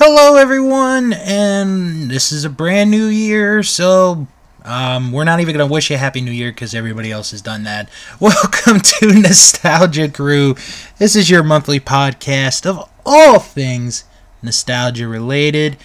Hello, 0.00 0.36
everyone, 0.36 1.12
and 1.12 2.08
this 2.10 2.30
is 2.30 2.44
a 2.44 2.50
brand 2.50 2.90
new 2.90 3.06
year, 3.06 3.62
so 3.64 4.28
um, 4.64 5.10
we're 5.10 5.24
not 5.24 5.40
even 5.40 5.56
going 5.56 5.66
to 5.68 5.72
wish 5.72 5.90
you 5.90 5.96
a 5.96 5.98
Happy 5.98 6.20
New 6.20 6.30
Year 6.30 6.50
because 6.52 6.72
everybody 6.74 7.10
else 7.10 7.32
has 7.32 7.42
done 7.42 7.64
that. 7.64 7.88
Welcome 8.20 8.80
to 8.80 9.06
Nostalgia 9.20 10.08
Crew. 10.08 10.54
This 10.98 11.16
is 11.16 11.28
your 11.28 11.42
monthly 11.42 11.80
podcast 11.80 12.64
of 12.64 12.88
all 13.04 13.40
things 13.40 14.04
nostalgia 14.40 15.08
related. 15.08 15.76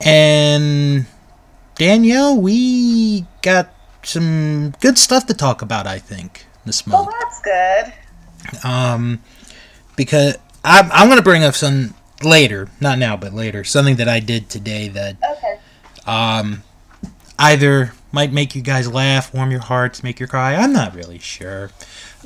And 0.00 1.06
Danielle, 1.76 2.40
we 2.40 3.24
got 3.42 3.72
some 4.02 4.70
good 4.80 4.98
stuff 4.98 5.26
to 5.26 5.34
talk 5.34 5.62
about, 5.62 5.86
I 5.86 6.00
think, 6.00 6.46
this 6.64 6.84
Well, 6.86 7.04
month. 7.04 7.16
that's 7.20 7.40
good. 7.40 8.64
Um, 8.68 9.20
because 9.94 10.36
I'm, 10.64 10.90
I'm 10.90 11.06
going 11.06 11.18
to 11.18 11.22
bring 11.24 11.44
up 11.44 11.54
some 11.54 11.94
later, 12.24 12.68
not 12.80 12.98
now, 12.98 13.16
but 13.16 13.32
later, 13.32 13.64
something 13.64 13.96
that 13.96 14.08
I 14.08 14.20
did 14.20 14.48
today 14.48 14.88
that 14.88 15.16
Okay. 15.36 15.58
um, 16.06 16.62
either 17.38 17.92
might 18.12 18.32
make 18.32 18.54
you 18.54 18.62
guys 18.62 18.90
laugh, 18.92 19.32
warm 19.34 19.50
your 19.50 19.60
hearts, 19.60 20.02
make 20.02 20.20
you 20.20 20.26
cry. 20.26 20.54
I'm 20.54 20.72
not 20.72 20.94
really 20.94 21.18
sure. 21.18 21.70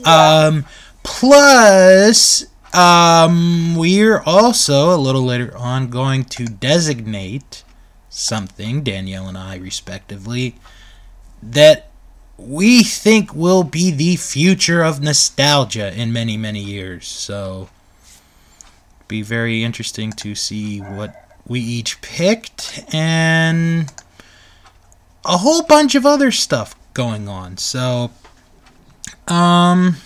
Um, 0.04 0.64
plus, 1.02 2.44
um, 2.74 3.76
we're 3.76 4.20
also 4.20 4.94
a 4.94 4.98
little 4.98 5.22
later 5.22 5.56
on 5.56 5.88
going 5.88 6.24
to 6.24 6.44
designate 6.46 7.62
something, 8.10 8.82
Danielle 8.82 9.28
and 9.28 9.38
I 9.38 9.56
respectively, 9.56 10.56
that 11.42 11.88
we 12.38 12.82
think 12.82 13.34
will 13.34 13.62
be 13.62 13.90
the 13.90 14.16
future 14.16 14.82
of 14.82 15.02
nostalgia 15.02 15.94
in 15.98 16.12
many, 16.12 16.36
many 16.36 16.60
years. 16.60 17.06
So, 17.06 17.68
be 19.08 19.22
very 19.22 19.62
interesting 19.62 20.12
to 20.12 20.34
see 20.34 20.80
what 20.80 21.14
we 21.46 21.60
each 21.60 22.00
picked 22.00 22.84
and 22.92 23.92
a 25.24 25.36
whole 25.38 25.62
bunch 25.62 25.94
of 25.94 26.04
other 26.04 26.30
stuff 26.30 26.74
going 26.94 27.28
on. 27.28 27.56
So, 27.56 28.10
um, 29.28 29.96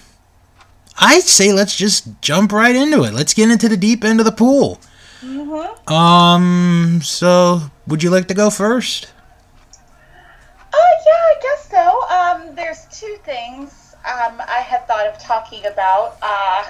I'd 0.98 1.22
say 1.22 1.52
let's 1.52 1.76
just 1.76 2.20
jump 2.20 2.52
right 2.52 2.76
into 2.76 3.04
it. 3.04 3.14
Let's 3.14 3.34
get 3.34 3.50
into 3.50 3.68
the 3.68 3.76
deep 3.76 4.04
end 4.04 4.20
of 4.20 4.26
the 4.26 4.32
pool. 4.32 4.80
Mm-hmm. 5.22 5.92
Um, 5.92 7.00
so 7.02 7.62
would 7.86 8.02
you 8.02 8.10
like 8.10 8.28
to 8.28 8.34
go 8.34 8.50
first? 8.50 9.10
Oh, 10.72 10.92
yeah, 11.06 11.12
I 11.12 11.34
guess 11.42 11.70
so. 11.70 12.48
Um, 12.48 12.54
there's 12.54 12.86
two 12.92 13.16
things 13.24 13.94
um, 14.04 14.40
I 14.46 14.62
had 14.66 14.86
thought 14.86 15.06
of 15.06 15.18
talking 15.18 15.64
about. 15.66 16.16
Uh, 16.22 16.64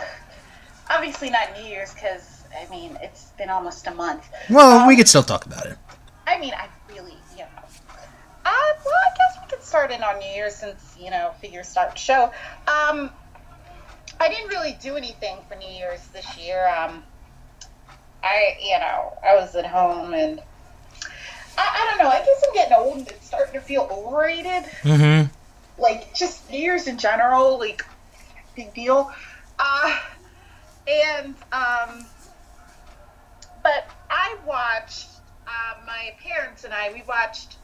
obviously 0.91 1.31
not 1.31 1.57
New 1.57 1.65
Year's 1.65 1.95
because, 1.95 2.43
I 2.61 2.69
mean, 2.71 2.99
it's 3.01 3.27
been 3.39 3.49
almost 3.49 3.87
a 3.87 3.95
month. 3.95 4.29
Well, 4.51 4.87
we 4.87 4.95
Um, 4.95 4.99
could 4.99 5.09
still 5.09 5.23
talk 5.23 5.47
about 5.47 5.67
it. 5.67 5.79
I 6.27 6.39
mean, 6.39 6.53
I 6.55 6.69
really, 6.93 7.17
you 7.33 7.39
know. 7.39 7.63
Uh, 8.45 8.53
well, 8.85 8.95
I 8.95 9.17
guess 9.17 9.39
we 9.43 9.51
could 9.51 9.65
start 9.65 9.91
in 9.91 10.03
on 10.03 10.19
New 10.19 10.29
Year's 10.29 10.55
since, 10.55 10.97
you 10.99 11.11
know, 11.11 11.33
figures 11.41 11.69
start 11.69 11.99
show. 11.99 12.25
Um, 12.67 13.11
I 14.19 14.29
didn't 14.29 14.49
really 14.49 14.77
do 14.83 14.97
anything 14.97 15.39
for 15.49 15.57
New 15.57 15.69
Year's 15.69 16.07
this 16.09 16.37
year. 16.37 16.69
Um, 16.69 17.05
I, 18.23 18.57
you 18.61 18.79
know, 18.79 19.17
I 19.25 19.35
was 19.37 19.55
at 19.55 19.67
home 19.67 20.13
and 20.13 20.41
I, 21.57 21.63
I 21.63 21.87
don't 21.91 21.99
know. 22.05 22.11
I 22.11 22.19
guess 22.19 22.43
I'm 22.47 22.55
getting 22.55 22.75
old 22.75 22.99
and 22.99 23.09
it's 23.09 23.27
starting 23.27 23.55
to 23.55 23.61
feel 23.61 23.89
overrated. 23.91 24.65
Mm-hmm. 24.83 25.33
Like, 25.81 26.15
just 26.15 26.51
New 26.51 26.59
Year's 26.59 26.87
in 26.87 26.99
general, 26.99 27.59
like, 27.59 27.85
big 28.55 28.75
deal. 28.75 29.11
Uh, 29.59 29.99
and, 30.91 31.35
um, 31.53 32.05
but 33.63 33.89
I 34.11 34.37
watched, 34.47 35.09
uh, 35.47 35.75
my 35.87 36.15
parents 36.23 36.65
and 36.65 36.73
I, 36.73 36.93
we 36.93 37.03
watched, 37.09 37.57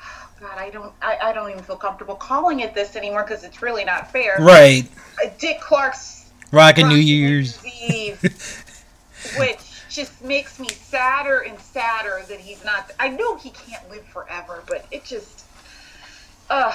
oh 0.00 0.28
God, 0.40 0.58
I 0.58 0.70
don't, 0.70 0.92
I, 1.00 1.18
I 1.22 1.32
don't 1.32 1.50
even 1.50 1.62
feel 1.62 1.76
comfortable 1.76 2.14
calling 2.14 2.60
it 2.60 2.74
this 2.74 2.96
anymore 2.96 3.22
because 3.22 3.44
it's 3.44 3.62
really 3.62 3.84
not 3.84 4.10
fair. 4.10 4.36
Right. 4.38 4.88
Uh, 5.24 5.30
Dick 5.38 5.60
Clark's 5.60 6.30
Rockin' 6.50 6.88
New 6.88 6.96
Year's. 6.96 7.62
Eve, 7.64 8.20
which 9.38 9.58
just 9.88 10.22
makes 10.22 10.58
me 10.58 10.68
sadder 10.68 11.40
and 11.40 11.58
sadder 11.58 12.22
that 12.28 12.40
he's 12.40 12.64
not. 12.64 12.90
I 12.98 13.08
know 13.08 13.36
he 13.36 13.50
can't 13.50 13.88
live 13.90 14.04
forever, 14.04 14.62
but 14.66 14.86
it 14.90 15.04
just, 15.04 15.44
ugh, 16.50 16.74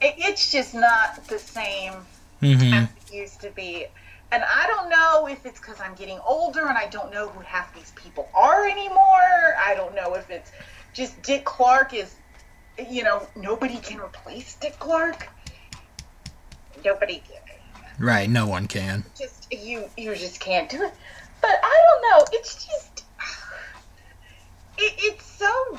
it, 0.00 0.14
it's 0.18 0.50
just 0.50 0.74
not 0.74 1.24
the 1.28 1.38
same 1.38 1.94
Mm-hmm. 2.42 2.72
as 2.74 2.88
it 3.08 3.14
used 3.14 3.40
to 3.40 3.50
be. 3.50 3.86
And 4.36 4.44
I 4.44 4.66
don't 4.66 4.90
know 4.90 5.26
if 5.28 5.46
it's 5.46 5.58
because 5.58 5.80
I'm 5.80 5.94
getting 5.94 6.18
older 6.18 6.66
and 6.66 6.76
I 6.76 6.88
don't 6.88 7.10
know 7.10 7.28
who 7.28 7.40
half 7.40 7.74
these 7.74 7.92
people 7.92 8.28
are 8.34 8.68
anymore. 8.68 9.56
I 9.58 9.72
don't 9.74 9.94
know 9.94 10.12
if 10.12 10.28
it's 10.28 10.52
just 10.92 11.22
Dick 11.22 11.46
Clark 11.46 11.94
is, 11.94 12.16
you 12.90 13.02
know, 13.02 13.26
nobody 13.34 13.78
can 13.78 13.98
replace 13.98 14.56
Dick 14.56 14.78
Clark. 14.78 15.26
Nobody 16.84 17.22
Right. 17.98 18.28
No 18.28 18.46
one 18.46 18.68
can. 18.68 19.06
just 19.18 19.50
you 19.50 19.88
you 19.96 20.14
just 20.14 20.38
can't 20.38 20.68
do 20.68 20.82
it. 20.82 20.92
But 21.40 21.58
I 21.62 21.86
don't 21.86 22.02
know. 22.02 22.26
It's 22.32 22.66
just 22.66 23.04
it, 24.76 24.92
it's 24.98 25.24
so. 25.24 25.78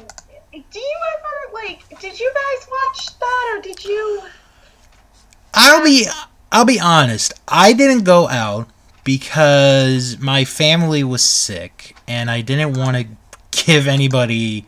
Do 0.51 0.79
you 0.79 0.97
ever 1.13 1.53
like? 1.53 1.87
Did 1.99 2.19
you 2.19 2.33
guys 2.33 2.67
watch 2.71 3.19
that 3.19 3.53
or 3.55 3.61
did 3.61 3.85
you? 3.85 4.23
I'll 5.53 5.83
be 5.83 6.07
I'll 6.51 6.65
be 6.65 6.79
honest. 6.79 7.33
I 7.47 7.73
didn't 7.73 8.03
go 8.03 8.27
out 8.29 8.67
because 9.03 10.17
my 10.19 10.45
family 10.45 11.03
was 11.03 11.21
sick 11.21 11.95
and 12.07 12.29
I 12.29 12.41
didn't 12.41 12.73
want 12.77 12.97
to 12.97 13.05
give 13.65 13.87
anybody 13.87 14.65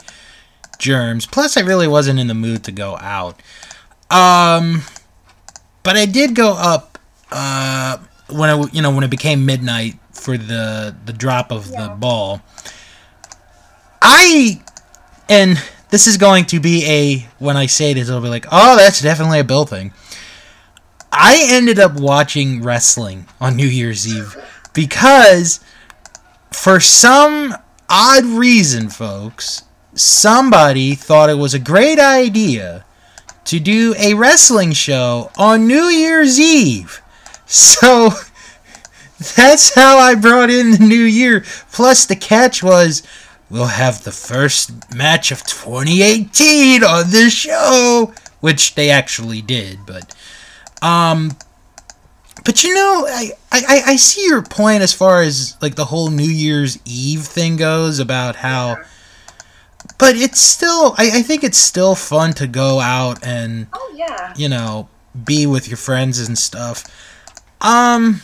germs. 0.78 1.25
Plus 1.25 1.57
I 1.57 1.62
really 1.62 1.88
wasn't 1.88 2.19
in 2.19 2.28
the 2.28 2.34
mood 2.34 2.63
to 2.66 2.72
go 2.72 2.97
out. 2.97 3.41
Um 4.09 4.84
but 5.84 5.95
I 5.95 6.06
did 6.06 6.35
go 6.35 6.53
up 6.53 6.97
uh 7.31 7.97
when 8.29 8.50
it 8.50 8.73
you 8.73 8.81
know 8.81 8.91
when 8.91 9.03
it 9.03 9.09
became 9.09 9.46
midnight 9.46 10.00
for 10.11 10.38
the 10.38 10.96
the 11.06 11.13
drop 11.13 11.51
of 11.51 11.69
the 11.69 11.96
ball. 11.97 12.41
I 14.01 14.61
and 15.28 15.61
this 15.90 16.07
is 16.07 16.17
going 16.17 16.46
to 16.46 16.59
be 16.59 16.85
a 16.85 17.28
when 17.40 17.57
I 17.57 17.66
say 17.66 17.94
this 17.94 18.09
it'll 18.09 18.22
be 18.22 18.29
like, 18.29 18.46
"Oh, 18.51 18.75
that's 18.75 19.01
definitely 19.01 19.40
a 19.40 19.44
Bill 19.44 19.66
thing." 19.66 19.94
I 21.22 21.44
ended 21.50 21.80
up 21.80 22.00
watching 22.00 22.63
wrestling 22.63 23.28
on 23.41 23.57
New 23.57 23.68
Year's 23.68 24.07
Eve 24.07 24.38
because 24.74 25.59
for 26.53 26.80
some 26.80 27.53
odd 27.90 28.24
reason, 28.24 28.88
folks, 28.88 29.63
somebody 29.94 30.96
thought 30.96 31.29
it 31.29 31.38
was 31.38 31.53
a 31.53 31.59
great 31.59 32.00
idea 32.00 32.85
to 33.44 33.59
do 33.59 33.94
a 33.97 34.13
wrestling 34.13 34.72
show 34.72 35.29
on 35.38 35.68
New 35.68 35.88
Year's 35.88 36.40
Eve. 36.40 37.02
So 37.46 38.12
that's 39.35 39.75
how 39.75 39.97
I 39.97 40.16
brought 40.16 40.50
in 40.50 40.72
the 40.72 40.78
new 40.79 41.03
year. 41.03 41.44
Plus, 41.74 42.06
the 42.06 42.16
catch 42.16 42.63
was 42.63 43.03
we'll 43.50 43.66
have 43.66 44.06
the 44.06 44.13
first 44.13 44.96
match 44.96 45.31
of 45.34 45.44
2018 45.46 46.81
on 46.81 47.12
this 47.12 47.34
show, 47.34 48.13
which 48.40 48.75
they 48.75 48.90
actually 48.90 49.41
did, 49.41 49.79
but 49.85 50.16
um, 50.81 51.35
but 52.45 52.63
you 52.63 52.73
know, 52.73 53.06
I, 53.07 53.31
I, 53.51 53.81
I 53.88 53.95
see 53.97 54.25
your 54.25 54.41
point 54.41 54.81
as 54.81 54.94
far 54.94 55.22
as 55.22 55.57
like 55.62 55.75
the 55.75 55.85
whole 55.85 56.09
New 56.09 56.23
Year's 56.23 56.79
Eve 56.85 57.22
thing 57.23 57.57
goes 57.57 58.00
about 58.00 58.38
how, 58.38 58.78
but 59.97 60.16
it's 60.16 60.40
still, 60.40 60.95
I, 60.97 61.19
I 61.19 61.22
think 61.22 61.44
it's 61.44 61.57
still 61.57 61.95
fun 61.95 62.34
to 62.34 62.47
go 62.47 62.79
out 62.79 63.19
and, 63.25 63.67
Oh 63.73 63.94
yeah. 63.95 64.34
you 64.38 64.47
know, 64.50 64.88
be 65.25 65.45
with 65.45 65.67
your 65.67 65.78
friends 65.78 66.19
and 66.25 66.38
stuff. 66.38 66.85
Um, 67.61 68.22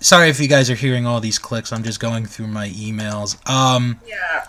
sorry 0.00 0.28
if 0.28 0.40
you 0.40 0.48
guys 0.48 0.68
are 0.68 0.74
hearing 0.74 1.06
all 1.06 1.20
these 1.20 1.38
clicks. 1.38 1.72
I'm 1.72 1.84
just 1.84 2.00
going 2.00 2.26
through 2.26 2.48
my 2.48 2.68
emails. 2.70 3.36
Um, 3.48 4.00
Yeah. 4.06 4.46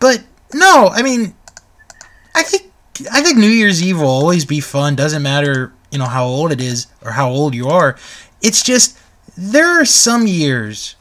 but 0.00 0.22
no, 0.52 0.88
I 0.92 1.02
mean, 1.02 1.34
I 2.34 2.42
think 2.42 2.72
I 3.10 3.22
think 3.22 3.38
New 3.38 3.48
Year's 3.48 3.82
Eve 3.82 3.98
will 4.00 4.08
always 4.08 4.44
be 4.44 4.60
fun. 4.60 4.94
Doesn't 4.94 5.22
matter, 5.22 5.72
you 5.90 5.98
know, 5.98 6.06
how 6.06 6.24
old 6.24 6.52
it 6.52 6.60
is 6.60 6.86
or 7.04 7.12
how 7.12 7.28
old 7.28 7.54
you 7.54 7.68
are. 7.68 7.96
It's 8.40 8.62
just 8.62 8.98
there 9.36 9.80
are 9.80 9.84
some 9.84 10.26
years, 10.26 10.94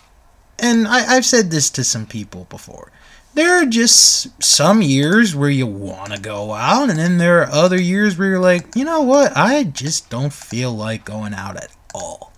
and 0.57 0.87
I, 0.87 1.15
I've 1.15 1.25
said 1.25 1.51
this 1.51 1.69
to 1.71 1.83
some 1.83 2.05
people 2.05 2.45
before. 2.49 2.91
There 3.35 3.61
are 3.61 3.65
just 3.65 4.43
some 4.43 4.81
years 4.81 5.35
where 5.35 5.49
you 5.49 5.65
want 5.65 6.13
to 6.13 6.19
go 6.19 6.53
out, 6.53 6.89
and 6.89 6.99
then 6.99 7.17
there 7.17 7.41
are 7.41 7.49
other 7.49 7.79
years 7.81 8.17
where 8.17 8.29
you're 8.29 8.39
like, 8.39 8.75
you 8.75 8.85
know 8.85 9.01
what, 9.01 9.35
I 9.35 9.63
just 9.63 10.09
don't 10.09 10.31
feel 10.33 10.71
like 10.71 11.03
going 11.05 11.33
out 11.33 11.57
at 11.57 11.69
all. 11.95 12.31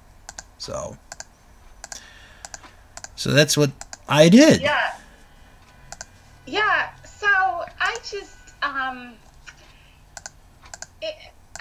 So, 0.57 0.97
so 3.15 3.31
that's 3.31 3.57
what 3.57 3.71
I 4.07 4.29
did. 4.29 4.61
Yeah. 4.61 4.95
Yeah. 6.45 6.89
So 7.03 7.27
I 7.27 7.97
just 8.03 8.37
um. 8.61 9.13
It, 11.01 11.15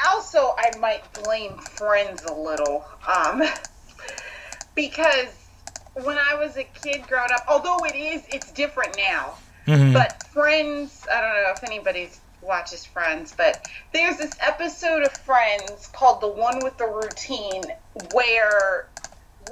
also, 0.07 0.55
I 0.57 0.77
might 0.79 1.03
blame 1.23 1.57
friends 1.59 2.25
a 2.25 2.33
little, 2.33 2.85
um, 3.07 3.43
because 4.75 5.29
when 5.95 6.19
I 6.19 6.35
was 6.35 6.57
a 6.57 6.65
kid 6.65 7.07
growing 7.09 7.31
up, 7.33 7.45
although 7.49 7.85
it 7.85 7.95
is, 7.95 8.23
it's 8.33 8.51
different 8.53 8.97
now. 8.97 9.35
Mhm. 9.67 9.93
But 9.93 10.23
Friends, 10.33 11.07
I 11.11 11.21
don't 11.21 11.43
know 11.43 11.53
if 11.53 11.63
anybody 11.63 12.11
watches 12.41 12.85
Friends, 12.85 13.33
but 13.37 13.65
there's 13.93 14.17
this 14.17 14.37
episode 14.41 15.05
of 15.05 15.13
Friends 15.13 15.89
called 15.93 16.21
The 16.21 16.29
One 16.29 16.63
with 16.63 16.77
the 16.77 16.87
Routine 16.87 17.63
where 18.13 18.89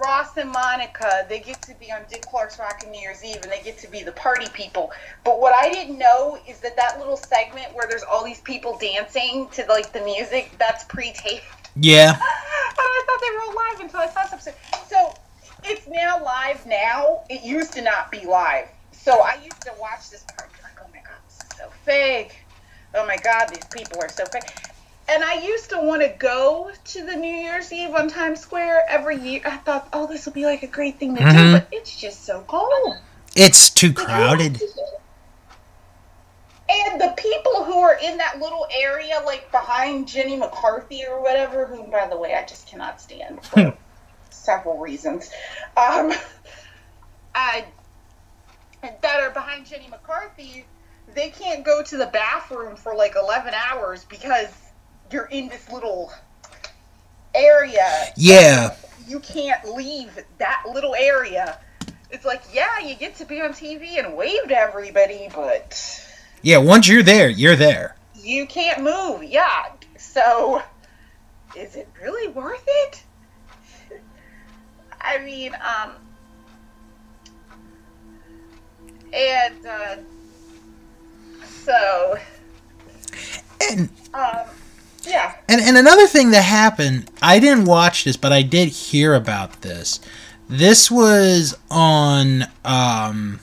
Ross 0.00 0.36
and 0.36 0.50
Monica, 0.50 1.26
they 1.28 1.40
get 1.40 1.60
to 1.62 1.74
be 1.74 1.92
on 1.92 2.02
Dick 2.08 2.22
Clark's 2.22 2.58
Rockin' 2.58 2.90
New 2.90 3.00
Year's 3.00 3.24
Eve 3.24 3.38
and 3.42 3.50
they 3.52 3.60
get 3.62 3.78
to 3.78 3.90
be 3.90 4.02
the 4.02 4.12
party 4.12 4.46
people. 4.54 4.90
But 5.24 5.40
what 5.40 5.54
I 5.54 5.70
didn't 5.70 5.98
know 5.98 6.38
is 6.48 6.60
that 6.60 6.76
that 6.76 6.98
little 6.98 7.16
segment 7.16 7.74
where 7.74 7.86
there's 7.88 8.02
all 8.02 8.24
these 8.24 8.40
people 8.40 8.78
dancing 8.78 9.48
to 9.52 9.64
like 9.68 9.92
the 9.92 10.00
music, 10.02 10.52
that's 10.58 10.84
pre-taped. 10.84 11.44
yeah. 11.76 12.18
And 12.74 12.88
I 12.88 13.04
thought 13.06 13.20
they 13.20 13.30
were 13.36 13.54
live 13.54 13.80
until 13.80 14.00
I 14.00 14.06
saw 14.08 14.34
episode. 14.34 14.54
So 14.88 15.14
it's 15.64 15.86
now 15.86 16.24
live 16.24 16.64
now. 16.66 17.20
It 17.28 17.42
used 17.44 17.74
to 17.74 17.82
not 17.82 18.10
be 18.10 18.24
live. 18.24 18.66
So 18.92 19.20
I 19.20 19.34
used 19.44 19.60
to 19.62 19.72
watch 19.78 20.10
this 20.10 20.24
part 20.36 20.50
like, 20.62 20.72
oh 20.80 20.88
my 20.90 21.00
god, 21.00 21.18
this 21.26 21.36
is 21.36 21.58
so 21.58 21.68
fake. 21.84 22.46
Oh 22.94 23.06
my 23.06 23.16
god, 23.22 23.48
these 23.48 23.64
people 23.66 24.00
are 24.00 24.08
so 24.08 24.24
fake. 24.24 24.71
And 25.12 25.22
I 25.22 25.42
used 25.44 25.68
to 25.70 25.78
want 25.78 26.00
to 26.00 26.08
go 26.08 26.70
to 26.84 27.04
the 27.04 27.14
New 27.14 27.34
Year's 27.34 27.70
Eve 27.70 27.94
on 27.94 28.08
Times 28.08 28.40
Square 28.40 28.84
every 28.88 29.18
year. 29.18 29.42
I 29.44 29.58
thought, 29.58 29.86
oh, 29.92 30.06
this 30.06 30.24
will 30.24 30.32
be 30.32 30.46
like 30.46 30.62
a 30.62 30.66
great 30.66 30.98
thing 30.98 31.14
to 31.16 31.22
Mhm. 31.22 31.32
do, 31.32 31.52
but 31.52 31.68
it's 31.70 31.94
just 31.94 32.24
so 32.24 32.40
cold. 32.48 32.96
It's 33.36 33.68
too 33.68 33.92
crowded. 33.92 34.62
And 36.70 36.98
the 36.98 37.12
people 37.18 37.64
who 37.64 37.78
are 37.80 37.94
in 37.94 38.16
that 38.16 38.38
little 38.38 38.66
area, 38.74 39.20
like 39.26 39.50
behind 39.50 40.08
Jenny 40.08 40.36
McCarthy 40.36 41.04
or 41.04 41.20
whatever, 41.20 41.66
whom, 41.66 41.90
by 41.90 42.06
the 42.08 42.16
way, 42.16 42.34
I 42.34 42.46
just 42.46 42.66
cannot 42.66 42.98
stand 42.98 43.44
for 43.44 43.74
several 44.30 44.78
reasons, 44.78 45.30
um, 45.76 46.10
uh, 47.34 47.60
that 49.02 49.20
are 49.20 49.30
behind 49.30 49.66
Jenny 49.66 49.88
McCarthy, 49.88 50.64
they 51.14 51.28
can't 51.28 51.64
go 51.64 51.82
to 51.82 51.98
the 51.98 52.06
bathroom 52.06 52.76
for 52.76 52.94
like 52.94 53.14
11 53.14 53.52
hours 53.52 54.04
because 54.04 54.71
you're 55.12 55.26
in 55.26 55.48
this 55.48 55.70
little 55.70 56.12
area. 57.34 58.12
Yeah. 58.16 58.74
You 59.06 59.20
can't 59.20 59.74
leave 59.74 60.18
that 60.38 60.62
little 60.72 60.94
area. 60.94 61.58
It's 62.10 62.24
like, 62.24 62.42
yeah, 62.52 62.78
you 62.80 62.94
get 62.94 63.16
to 63.16 63.24
be 63.24 63.40
on 63.40 63.50
TV 63.50 63.98
and 63.98 64.16
wave 64.16 64.48
to 64.48 64.56
everybody, 64.56 65.28
but 65.34 66.06
Yeah, 66.42 66.58
once 66.58 66.86
you're 66.88 67.02
there, 67.02 67.28
you're 67.28 67.56
there. 67.56 67.96
you 68.14 68.46
can't 68.46 68.82
move. 68.82 69.22
Yeah. 69.24 69.66
So, 69.98 70.62
is 71.56 71.74
it 71.76 71.88
really 72.00 72.28
worth 72.28 72.64
it? 72.66 73.02
I 75.00 75.18
mean, 75.24 75.54
um, 75.54 75.92
and 79.12 79.66
uh, 79.66 79.96
so, 81.64 82.18
And 83.70 83.88
um, 84.14 84.46
yeah. 85.06 85.34
And 85.48 85.60
and 85.60 85.76
another 85.76 86.06
thing 86.06 86.30
that 86.30 86.42
happened, 86.42 87.10
I 87.20 87.38
didn't 87.38 87.64
watch 87.66 88.04
this, 88.04 88.16
but 88.16 88.32
I 88.32 88.42
did 88.42 88.68
hear 88.68 89.14
about 89.14 89.62
this. 89.62 90.00
This 90.48 90.90
was 90.90 91.56
on 91.70 92.44
um 92.64 93.40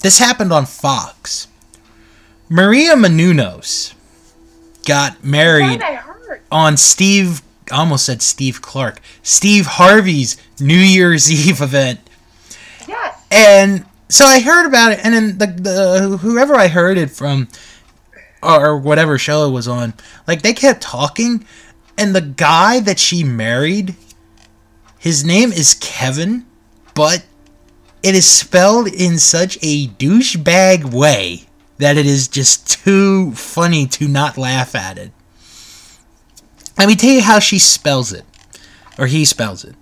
this 0.00 0.18
happened 0.18 0.52
on 0.52 0.66
Fox. 0.66 1.48
Maria 2.48 2.94
Menounos 2.94 3.94
got 4.86 5.22
married 5.22 5.80
What 5.80 5.82
I 5.82 5.94
heard. 5.96 6.40
on 6.50 6.76
Steve 6.76 7.42
I 7.70 7.76
almost 7.76 8.06
said 8.06 8.22
Steve 8.22 8.62
Clark. 8.62 9.00
Steve 9.22 9.66
Harvey's 9.66 10.36
New 10.60 10.78
Year's 10.78 11.30
Eve 11.48 11.60
event. 11.60 12.00
Yes. 12.86 13.20
And 13.30 13.84
so 14.08 14.24
I 14.24 14.40
heard 14.40 14.66
about 14.66 14.92
it, 14.92 15.00
and 15.04 15.12
then 15.14 15.38
the, 15.38 15.46
the 15.46 16.16
whoever 16.18 16.54
I 16.54 16.68
heard 16.68 16.96
it 16.96 17.10
from, 17.10 17.48
or 18.42 18.78
whatever 18.78 19.18
show 19.18 19.48
it 19.48 19.52
was 19.52 19.68
on, 19.68 19.94
like 20.26 20.42
they 20.42 20.52
kept 20.52 20.80
talking, 20.80 21.44
and 21.96 22.14
the 22.14 22.20
guy 22.20 22.80
that 22.80 22.98
she 22.98 23.24
married, 23.24 23.96
his 24.98 25.24
name 25.24 25.52
is 25.52 25.74
Kevin, 25.80 26.46
but 26.94 27.24
it 28.02 28.14
is 28.14 28.26
spelled 28.30 28.88
in 28.88 29.18
such 29.18 29.56
a 29.62 29.88
douchebag 29.88 30.92
way 30.92 31.44
that 31.78 31.96
it 31.96 32.06
is 32.06 32.28
just 32.28 32.68
too 32.68 33.32
funny 33.32 33.86
to 33.86 34.08
not 34.08 34.36
laugh 34.38 34.74
at 34.74 34.98
it. 34.98 35.12
Let 36.76 36.88
me 36.88 36.94
tell 36.94 37.10
you 37.10 37.22
how 37.22 37.40
she 37.40 37.58
spells 37.58 38.12
it, 38.12 38.24
or 38.98 39.06
he 39.06 39.24
spells 39.24 39.64
it. 39.64 39.74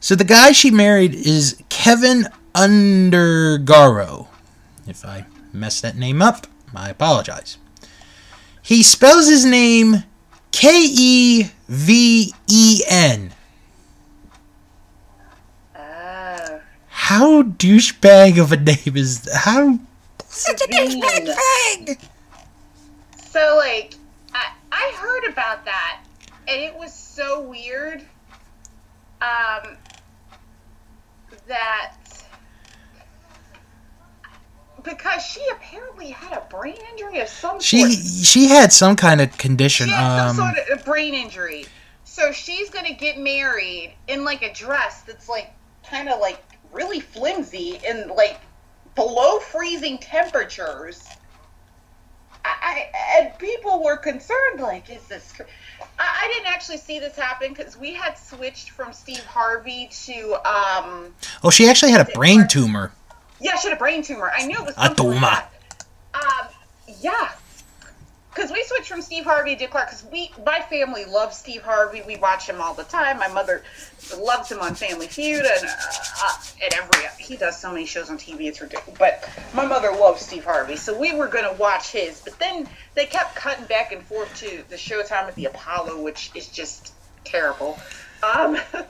So 0.00 0.14
the 0.14 0.24
guy 0.24 0.52
she 0.52 0.70
married 0.70 1.14
is 1.14 1.62
Kevin 1.68 2.28
Undergaro. 2.54 4.28
If 4.86 5.04
I 5.04 5.26
messed 5.52 5.82
that 5.82 5.96
name 5.96 6.20
up, 6.20 6.46
I 6.74 6.90
apologize. 6.90 7.58
He 8.64 8.82
spells 8.82 9.28
his 9.28 9.44
name 9.44 10.04
K 10.50 10.70
E 10.72 11.50
V 11.68 12.32
E 12.48 12.82
N. 12.88 13.30
Oh. 15.76 16.60
How 16.88 17.42
douchebag 17.42 18.40
of 18.40 18.52
a 18.52 18.56
name 18.56 18.96
is 18.96 19.28
how 19.34 19.78
such 20.26 20.62
a 20.62 20.66
douchebag 20.68 21.36
thing? 21.36 21.98
So 23.28 23.56
like 23.58 23.96
I 24.32 24.52
I 24.72 24.92
heard 24.96 25.30
about 25.30 25.66
that 25.66 26.02
and 26.48 26.62
it 26.62 26.74
was 26.74 26.94
so 26.94 27.42
weird 27.42 28.00
um 29.20 29.76
that 31.46 31.96
because 34.84 35.22
she 35.22 35.40
apparently 35.52 36.10
had 36.10 36.32
a 36.36 36.42
brain 36.50 36.76
injury 36.92 37.20
of 37.20 37.28
some 37.28 37.58
She 37.60 37.92
sort. 37.94 38.24
she 38.26 38.46
had 38.48 38.72
some 38.72 38.96
kind 38.96 39.20
of 39.20 39.36
condition. 39.38 39.86
She 39.88 39.92
had 39.92 40.28
Um, 40.28 40.36
some 40.36 40.54
sort 40.54 40.68
of 40.70 40.80
a 40.80 40.84
brain 40.84 41.14
injury. 41.14 41.66
So 42.04 42.30
she's 42.32 42.70
gonna 42.70 42.92
get 42.94 43.18
married 43.18 43.94
in 44.08 44.24
like 44.24 44.42
a 44.42 44.52
dress 44.52 45.02
that's 45.02 45.28
like 45.28 45.52
kind 45.88 46.08
of 46.08 46.20
like 46.20 46.40
really 46.72 47.00
flimsy 47.00 47.80
and 47.86 48.10
like 48.10 48.38
below 48.94 49.40
freezing 49.40 49.98
temperatures. 49.98 51.02
I, 52.44 52.88
I 53.16 53.20
and 53.22 53.38
people 53.38 53.82
were 53.82 53.96
concerned 53.96 54.60
like, 54.60 54.90
is 54.90 55.02
this? 55.08 55.32
cr- 55.32 55.42
I, 55.98 56.24
I 56.24 56.28
didn't 56.32 56.52
actually 56.52 56.76
see 56.76 56.98
this 57.00 57.16
happen 57.16 57.54
because 57.54 57.76
we 57.76 57.94
had 57.94 58.18
switched 58.18 58.70
from 58.70 58.92
Steve 58.92 59.24
Harvey 59.24 59.88
to 60.04 60.34
um. 60.48 61.14
oh, 61.42 61.50
she 61.50 61.68
actually 61.68 61.92
had 61.92 62.06
a 62.06 62.12
brain 62.12 62.46
tumor. 62.46 62.92
Yeah, 63.44 63.56
she 63.56 63.68
had 63.68 63.76
a 63.76 63.78
brain 63.78 64.02
tumor. 64.02 64.32
I 64.34 64.46
knew 64.46 64.56
it 64.56 64.64
was 64.64 64.74
A 64.78 64.86
something 64.86 65.06
like 65.06 65.14
tumor. 65.20 65.44
Um, 66.14 66.48
yeah. 66.98 67.32
Because 68.34 68.50
we 68.50 68.64
switched 68.64 68.88
from 68.88 69.02
Steve 69.02 69.24
Harvey 69.24 69.54
to 69.54 69.66
Clark. 69.66 69.90
Because 69.90 70.06
we, 70.10 70.32
my 70.46 70.60
family 70.60 71.04
loves 71.04 71.36
Steve 71.36 71.60
Harvey. 71.60 72.02
We 72.06 72.16
watch 72.16 72.48
him 72.48 72.62
all 72.62 72.72
the 72.72 72.84
time. 72.84 73.18
My 73.18 73.28
mother 73.28 73.62
loves 74.18 74.50
him 74.50 74.60
on 74.60 74.74
Family 74.74 75.06
Feud 75.06 75.44
and 75.44 75.68
uh, 75.68 76.36
and 76.62 76.74
every 76.74 77.04
he 77.18 77.36
does 77.36 77.60
so 77.60 77.70
many 77.70 77.84
shows 77.84 78.08
on 78.08 78.16
TV. 78.16 78.46
It's 78.46 78.62
ridiculous. 78.62 78.98
But 78.98 79.28
my 79.52 79.66
mother 79.66 79.92
loves 79.92 80.22
Steve 80.22 80.44
Harvey, 80.44 80.76
so 80.76 80.98
we 80.98 81.14
were 81.14 81.28
gonna 81.28 81.52
watch 81.54 81.92
his. 81.92 82.20
But 82.20 82.38
then 82.38 82.68
they 82.94 83.06
kept 83.06 83.36
cutting 83.36 83.66
back 83.66 83.92
and 83.92 84.02
forth 84.02 84.34
to 84.40 84.64
the 84.68 84.76
Showtime 84.76 85.28
at 85.28 85.34
the 85.34 85.46
Apollo, 85.46 86.02
which 86.02 86.30
is 86.34 86.48
just 86.48 86.92
terrible. 87.24 87.78
Um, 88.22 88.58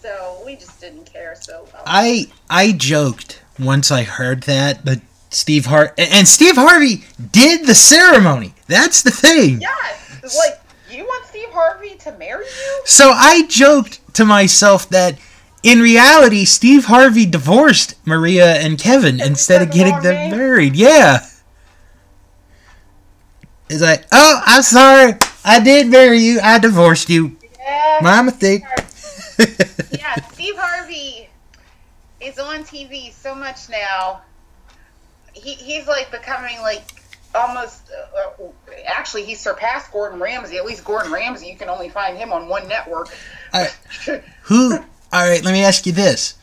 so 0.00 0.42
we 0.44 0.56
just 0.56 0.80
didn't 0.80 1.06
care. 1.06 1.34
So 1.40 1.66
well. 1.72 1.82
I 1.86 2.30
I 2.48 2.72
joked 2.72 3.42
once 3.60 3.90
I 3.90 4.02
heard 4.02 4.42
that, 4.44 4.84
but 4.84 5.00
Steve 5.30 5.66
Har 5.66 5.94
and 5.96 6.26
Steve 6.26 6.56
Harvey 6.56 7.04
did 7.32 7.66
the 7.66 7.74
ceremony. 7.74 8.54
That's 8.66 9.02
the 9.02 9.10
thing. 9.10 9.60
Yes, 9.60 10.36
like 10.36 10.60
you 10.90 11.04
want 11.04 11.24
Steve 11.26 11.48
Harvey 11.50 11.96
to 11.98 12.12
marry 12.18 12.44
you? 12.44 12.82
So 12.84 13.10
I 13.10 13.46
joked 13.48 14.14
to 14.14 14.24
myself 14.24 14.88
that 14.90 15.18
in 15.62 15.80
reality, 15.80 16.44
Steve 16.44 16.86
Harvey 16.86 17.26
divorced 17.26 17.94
Maria 18.06 18.54
and 18.56 18.78
Kevin 18.78 19.20
instead 19.20 19.62
of 19.62 19.70
getting 19.70 20.00
them 20.00 20.16
Harvey? 20.16 20.36
married. 20.36 20.76
Yeah. 20.76 21.18
It's 23.68 23.82
like, 23.82 24.04
oh, 24.10 24.42
I'm 24.44 24.62
sorry. 24.62 25.14
I 25.44 25.60
did 25.60 25.86
marry 25.88 26.18
you. 26.18 26.40
I 26.42 26.58
divorced 26.58 27.08
you. 27.08 27.36
Yeah. 27.58 27.98
My 28.02 28.22
mistake. 28.22 28.62
yeah, 29.92 30.14
Steve 30.32 30.54
Harvey 30.56 31.29
is 32.20 32.38
on 32.38 32.64
TV 32.64 33.12
so 33.12 33.34
much 33.34 33.68
now. 33.68 34.22
He 35.32 35.54
he's 35.54 35.86
like 35.86 36.10
becoming 36.10 36.60
like 36.60 36.82
almost. 37.34 37.90
Uh, 38.16 38.44
actually, 38.86 39.24
he 39.24 39.34
surpassed 39.34 39.92
Gordon 39.92 40.20
Ramsay. 40.20 40.56
At 40.56 40.64
least 40.66 40.84
Gordon 40.84 41.12
Ramsay, 41.12 41.48
you 41.48 41.56
can 41.56 41.68
only 41.68 41.88
find 41.88 42.16
him 42.16 42.32
on 42.32 42.48
one 42.48 42.68
network. 42.68 43.08
Who? 44.42 44.74
All 45.12 45.28
right, 45.28 45.42
let 45.44 45.52
me 45.52 45.64
ask 45.64 45.86
you 45.86 45.92
this: 45.92 46.34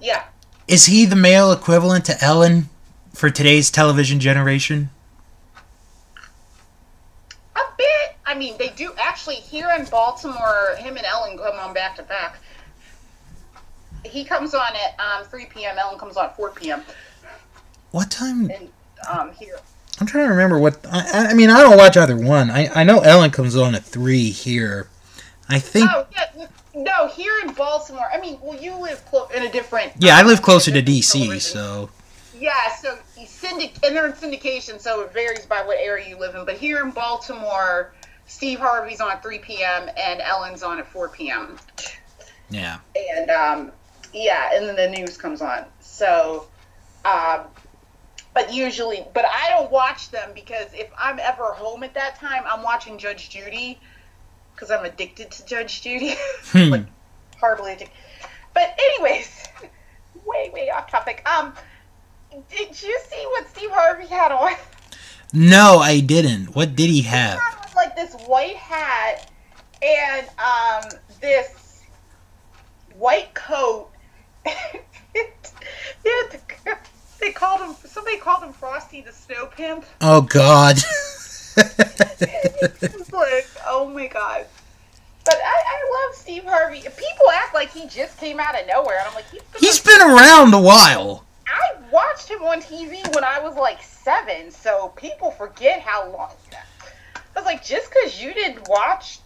yeah, 0.00 0.24
Is 0.66 0.86
he 0.86 1.04
the 1.04 1.16
male 1.16 1.52
equivalent 1.52 2.04
to 2.06 2.22
Ellen 2.22 2.68
for 3.14 3.30
today's 3.30 3.70
television 3.70 4.20
generation? 4.20 4.90
a 7.56 7.60
bit. 7.76 8.16
I 8.24 8.34
mean, 8.34 8.56
they 8.58 8.68
do 8.68 8.92
actually 8.98 9.36
here 9.36 9.70
in 9.78 9.84
Baltimore. 9.86 10.76
Him 10.78 10.96
and 10.96 11.06
Ellen 11.06 11.38
come 11.38 11.56
on 11.58 11.74
back 11.74 11.96
to 11.96 12.02
back. 12.02 12.38
He 14.08 14.24
comes 14.24 14.54
on 14.54 14.72
at 14.74 14.98
um, 14.98 15.24
3 15.24 15.46
p.m. 15.46 15.78
Ellen 15.78 15.98
comes 15.98 16.16
on 16.16 16.26
at 16.26 16.36
4 16.36 16.50
p.m. 16.50 16.82
What 17.90 18.10
time? 18.10 18.50
And 18.50 18.68
um, 19.08 19.32
here. 19.32 19.58
I'm 20.00 20.06
trying 20.06 20.26
to 20.26 20.30
remember 20.30 20.58
what. 20.58 20.84
I, 20.90 21.28
I 21.30 21.34
mean, 21.34 21.50
I 21.50 21.62
don't 21.62 21.76
watch 21.76 21.96
either 21.96 22.16
one. 22.16 22.50
I, 22.50 22.68
I 22.68 22.84
know 22.84 23.00
Ellen 23.00 23.30
comes 23.30 23.56
on 23.56 23.74
at 23.74 23.84
three 23.84 24.30
here. 24.30 24.88
I 25.48 25.58
think. 25.58 25.90
Oh 25.92 26.06
yeah, 26.12 26.46
no, 26.74 27.08
here 27.08 27.32
in 27.44 27.52
Baltimore. 27.54 28.08
I 28.12 28.20
mean, 28.20 28.38
well, 28.40 28.60
you 28.60 28.74
live 28.74 29.02
in 29.34 29.42
a 29.42 29.50
different. 29.50 29.92
Yeah, 29.98 30.16
I 30.16 30.22
live 30.22 30.42
closer 30.42 30.70
to 30.70 30.82
DC, 30.82 31.12
television. 31.12 31.40
so 31.40 31.90
Yeah, 32.38 32.52
so 32.80 32.98
syndic 33.26 33.74
and 33.84 33.96
they're 33.96 34.06
in 34.06 34.12
syndication, 34.12 34.80
so 34.80 35.00
it 35.00 35.12
varies 35.12 35.46
by 35.46 35.62
what 35.62 35.78
area 35.78 36.08
you 36.08 36.18
live 36.18 36.34
in. 36.34 36.44
But 36.44 36.58
here 36.58 36.84
in 36.84 36.90
Baltimore, 36.92 37.92
Steve 38.26 38.60
Harvey's 38.60 39.00
on 39.00 39.10
at 39.10 39.22
3 39.22 39.38
p.m. 39.38 39.88
and 39.96 40.20
Ellen's 40.20 40.62
on 40.62 40.78
at 40.78 40.86
4 40.86 41.08
p.m. 41.08 41.58
yeah. 42.50 42.78
And 42.94 43.30
um, 43.30 43.72
yeah, 44.12 44.50
and 44.54 44.66
then 44.68 44.76
the 44.76 44.98
news 44.98 45.16
comes 45.16 45.40
on. 45.42 45.64
So, 45.80 46.46
um, 47.04 47.42
but 48.34 48.52
usually, 48.52 49.04
but 49.14 49.24
I 49.24 49.50
don't 49.50 49.70
watch 49.70 50.10
them 50.10 50.30
because 50.34 50.72
if 50.74 50.90
I'm 50.98 51.18
ever 51.18 51.52
home 51.52 51.82
at 51.82 51.94
that 51.94 52.16
time, 52.16 52.42
I'm 52.46 52.62
watching 52.62 52.98
Judge 52.98 53.30
Judy 53.30 53.78
because 54.54 54.70
I'm 54.70 54.84
addicted 54.84 55.30
to 55.32 55.44
Judge 55.46 55.82
Judy. 55.82 56.14
Hmm. 56.44 56.70
like 56.70 56.86
horribly 57.38 57.72
addicted. 57.72 57.94
But 58.54 58.78
anyways, 58.78 59.44
way 60.26 60.50
way 60.52 60.70
off 60.70 60.90
topic. 60.90 61.26
Um, 61.28 61.52
did 62.50 62.82
you 62.82 63.00
see 63.08 63.26
what 63.30 63.48
Steve 63.48 63.70
Harvey 63.70 64.06
had 64.06 64.32
on? 64.32 64.52
No, 65.34 65.78
I 65.78 66.00
didn't. 66.00 66.54
What 66.54 66.74
did 66.74 66.88
he 66.88 67.02
have? 67.02 67.34
He 67.34 67.38
had, 67.38 67.74
like 67.76 67.94
this 67.94 68.14
white 68.26 68.56
hat 68.56 69.30
and 69.82 70.26
um 70.38 70.90
this 71.20 71.82
white 72.96 73.34
coat. 73.34 73.90
they, 76.04 76.12
they 77.20 77.32
called 77.32 77.60
him. 77.60 77.74
Somebody 77.84 78.18
called 78.18 78.42
him 78.42 78.52
Frosty 78.52 79.00
the 79.02 79.12
Snow 79.12 79.46
Pimp. 79.46 79.84
Oh 80.00 80.22
God. 80.22 80.78
Like, 83.18 83.48
oh 83.66 83.90
my 83.92 84.06
god. 84.06 84.46
But 85.24 85.34
I, 85.34 85.62
I 85.66 86.06
love 86.06 86.16
Steve 86.16 86.44
Harvey. 86.44 86.80
People 86.80 87.30
act 87.34 87.52
like 87.52 87.70
he 87.70 87.88
just 87.88 88.16
came 88.18 88.38
out 88.38 88.58
of 88.58 88.66
nowhere, 88.68 88.96
and 88.98 89.08
I'm 89.08 89.14
like, 89.14 89.28
he's 89.30 89.42
been, 89.42 89.60
He's 89.60 89.80
been 89.80 90.00
around 90.00 90.54
a 90.54 90.60
while. 90.60 91.24
I 91.46 91.76
watched 91.90 92.28
him 92.28 92.42
on 92.42 92.62
TV 92.62 93.12
when 93.14 93.24
I 93.24 93.40
was 93.40 93.56
like 93.56 93.82
seven, 93.82 94.50
so 94.50 94.92
people 94.96 95.32
forget 95.32 95.80
how 95.80 96.10
long. 96.12 96.30
I 96.52 97.40
was 97.40 97.44
like, 97.44 97.64
just 97.64 97.90
because 97.90 98.22
you 98.22 98.32
didn't 98.34 98.68
watch, 98.68 99.18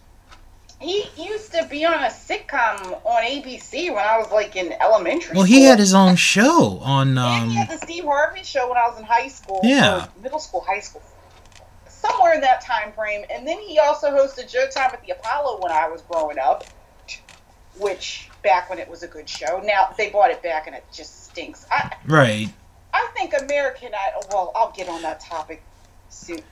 he 0.83 1.05
used 1.17 1.51
to 1.53 1.65
be 1.69 1.85
on 1.85 1.93
a 1.93 2.07
sitcom 2.07 2.99
on 3.05 3.23
ABC 3.23 3.89
when 3.93 4.03
I 4.03 4.17
was 4.17 4.31
like 4.31 4.55
in 4.55 4.73
elementary. 4.73 5.35
Well, 5.35 5.45
he 5.45 5.63
had 5.63 5.79
his 5.79 5.93
own 5.93 6.15
show 6.15 6.79
on. 6.79 7.17
And 7.17 7.51
he 7.51 7.57
had 7.57 7.69
um 7.69 7.77
the 7.79 7.85
Steve 7.85 8.03
Harvey 8.03 8.43
show 8.43 8.67
when 8.67 8.77
I 8.77 8.87
was 8.89 8.99
in 8.99 9.05
high 9.05 9.29
school. 9.29 9.61
Yeah. 9.63 10.07
middle 10.21 10.39
school, 10.39 10.61
high 10.61 10.81
school. 10.81 11.01
Somewhere 11.87 12.33
in 12.33 12.41
that 12.41 12.61
time 12.61 12.91
frame. 12.91 13.25
And 13.31 13.47
then 13.47 13.59
he 13.59 13.79
also 13.79 14.11
hosted 14.11 14.53
Showtime 14.53 14.93
at 14.93 15.01
the 15.05 15.13
Apollo 15.13 15.61
when 15.61 15.71
I 15.71 15.87
was 15.87 16.01
growing 16.01 16.37
up. 16.37 16.65
Which 17.79 18.29
back 18.43 18.69
when 18.69 18.77
it 18.77 18.89
was 18.89 19.03
a 19.03 19.07
good 19.07 19.27
show. 19.27 19.61
Now 19.63 19.93
they 19.97 20.09
bought 20.09 20.29
it 20.31 20.43
back 20.43 20.67
and 20.67 20.75
it 20.75 20.83
just 20.93 21.25
stinks. 21.25 21.65
I 21.71 21.95
Right. 22.05 22.49
I 22.93 23.07
think 23.15 23.33
American 23.39 23.89
Idol 24.07 24.27
well, 24.29 24.51
I'll 24.55 24.71
get 24.71 24.89
on 24.89 25.01
that 25.01 25.21
topic 25.21 25.63
soon. 26.09 26.43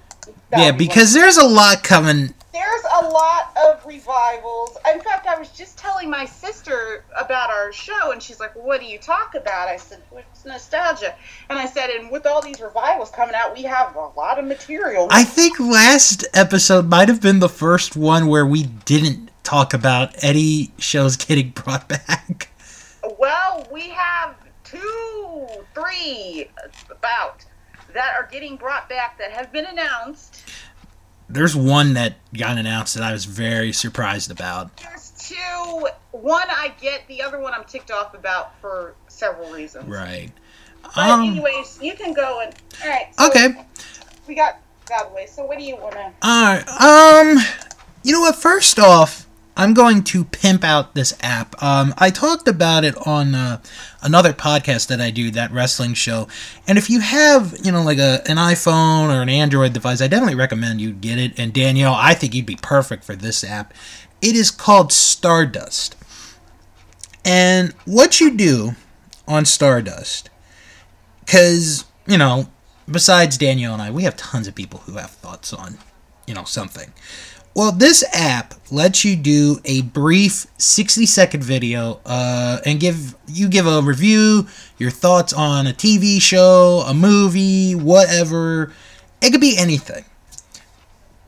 That 0.49 0.59
Yeah, 0.59 0.71
be 0.71 0.87
because 0.87 1.13
there's 1.13 1.37
a 1.37 1.45
lot 1.45 1.83
coming. 1.83 2.33
There's 2.53 2.83
a 3.01 3.07
lot 3.07 3.55
of 3.65 3.85
revivals. 3.85 4.77
In 4.93 4.99
fact, 5.01 5.27
I 5.27 5.37
was 5.37 5.49
just 5.49 5.77
telling 5.77 6.09
my 6.09 6.25
sister 6.25 7.05
about 7.17 7.49
our 7.49 7.71
show, 7.71 8.11
and 8.11 8.21
she's 8.21 8.39
like, 8.39 8.55
well, 8.55 8.65
"What 8.65 8.81
do 8.81 8.87
you 8.87 8.97
talk 8.97 9.35
about?" 9.35 9.67
I 9.67 9.77
said, 9.77 10.01
well, 10.11 10.23
"It's 10.31 10.45
nostalgia," 10.45 11.15
and 11.49 11.57
I 11.57 11.65
said, 11.65 11.89
"And 11.89 12.11
with 12.11 12.25
all 12.25 12.41
these 12.41 12.59
revivals 12.59 13.09
coming 13.11 13.35
out, 13.35 13.55
we 13.55 13.63
have 13.63 13.95
a 13.95 14.07
lot 14.17 14.37
of 14.37 14.45
material." 14.45 15.07
I 15.11 15.23
think 15.23 15.59
last 15.59 16.25
episode 16.33 16.89
might 16.89 17.07
have 17.07 17.21
been 17.21 17.39
the 17.39 17.49
first 17.49 17.95
one 17.95 18.27
where 18.27 18.45
we 18.45 18.63
didn't 18.63 19.31
talk 19.43 19.73
about 19.73 20.13
Eddie 20.23 20.71
shows 20.77 21.15
getting 21.15 21.51
brought 21.51 21.87
back. 21.87 22.49
well, 23.17 23.67
we 23.71 23.89
have 23.89 24.35
two, 24.63 25.47
three, 25.73 26.49
about 26.89 27.45
that 27.93 28.15
are 28.15 28.27
getting 28.31 28.55
brought 28.55 28.87
back 28.89 29.17
that 29.17 29.31
have 29.31 29.51
been 29.51 29.65
announced. 29.65 30.43
There's 31.33 31.55
one 31.55 31.93
that 31.93 32.15
got 32.37 32.57
announced 32.57 32.95
that 32.95 33.03
I 33.03 33.11
was 33.11 33.25
very 33.25 33.71
surprised 33.71 34.31
about. 34.31 34.75
There's 34.77 35.11
two. 35.17 35.87
One 36.11 36.47
I 36.49 36.73
get, 36.81 37.07
the 37.07 37.21
other 37.21 37.39
one 37.39 37.53
I'm 37.53 37.63
ticked 37.63 37.89
off 37.91 38.13
about 38.13 38.59
for 38.59 38.95
several 39.07 39.51
reasons. 39.51 39.87
Right. 39.87 40.31
But 40.83 40.97
Um, 40.97 41.21
anyways, 41.21 41.79
you 41.81 41.95
can 41.95 42.13
go 42.13 42.41
and 42.41 42.53
all 42.83 42.89
right. 42.89 43.15
So 43.17 43.27
okay. 43.27 43.65
We 44.27 44.35
got 44.35 44.59
that 44.89 45.07
away. 45.11 45.27
So 45.27 45.45
what 45.45 45.57
do 45.57 45.63
you 45.63 45.77
want 45.77 45.93
to? 45.93 46.11
Alright. 46.27 46.67
Um, 46.67 47.37
you 48.03 48.13
know 48.13 48.21
what? 48.21 48.35
First 48.35 48.79
off, 48.79 49.25
I'm 49.55 49.73
going 49.73 50.03
to 50.05 50.23
pimp 50.23 50.63
out 50.63 50.95
this 50.95 51.17
app. 51.21 51.61
Um, 51.61 51.93
I 51.97 52.09
talked 52.09 52.47
about 52.47 52.83
it 52.83 52.95
on 53.05 53.35
uh, 53.35 53.61
another 54.01 54.33
podcast 54.33 54.87
that 54.87 55.01
I 55.01 55.11
do, 55.11 55.29
that 55.31 55.51
wrestling 55.51 55.93
show. 55.93 56.27
And 56.67 56.77
if 56.77 56.89
you 56.89 57.01
have, 57.01 57.57
you 57.63 57.71
know, 57.71 57.83
like 57.83 57.97
a 57.97 58.21
an 58.27 58.37
iPhone 58.37 59.09
or 59.09 59.21
an 59.21 59.29
Android 59.29 59.73
device, 59.73 60.01
I 60.01 60.07
definitely 60.07 60.35
recommend 60.35 60.79
you 60.79 60.91
get 60.91 61.17
it. 61.17 61.37
And 61.37 61.53
Danielle, 61.53 61.93
I 61.93 62.13
think 62.13 62.33
you'd 62.33 62.45
be 62.45 62.57
perfect 62.61 63.03
for 63.03 63.15
this 63.15 63.43
app. 63.43 63.73
It 64.21 64.35
is 64.35 64.51
called 64.51 64.93
Stardust. 64.93 65.95
And 67.25 67.73
what 67.85 68.19
you 68.19 68.35
do 68.35 68.71
on 69.27 69.45
Stardust, 69.45 70.29
because 71.19 71.85
you 72.07 72.17
know, 72.17 72.47
besides 72.89 73.37
Danielle 73.37 73.73
and 73.73 73.81
I, 73.81 73.91
we 73.91 74.03
have 74.03 74.15
tons 74.15 74.47
of 74.47 74.55
people 74.55 74.79
who 74.79 74.93
have 74.93 75.11
thoughts 75.11 75.53
on, 75.53 75.77
you 76.25 76.33
know, 76.33 76.45
something. 76.45 76.93
Well, 77.53 77.73
this 77.73 78.03
app 78.13 78.53
lets 78.71 79.03
you 79.03 79.17
do 79.17 79.59
a 79.65 79.81
brief 79.81 80.47
60 80.57 81.05
second 81.05 81.43
video 81.43 81.99
uh, 82.05 82.59
and 82.65 82.79
give 82.79 83.15
you 83.27 83.49
give 83.49 83.67
a 83.67 83.81
review, 83.81 84.47
your 84.77 84.91
thoughts 84.91 85.33
on 85.33 85.67
a 85.67 85.71
TV 85.71 86.21
show, 86.21 86.83
a 86.87 86.93
movie, 86.93 87.75
whatever. 87.75 88.71
It 89.21 89.31
could 89.31 89.41
be 89.41 89.57
anything. 89.57 90.05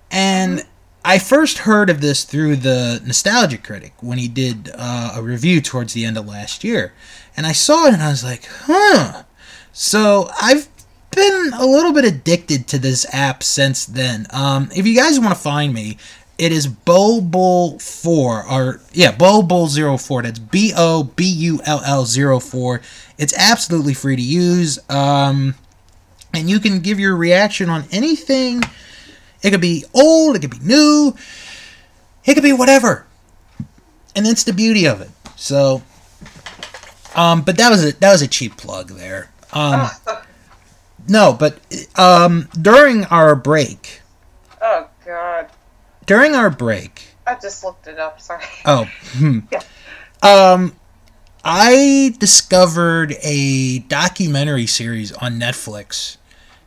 And 0.09 0.65
I 1.03 1.19
first 1.19 1.59
heard 1.59 1.89
of 1.89 1.99
this 1.99 2.23
through 2.23 2.57
the 2.57 3.01
Nostalgia 3.05 3.57
Critic 3.57 3.93
when 3.99 4.17
he 4.17 4.29
did 4.29 4.71
uh, 4.73 5.13
a 5.15 5.21
review 5.21 5.59
towards 5.59 5.93
the 5.93 6.05
end 6.05 6.17
of 6.17 6.25
last 6.25 6.63
year. 6.63 6.93
And 7.35 7.45
I 7.45 7.51
saw 7.51 7.87
it 7.87 7.93
and 7.93 8.01
I 8.01 8.09
was 8.09 8.23
like, 8.23 8.45
huh. 8.45 9.23
So 9.73 10.29
I've 10.41 10.72
been 11.15 11.51
a 11.53 11.65
little 11.65 11.93
bit 11.93 12.05
addicted 12.05 12.67
to 12.67 12.77
this 12.77 13.05
app 13.13 13.43
since 13.43 13.85
then. 13.85 14.27
Um, 14.31 14.69
if 14.75 14.85
you 14.85 14.95
guys 14.95 15.19
want 15.19 15.33
to 15.33 15.39
find 15.39 15.73
me, 15.73 15.97
it 16.37 16.51
is 16.51 16.67
Bobull4 16.67 18.51
or 18.51 18.81
yeah, 18.91 19.11
Bobull04. 19.11 20.23
That's 20.23 20.39
B 20.39 20.73
O 20.75 21.03
B 21.03 21.25
U 21.25 21.61
L 21.65 21.81
L 21.85 22.05
04. 22.39 22.81
It's 23.17 23.37
absolutely 23.37 23.93
free 23.93 24.15
to 24.15 24.21
use. 24.21 24.79
Um, 24.89 25.55
and 26.33 26.49
you 26.49 26.59
can 26.59 26.79
give 26.79 26.99
your 26.99 27.15
reaction 27.15 27.69
on 27.69 27.85
anything. 27.91 28.63
It 29.41 29.51
could 29.51 29.61
be 29.61 29.85
old, 29.93 30.35
it 30.35 30.39
could 30.39 30.51
be 30.51 30.59
new, 30.59 31.15
it 32.25 32.33
could 32.33 32.43
be 32.43 32.53
whatever. 32.53 33.05
And 34.15 34.25
that's 34.25 34.43
the 34.43 34.53
beauty 34.53 34.87
of 34.87 35.01
it. 35.01 35.09
So 35.35 35.83
um, 37.15 37.41
but 37.43 37.57
that 37.57 37.69
was 37.69 37.85
a 37.85 37.91
that 37.99 38.11
was 38.11 38.21
a 38.21 38.27
cheap 38.27 38.57
plug 38.57 38.89
there. 38.89 39.31
Um, 39.51 39.89
no, 41.13 41.33
but 41.33 41.59
um, 41.95 42.49
during 42.61 43.05
our 43.05 43.35
break, 43.35 44.01
Oh 44.61 44.87
God! 45.05 45.47
during 46.05 46.35
our 46.35 46.49
break, 46.49 47.15
I 47.27 47.35
just 47.35 47.63
looked 47.63 47.87
it 47.87 47.99
up. 47.99 48.19
Sorry. 48.21 48.43
oh, 48.65 48.89
hmm, 49.13 49.39
Yeah. 49.51 49.61
um, 50.21 50.73
I 51.45 52.15
discovered 52.19 53.15
a 53.21 53.79
documentary 53.79 54.65
series 54.67 55.11
on 55.11 55.39
Netflix 55.39 56.17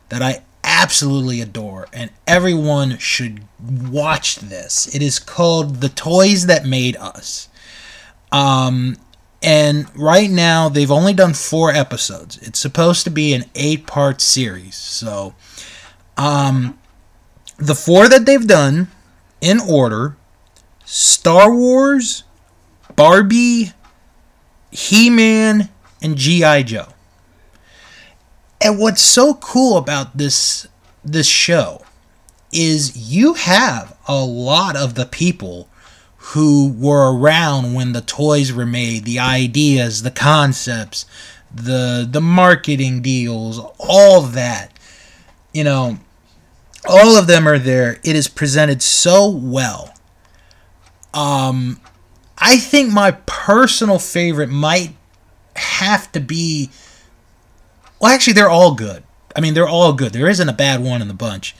that 0.09 0.21
I 0.21 0.43
absolutely 0.63 1.41
adore, 1.41 1.87
and 1.93 2.11
everyone 2.27 2.97
should 2.99 3.41
watch 3.59 4.35
this. 4.37 4.93
It 4.95 5.01
is 5.01 5.17
called 5.19 5.81
"The 5.81 5.89
Toys 5.89 6.45
That 6.45 6.65
Made 6.65 6.95
Us." 6.97 7.49
Um, 8.31 8.97
and 9.41 9.87
right 9.95 10.29
now 10.29 10.69
they've 10.69 10.91
only 10.91 11.13
done 11.13 11.33
four 11.33 11.71
episodes. 11.71 12.37
It's 12.39 12.59
supposed 12.59 13.03
to 13.03 13.09
be 13.09 13.33
an 13.33 13.45
eight-part 13.55 14.21
series, 14.21 14.75
so 14.75 15.35
um, 16.17 16.79
the 17.57 17.75
four 17.75 18.09
that 18.09 18.25
they've 18.25 18.47
done 18.47 18.87
in 19.41 19.59
order: 19.59 20.17
Star 20.85 21.53
Wars, 21.53 22.23
Barbie, 22.95 23.71
He-Man, 24.71 25.69
and 26.01 26.17
GI 26.17 26.63
Joe. 26.63 26.87
And 28.59 28.79
what's 28.79 29.01
so 29.01 29.35
cool 29.35 29.77
about 29.77 30.17
this 30.17 30.67
this 31.03 31.27
show 31.27 31.83
is 32.51 33.11
you 33.11 33.33
have 33.35 33.95
a 34.07 34.23
lot 34.23 34.75
of 34.75 34.95
the 34.95 35.05
people 35.05 35.69
who 36.31 36.73
were 36.77 37.15
around 37.15 37.73
when 37.73 37.93
the 37.93 38.01
toys 38.01 38.51
were 38.51 38.65
made, 38.65 39.05
the 39.05 39.17
ideas, 39.19 40.03
the 40.03 40.11
concepts, 40.11 41.05
the 41.53 42.05
the 42.09 42.19
marketing 42.19 43.01
deals, 43.01 43.59
all 43.79 44.21
that. 44.21 44.77
You 45.53 45.63
know, 45.63 45.97
all 46.87 47.17
of 47.17 47.27
them 47.27 47.47
are 47.47 47.57
there. 47.57 47.99
It 48.03 48.15
is 48.17 48.27
presented 48.27 48.81
so 48.81 49.29
well. 49.29 49.93
Um 51.13 51.79
I 52.37 52.57
think 52.57 52.91
my 52.91 53.11
personal 53.25 53.97
favorite 53.97 54.49
might 54.49 54.95
have 55.55 56.11
to 56.11 56.19
be 56.19 56.69
well 58.01 58.13
actually 58.13 58.33
they're 58.33 58.49
all 58.49 58.73
good. 58.75 59.03
I 59.33 59.39
mean 59.39 59.53
they're 59.53 59.67
all 59.67 59.93
good. 59.93 60.11
There 60.11 60.27
isn't 60.27 60.49
a 60.49 60.53
bad 60.53 60.83
one 60.83 61.01
in 61.01 61.07
the 61.07 61.13
bunch. 61.13 61.55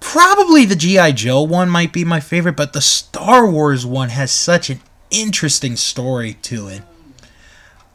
Probably 0.00 0.64
the 0.64 0.76
G.I. 0.76 1.12
Joe 1.12 1.42
one 1.42 1.68
might 1.68 1.92
be 1.92 2.04
my 2.04 2.20
favorite, 2.20 2.56
but 2.56 2.72
the 2.72 2.80
Star 2.80 3.48
Wars 3.48 3.86
one 3.86 4.08
has 4.08 4.30
such 4.30 4.70
an 4.70 4.80
interesting 5.10 5.76
story 5.76 6.34
to 6.42 6.68
it. 6.68 6.82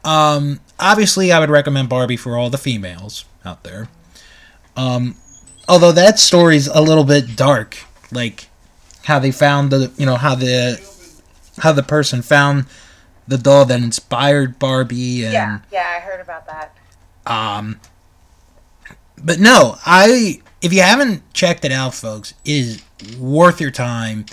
Um, 0.04 0.60
obviously, 0.80 1.32
I 1.32 1.40
would 1.40 1.50
recommend 1.50 1.90
Barbie 1.90 2.18
for 2.18 2.38
all 2.38 2.50
the 2.50 2.60
females 2.60 3.26
out 3.44 3.64
there. 3.64 3.90
Um, 4.78 5.16
although 5.68 5.92
that 5.92 6.20
story's 6.20 6.68
a 6.68 6.82
little 6.82 7.04
bit 7.04 7.36
dark, 7.36 7.78
like 8.12 8.50
how 9.06 9.20
they 9.20 9.32
found 9.32 9.72
the, 9.72 9.92
you 9.98 10.06
know, 10.06 10.16
how 10.16 10.36
the 10.36 10.80
how 11.58 11.72
the 11.72 11.84
person 11.84 12.22
found 12.22 12.66
the 13.28 13.38
doll 13.38 13.66
that 13.66 13.82
inspired 13.82 14.60
Barbie 14.60 15.24
and 15.24 15.34
yeah, 15.34 15.60
yeah, 15.72 15.94
I 15.98 16.00
heard 16.02 16.22
about 16.22 16.46
that. 16.48 16.76
Um, 17.26 17.80
but 19.18 19.40
no, 19.40 19.78
I 19.86 20.42
if 20.66 20.74
you 20.74 20.82
haven't 20.82 21.32
checked 21.32 21.64
it 21.64 21.72
out, 21.72 21.94
folks, 21.94 22.34
it 22.44 22.52
is 22.52 22.84
worth 23.20 23.62
your 23.62 23.70
time. 23.70 24.26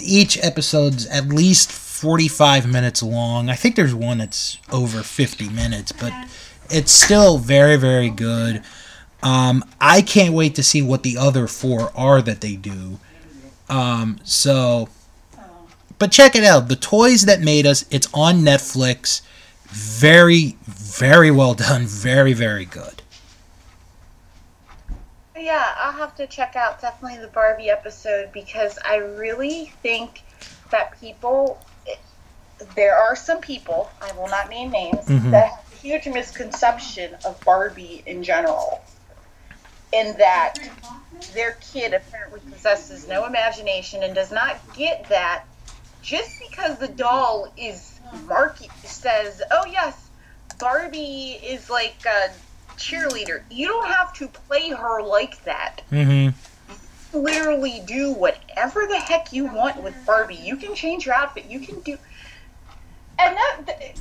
Each 0.00 0.42
episode's 0.42 1.06
at 1.08 1.28
least 1.28 1.70
45 1.70 2.66
minutes 2.66 3.02
long. 3.02 3.50
I 3.50 3.54
think 3.54 3.76
there's 3.76 3.94
one 3.94 4.16
that's 4.16 4.56
over 4.72 5.02
50 5.02 5.50
minutes, 5.50 5.92
but 5.92 6.10
it's 6.70 6.90
still 6.90 7.36
very, 7.36 7.76
very 7.76 8.08
good. 8.08 8.62
Um, 9.22 9.62
I 9.78 10.00
can't 10.00 10.32
wait 10.32 10.54
to 10.54 10.62
see 10.62 10.80
what 10.80 11.02
the 11.02 11.18
other 11.18 11.46
four 11.46 11.92
are 11.94 12.22
that 12.22 12.40
they 12.40 12.56
do. 12.56 12.98
Um, 13.68 14.20
so, 14.24 14.88
but 15.98 16.10
check 16.10 16.34
it 16.34 16.44
out. 16.44 16.68
The 16.68 16.76
Toys 16.76 17.26
That 17.26 17.42
Made 17.42 17.66
Us, 17.66 17.84
it's 17.90 18.08
on 18.14 18.36
Netflix. 18.36 19.20
Very, 19.66 20.56
very 20.64 21.30
well 21.30 21.52
done. 21.52 21.82
Very, 21.86 22.32
very 22.32 22.64
good 22.64 23.01
yeah, 25.42 25.74
I'll 25.76 25.92
have 25.92 26.16
to 26.16 26.26
check 26.26 26.56
out 26.56 26.80
definitely 26.80 27.18
the 27.18 27.28
Barbie 27.28 27.70
episode 27.70 28.32
because 28.32 28.78
I 28.84 28.96
really 28.96 29.72
think 29.82 30.22
that 30.70 30.98
people, 31.00 31.60
there 32.74 32.96
are 32.96 33.16
some 33.16 33.40
people, 33.40 33.90
I 34.00 34.12
will 34.12 34.28
not 34.28 34.48
name 34.48 34.70
names, 34.70 35.06
mm-hmm. 35.06 35.30
that 35.30 35.50
have 35.50 35.72
a 35.72 35.76
huge 35.76 36.06
misconception 36.06 37.16
of 37.24 37.40
Barbie 37.44 38.02
in 38.06 38.22
general. 38.22 38.82
In 39.92 40.16
that 40.16 40.56
their 41.34 41.58
kid 41.72 41.92
apparently 41.92 42.40
possesses 42.50 43.06
no 43.06 43.26
imagination 43.26 44.02
and 44.02 44.14
does 44.14 44.32
not 44.32 44.56
get 44.74 45.06
that 45.10 45.44
just 46.02 46.40
because 46.40 46.78
the 46.78 46.88
doll 46.88 47.52
is 47.56 48.00
market 48.26 48.70
says, 48.84 49.42
oh 49.50 49.66
yes, 49.66 50.08
Barbie 50.58 51.38
is 51.42 51.68
like 51.68 51.96
a 52.06 52.30
cheerleader. 52.76 53.42
You 53.50 53.68
don't 53.68 53.88
have 53.88 54.12
to 54.14 54.28
play 54.28 54.70
her 54.70 55.02
like 55.02 55.42
that. 55.44 55.82
Mm-hmm. 55.90 56.36
Literally 57.18 57.82
do 57.86 58.12
whatever 58.12 58.86
the 58.88 58.98
heck 58.98 59.32
you 59.32 59.46
want 59.46 59.82
with 59.82 59.94
Barbie. 60.06 60.36
You 60.36 60.56
can 60.56 60.74
change 60.74 61.06
your 61.06 61.14
outfit. 61.14 61.44
You 61.46 61.60
can 61.60 61.80
do, 61.80 61.98
and 63.18 63.36
that 63.36 63.96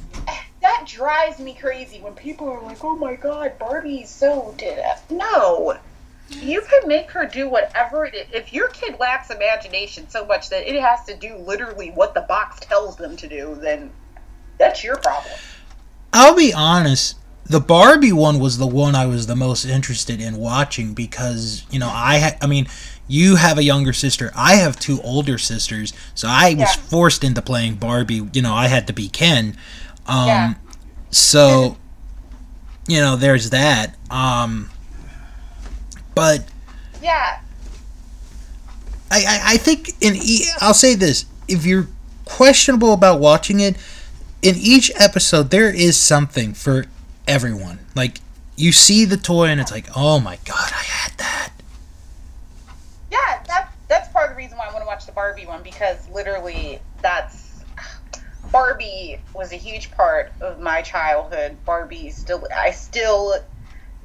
that 0.62 0.86
drives 0.88 1.40
me 1.40 1.54
crazy 1.54 2.00
when 2.00 2.14
people 2.14 2.48
are 2.48 2.62
like, 2.62 2.84
"Oh 2.84 2.96
my 2.96 3.16
God, 3.16 3.60
Barbie's 3.60 4.10
so 4.10 4.56
did 4.58 4.78
it." 4.78 4.98
No, 5.10 5.78
you 6.30 6.62
can 6.62 6.88
make 6.88 7.12
her 7.12 7.26
do 7.26 7.50
whatever 7.50 8.06
it 8.06 8.16
is. 8.16 8.28
If 8.32 8.54
your 8.54 8.70
kid 8.70 8.98
lacks 9.00 9.30
imagination 9.30 10.10
so 10.10 10.26
much 10.26 10.50
that 10.50 10.70
it 10.70 10.80
has 10.82 11.04
to 11.06 11.16
do 11.16 11.36
literally 11.36 11.92
what 11.92 12.14
the 12.14 12.22
box 12.22 12.62
tells 12.62 12.96
them 12.96 13.18
to 13.18 13.28
do, 13.28 13.58
then 13.60 13.92
that's 14.58 14.84
your 14.84 14.96
problem. 14.98 15.34
I'll 16.14 16.36
be 16.36 16.54
honest 16.54 17.18
the 17.46 17.60
Barbie 17.60 18.14
one 18.14 18.40
was 18.40 18.58
the 18.58 18.68
one 18.68 18.96
I 18.96 19.06
was 19.06 19.28
the 19.28 19.36
most 19.36 19.66
interested 19.66 20.22
in 20.22 20.38
watching 20.38 20.94
because 20.94 21.66
you 21.72 21.80
know 21.80 21.90
I 21.92 22.20
ha- 22.20 22.38
I 22.42 22.48
mean 22.48 22.68
you 23.08 23.36
have 23.36 23.58
a 23.58 23.64
younger 23.64 23.94
sister 23.94 24.32
I 24.36 24.56
have 24.56 24.80
two 24.80 25.02
older 25.02 25.38
sisters 25.38 25.94
so 26.16 26.28
I 26.30 26.50
yeah. 26.50 26.62
was 26.62 26.76
forced 26.76 27.24
into 27.24 27.42
playing 27.42 27.76
Barbie 27.76 28.28
you 28.34 28.42
know 28.42 28.54
I 28.54 28.68
had 28.68 28.88
to 28.88 28.94
be 28.94 29.10
Ken 29.10 29.58
um 30.08 30.28
yeah. 30.28 30.54
so 31.10 31.78
you 32.88 33.00
know 33.00 33.16
there's 33.16 33.50
that 33.50 33.96
um 34.10 34.70
but 36.16 36.46
yeah 37.02 37.42
I 39.10 39.18
I, 39.18 39.42
I 39.54 39.58
think 39.58 39.90
in 40.02 40.16
e- 40.16 40.46
I'll 40.60 40.74
say 40.74 40.96
this 40.96 41.26
if 41.48 41.66
you're 41.66 41.88
questionable 42.26 42.94
about 42.94 43.20
watching 43.20 43.60
it 43.60 43.76
in 44.42 44.56
each 44.58 44.92
episode 44.96 45.50
there 45.50 45.70
is 45.70 45.98
something 45.98 46.54
for 46.54 46.86
everyone. 47.28 47.80
Like 47.96 48.20
you 48.56 48.72
see 48.72 49.06
the 49.06 49.18
toy 49.18 49.46
and 49.46 49.60
it's 49.60 49.72
like, 49.72 49.88
oh 49.96 50.20
my 50.20 50.38
god, 50.46 50.72
I 50.72 50.84
had 50.84 51.18
that. 51.18 51.50
Yeah, 53.12 53.44
that's 53.48 53.74
that's 53.88 54.10
part 54.10 54.30
of 54.30 54.36
the 54.36 54.38
reason 54.38 54.58
why 54.58 54.68
I 54.68 54.74
want 54.74 54.84
to 54.84 54.88
watch 54.88 55.06
the 55.06 55.12
Barbie 55.12 55.46
one 55.46 55.64
because 55.64 56.08
literally 56.10 56.80
that's 57.02 57.64
Barbie 58.52 59.20
was 59.34 59.52
a 59.52 59.56
huge 59.56 59.92
part 59.92 60.32
of 60.42 60.60
my 60.60 60.82
childhood. 60.82 61.58
Barbie 61.66 62.10
still 62.10 62.48
I 62.56 62.72
still 62.72 63.36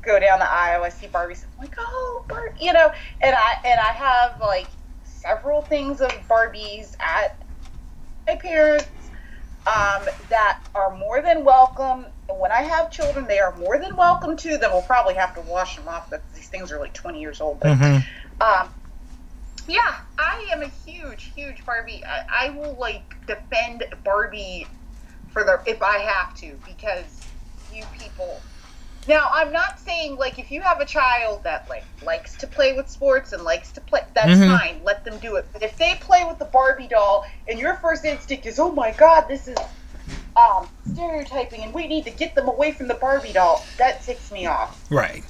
go 0.02 0.20
down 0.20 0.38
the 0.38 0.50
aisle, 0.50 0.84
I 0.84 0.88
see 0.88 1.08
Barbie, 1.08 1.34
I'm 1.34 1.64
like, 1.64 1.74
oh 1.78 2.24
Barbie 2.28 2.56
you 2.60 2.72
know, 2.72 2.90
and 3.20 3.34
I 3.36 3.54
and 3.64 3.80
I 3.80 3.92
have 3.92 4.40
like 4.40 4.68
several 5.04 5.62
things 5.62 6.00
of 6.00 6.10
Barbies 6.28 6.96
at 7.00 7.36
my 8.26 8.36
parents 8.36 8.86
um, 9.66 10.02
that 10.28 10.60
are 10.74 10.96
more 10.96 11.22
than 11.22 11.44
welcome 11.44 12.06
when 12.28 12.52
I 12.52 12.62
have 12.62 12.90
children, 12.90 13.26
they 13.26 13.38
are 13.38 13.54
more 13.56 13.78
than 13.78 13.96
welcome 13.96 14.36
to 14.38 14.58
them. 14.58 14.72
We'll 14.72 14.82
probably 14.82 15.14
have 15.14 15.34
to 15.34 15.40
wash 15.42 15.76
them 15.76 15.88
off, 15.88 16.10
but 16.10 16.22
these 16.34 16.48
things 16.48 16.72
are 16.72 16.78
like 16.78 16.92
20 16.92 17.20
years 17.20 17.40
old. 17.40 17.60
But, 17.60 17.78
mm-hmm. 17.78 18.42
um, 18.42 18.68
yeah, 19.68 19.96
I 20.18 20.46
am 20.52 20.62
a 20.62 20.68
huge, 20.68 21.32
huge 21.34 21.64
Barbie. 21.64 22.02
I, 22.04 22.46
I, 22.46 22.50
will 22.50 22.76
like 22.78 23.14
defend 23.26 23.84
Barbie 24.04 24.66
for 25.30 25.44
the 25.44 25.60
if 25.66 25.82
I 25.82 25.98
have 25.98 26.34
to 26.36 26.58
because 26.66 27.26
you 27.72 27.84
people. 27.98 28.40
Now, 29.08 29.28
I'm 29.32 29.52
not 29.52 29.78
saying 29.78 30.16
like 30.16 30.38
if 30.38 30.50
you 30.50 30.60
have 30.60 30.80
a 30.80 30.84
child 30.84 31.44
that 31.44 31.68
like 31.68 31.84
likes 32.04 32.36
to 32.38 32.46
play 32.46 32.74
with 32.74 32.88
sports 32.88 33.32
and 33.32 33.42
likes 33.42 33.70
to 33.72 33.80
play, 33.80 34.00
that's 34.14 34.30
mm-hmm. 34.30 34.56
fine. 34.56 34.80
Let 34.84 35.04
them 35.04 35.18
do 35.18 35.36
it. 35.36 35.46
But 35.52 35.62
if 35.62 35.76
they 35.76 35.96
play 36.00 36.24
with 36.24 36.38
the 36.38 36.44
Barbie 36.46 36.88
doll 36.88 37.26
and 37.48 37.58
your 37.58 37.76
first 37.76 38.04
instinct 38.04 38.46
is, 38.46 38.58
oh 38.58 38.72
my 38.72 38.92
god, 38.92 39.26
this 39.28 39.48
is 39.48 39.56
um, 40.36 40.68
stereotyping 40.92 41.62
and 41.62 41.72
we 41.72 41.86
need 41.86 42.04
to 42.04 42.10
get 42.10 42.34
them 42.34 42.48
away 42.48 42.72
from 42.72 42.88
the 42.88 42.94
Barbie 42.94 43.32
doll, 43.32 43.64
that 43.78 44.02
ticks 44.02 44.30
me 44.32 44.46
off. 44.46 44.84
Right. 44.90 45.24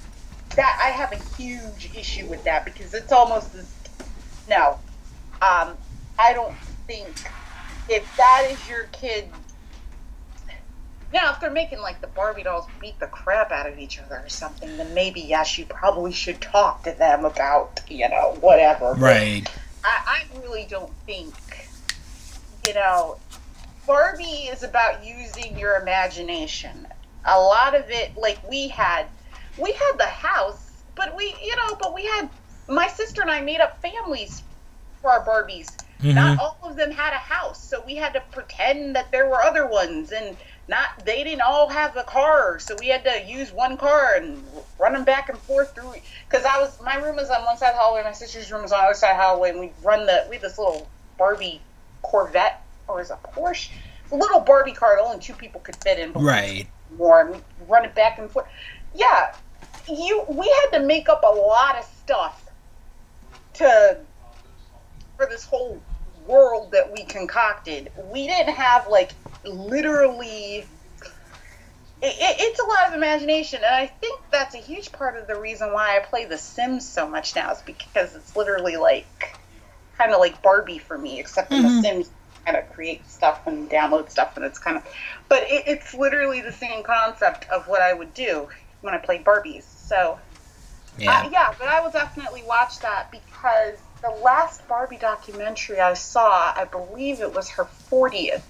That 0.57 0.81
I 0.83 0.89
have 0.91 1.13
a 1.13 1.23
huge 1.37 1.91
issue 1.95 2.27
with 2.27 2.43
that 2.45 2.65
because 2.65 2.95
it's 2.95 3.13
almost 3.13 3.55
as 3.55 3.73
no. 4.49 4.79
Um, 5.43 5.77
I 6.19 6.33
don't 6.33 6.57
think 6.87 7.09
if 7.89 8.17
that 8.17 8.49
is 8.51 8.69
your 8.69 8.85
kid. 8.93 9.29
Now, 11.17 11.33
if 11.33 11.41
they're 11.41 11.51
making 11.51 11.81
like 11.81 12.03
the 12.03 12.09
Barbie 12.09 12.43
dolls 12.43 12.67
beat 12.79 13.01
the 13.01 13.07
crap 13.07 13.51
out 13.51 13.67
of 13.67 13.79
each 13.79 13.99
other 13.99 14.17
or 14.23 14.29
something, 14.29 14.77
then 14.77 14.93
maybe 14.93 15.23
yes, 15.23 15.57
you 15.57 15.65
probably 15.65 16.13
should 16.13 16.43
talk 16.43 16.83
to 16.83 16.93
them 16.93 17.25
about 17.25 17.81
you 17.89 18.07
know 18.07 18.37
whatever. 18.43 18.93
Right. 18.93 19.51
I, 19.83 20.25
I 20.35 20.39
really 20.43 20.67
don't 20.69 20.93
think 21.07 21.35
you 22.67 22.75
know 22.75 23.17
Barbie 23.87 24.25
is 24.25 24.63
about 24.63 25.07
using 25.07 25.59
your 25.59 25.77
imagination. 25.77 26.87
A 27.25 27.41
lot 27.41 27.75
of 27.75 27.89
it, 27.89 28.15
like 28.19 28.39
we 28.51 28.69
had, 28.69 29.07
we 29.57 29.73
had 29.73 29.93
the 29.97 30.05
house, 30.05 30.71
but 30.97 31.17
we, 31.17 31.35
you 31.43 31.57
know, 31.57 31.77
but 31.81 31.95
we 31.95 32.05
had 32.05 32.29
my 32.69 32.89
sister 32.89 33.23
and 33.23 33.31
I 33.31 33.41
made 33.41 33.61
up 33.61 33.81
families 33.81 34.43
for 35.01 35.11
our 35.11 35.25
Barbies. 35.25 35.75
Mm-hmm. 36.01 36.15
Not 36.15 36.39
all 36.39 36.59
of 36.63 36.77
them 36.77 36.91
had 36.91 37.15
a 37.15 37.19
house, 37.19 37.63
so 37.63 37.83
we 37.87 37.97
had 37.97 38.13
to 38.13 38.21
pretend 38.33 38.97
that 38.97 39.11
there 39.13 39.27
were 39.31 39.41
other 39.41 39.67
ones, 39.67 40.13
and 40.13 40.37
not 40.69 41.05
they 41.05 41.23
didn't 41.23 41.43
all 41.43 41.69
have 41.69 41.97
a 41.97 42.03
car, 42.03 42.59
so 42.59 42.77
we 42.81 42.89
had 42.89 43.05
to 43.05 43.25
use 43.27 43.53
one 43.53 43.77
car 43.77 44.15
and 44.17 44.43
run 44.79 44.95
them 44.95 45.05
back 45.05 45.29
and 45.29 45.39
forth 45.39 45.75
through. 45.75 45.95
Because 46.29 46.45
I 46.45 46.61
was 46.61 46.81
my 46.83 46.97
room 46.97 47.17
was 47.17 47.31
on 47.31 47.45
one 47.45 47.57
side 47.57 47.71
of 47.71 47.75
the 47.75 47.81
hallway, 47.81 48.03
my 48.03 48.13
sister's 48.13 48.51
room 48.51 48.63
was 48.63 48.73
on 48.73 48.81
the 48.81 48.85
other 48.87 48.95
side 48.95 49.13
of 49.13 49.17
the 49.17 49.23
hallway, 49.23 49.51
and 49.51 49.61
we 49.61 49.73
run 49.83 50.07
the 50.07 50.27
we 50.29 50.37
had 50.37 50.43
this 50.43 50.59
little 50.59 50.89
Barbie 51.19 51.61
Corvette 52.03 52.63
or 52.89 53.01
is 53.01 53.11
a 53.11 53.19
Porsche. 53.33 53.71
a 54.11 54.17
little 54.17 54.41
Barbie 54.41 54.73
car 54.73 54.97
that 54.97 55.03
only 55.03 55.21
two 55.21 55.35
people 55.35 55.61
could 55.61 55.77
fit 55.77 55.99
in. 55.99 56.13
right. 56.13 56.67
More 56.97 57.21
and 57.21 57.31
we 57.31 57.41
run 57.69 57.85
it 57.85 57.95
back 57.95 58.19
and 58.19 58.31
forth. 58.31 58.47
Yeah, 58.95 59.35
you. 59.89 60.25
We 60.29 60.49
had 60.63 60.79
to 60.79 60.85
make 60.85 61.09
up 61.09 61.23
a 61.25 61.35
lot 61.35 61.77
of 61.77 61.85
stuff 61.85 62.49
to 63.55 63.99
for 65.17 65.27
this 65.27 65.45
whole 65.45 65.81
world 66.27 66.71
that 66.73 66.93
we 66.93 67.05
concocted. 67.05 67.91
We 68.13 68.27
didn't 68.27 68.55
have 68.55 68.89
like 68.89 69.13
literally. 69.47 70.69
It, 72.03 72.15
it, 72.19 72.37
it's 72.41 72.61
a 72.61 72.65
lot 72.67 72.89
of 72.89 72.95
imagination, 72.95 73.61
and 73.65 73.75
I 73.75 73.87
think 73.87 74.21
that's 74.31 74.55
a 74.55 74.59
huge 74.59 74.93
part 74.93 75.17
of 75.17 75.27
the 75.27 75.37
reason 75.37 75.73
why 75.73 75.97
I 75.97 76.01
play 76.01 76.27
The 76.27 76.39
Sims 76.39 76.89
so 76.89 77.09
much 77.09 77.35
now. 77.35 77.51
Is 77.53 77.63
because 77.63 78.15
it's 78.15 78.37
literally 78.37 78.77
like 78.77 79.39
kind 79.99 80.13
of 80.13 80.21
like 80.21 80.43
Barbie 80.43 80.79
for 80.79 80.99
me, 80.99 81.21
except 81.21 81.55
in 81.55 81.63
Mhm. 81.63 81.63
The 81.63 81.89
Sims 81.89 82.11
kind 82.47 82.59
of 82.59 82.69
create 82.71 83.09
stuff 83.09 83.47
and 83.47 83.71
download 83.71 84.11
stuff, 84.11 84.37
and 84.37 84.45
it's 84.45 84.59
kind 84.59 84.77
of. 84.79 84.85
But 85.29 85.45
it, 85.45 85.65
it's 85.69 85.95
literally 85.95 86.43
the 86.43 86.53
same 86.53 86.83
concept 86.85 87.47
of 87.53 87.67
what 87.69 87.83
I 87.83 87.93
would 87.95 88.15
do 88.15 88.49
when 88.83 88.95
I 88.95 88.99
played 88.99 89.25
Barbies. 89.25 89.65
So 89.65 90.19
Yeah. 90.99 91.23
uh, 91.25 91.29
yeah, 91.31 91.55
but 91.59 91.69
I 91.69 91.81
will 91.81 91.91
definitely 91.91 92.43
watch 92.45 92.81
that 92.83 93.11
because 93.13 93.79
the 94.03 94.11
last 94.11 94.67
Barbie 94.69 94.99
documentary 94.99 95.81
I 95.81 95.95
saw, 95.95 96.53
I 96.57 96.65
believe 96.65 97.21
it 97.21 97.33
was 97.33 97.51
her 97.51 97.67
40th 97.91 98.45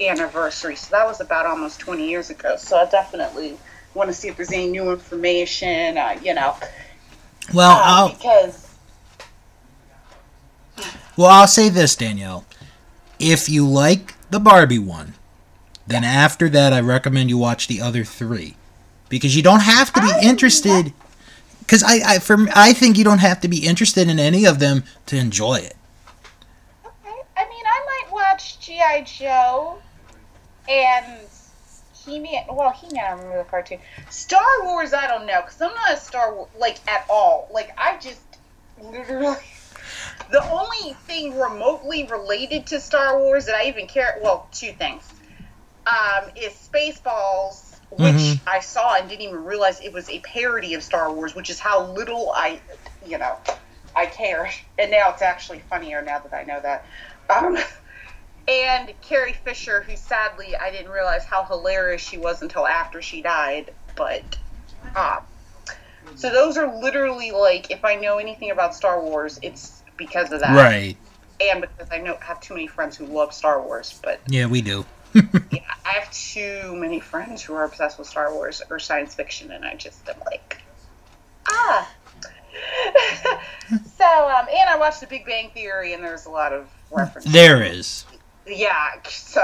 anniversary. 0.00 0.76
So 0.76 0.90
that 0.96 1.06
was 1.06 1.20
about 1.20 1.46
almost 1.46 1.80
20 1.80 2.08
years 2.08 2.30
ago. 2.30 2.56
So 2.56 2.76
I 2.76 2.86
definitely 2.88 3.58
want 3.94 4.08
to 4.08 4.14
see 4.14 4.28
if 4.28 4.36
there's 4.36 4.52
any 4.52 4.68
new 4.68 4.90
information, 4.90 5.98
uh, 5.98 6.18
you 6.22 6.34
know, 6.34 6.56
well, 7.52 7.72
uh, 7.72 7.82
I'll 7.82 8.08
because 8.10 8.68
well 11.16 11.28
I'll 11.28 11.48
say 11.48 11.68
this, 11.68 11.96
Danielle. 11.96 12.44
If 13.18 13.48
you 13.48 13.66
like 13.66 14.14
the 14.30 14.38
Barbie 14.38 14.78
one, 14.78 15.14
then 15.86 16.04
after 16.04 16.48
that 16.50 16.72
I 16.72 16.80
recommend 16.80 17.28
you 17.28 17.38
watch 17.38 17.66
the 17.66 17.80
other 17.80 18.04
three, 18.04 18.56
because 19.08 19.34
you 19.34 19.42
don't 19.42 19.62
have 19.62 19.92
to 19.94 20.00
be 20.00 20.12
I- 20.12 20.20
interested. 20.22 20.92
Because 21.60 21.84
I, 21.84 22.14
I, 22.14 22.18
for 22.18 22.48
I 22.56 22.72
think 22.72 22.98
you 22.98 23.04
don't 23.04 23.18
have 23.18 23.40
to 23.42 23.48
be 23.48 23.64
interested 23.64 24.08
in 24.08 24.18
any 24.18 24.44
of 24.44 24.58
them 24.58 24.82
to 25.06 25.16
enjoy 25.16 25.56
it. 25.56 25.76
okay. 26.84 27.14
I 27.36 27.44
mean, 27.48 27.64
I 27.64 27.84
might 27.86 28.12
watch 28.12 28.58
G.I. 28.58 29.02
Joe 29.02 29.78
and 30.70 31.28
He-Man. 32.04 32.44
Well, 32.50 32.70
He-Man, 32.72 33.04
I 33.04 33.10
remember 33.10 33.38
the 33.38 33.44
cartoon. 33.44 33.80
Star 34.08 34.40
Wars, 34.62 34.92
I 34.92 35.06
don't 35.06 35.26
know, 35.26 35.40
because 35.42 35.60
I'm 35.60 35.74
not 35.74 35.94
a 35.94 35.96
Star 35.96 36.34
Wars, 36.34 36.48
like, 36.58 36.78
at 36.88 37.04
all. 37.10 37.48
Like, 37.52 37.70
I 37.76 37.98
just 37.98 38.22
literally. 38.80 39.36
The 40.30 40.42
only 40.42 40.94
thing 41.08 41.36
remotely 41.36 42.06
related 42.06 42.68
to 42.68 42.78
Star 42.78 43.18
Wars 43.18 43.46
that 43.46 43.56
I 43.56 43.64
even 43.64 43.88
care, 43.88 44.18
well, 44.22 44.48
two 44.52 44.70
things, 44.72 45.02
um, 45.86 46.30
is 46.36 46.52
Spaceballs, 46.52 47.80
which 47.90 48.14
Mhm. 48.14 48.40
I 48.46 48.60
saw 48.60 48.94
and 48.94 49.08
didn't 49.08 49.22
even 49.22 49.42
realize 49.42 49.80
it 49.80 49.92
was 49.92 50.08
a 50.08 50.20
parody 50.20 50.74
of 50.74 50.84
Star 50.84 51.12
Wars, 51.12 51.34
which 51.34 51.50
is 51.50 51.58
how 51.58 51.80
little 51.82 52.30
I, 52.32 52.60
you 53.04 53.18
know, 53.18 53.36
I 53.96 54.06
care. 54.06 54.48
And 54.78 54.92
now 54.92 55.10
it's 55.10 55.22
actually 55.22 55.60
funnier 55.60 56.00
now 56.00 56.20
that 56.20 56.32
I 56.32 56.44
know 56.44 56.60
that. 56.60 56.86
Um, 57.28 57.58
and 58.48 58.92
Carrie 59.02 59.32
Fisher, 59.32 59.82
who 59.82 59.96
sadly 59.96 60.56
I 60.56 60.70
didn't 60.70 60.90
realize 60.90 61.24
how 61.24 61.44
hilarious 61.44 62.02
she 62.02 62.18
was 62.18 62.42
until 62.42 62.66
after 62.66 63.02
she 63.02 63.22
died, 63.22 63.72
but 63.96 64.38
um, 64.96 65.20
so 66.16 66.30
those 66.30 66.56
are 66.56 66.80
literally 66.80 67.30
like 67.30 67.70
if 67.70 67.84
I 67.84 67.96
know 67.96 68.18
anything 68.18 68.50
about 68.50 68.74
Star 68.74 69.00
Wars, 69.02 69.38
it's 69.42 69.82
because 69.96 70.32
of 70.32 70.40
that, 70.40 70.56
Right. 70.56 70.96
And 71.40 71.62
because 71.62 71.88
I 71.90 71.98
know 71.98 72.18
have 72.20 72.40
too 72.40 72.54
many 72.54 72.66
friends 72.66 72.96
who 72.96 73.06
love 73.06 73.32
Star 73.32 73.62
Wars, 73.62 73.98
but 74.02 74.20
Yeah, 74.26 74.46
we 74.46 74.60
do. 74.60 74.84
yeah, 75.14 75.60
I 75.84 75.90
have 75.90 76.10
too 76.12 76.76
many 76.76 77.00
friends 77.00 77.42
who 77.42 77.54
are 77.54 77.64
obsessed 77.64 77.98
with 77.98 78.08
Star 78.08 78.32
Wars 78.32 78.62
or 78.70 78.78
science 78.78 79.14
fiction, 79.14 79.50
and 79.50 79.64
I 79.64 79.74
just 79.74 80.08
am 80.08 80.16
like, 80.26 80.62
ah. 81.48 81.90
so, 83.96 84.04
um, 84.04 84.46
and 84.48 84.68
I 84.68 84.76
watched 84.78 85.00
The 85.00 85.06
Big 85.06 85.26
Bang 85.26 85.50
Theory, 85.50 85.94
and 85.94 86.04
there's 86.04 86.26
a 86.26 86.30
lot 86.30 86.52
of 86.52 86.68
references. 86.90 87.32
There 87.32 87.62
is. 87.62 88.04
Yeah, 88.50 89.00
so, 89.08 89.42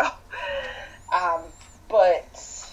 um, 1.14 1.42
but, 1.88 2.70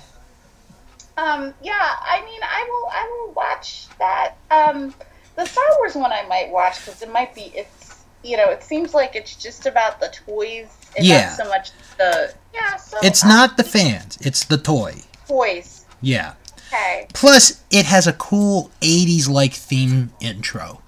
um, 1.18 1.54
yeah, 1.62 1.74
I 2.02 2.22
mean, 2.26 2.42
I 2.44 2.68
will, 2.70 2.90
I 2.92 3.08
will 3.28 3.34
watch 3.34 3.88
that. 4.00 4.36
Um, 4.52 4.94
the 5.36 5.46
Star 5.46 5.64
Wars 5.80 5.96
one 5.96 6.12
I 6.12 6.26
might 6.28 6.50
watch 6.50 6.80
because 6.86 7.02
it 7.02 7.12
might 7.12 7.34
be, 7.36 7.52
it's, 7.56 8.04
you 8.24 8.38
know, 8.38 8.50
it 8.50 8.64
seems 8.64 8.94
like 8.94 9.16
it's 9.16 9.36
just 9.36 9.66
about 9.66 10.00
the 10.00 10.14
toys 10.26 10.68
and 10.98 11.06
Yeah. 11.06 11.28
not 11.28 11.38
so 11.38 11.50
much 11.50 11.72
the, 11.98 12.34
yeah, 12.54 12.78
so 12.78 12.98
It's 13.04 13.24
uh, 13.24 13.28
not 13.28 13.58
the 13.58 13.64
fans, 13.64 14.18
it's 14.22 14.46
the 14.46 14.58
toy. 14.58 14.96
toys. 15.28 15.86
Yeah. 16.02 16.34
Okay. 16.68 17.08
Plus, 17.14 17.64
it 17.70 17.86
has 17.86 18.08
a 18.08 18.14
cool 18.14 18.72
80s 18.82 19.30
like 19.30 19.54
theme 19.54 20.12
intro. 20.20 20.82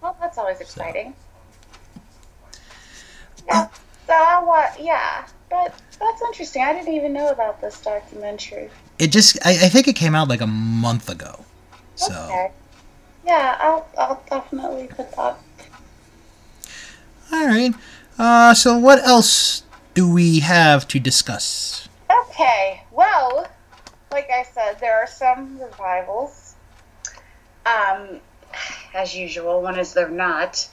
Well, 0.00 0.16
that's 0.20 0.38
always 0.38 0.60
exciting. 0.60 1.14
Yeah. 3.46 3.68
So 4.06 4.12
I 4.12 4.42
wa 4.42 4.66
yeah, 4.78 5.26
but 5.50 5.74
that's 6.00 6.22
interesting. 6.22 6.62
I 6.62 6.72
didn't 6.72 6.92
even 6.94 7.12
know 7.12 7.28
about 7.28 7.60
this 7.60 7.80
documentary. 7.80 8.70
It 8.98 9.08
just, 9.12 9.38
I, 9.44 9.50
I 9.50 9.68
think 9.68 9.88
it 9.88 9.94
came 9.94 10.14
out 10.14 10.28
like 10.28 10.40
a 10.40 10.46
month 10.46 11.08
ago. 11.10 11.44
So, 11.96 12.12
Okay. 12.28 12.50
Yeah, 13.26 13.56
I'll 13.60 13.88
I'll 13.98 14.22
definitely 14.30 14.86
put 14.86 15.10
that. 15.16 15.36
alright. 17.32 17.74
Uh, 18.18 18.54
so 18.54 18.78
what 18.78 19.04
else 19.04 19.62
do 19.94 20.08
we 20.10 20.40
have 20.40 20.86
to 20.88 21.00
discuss? 21.00 21.88
Okay. 22.28 22.82
Well, 22.92 23.48
like 24.12 24.30
I 24.30 24.44
said, 24.44 24.78
there 24.80 24.96
are 24.96 25.06
some 25.06 25.58
revivals. 25.60 26.54
Um, 27.66 28.20
as 28.94 29.14
usual, 29.16 29.60
when 29.60 29.78
is 29.78 29.92
there 29.92 30.08
not? 30.08 30.68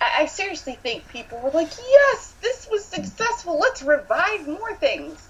I, 0.00 0.22
I 0.22 0.26
seriously 0.26 0.74
think 0.74 1.08
people 1.08 1.40
were 1.40 1.50
like, 1.50 1.72
"Yes, 1.78 2.34
this 2.42 2.68
was 2.70 2.84
successful. 2.84 3.58
Let's 3.58 3.82
revive 3.82 4.46
more 4.46 4.74
things." 4.76 5.28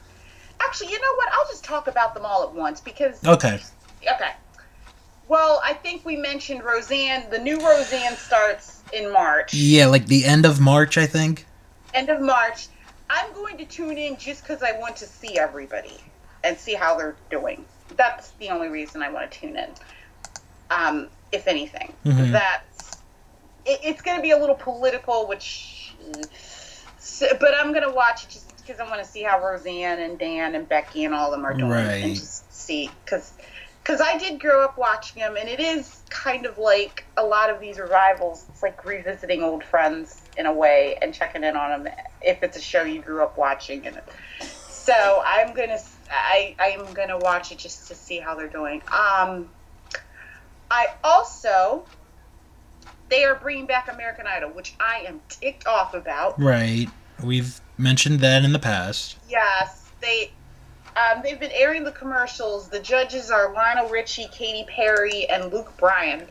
Actually, 0.63 0.91
you 0.91 1.01
know 1.01 1.15
what? 1.17 1.29
I'll 1.33 1.49
just 1.51 1.65
talk 1.65 1.89
about 1.89 2.15
them 2.15 2.27
all 2.27 2.45
at 2.45 2.55
once 2.55 2.81
because 2.81 3.25
Okay. 3.25 3.61
Okay. 4.11 4.31
Well, 5.27 5.61
I 5.65 5.75
think 5.75 6.05
we 6.05 6.17
mentioned 6.17 6.65
Roseanne. 6.65 7.31
The 7.31 7.39
new 7.39 7.65
Roseanne 7.65 8.17
starts 8.17 8.83
in 8.93 9.13
March. 9.13 9.55
Yeah, 9.55 9.87
like 9.87 10.07
the 10.07 10.25
end 10.25 10.45
of 10.45 10.61
March, 10.61 10.99
I 10.99 11.07
think. 11.07 11.47
End 11.95 12.09
of 12.09 12.21
March. 12.21 12.69
I'm 13.09 13.33
going 13.35 13.59
to 13.59 13.65
tune 13.65 13.99
in 13.99 14.17
just 14.17 14.43
because 14.43 14.63
I 14.63 14.79
want 14.79 14.97
to 14.97 15.07
see 15.07 15.39
everybody 15.39 16.13
and 16.45 16.57
see 16.57 16.75
how 16.75 16.97
they're 16.97 17.17
doing. 17.31 17.67
That's 17.97 18.33
the 18.33 18.51
only 18.51 18.69
reason 18.69 19.03
I 19.03 19.11
want 19.11 19.31
to 19.31 19.39
tune 19.41 19.57
in. 19.57 19.75
Um, 20.71 21.11
if 21.33 21.47
anything, 21.49 21.97
Mhm. 22.05 22.33
that's 22.33 22.70
it, 23.65 23.81
it's 23.83 24.03
going 24.03 24.17
to 24.17 24.23
be 24.23 24.31
a 24.31 24.39
little 24.39 24.55
political, 24.55 25.27
which. 25.29 25.95
So, 26.99 27.27
but 27.41 27.55
I'm 27.55 27.73
going 27.73 27.85
to 27.89 27.95
watch 27.95 28.25
it 28.25 28.31
just 28.31 28.57
because 28.59 28.79
I 28.79 28.89
want 28.89 29.03
to 29.03 29.09
see 29.09 29.23
how 29.23 29.41
Roseanne 29.41 30.01
and 30.01 30.19
Dan 30.19 30.55
and 30.55 30.69
Becky 30.69 31.05
and 31.05 31.15
all 31.15 31.33
of 31.33 31.39
them 31.39 31.45
are 31.45 31.55
doing, 31.57 31.71
Right. 31.71 32.05
and 32.05 32.15
just 32.15 32.53
see 32.53 32.91
because 33.05 33.33
because 33.83 34.01
I 34.03 34.19
did 34.19 34.41
grow 34.41 34.63
up 34.63 34.77
watching 34.77 35.23
them, 35.23 35.37
and 35.39 35.49
it 35.49 35.59
is 35.59 36.03
kind 36.11 36.45
of 36.45 36.59
like 36.59 37.05
a 37.17 37.25
lot 37.25 37.49
of 37.51 37.61
these 37.61 37.79
revivals. 37.79 38.45
It's 38.51 38.63
like 38.63 38.85
revisiting 38.85 39.43
old 39.43 39.65
friends 39.65 40.23
in 40.37 40.47
a 40.47 40.53
way 40.53 40.99
and 41.01 41.15
checking 41.15 41.43
in 41.45 41.57
on 41.57 41.85
them 41.85 41.93
if 42.21 42.43
it's 42.43 42.57
a 42.59 42.61
show 42.61 42.83
you 42.83 43.01
grew 43.01 43.23
up 43.23 43.39
watching. 43.39 43.87
And 43.87 44.01
so 44.43 45.23
I'm 45.25 45.55
gonna 45.55 45.79
I 46.11 46.55
I'm 46.59 46.93
gonna 46.93 47.19
watch 47.19 47.53
it 47.53 47.59
just 47.59 47.89
to 47.89 47.95
see 47.95 48.19
how 48.19 48.35
they're 48.35 48.49
doing. 48.49 48.83
Um, 48.93 49.49
I 50.71 50.87
also 51.03 51.85
they 53.11 53.25
are 53.25 53.35
bringing 53.35 53.67
back 53.67 53.93
American 53.93 54.27
Idol, 54.27 54.51
which 54.51 54.75
I 54.81 55.05
am 55.07 55.21
ticked 55.29 55.67
off 55.67 55.93
about. 55.93 56.41
Right. 56.41 56.89
We've 57.23 57.61
mentioned 57.77 58.21
that 58.21 58.45
in 58.45 58.53
the 58.53 58.59
past. 58.59 59.17
Yes, 59.29 59.91
they 60.01 60.31
um, 60.97 61.23
they've 61.23 61.39
been 61.39 61.53
airing 61.53 61.85
the 61.85 61.93
commercials. 61.93 62.69
The 62.69 62.81
judges 62.81 63.31
are 63.31 63.53
Lionel 63.53 63.89
Richie, 63.89 64.29
Katy 64.33 64.65
Perry, 64.69 65.29
and 65.29 65.53
Luke 65.53 65.73
Bryan. 65.77 66.27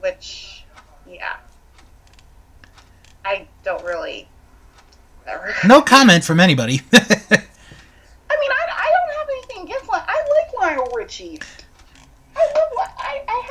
Which, 0.00 0.64
yeah, 1.08 1.36
I 3.24 3.46
don't 3.64 3.84
really. 3.84 4.28
Whatever. 5.24 5.54
No 5.66 5.82
comment 5.82 6.24
from 6.24 6.40
anybody. 6.40 6.80
I 6.92 6.98
mean, 6.98 8.50
I, 8.50 8.66
I 8.72 8.90
don't 8.90 9.18
have 9.18 9.28
anything 9.30 9.64
against 9.64 9.90
Lionel. 9.90 10.06
I 10.08 10.14
like 10.14 10.76
Lionel 10.76 10.92
Richie. 10.96 11.40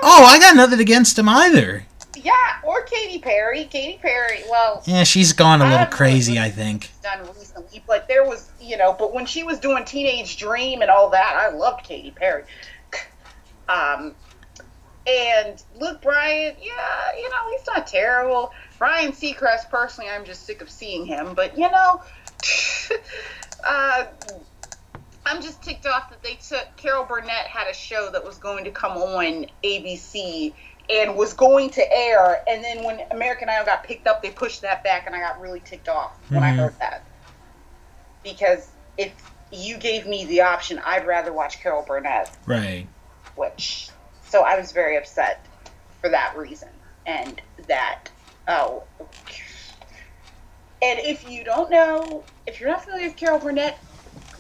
Oh, 0.02 0.23
I 0.25 0.39
got 0.39 0.56
nothing 0.56 0.80
against 0.80 1.17
him 1.19 1.28
either. 1.30 1.84
yeah, 2.15 2.34
or 2.63 2.82
Katy 2.84 3.19
Perry. 3.19 3.65
Katy 3.65 3.99
Perry. 4.02 4.41
Well, 4.49 4.82
Yeah, 4.86 5.04
she's 5.04 5.34
gone 5.34 5.62
a 5.62 5.69
little 5.69 5.86
crazy, 5.88 6.39
I 6.39 6.49
think. 6.49 6.89
done 7.04 7.28
recently, 7.38 7.84
but 7.86 8.08
there 8.08 8.23
was, 8.23 8.49
you 8.62 8.78
know, 8.78 8.93
but 8.97 9.13
when 9.13 9.25
she 9.25 9.43
was 9.43 9.60
doing 9.60 9.84
Teenage 9.86 10.38
Dream 10.38 10.82
and 10.82 10.89
all 10.89 11.10
that, 11.12 11.36
I 11.36 11.56
loved 11.56 11.84
Katy 11.86 12.12
Perry. 12.12 12.43
Um, 13.67 14.15
and 15.06 15.62
Luke 15.80 16.02
Bryan, 16.02 16.56
yeah, 16.62 17.15
you 17.17 17.30
know, 17.30 17.52
he's 17.52 17.67
not 17.67 17.86
terrible. 17.88 18.52
Ryan 18.80 19.12
Seacrest, 19.12 19.69
personally, 19.69 20.10
I'm 20.10 20.25
just 20.25 20.45
sick 20.45 20.62
of 20.62 20.69
seeing 20.69 21.06
him, 21.06 21.34
but 21.36 21.58
you 21.58 21.69
know, 21.69 22.02
uh, 23.67 24.06
I'm 25.30 25.42
just 25.44 25.62
ticked 25.62 25.86
off 25.86 26.10
that 26.10 26.24
they 26.24 26.36
took 26.36 26.65
Carol 26.76 27.06
Burnett 27.06 27.46
had 27.46 27.68
a 27.70 27.74
show 27.74 28.10
that 28.12 28.26
was 28.26 28.39
going 28.39 28.63
to 28.63 28.72
come 28.72 28.94
on 28.94 29.46
ABC, 29.63 30.54
and 30.89 31.15
was 31.15 31.34
going 31.34 31.70
to 31.72 31.94
air. 31.94 32.42
And 32.48 32.63
then 32.63 32.84
when 32.84 33.02
American 33.12 33.48
Idol 33.48 33.65
got 33.65 33.84
picked 33.84 34.08
up, 34.08 34.24
they 34.24 34.32
pushed 34.32 34.62
that 34.63 34.84
back, 34.84 35.06
and 35.06 35.15
I 35.15 35.20
got 35.20 35.39
really 35.39 35.60
ticked 35.60 35.88
off 35.88 36.12
when 36.30 36.44
I 36.44 36.52
Mhm. 36.52 36.56
heard 36.58 36.80
that. 36.80 37.04
Because 38.24 38.72
if 38.98 39.13
you 39.52 39.78
gave 39.78 40.08
me 40.08 40.26
the 40.26 40.42
option, 40.42 40.82
I'd 40.84 41.06
rather 41.06 41.32
watch 41.32 41.62
Carol 41.62 41.84
Burnett, 41.84 42.36
Right. 42.48 42.88
which. 43.36 43.92
So 44.30 44.42
I 44.44 44.58
was 44.58 44.72
very 44.72 44.98
upset 44.98 45.46
for 46.02 46.10
that 46.10 46.36
reason. 46.38 46.70
And 47.06 47.39
that. 47.68 48.10
Oh. 48.48 48.84
And 50.82 51.00
if 51.00 51.24
you 51.24 51.44
don't 51.44 51.70
know, 51.70 52.24
if 52.46 52.60
you're 52.60 52.70
not 52.70 52.84
familiar 52.84 53.08
with 53.08 53.18
Carol 53.18 53.39
Burnett, 53.39 53.80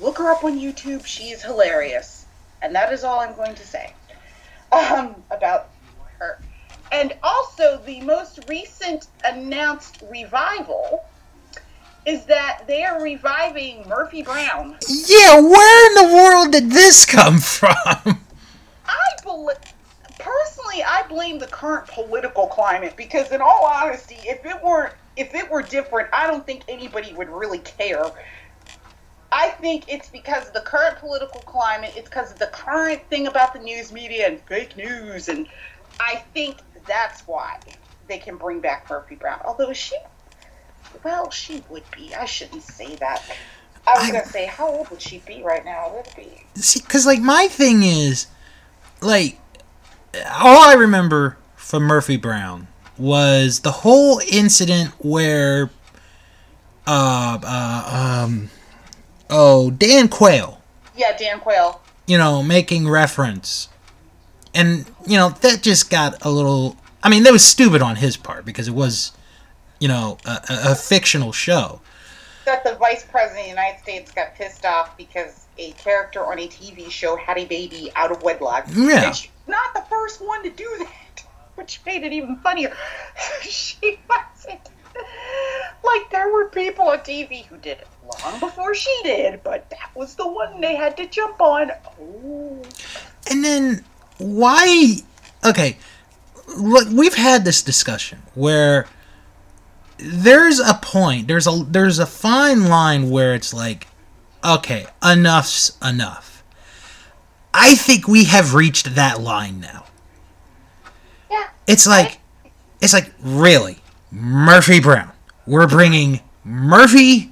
look 0.01 0.17
her 0.17 0.31
up 0.31 0.43
on 0.43 0.59
YouTube. 0.59 1.05
She's 1.05 1.41
hilarious. 1.43 2.25
And 2.61 2.75
that 2.75 2.91
is 2.91 3.03
all 3.03 3.19
I'm 3.19 3.35
going 3.35 3.55
to 3.55 3.65
say 3.65 3.93
um, 4.71 5.15
about 5.31 5.69
her. 6.19 6.39
And 6.91 7.15
also, 7.23 7.77
the 7.85 8.01
most 8.01 8.39
recent 8.49 9.07
announced 9.23 10.03
revival 10.09 11.05
is 12.05 12.25
that 12.25 12.63
they 12.67 12.83
are 12.83 13.01
reviving 13.01 13.87
Murphy 13.87 14.23
Brown. 14.23 14.77
Yeah, 14.87 15.39
where 15.39 15.87
in 15.87 16.09
the 16.09 16.15
world 16.15 16.51
did 16.51 16.71
this 16.71 17.05
come 17.05 17.37
from? 17.39 18.19
I 18.85 19.23
believe. 19.23 19.57
Personally, 20.17 20.83
I 20.83 21.03
blame 21.07 21.39
the 21.39 21.47
current 21.47 21.87
political 21.87 22.47
climate 22.47 22.95
because, 22.97 23.31
in 23.31 23.39
all 23.41 23.65
honesty, 23.65 24.17
if 24.25 24.45
it 24.45 24.61
weren't, 24.61 24.93
if 25.15 25.33
it 25.33 25.49
were 25.49 25.61
different, 25.61 26.09
I 26.11 26.27
don't 26.27 26.45
think 26.45 26.63
anybody 26.67 27.13
would 27.13 27.29
really 27.29 27.59
care. 27.59 28.03
I 29.31 29.49
think 29.49 29.85
it's 29.87 30.09
because 30.09 30.47
of 30.47 30.53
the 30.53 30.61
current 30.61 30.97
political 30.97 31.41
climate. 31.41 31.93
It's 31.95 32.09
because 32.09 32.31
of 32.31 32.39
the 32.39 32.47
current 32.47 33.01
thing 33.09 33.27
about 33.27 33.53
the 33.53 33.59
news 33.59 33.91
media 33.91 34.27
and 34.27 34.39
fake 34.41 34.75
news, 34.75 35.29
and 35.29 35.47
I 35.99 36.23
think 36.33 36.57
that's 36.87 37.21
why 37.27 37.59
they 38.07 38.17
can 38.17 38.37
bring 38.37 38.59
back 38.59 38.89
Murphy 38.89 39.15
Brown. 39.15 39.39
Although 39.45 39.73
she, 39.73 39.95
well, 41.03 41.29
she 41.29 41.63
would 41.69 41.83
be. 41.95 42.15
I 42.15 42.25
shouldn't 42.25 42.63
say 42.63 42.95
that. 42.95 43.23
I 43.85 43.93
was 43.93 44.09
I- 44.09 44.11
gonna 44.11 44.25
say, 44.25 44.45
how 44.47 44.67
old 44.67 44.89
would 44.89 45.01
she 45.01 45.19
be 45.19 45.43
right 45.43 45.63
now? 45.63 45.91
Would 45.93 46.15
be 46.15 46.43
See, 46.55 46.79
because 46.81 47.05
like 47.05 47.21
my 47.21 47.47
thing 47.47 47.83
is, 47.83 48.27
like, 49.01 49.39
all 50.25 50.67
I 50.67 50.73
remember 50.73 51.37
from 51.55 51.83
Murphy 51.83 52.17
Brown 52.17 52.67
was 52.97 53.59
the 53.59 53.71
whole 53.71 54.19
incident 54.29 54.93
where, 54.99 55.69
uh, 56.87 57.37
uh, 57.43 58.23
um, 58.25 58.49
oh, 59.29 59.71
Dan 59.71 60.07
Quayle, 60.07 60.61
yeah, 60.95 61.15
Dan 61.17 61.39
Quayle. 61.39 61.81
you 62.07 62.17
know, 62.17 62.43
making 62.43 62.87
reference, 62.87 63.69
and 64.53 64.85
you 65.05 65.17
know 65.17 65.29
that 65.41 65.61
just 65.61 65.89
got 65.89 66.23
a 66.25 66.29
little. 66.29 66.77
I 67.01 67.09
mean, 67.09 67.23
that 67.23 67.31
was 67.31 67.45
stupid 67.45 67.81
on 67.81 67.95
his 67.95 68.17
part 68.17 68.43
because 68.43 68.67
it 68.67 68.73
was, 68.73 69.13
you 69.79 69.87
know, 69.87 70.17
a, 70.25 70.41
a, 70.49 70.75
fictional 70.75 71.31
show. 71.31 71.79
that 72.43 72.65
the 72.65 72.75
vice 72.75 73.05
president 73.05 73.39
of 73.39 73.45
the 73.45 73.49
United 73.49 73.79
States 73.81 74.11
got 74.11 74.35
pissed 74.35 74.65
off 74.65 74.97
because 74.97 75.45
a 75.59 75.71
character 75.71 76.25
on 76.25 76.39
a 76.39 76.47
TV 76.47 76.89
show 76.89 77.15
had 77.15 77.37
a 77.37 77.45
baby 77.45 77.91
out 77.95 78.11
of 78.11 78.23
wedlock. 78.23 78.65
Yeah. 78.73 79.11
She's 79.11 79.31
not 79.47 79.73
the 79.73 79.83
first 79.89 80.19
one 80.21 80.43
to 80.43 80.49
do 80.49 80.67
that, 80.79 81.23
which 81.55 81.81
made 81.85 82.03
it 82.03 82.13
even 82.13 82.37
funnier. 82.37 82.75
she 83.41 83.99
wasn't. 84.09 84.69
Like, 85.83 86.09
there 86.11 86.29
were 86.29 86.49
people 86.49 86.87
on 86.87 86.99
TV 86.99 87.45
who 87.45 87.57
did 87.57 87.79
it 87.79 87.87
long 88.23 88.39
before 88.39 88.73
she 88.73 88.95
did, 89.03 89.43
but 89.43 89.69
that 89.69 89.91
was 89.95 90.15
the 90.15 90.27
one 90.27 90.61
they 90.61 90.75
had 90.75 90.97
to 90.97 91.07
jump 91.07 91.39
on. 91.41 91.71
Oh. 92.01 92.61
And 93.29 93.43
then 93.43 93.83
why? 94.17 94.97
Okay, 95.45 95.77
look, 96.57 96.87
we've 96.89 97.15
had 97.15 97.45
this 97.45 97.61
discussion 97.61 98.21
where 98.35 98.87
there's 99.97 100.59
a 100.59 100.73
point, 100.81 101.27
there's 101.27 101.47
a 101.47 101.65
there's 101.67 101.99
a 101.99 102.05
fine 102.05 102.65
line 102.65 103.09
where 103.09 103.33
it's 103.35 103.53
like, 103.53 103.87
okay, 104.43 104.85
enough's 105.03 105.77
enough. 105.83 106.43
I 107.53 107.75
think 107.75 108.07
we 108.07 108.25
have 108.25 108.53
reached 108.53 108.95
that 108.95 109.19
line 109.19 109.59
now. 109.59 109.85
Yeah. 111.29 111.47
It's 111.67 111.87
like, 111.87 112.19
it's 112.81 112.93
like 112.93 113.11
really, 113.21 113.79
Murphy 114.11 114.79
Brown. 114.79 115.11
We're 115.45 115.67
bringing 115.67 116.21
Murphy 116.43 117.31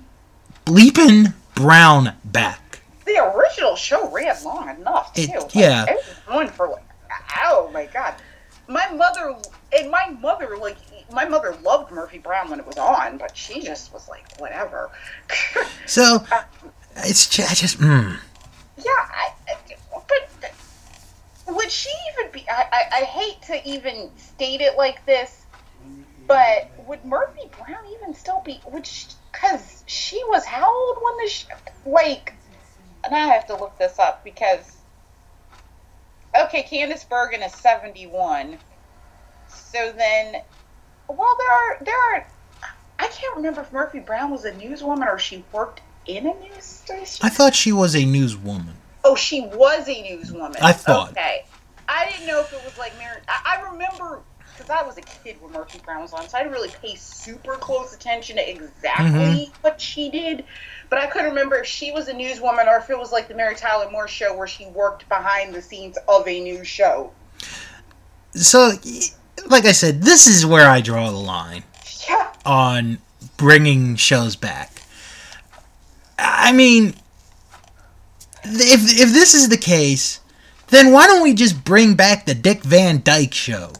bleepin' 0.67 1.34
Brown 1.56 2.13
back. 2.25 2.82
The 3.06 3.23
original 3.34 3.77
show 3.77 4.10
ran 4.12 4.36
long 4.43 4.69
enough, 4.69 5.13
too. 5.13 5.21
It- 5.21 5.30
Like, 5.41 5.56
yeah. 5.56 5.86
It 5.88 5.95
was 5.95 6.15
on 6.27 6.47
for, 6.49 6.67
like, 6.67 6.84
oh 7.41 7.69
my 7.73 7.86
god. 7.86 8.15
My 8.67 8.86
mother, 8.91 9.34
and 9.77 9.89
my 9.89 10.10
mother, 10.19 10.58
like, 10.58 10.75
my 11.13 11.23
mother 11.23 11.56
loved 11.63 11.89
Murphy 11.93 12.17
Brown 12.17 12.49
when 12.49 12.60
it 12.60 12.67
was 12.67 12.77
on, 12.77 13.17
but 13.17 13.36
she 13.36 13.62
just 13.62 13.93
was 13.93 14.10
like, 14.10 14.25
whatever. 14.39 14.91
So 15.86 16.21
it's 16.97 17.30
just, 17.30 17.49
I 17.49 17.53
just 17.56 17.80
mm. 17.80 18.17
yeah, 18.77 18.84
I, 18.91 19.32
but 19.93 20.51
would 21.47 21.71
she 21.71 21.89
even 22.12 22.30
be, 22.34 22.43
I, 22.49 22.65
I, 22.73 22.97
I 22.97 23.03
hate 23.06 23.41
to 23.43 23.65
even 23.65 24.10
state 24.17 24.60
it 24.60 24.75
like 24.75 25.06
this, 25.06 25.45
but 26.27 26.69
would 26.86 27.06
Murphy 27.06 27.49
Brown 27.58 27.86
even 27.93 28.13
still 28.13 28.41
be, 28.43 28.60
would 28.69 28.86
because 29.39 29.84
she 29.86 30.21
was 30.28 30.45
how 30.45 30.67
old 30.73 30.97
when 31.02 31.26
the, 31.26 31.30
sh- 31.30 31.45
like, 31.86 32.34
and 33.06 33.15
I 33.15 33.28
have 33.28 33.45
to 33.47 33.56
look 33.56 33.78
this 33.78 34.00
up 34.00 34.23
because, 34.23 34.78
okay, 36.39 36.63
Candice 36.63 37.08
Bergen 37.08 37.43
is 37.43 37.54
71. 37.54 38.58
So 39.47 39.91
then, 39.91 40.41
well, 41.08 41.38
there 41.39 41.52
are, 41.52 41.78
there 41.84 42.15
are, 42.15 42.28
I 43.00 43.08
can't 43.08 43.36
remember 43.36 43.62
if 43.62 43.71
Murphy 43.71 44.00
Brown 44.00 44.32
was 44.32 44.45
a 44.45 44.52
newswoman 44.52 45.08
or 45.08 45.19
she 45.19 45.43
worked 45.52 45.82
in 46.06 46.26
a 46.28 46.34
news 46.34 46.63
station. 46.63 47.26
I 47.26 47.30
thought 47.30 47.54
she 47.54 47.71
was 47.71 47.95
a 47.95 48.00
newswoman. 48.04 48.73
Oh, 49.04 49.15
she 49.15 49.41
was 49.41 49.88
a 49.88 49.93
newswoman. 49.93 50.58
I 50.62 50.73
thought. 50.73 51.12
Okay. 51.12 51.45
I 51.88 52.10
didn't 52.10 52.28
know 52.28 52.41
if 52.41 52.52
it 52.52 52.62
was 52.65 52.78
like 52.78 52.97
Mary. 52.97 53.21
I, 53.30 53.58
I 53.58 53.71
remember 53.71 54.21
because 54.58 54.70
I 54.70 54.82
was 54.84 54.98
a 54.98 55.02
kid 55.02 55.38
when 55.41 55.52
Murphy 55.54 55.80
Brown 55.86 56.02
was 56.02 56.13
on, 56.13 56.28
so 56.28 56.38
I 56.38 56.41
didn't 56.41 56.54
really 56.54 56.72
pay 56.82 56.96
super 56.96 57.54
close 57.54 57.93
attention 57.93 58.38
to 58.38 58.50
exactly 58.50 59.06
Mm-hmm. 59.06 59.62
what 59.62 59.80
she 59.80 60.10
did. 60.10 60.43
But 60.89 61.00
I 61.00 61.06
couldn't 61.08 61.28
remember 61.30 61.58
if 61.58 61.65
she 61.67 61.91
was 61.91 62.08
a 62.08 62.13
newswoman 62.13 62.67
or 62.67 62.78
if 62.78 62.89
it 62.89 62.98
was 62.98 63.12
like 63.12 63.28
the 63.28 63.34
Mary 63.36 63.56
Tyler 63.56 63.89
Moore 63.91 64.08
show 64.08 64.36
where 64.36 64.48
she 64.48 64.65
worked 64.67 65.08
behind 65.10 65.54
the 65.54 65.62
scenes 65.62 65.98
of 66.08 66.28
a 66.28 66.39
news 66.41 66.67
show. 66.67 67.12
So, 68.32 68.72
like 69.48 69.65
I 69.65 69.72
said, 69.74 70.02
this 70.02 70.28
is 70.28 70.46
where 70.46 70.70
I 70.70 70.82
draw 70.82 71.10
the 71.10 71.17
line 71.17 71.63
Yeah. 72.10 72.32
on 72.46 73.00
bringing 73.38 73.96
shows 73.96 74.36
back. 74.36 74.82
I 76.20 76.52
mean, 76.52 76.96
if 78.43 79.00
if 79.00 79.13
this 79.13 79.34
is 79.34 79.50
the 79.50 79.58
case, 79.58 80.20
then 80.70 80.91
why 80.91 81.06
don't 81.08 81.22
we 81.24 81.34
just 81.34 81.63
bring 81.63 81.96
back 81.96 82.26
the 82.26 82.34
Dick 82.36 82.63
Van 82.63 83.02
Dyke 83.04 83.34
show? 83.34 83.74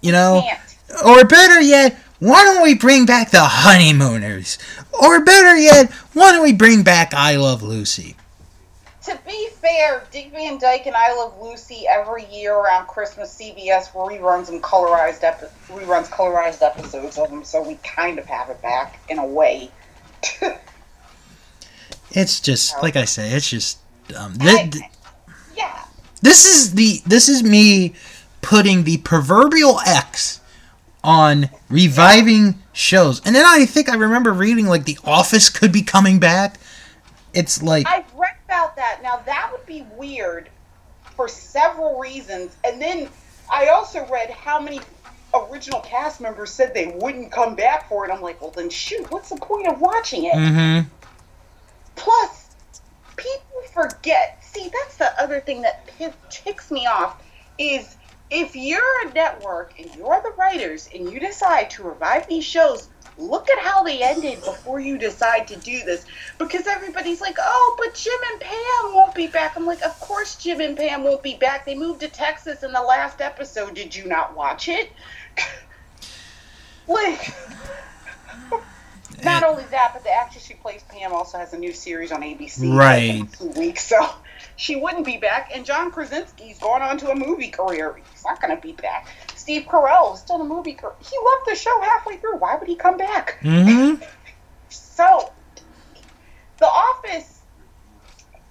You 0.00 0.12
know, 0.12 0.42
Can't. 0.46 1.04
or 1.04 1.24
better 1.24 1.60
yet, 1.60 1.98
why 2.18 2.44
don't 2.44 2.62
we 2.62 2.74
bring 2.74 3.06
back 3.06 3.30
the 3.30 3.42
Honeymooners? 3.42 4.58
Or 5.00 5.24
better 5.24 5.56
yet, 5.56 5.90
why 6.12 6.32
don't 6.32 6.42
we 6.42 6.52
bring 6.52 6.82
back 6.82 7.14
I 7.14 7.36
Love 7.36 7.62
Lucy? 7.62 8.16
To 9.04 9.18
be 9.26 9.48
fair, 9.60 10.04
Dick 10.10 10.30
Van 10.30 10.58
Dyke 10.58 10.86
and 10.86 10.94
I 10.94 11.14
Love 11.14 11.40
Lucy 11.40 11.86
every 11.88 12.26
year 12.26 12.54
around 12.54 12.86
Christmas, 12.86 13.34
CBS 13.40 13.90
reruns 13.92 14.50
and 14.50 14.62
colorized 14.62 15.22
epi- 15.22 15.46
reruns 15.68 16.08
colorized 16.08 16.60
episodes 16.62 17.16
of 17.16 17.30
them, 17.30 17.42
so 17.42 17.66
we 17.66 17.76
kind 17.76 18.18
of 18.18 18.26
have 18.26 18.50
it 18.50 18.60
back 18.60 19.00
in 19.08 19.18
a 19.18 19.26
way. 19.26 19.70
It's 22.12 22.40
just 22.40 22.74
like 22.82 22.96
I 22.96 23.04
say, 23.04 23.30
it's 23.32 23.48
just 23.48 23.78
um, 24.16 24.34
I- 24.40 24.66
th- 24.66 24.84
yeah, 25.56 25.84
this 26.22 26.44
is 26.44 26.74
the 26.74 27.00
this 27.06 27.28
is 27.28 27.42
me 27.42 27.94
putting 28.42 28.84
the 28.84 28.98
proverbial 28.98 29.80
X 29.80 30.40
on 31.02 31.48
reviving 31.68 32.60
shows. 32.72 33.24
And 33.24 33.34
then 33.34 33.44
I 33.46 33.64
think 33.66 33.88
I 33.88 33.94
remember 33.94 34.32
reading 34.32 34.66
like 34.66 34.84
The 34.84 34.98
Office 35.04 35.48
could 35.48 35.72
be 35.72 35.82
coming 35.82 36.18
back. 36.18 36.58
It's 37.32 37.62
like 37.62 37.86
I've 37.86 38.12
read 38.14 38.34
about 38.46 38.76
that. 38.76 39.00
Now 39.02 39.22
that 39.26 39.50
would 39.52 39.64
be 39.66 39.86
weird 39.96 40.48
for 41.16 41.28
several 41.28 41.98
reasons. 41.98 42.56
And 42.64 42.80
then 42.80 43.08
I 43.52 43.68
also 43.68 44.06
read 44.06 44.30
how 44.30 44.60
many 44.60 44.80
original 45.32 45.80
cast 45.80 46.20
members 46.20 46.50
said 46.50 46.74
they 46.74 46.96
wouldn't 47.00 47.30
come 47.30 47.54
back 47.54 47.88
for 47.88 48.04
it. 48.04 48.12
I'm 48.12 48.20
like, 48.20 48.40
well 48.40 48.50
then 48.50 48.68
shoot, 48.68 49.10
what's 49.10 49.30
the 49.30 49.36
point 49.36 49.68
of 49.68 49.80
watching 49.80 50.24
it? 50.24 50.34
Mm-hmm. 50.34 50.88
Plus, 51.94 52.50
people 53.16 53.62
forget. 53.72 54.42
See, 54.42 54.70
that's 54.72 54.96
the 54.96 55.22
other 55.22 55.40
thing 55.40 55.62
that 55.62 55.88
ticks 56.30 56.70
me 56.70 56.86
off 56.86 57.22
is 57.58 57.96
if 58.30 58.54
you're 58.54 59.08
a 59.08 59.12
network 59.12 59.74
and 59.78 59.94
you're 59.96 60.20
the 60.22 60.32
writers 60.38 60.88
and 60.94 61.12
you 61.12 61.18
decide 61.18 61.70
to 61.70 61.82
revive 61.82 62.28
these 62.28 62.44
shows, 62.44 62.88
look 63.18 63.50
at 63.50 63.58
how 63.58 63.82
they 63.82 64.02
ended 64.02 64.40
before 64.44 64.80
you 64.80 64.96
decide 64.98 65.48
to 65.48 65.56
do 65.56 65.82
this. 65.84 66.06
Because 66.38 66.66
everybody's 66.66 67.20
like, 67.20 67.36
oh, 67.40 67.76
but 67.78 67.94
Jim 67.94 68.18
and 68.32 68.40
Pam 68.40 68.94
won't 68.94 69.14
be 69.14 69.26
back. 69.26 69.56
I'm 69.56 69.66
like, 69.66 69.82
of 69.82 69.98
course 70.00 70.36
Jim 70.36 70.60
and 70.60 70.76
Pam 70.76 71.02
won't 71.02 71.22
be 71.22 71.36
back. 71.36 71.66
They 71.66 71.74
moved 71.74 72.00
to 72.00 72.08
Texas 72.08 72.62
in 72.62 72.72
the 72.72 72.82
last 72.82 73.20
episode. 73.20 73.74
Did 73.74 73.94
you 73.94 74.06
not 74.06 74.36
watch 74.36 74.68
it? 74.68 74.92
like, 76.86 77.34
not 79.24 79.42
only 79.42 79.64
that, 79.64 79.90
but 79.92 80.04
the 80.04 80.10
actress 80.10 80.46
who 80.46 80.54
plays 80.56 80.82
Pam 80.88 81.12
also 81.12 81.38
has 81.38 81.52
a 81.52 81.58
new 81.58 81.72
series 81.72 82.12
on 82.12 82.22
ABC. 82.22 82.72
Right. 82.72 83.16
In 83.16 83.26
two 83.26 83.48
weeks, 83.48 83.84
so 83.86 84.08
she 84.56 84.76
wouldn't 84.76 85.06
be 85.06 85.16
back. 85.16 85.50
And 85.54 85.64
John 85.64 85.90
Krasinski's 85.90 86.58
gone 86.58 86.82
on 86.82 86.98
to 86.98 87.10
a 87.10 87.14
movie 87.14 87.48
career. 87.48 88.00
He's 88.12 88.24
not 88.24 88.40
going 88.40 88.54
to 88.54 88.60
be 88.60 88.72
back. 88.72 89.08
Steve 89.34 89.66
Carell's 89.66 90.22
done 90.22 90.40
a 90.40 90.44
movie 90.44 90.74
career. 90.74 90.94
He 91.00 91.16
left 91.24 91.46
the 91.46 91.54
show 91.54 91.80
halfway 91.80 92.16
through. 92.16 92.36
Why 92.36 92.56
would 92.56 92.68
he 92.68 92.76
come 92.76 92.96
back? 92.96 93.38
Mm-hmm. 93.42 94.02
So, 94.72 95.32
The 96.60 96.66
Office, 96.66 97.40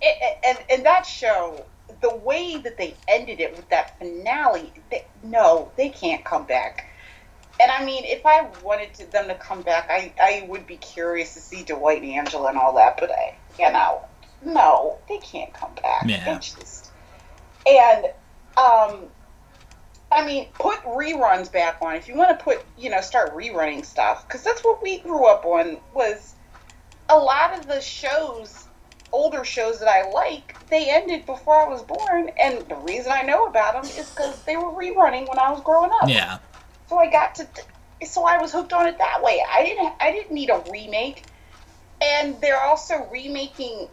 it, 0.02 0.40
and 0.44 0.58
and 0.70 0.86
that 0.86 1.06
show, 1.06 1.64
the 2.02 2.16
way 2.16 2.58
that 2.58 2.78
they 2.78 2.96
ended 3.08 3.40
it 3.40 3.56
with 3.56 3.70
that 3.70 3.98
finale, 4.00 4.74
they, 4.90 5.06
no, 5.24 5.72
they 5.78 5.90
can't 5.90 6.26
come 6.26 6.46
back. 6.46 6.90
And 7.62 7.72
I 7.72 7.84
mean, 7.84 8.04
if 8.06 8.26
I 8.26 8.48
wanted 8.64 8.94
to, 8.96 9.12
them 9.12 9.28
to 9.28 9.36
come 9.36 9.62
back, 9.62 9.90
I, 9.90 10.14
I 10.22 10.46
would 10.48 10.66
be 10.66 10.78
curious 10.78 11.34
to 11.34 11.40
see 11.40 11.64
Dwight 11.64 12.02
and 12.02 12.12
Angela 12.12 12.50
and 12.50 12.58
all 12.58 12.74
that. 12.76 12.98
But 13.00 13.12
I, 13.12 13.36
you 13.58 13.72
know, 13.72 14.02
no, 14.44 14.98
they 15.08 15.18
can't 15.18 15.54
come 15.54 15.76
back. 15.76 16.04
Yeah. 16.06 16.40
Just, 16.40 16.92
and 17.66 18.06
um, 18.58 19.08
I 20.12 20.26
mean, 20.26 20.48
put 20.58 20.80
reruns 20.84 21.52
back 21.52 21.78
on. 21.82 21.96
If 21.96 22.08
you 22.08 22.16
want 22.16 22.38
to 22.38 22.44
put, 22.44 22.64
you 22.78 22.90
know, 22.90 23.02
start 23.02 23.36
rerunning 23.36 23.86
stuff, 23.86 24.28
because 24.28 24.44
that's 24.44 24.62
what 24.62 24.82
we 24.82 25.00
grew 25.00 25.28
up 25.28 25.46
on. 25.46 25.78
Was 25.94 26.36
a 27.10 27.18
lot 27.18 27.60
of 27.60 27.68
the 27.68 27.82
shows, 27.82 28.68
older 29.12 29.44
shows 29.44 29.80
that 29.80 29.90
I 29.90 30.10
like, 30.12 30.56
they 30.70 30.90
ended 30.90 31.26
before 31.26 31.56
I 31.56 31.68
was 31.68 31.82
born, 31.84 32.30
and 32.42 32.68
the 32.70 32.76
reason 32.76 33.12
I 33.12 33.24
know 33.24 33.46
about 33.46 33.74
them 33.74 33.90
is 33.92 34.10
because 34.10 34.42
they 34.46 34.56
were 34.56 34.72
rerunning 34.72 35.28
when 35.28 35.40
I 35.40 35.52
was 35.52 35.62
growing 35.62 35.92
up. 36.02 36.10
Yeah. 36.10 36.40
So 36.88 36.98
I 36.98 37.10
got 37.12 37.36
to, 37.36 37.48
so 38.06 38.26
I 38.26 38.38
was 38.40 38.52
hooked 38.52 38.74
on 38.74 38.88
it 38.88 38.98
that 38.98 39.22
way. 39.22 39.44
I 39.52 39.64
didn't, 39.64 39.94
I 40.00 40.12
didn't 40.12 40.34
need 40.34 40.50
a 40.50 40.64
remake, 40.72 41.28
and 42.02 42.42
they're 42.42 42.62
also 42.62 43.08
remaking. 43.12 43.90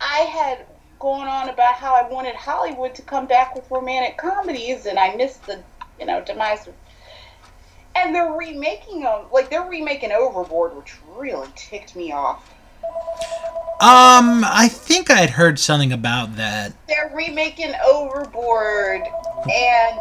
I 0.00 0.20
had 0.20 0.66
gone 0.98 1.28
on 1.28 1.48
about 1.48 1.74
how 1.74 1.94
I 1.94 2.08
wanted 2.08 2.34
Hollywood 2.34 2.94
to 2.96 3.02
come 3.02 3.26
back 3.26 3.54
with 3.54 3.70
romantic 3.70 4.16
comedies, 4.16 4.86
and 4.86 4.98
I 4.98 5.14
missed 5.14 5.46
the, 5.46 5.62
you 5.98 6.06
know, 6.06 6.22
demise. 6.22 6.66
Of, 6.66 6.74
and 7.94 8.14
they're 8.14 8.32
remaking 8.32 9.02
them, 9.02 9.24
like 9.32 9.50
they're 9.50 9.62
remaking 9.62 10.12
Overboard, 10.12 10.76
which 10.76 10.96
really 11.16 11.48
ticked 11.56 11.96
me 11.96 12.12
off. 12.12 12.54
Um, 13.80 14.44
I 14.44 14.68
think 14.68 15.08
I'd 15.08 15.30
heard 15.30 15.58
something 15.58 15.92
about 15.92 16.36
that. 16.36 16.72
They're 16.88 17.12
remaking 17.14 17.72
Overboard, 17.86 19.02
and 19.48 20.00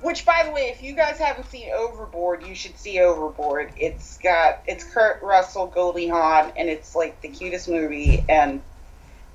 which, 0.00 0.24
by 0.24 0.44
the 0.44 0.52
way, 0.52 0.68
if 0.68 0.80
you 0.80 0.94
guys 0.94 1.18
haven't 1.18 1.46
seen 1.46 1.70
Overboard, 1.72 2.46
you 2.46 2.54
should 2.54 2.78
see 2.78 3.00
Overboard. 3.00 3.72
It's 3.76 4.18
got 4.18 4.60
it's 4.66 4.84
Kurt 4.84 5.20
Russell, 5.22 5.66
Goldie 5.66 6.06
Hawn, 6.06 6.52
and 6.56 6.68
it's 6.68 6.94
like 6.94 7.20
the 7.20 7.28
cutest 7.28 7.68
movie. 7.68 8.24
And 8.28 8.62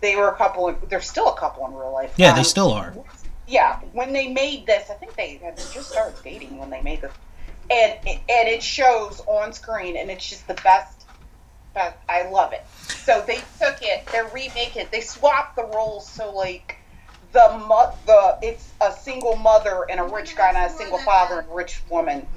they 0.04 0.18
were 0.18 0.28
a 0.28 0.36
couple. 0.36 0.68
In, 0.68 0.76
they're 0.90 1.02
still 1.02 1.30
a 1.30 1.38
couple 1.40 1.66
in 1.66 1.74
real 1.74 1.92
life. 1.94 2.14
Yeah, 2.18 2.34
they 2.34 2.42
Um, 2.42 2.46
still 2.46 2.72
are. 2.74 2.94
Yeah, 3.48 3.80
when 3.94 4.14
they 4.14 4.28
made 4.28 4.68
this, 4.68 4.90
I 4.90 4.94
think 4.96 5.16
they 5.16 5.38
had 5.38 5.58
just 5.72 5.90
started 5.90 6.22
dating 6.24 6.58
when 6.60 6.70
they 6.70 6.82
made 6.82 7.02
this, 7.02 7.12
and 7.72 7.98
it, 8.06 8.22
and 8.30 8.48
it 8.50 8.62
shows 8.62 9.22
on 9.28 9.54
screen, 9.54 9.98
and 9.98 10.12
it's 10.12 10.28
just 10.30 10.46
the 10.48 10.54
best. 10.56 11.06
Best. 11.74 11.96
I 12.08 12.30
love 12.30 12.54
it. 12.54 12.64
So 13.06 13.24
they 13.26 13.42
took 13.60 13.82
it, 13.82 14.06
they 14.12 14.22
remake 14.34 14.76
it, 14.76 14.92
they 14.92 15.02
swapped 15.02 15.56
the 15.56 15.66
roles. 15.66 16.08
So 16.08 16.32
like 16.32 16.78
the 17.32 17.64
mo- 17.68 17.96
the 18.06 18.38
it's 18.42 18.72
a 18.82 18.92
single 18.92 19.38
mother 19.38 19.86
and 19.90 20.00
a 20.00 20.04
rich 20.04 20.36
guy, 20.36 20.50
and 20.50 20.58
a 20.58 20.70
single 20.70 21.00
father 21.00 21.40
and 21.40 21.50
a 21.50 21.54
rich 21.54 21.82
woman, 21.90 22.28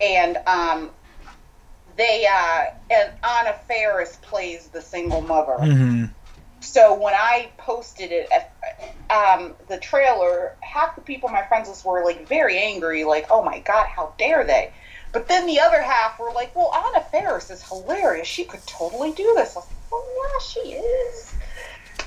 and 0.00 0.38
um. 0.46 0.90
They 2.02 2.26
uh 2.26 2.64
and 2.90 3.12
Anna 3.22 3.54
Faris 3.68 4.18
plays 4.22 4.66
the 4.68 4.82
single 4.82 5.20
mother 5.20 5.56
Mm-hmm. 5.60 6.06
so 6.58 6.94
when 6.94 7.14
I 7.14 7.50
posted 7.58 8.10
it, 8.10 8.28
um, 9.10 9.54
the 9.68 9.78
trailer, 9.78 10.56
half 10.60 10.96
the 10.96 11.02
people 11.02 11.28
on 11.28 11.34
my 11.34 11.44
friends 11.44 11.68
list 11.68 11.84
were 11.84 12.04
like 12.04 12.26
very 12.26 12.58
angry, 12.58 13.04
like, 13.04 13.26
"Oh 13.30 13.42
my 13.42 13.60
god, 13.60 13.86
how 13.86 14.14
dare 14.18 14.42
they!" 14.44 14.72
But 15.12 15.28
then 15.28 15.46
the 15.46 15.60
other 15.60 15.80
half 15.80 16.18
were 16.18 16.32
like, 16.32 16.56
"Well, 16.56 16.72
Anna 16.74 17.04
Faris 17.12 17.50
is 17.50 17.62
hilarious. 17.62 18.26
She 18.26 18.44
could 18.44 18.66
totally 18.66 19.12
do 19.12 19.32
this." 19.36 19.54
I 19.54 19.60
was 19.60 19.66
like, 19.68 19.92
"Well, 19.92 20.04
yeah, 20.18 20.38
she 20.50 20.60
is." 20.72 21.34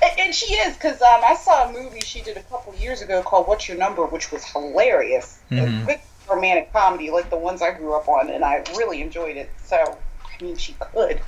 And, 0.02 0.20
and 0.20 0.34
she 0.34 0.54
is 0.54 0.74
because 0.74 1.00
um, 1.00 1.20
I 1.24 1.36
saw 1.36 1.68
a 1.68 1.72
movie 1.72 2.00
she 2.00 2.20
did 2.20 2.36
a 2.36 2.42
couple 2.42 2.74
years 2.74 3.00
ago 3.00 3.22
called 3.22 3.48
"What's 3.48 3.66
Your 3.68 3.78
Number," 3.78 4.04
which 4.04 4.30
was 4.32 4.44
hilarious. 4.44 5.38
Mhm. 5.50 5.86
good 5.86 6.00
romantic 6.28 6.72
comedy 6.72 7.10
like 7.10 7.30
the 7.30 7.36
ones 7.36 7.62
I 7.62 7.72
grew 7.72 7.94
up 7.94 8.08
on, 8.08 8.30
and 8.30 8.44
I 8.44 8.62
really 8.76 9.02
enjoyed 9.02 9.36
it. 9.36 9.50
So, 9.64 9.76
I 9.76 10.42
mean, 10.42 10.56
she 10.56 10.74
could. 10.78 11.20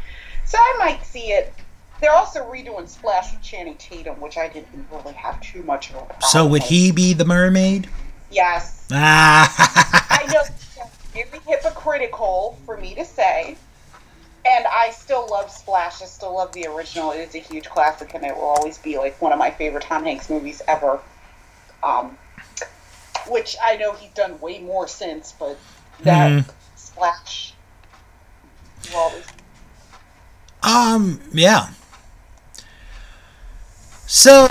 So 0.45 0.59
I 0.59 0.77
might 0.79 1.05
see 1.05 1.33
it. 1.33 1.53
They're 2.01 2.13
also 2.13 2.41
redoing 2.51 2.89
Splash 2.89 3.33
with 3.33 3.43
Channing 3.43 3.75
Tatum, 3.77 4.21
which 4.21 4.39
I 4.39 4.49
didn't 4.49 4.87
really 4.93 5.15
have 5.15 5.41
too 5.41 5.63
much 5.65 5.91
of 5.91 5.97
a 5.97 5.99
problem 5.99 6.23
So 6.23 6.47
would 6.47 6.63
he 6.63 6.93
be 6.93 7.13
the 7.13 7.25
mermaid? 7.25 7.89
Yes. 8.31 8.87
Ah. 8.93 10.07
I 10.11 10.33
know 10.33 10.43
it's 10.43 10.97
very 11.13 11.41
hypocritical 11.47 12.59
for 12.65 12.77
me 12.77 12.95
to 12.95 13.05
say. 13.05 13.57
And 14.49 14.65
I 14.67 14.91
still 14.91 15.27
love 15.29 15.51
Splash. 15.51 16.01
I 16.01 16.07
still 16.07 16.35
love 16.35 16.53
the 16.53 16.67
original. 16.69 17.11
It 17.11 17.19
is 17.19 17.35
a 17.35 17.39
huge 17.39 17.69
classic, 17.69 18.15
and 18.15 18.25
it 18.25 18.35
will 18.35 18.45
always 18.45 18.79
be 18.79 18.97
like 18.97 19.21
one 19.21 19.33
of 19.33 19.39
my 19.39 19.51
favorite 19.51 19.83
Tom 19.83 20.05
Hanks 20.05 20.31
movies 20.31 20.63
ever. 20.69 21.01
Um, 21.83 22.17
which 23.29 23.57
I 23.63 23.77
know 23.77 23.93
he's 23.93 24.11
done 24.11 24.41
way 24.41 24.59
more 24.61 24.89
since, 24.89 25.33
but 25.39 25.59
that 26.01 26.31
Mhm. 26.31 26.45
Splash 26.77 27.53
Um. 30.63 31.21
Yeah. 31.33 31.69
So. 34.07 34.47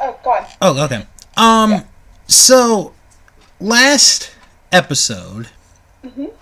Oh, 0.00 0.18
go 0.22 0.30
on. 0.30 0.46
Oh, 0.60 0.84
okay. 0.84 1.06
Um. 1.36 1.70
Yeah. 1.72 1.82
So, 2.28 2.92
last 3.60 4.30
episode, 4.72 5.48
Mhm. 6.04 6.32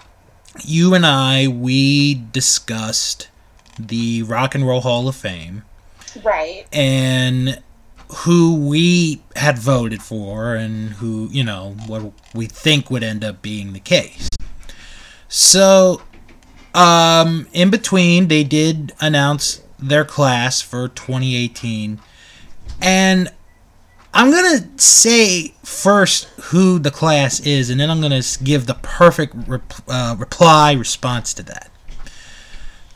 you 0.63 0.95
and 0.95 1.05
I 1.05 1.49
we 1.49 2.15
discussed 2.15 3.29
the 3.79 4.23
Rock 4.23 4.55
and 4.55 4.67
Roll 4.67 4.81
Hall 4.83 5.09
of 5.09 5.17
Fame 5.17 5.65
Right. 6.23 6.67
and 6.73 7.61
who 8.19 8.55
we 8.55 9.23
had 9.37 9.59
voted 9.59 10.03
for 10.03 10.55
and 10.55 10.91
who 10.95 11.29
you 11.33 11.45
know 11.45 11.77
what 11.87 12.13
we 12.35 12.47
think 12.47 12.91
would 12.91 13.03
end 13.03 13.25
up 13.25 13.43
being 13.43 13.73
the 13.73 13.81
case. 13.81 14.29
So, 15.29 16.03
um, 16.75 17.49
in 17.53 17.71
between, 17.71 18.29
they 18.29 18.45
did 18.45 18.93
announce 19.01 19.63
their 19.79 20.05
class 20.05 20.61
for 20.61 20.89
2018, 20.89 22.01
and 22.81 23.33
I'm 24.13 24.31
gonna 24.31 24.69
say 24.77 25.55
first 25.65 26.29
who 26.41 26.79
the 26.79 26.93
class 26.93 27.41
is, 27.41 27.69
and 27.69 27.81
then 27.81 27.91
I'm 27.91 28.01
gonna 28.01 28.23
give 28.45 28.67
the 28.67 28.75
perfect 28.75 29.35
rep- 29.49 29.75
uh, 29.89 30.15
reply 30.17 30.73
response 30.73 31.35
to 31.35 31.43
that. 31.45 31.71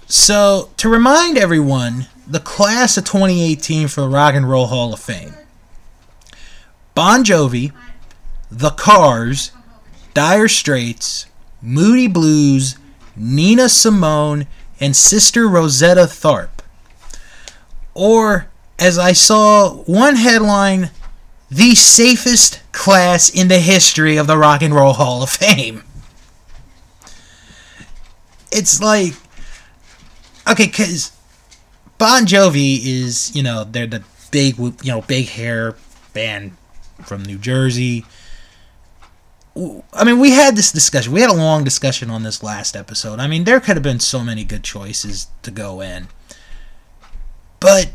So, 0.06 0.70
to 0.76 0.88
remind 0.88 1.36
everyone, 1.36 2.06
the 2.28 2.40
class 2.40 2.96
of 2.98 3.04
2018 3.04 3.88
for 3.88 4.02
the 4.02 4.08
Rock 4.08 4.34
and 4.34 4.48
Roll 4.48 4.66
Hall 4.66 4.92
of 4.92 5.00
Fame 5.00 5.34
Bon 6.94 7.24
Jovi, 7.24 7.72
The 8.50 8.70
Cars, 8.70 9.52
Dire 10.12 10.48
Straits, 10.48 11.26
Moody 11.62 12.06
Blues, 12.06 12.76
Nina 13.16 13.68
Simone, 13.68 14.46
and 14.80 14.94
Sister 14.94 15.48
Rosetta 15.48 16.02
Tharpe. 16.02 16.62
Or, 17.94 18.48
as 18.78 18.98
I 18.98 19.12
saw 19.12 19.74
one 19.84 20.16
headline, 20.16 20.90
the 21.50 21.74
safest 21.74 22.60
class 22.72 23.30
in 23.30 23.48
the 23.48 23.58
history 23.58 24.16
of 24.16 24.26
the 24.26 24.36
Rock 24.36 24.62
and 24.62 24.74
Roll 24.74 24.92
Hall 24.92 25.22
of 25.22 25.30
Fame. 25.30 25.82
It's 28.52 28.80
like, 28.82 29.14
okay, 30.50 30.66
because 30.66 31.12
Bon 31.98 32.24
Jovi 32.24 32.78
is, 32.84 33.34
you 33.34 33.42
know, 33.42 33.64
they're 33.64 33.86
the 33.86 34.04
big, 34.30 34.58
you 34.58 34.74
know, 34.84 35.02
big 35.02 35.28
hair 35.28 35.74
band 36.12 36.56
from 37.04 37.24
New 37.24 37.38
Jersey. 37.38 38.04
I 39.92 40.04
mean, 40.04 40.20
we 40.20 40.30
had 40.30 40.54
this 40.54 40.70
discussion. 40.70 41.12
We 41.12 41.20
had 41.20 41.30
a 41.30 41.34
long 41.34 41.64
discussion 41.64 42.10
on 42.10 42.22
this 42.22 42.42
last 42.42 42.76
episode. 42.76 43.18
I 43.18 43.26
mean, 43.26 43.42
there 43.44 43.58
could 43.58 43.76
have 43.76 43.82
been 43.82 43.98
so 43.98 44.22
many 44.22 44.44
good 44.44 44.62
choices 44.62 45.26
to 45.42 45.50
go 45.50 45.80
in. 45.80 46.06
But 47.58 47.90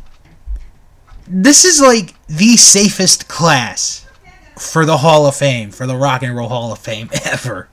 this 1.26 1.64
is 1.64 1.82
like 1.82 2.16
the 2.28 2.58
safest 2.58 3.30
class 3.30 4.06
for 4.58 4.86
the 4.86 4.98
Hall 4.98 5.26
of 5.26 5.36
Fame, 5.36 5.72
for 5.72 5.88
the 5.88 5.96
Rock 5.96 6.22
and 6.22 6.36
Roll 6.36 6.50
Hall 6.50 6.74
of 6.74 6.80
Fame 6.80 7.10
ever. 7.26 7.70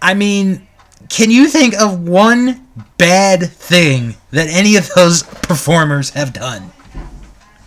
I 0.00 0.14
mean, 0.14 0.68
can 1.08 1.30
you 1.30 1.48
think 1.48 1.74
of 1.74 2.06
one 2.06 2.66
bad 2.98 3.50
thing 3.50 4.16
that 4.30 4.48
any 4.48 4.76
of 4.76 4.88
those 4.94 5.22
performers 5.22 6.10
have 6.10 6.32
done? 6.32 6.72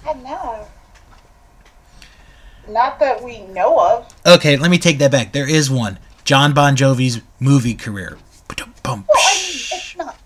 I 0.05 0.13
know. 0.13 0.67
Not 2.67 2.99
that 2.99 3.23
we 3.23 3.41
know 3.41 3.79
of. 3.79 4.13
Okay, 4.25 4.57
let 4.57 4.69
me 4.69 4.77
take 4.77 4.99
that 4.99 5.11
back. 5.11 5.31
There 5.31 5.49
is 5.49 5.69
one. 5.69 5.99
John 6.25 6.53
Bon 6.53 6.75
Jovi's 6.75 7.21
movie 7.39 7.75
career. 7.75 8.17
Well, 8.85 8.95
I 8.95 8.95
mean, 8.95 9.05
it's 9.09 9.95
not. 9.97 10.17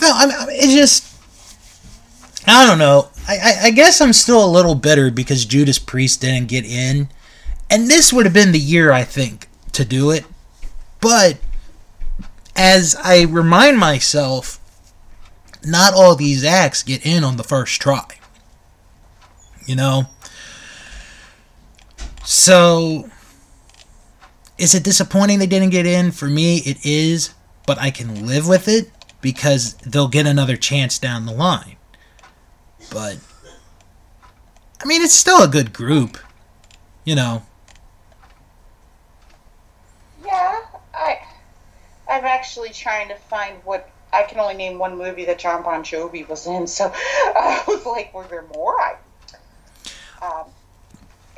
No, 0.00 0.12
I 0.14 0.26
mean, 0.26 0.46
it's 0.50 0.74
just. 0.74 1.14
I 2.46 2.66
don't 2.66 2.78
know. 2.78 3.08
I, 3.28 3.36
I, 3.36 3.54
I 3.64 3.70
guess 3.70 4.00
I'm 4.00 4.12
still 4.12 4.44
a 4.44 4.46
little 4.46 4.74
bitter 4.74 5.10
because 5.10 5.44
Judas 5.44 5.78
Priest 5.78 6.20
didn't 6.20 6.48
get 6.48 6.64
in. 6.64 7.08
And 7.70 7.88
this 7.88 8.12
would 8.12 8.24
have 8.24 8.32
been 8.32 8.52
the 8.52 8.58
year, 8.58 8.92
I 8.92 9.04
think, 9.04 9.48
to 9.72 9.84
do 9.84 10.10
it. 10.10 10.24
But 11.00 11.38
as 12.56 12.96
I 13.02 13.22
remind 13.22 13.78
myself, 13.78 14.60
not 15.64 15.94
all 15.94 16.14
these 16.14 16.44
acts 16.44 16.82
get 16.82 17.04
in 17.06 17.24
on 17.24 17.36
the 17.36 17.44
first 17.44 17.80
try. 17.80 18.04
You 19.66 19.76
know? 19.76 20.06
So, 22.24 23.08
is 24.58 24.74
it 24.74 24.84
disappointing 24.84 25.38
they 25.38 25.46
didn't 25.46 25.70
get 25.70 25.86
in? 25.86 26.10
For 26.10 26.26
me, 26.26 26.58
it 26.58 26.84
is, 26.84 27.34
but 27.66 27.78
I 27.78 27.90
can 27.90 28.26
live 28.26 28.46
with 28.46 28.68
it 28.68 28.90
because 29.20 29.74
they'll 29.74 30.08
get 30.08 30.26
another 30.26 30.56
chance 30.56 30.98
down 30.98 31.26
the 31.26 31.32
line. 31.32 31.76
But, 32.90 33.18
I 34.82 34.86
mean, 34.86 35.02
it's 35.02 35.14
still 35.14 35.42
a 35.42 35.48
good 35.48 35.72
group. 35.72 36.18
You 37.04 37.14
know, 37.14 37.42
Yeah, 40.24 40.60
I. 40.92 41.18
I'm 42.08 42.24
actually 42.24 42.70
trying 42.70 43.08
to 43.08 43.14
find 43.16 43.58
what. 43.64 43.90
I 44.10 44.22
can 44.22 44.40
only 44.40 44.54
name 44.54 44.78
one 44.78 44.96
movie 44.96 45.26
that 45.26 45.38
John 45.38 45.62
Bon 45.62 45.82
Jovi 45.84 46.26
was 46.26 46.46
in, 46.46 46.66
so 46.66 46.86
I 46.94 47.62
was 47.68 47.84
like, 47.84 48.14
were 48.14 48.26
there 48.26 48.44
more? 48.54 48.74
I. 48.80 48.96
Um, 50.22 50.46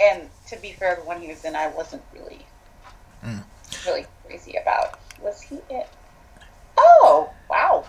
and 0.00 0.30
to 0.48 0.56
be 0.56 0.72
fair, 0.72 0.94
the 0.96 1.02
one 1.02 1.20
he 1.20 1.28
was 1.28 1.44
in, 1.44 1.56
I 1.56 1.66
wasn't 1.68 2.02
really, 2.14 2.46
Mm. 3.24 3.42
really 3.84 4.06
crazy 4.24 4.56
about. 4.56 4.98
Was 5.20 5.42
he 5.42 5.58
in? 5.68 5.82
Oh, 6.78 7.30
wow. 7.50 7.84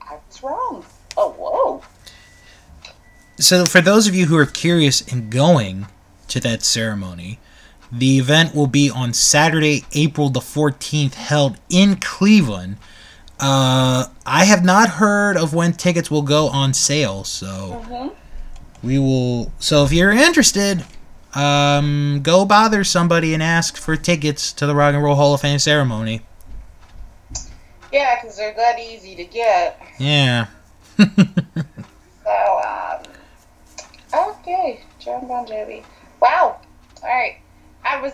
I 0.00 0.14
was 0.26 0.42
wrong. 0.42 0.84
Oh, 1.16 1.30
whoa. 1.38 1.82
so 3.38 3.64
for 3.66 3.80
those 3.80 4.06
of 4.08 4.14
you 4.14 4.26
who 4.26 4.36
are 4.36 4.46
curious 4.46 5.00
in 5.02 5.30
going 5.30 5.86
to 6.28 6.40
that 6.40 6.64
ceremony, 6.64 7.38
the 7.90 8.18
event 8.18 8.54
will 8.54 8.66
be 8.66 8.90
on 8.90 9.12
Saturday, 9.12 9.84
April 9.92 10.28
the 10.30 10.40
14th, 10.40 11.14
held 11.14 11.58
in 11.68 11.96
Cleveland. 11.96 12.76
Uh, 13.40 14.06
I 14.26 14.44
have 14.44 14.64
not 14.64 14.88
heard 14.90 15.36
of 15.36 15.54
when 15.54 15.72
tickets 15.72 16.10
will 16.10 16.22
go 16.22 16.48
on 16.48 16.74
sale, 16.74 17.24
so 17.24 17.84
hmm 17.86 18.08
we 18.82 18.98
will. 18.98 19.52
So 19.58 19.84
if 19.84 19.92
you're 19.92 20.12
interested, 20.12 20.84
um, 21.34 22.20
go 22.22 22.44
bother 22.44 22.84
somebody 22.84 23.34
and 23.34 23.42
ask 23.42 23.76
for 23.76 23.96
tickets 23.96 24.52
to 24.54 24.66
the 24.66 24.74
Rock 24.74 24.94
and 24.94 25.02
Roll 25.02 25.16
Hall 25.16 25.34
of 25.34 25.40
Fame 25.40 25.58
ceremony. 25.58 26.22
Yeah, 27.92 28.20
because 28.20 28.36
they're 28.36 28.54
that 28.54 28.78
easy 28.78 29.14
to 29.16 29.24
get. 29.24 29.80
Yeah. 29.98 30.46
So, 32.24 32.60
um, 34.12 34.26
okay, 34.28 34.82
John 34.98 35.26
Bon 35.26 35.46
Jovi. 35.46 35.82
Wow. 36.20 36.60
All 37.02 37.08
right. 37.08 37.38
I 37.84 38.00
was, 38.00 38.12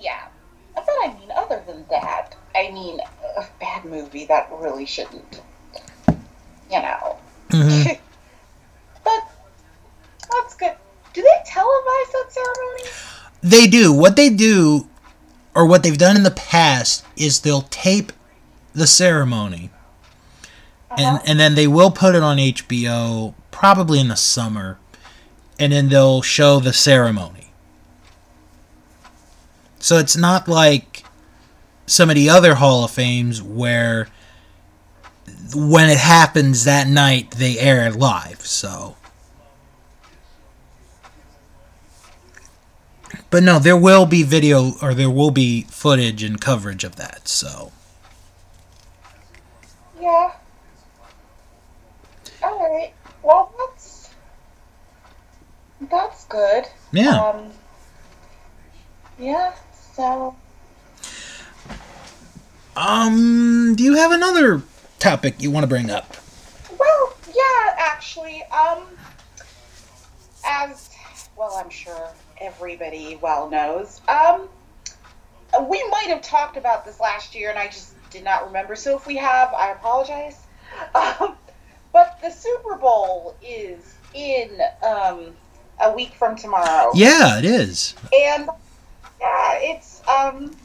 yeah. 0.00 0.26
But 0.74 0.84
I 0.88 1.14
mean, 1.18 1.30
other 1.36 1.62
than 1.66 1.84
that, 1.90 2.34
I 2.54 2.70
mean, 2.70 3.00
a 3.36 3.44
bad 3.60 3.84
movie 3.84 4.24
that 4.26 4.48
really 4.52 4.86
shouldn't, 4.86 5.40
you 6.70 6.80
know. 6.80 7.16
Mhm. 7.50 7.98
but 9.04 9.20
that's 10.30 10.54
good. 10.56 10.74
Do 11.12 11.22
they 11.22 11.50
televise 11.50 12.12
that 12.12 12.26
ceremony? 12.30 12.90
They 13.42 13.66
do. 13.66 13.92
What 13.92 14.16
they 14.16 14.30
do, 14.30 14.88
or 15.54 15.66
what 15.66 15.82
they've 15.82 15.98
done 15.98 16.16
in 16.16 16.22
the 16.22 16.30
past, 16.30 17.04
is 17.16 17.40
they'll 17.40 17.62
tape 17.62 18.12
the 18.72 18.86
ceremony, 18.86 19.70
and 20.90 21.16
Uh-huh. 21.16 21.22
and 21.26 21.40
then 21.40 21.54
they 21.56 21.66
will 21.66 21.90
put 21.90 22.14
it 22.14 22.22
on 22.22 22.38
HBO 22.38 23.34
probably 23.50 23.98
in 23.98 24.08
the 24.08 24.16
summer, 24.16 24.78
and 25.58 25.72
then 25.72 25.88
they'll 25.88 26.22
show 26.22 26.60
the 26.60 26.72
ceremony. 26.72 27.39
So 29.80 29.98
it's 29.98 30.16
not 30.16 30.46
like 30.46 31.04
some 31.86 32.10
of 32.10 32.14
the 32.14 32.30
other 32.30 32.54
Hall 32.54 32.84
of 32.84 32.90
Fames 32.92 33.42
where 33.42 34.06
when 35.54 35.88
it 35.90 35.98
happens 35.98 36.64
that 36.64 36.86
night 36.86 37.32
they 37.32 37.58
air 37.58 37.86
it 37.88 37.96
live. 37.96 38.42
So. 38.42 38.96
But 43.30 43.42
no, 43.42 43.58
there 43.58 43.76
will 43.76 44.06
be 44.06 44.22
video 44.22 44.72
or 44.82 44.92
there 44.94 45.10
will 45.10 45.30
be 45.30 45.62
footage 45.62 46.22
and 46.22 46.40
coverage 46.40 46.84
of 46.84 46.96
that. 46.96 47.26
So 47.26 47.72
Yeah. 50.00 50.32
All 52.42 52.58
right. 52.58 52.92
Well, 53.22 53.52
that's 53.58 54.10
that's 55.90 56.24
good. 56.26 56.64
yeah, 56.92 57.20
Um. 57.20 57.50
Yeah. 59.18 59.54
So. 59.94 60.34
um, 62.76 63.74
do 63.76 63.82
you 63.84 63.94
have 63.94 64.12
another 64.12 64.62
topic 64.98 65.36
you 65.42 65.50
want 65.50 65.64
to 65.64 65.68
bring 65.68 65.90
up? 65.90 66.16
Well, 66.78 67.14
yeah, 67.28 67.74
actually, 67.78 68.42
um, 68.44 68.84
as 70.44 70.90
well, 71.36 71.54
I'm 71.56 71.70
sure 71.70 72.08
everybody 72.40 73.18
well 73.20 73.50
knows, 73.50 74.00
um, 74.08 74.48
we 75.68 75.82
might 75.90 76.06
have 76.08 76.22
talked 76.22 76.56
about 76.56 76.84
this 76.84 77.00
last 77.00 77.34
year, 77.34 77.50
and 77.50 77.58
I 77.58 77.66
just 77.66 77.92
did 78.10 78.24
not 78.24 78.46
remember. 78.46 78.76
So 78.76 78.96
if 78.96 79.06
we 79.06 79.16
have, 79.16 79.52
I 79.52 79.72
apologize. 79.72 80.36
Um, 80.94 81.34
but 81.92 82.18
the 82.22 82.30
Super 82.30 82.76
Bowl 82.76 83.34
is 83.42 83.94
in 84.14 84.60
um, 84.82 85.32
a 85.80 85.92
week 85.92 86.14
from 86.14 86.36
tomorrow, 86.36 86.92
Yeah, 86.94 87.38
it 87.40 87.44
is. 87.44 87.94
and 88.14 88.48
yeah, 89.20 89.58
it's 89.60 90.02
um, 90.08 90.56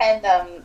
and 0.00 0.24
um, 0.24 0.62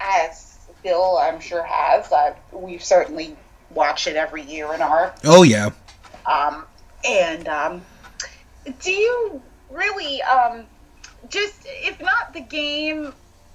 as 0.00 0.68
Bill, 0.82 1.18
I'm 1.18 1.40
sure 1.40 1.62
has, 1.62 2.10
uh, 2.12 2.34
we've 2.52 2.84
certainly 2.84 3.36
watched 3.70 4.06
it 4.06 4.16
every 4.16 4.42
year 4.42 4.72
in 4.74 4.82
our 4.82 5.14
Oh 5.24 5.42
yeah. 5.42 5.70
um, 6.26 6.66
and 7.08 7.48
um, 7.48 7.82
do 8.82 8.90
you 8.90 9.42
really 9.70 10.22
um, 10.22 10.66
just 11.28 11.54
if 11.64 12.00
not 12.00 12.32
the 12.34 12.40
game, 12.40 13.12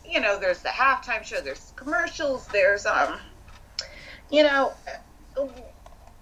you 0.10 0.20
know, 0.20 0.40
there's 0.40 0.62
the 0.62 0.70
halftime 0.70 1.24
show, 1.24 1.42
there's 1.42 1.74
commercials, 1.76 2.48
there's 2.48 2.86
um, 2.86 3.20
you 4.30 4.44
know, 4.44 4.74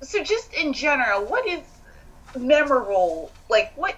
so 0.01 0.23
just 0.23 0.53
in 0.53 0.73
general, 0.73 1.25
what 1.25 1.47
is 1.47 1.63
memorable? 2.35 3.31
Like, 3.49 3.71
what 3.75 3.95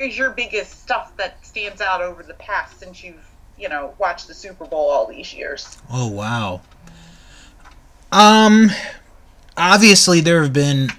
is 0.00 0.16
your 0.16 0.30
biggest 0.30 0.82
stuff 0.82 1.16
that 1.18 1.44
stands 1.44 1.80
out 1.80 2.00
over 2.00 2.22
the 2.22 2.34
past 2.34 2.80
since 2.80 3.04
you've 3.04 3.26
you 3.58 3.68
know 3.68 3.94
watched 3.98 4.26
the 4.26 4.34
Super 4.34 4.64
Bowl 4.64 4.88
all 4.90 5.06
these 5.06 5.32
years? 5.34 5.78
Oh 5.90 6.08
wow. 6.08 6.62
Um, 8.10 8.70
obviously 9.56 10.20
there 10.20 10.42
have 10.42 10.52
been. 10.52 10.90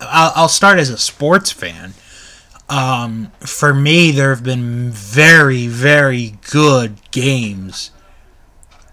I'll, 0.00 0.32
I'll 0.34 0.48
start 0.48 0.78
as 0.78 0.90
a 0.90 0.98
sports 0.98 1.50
fan. 1.50 1.94
Um, 2.68 3.32
for 3.40 3.72
me, 3.72 4.10
there 4.10 4.34
have 4.34 4.44
been 4.44 4.90
very, 4.90 5.66
very 5.66 6.36
good 6.50 7.00
games 7.10 7.90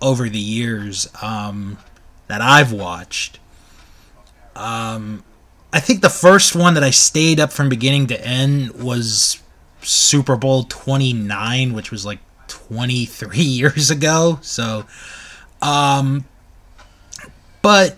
over 0.02 0.30
the 0.30 0.40
years 0.40 1.10
um, 1.22 1.78
that 2.28 2.40
I've 2.42 2.72
watched. 2.72 3.40
Um, 4.56 5.24
I 5.76 5.82
think 5.82 6.00
the 6.00 6.10
first 6.10 6.56
one 6.56 6.74
that 6.76 6.84
I 6.84 6.90
stayed 6.90 7.38
up 7.38 7.52
from 7.52 7.68
beginning 7.68 8.08
to 8.08 8.26
end 8.26 8.82
was 8.82 9.44
Super 9.82 10.38
Bowl 10.38 10.64
29, 10.64 11.74
which 11.74 11.92
was 11.92 12.06
like 12.06 12.20
23 12.48 13.38
years 13.42 13.92
ago. 13.92 14.40
So, 14.42 14.86
um, 15.62 16.24
but 17.62 17.98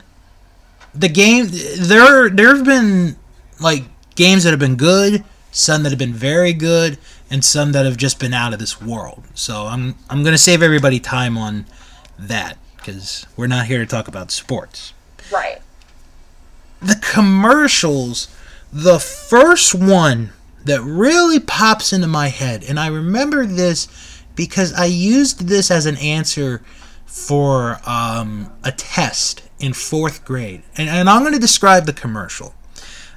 the 0.95 1.07
game 1.07 1.49
there 1.77 2.31
there 2.31 2.55
have 2.55 2.65
been 2.65 3.15
like 3.61 3.83
games 4.15 4.43
that 4.45 4.49
have 4.49 4.59
been 4.59 4.75
good, 4.75 5.23
some 5.51 5.83
that 5.83 5.91
have 5.91 5.99
been 5.99 6.13
very 6.15 6.53
good, 6.53 6.97
and 7.29 7.45
some 7.45 7.73
that 7.73 7.85
have 7.85 7.97
just 7.97 8.19
been 8.19 8.33
out 8.33 8.53
of 8.53 8.59
this 8.59 8.81
world. 8.81 9.23
So 9.35 9.67
I'm 9.67 9.93
I'm 10.09 10.23
gonna 10.23 10.39
save 10.39 10.63
everybody 10.63 10.99
time 10.99 11.37
on 11.37 11.67
that 12.17 12.57
because 12.77 13.27
we're 13.37 13.45
not 13.45 13.67
here 13.67 13.77
to 13.77 13.85
talk 13.85 14.07
about 14.07 14.31
sports. 14.31 14.93
Right. 15.31 15.61
The 16.81 16.99
commercials, 17.01 18.27
the 18.71 18.99
first 18.99 19.73
one 19.73 20.31
that 20.65 20.81
really 20.81 21.39
pops 21.39 21.93
into 21.93 22.07
my 22.07 22.27
head, 22.27 22.63
and 22.63 22.79
I 22.79 22.87
remember 22.87 23.45
this 23.45 23.87
because 24.35 24.73
I 24.73 24.85
used 24.85 25.47
this 25.47 25.71
as 25.71 25.85
an 25.85 25.97
answer 25.97 26.61
for 27.05 27.79
um, 27.85 28.51
a 28.63 28.71
test 28.71 29.41
in 29.59 29.73
fourth 29.73 30.23
grade. 30.23 30.61
And, 30.77 30.87
and 30.89 31.09
I'm 31.09 31.21
going 31.21 31.33
to 31.33 31.39
describe 31.39 31.85
the 31.85 31.93
commercial. 31.93 32.53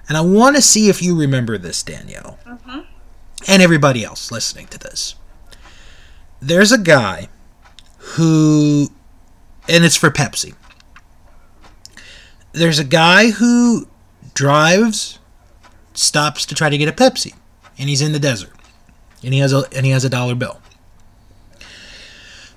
And 0.08 0.16
I 0.16 0.22
want 0.22 0.56
to 0.56 0.62
see 0.62 0.88
if 0.88 1.02
you 1.02 1.18
remember 1.18 1.58
this, 1.58 1.82
Danielle. 1.82 2.38
Mhm. 2.46 2.86
And 3.46 3.62
everybody 3.62 4.04
else 4.04 4.32
listening 4.32 4.66
to 4.68 4.78
this. 4.78 5.14
There's 6.40 6.72
a 6.72 6.78
guy 6.78 7.28
who, 7.98 8.90
and 9.68 9.84
it's 9.84 9.96
for 9.96 10.10
Pepsi. 10.10 10.54
There's 12.52 12.78
a 12.78 12.84
guy 12.84 13.30
who 13.30 13.86
drives, 14.34 15.18
stops 15.94 16.44
to 16.46 16.54
try 16.54 16.68
to 16.68 16.78
get 16.78 16.88
a 16.88 16.92
Pepsi, 16.92 17.34
and 17.78 17.88
he's 17.88 18.02
in 18.02 18.12
the 18.12 18.18
desert, 18.18 18.52
and 19.22 19.32
he 19.32 19.40
has 19.40 19.52
a 19.52 19.64
and 19.74 19.86
he 19.86 19.92
has 19.92 20.04
a 20.04 20.10
dollar 20.10 20.34
bill. 20.34 20.60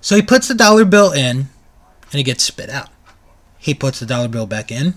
So 0.02 0.16
he 0.16 0.22
puts 0.22 0.48
the 0.48 0.56
dollar 0.56 0.86
bill 0.86 1.12
in, 1.12 1.48
and 2.12 2.20
it 2.20 2.24
gets 2.24 2.44
spit 2.44 2.70
out. 2.70 2.89
He 3.58 3.74
puts 3.74 4.00
the 4.00 4.06
dollar 4.06 4.28
bill 4.28 4.46
back 4.46 4.72
in, 4.72 4.96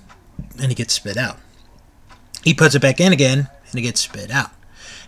and 0.60 0.72
it 0.72 0.76
gets 0.76 0.94
spit 0.94 1.16
out. 1.16 1.38
He 2.42 2.54
puts 2.54 2.74
it 2.74 2.82
back 2.82 3.00
in 3.00 3.12
again, 3.12 3.48
and 3.70 3.74
it 3.78 3.82
gets 3.82 4.00
spit 4.00 4.30
out. 4.30 4.50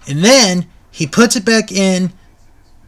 And 0.06 0.24
then 0.24 0.68
he 0.90 1.06
puts 1.06 1.34
it 1.36 1.44
back 1.44 1.72
in, 1.72 2.12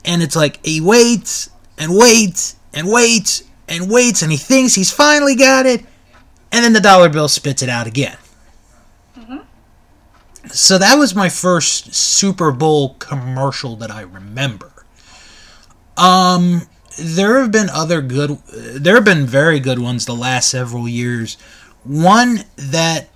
and 0.05 0.23
it's 0.23 0.37
like 0.37 0.65
he 0.65 0.81
waits 0.81 1.51
and 1.79 1.97
waits 1.97 2.57
and 2.73 2.91
waits 2.91 3.43
and 3.69 3.91
waits, 3.91 4.23
and 4.23 4.31
he 4.31 4.39
thinks 4.39 4.75
he's 4.75 4.93
finally 4.93 5.35
got 5.35 5.67
it, 5.67 5.85
and 6.53 6.65
then 6.65 6.73
the 6.73 6.81
dollar 6.81 7.09
bill 7.09 7.29
spits 7.29 7.63
it 7.63 7.69
out 7.69 7.87
again. 7.87 8.17
So 10.49 10.79
that 10.79 10.97
was 10.97 11.15
my 11.15 11.29
first 11.29 11.95
Super 11.95 12.51
Bowl 12.51 12.95
commercial 12.95 13.77
that 13.77 13.91
I 13.91 14.01
remember. 14.01 14.73
Um, 15.97 16.63
there 16.99 17.41
have 17.41 17.53
been 17.53 17.69
other 17.69 18.01
good, 18.03 18.39
there 18.49 18.95
have 18.95 19.05
been 19.05 19.27
very 19.27 19.61
good 19.61 19.79
ones 19.79 20.07
the 20.07 20.15
last 20.15 20.51
several 20.51 20.89
years. 20.89 21.37
One 21.85 22.41
that 22.57 23.09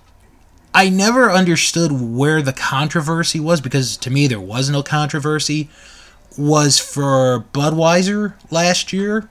I 0.73 0.89
never 0.89 1.31
understood 1.31 1.91
where 1.91 2.41
the 2.41 2.53
controversy 2.53 3.39
was 3.39 3.59
because 3.59 3.97
to 3.97 4.09
me 4.09 4.27
there 4.27 4.39
was 4.39 4.69
no 4.69 4.83
controversy 4.83 5.69
was 6.37 6.79
for 6.79 7.45
Budweiser 7.53 8.33
last 8.51 8.93
year. 8.93 9.29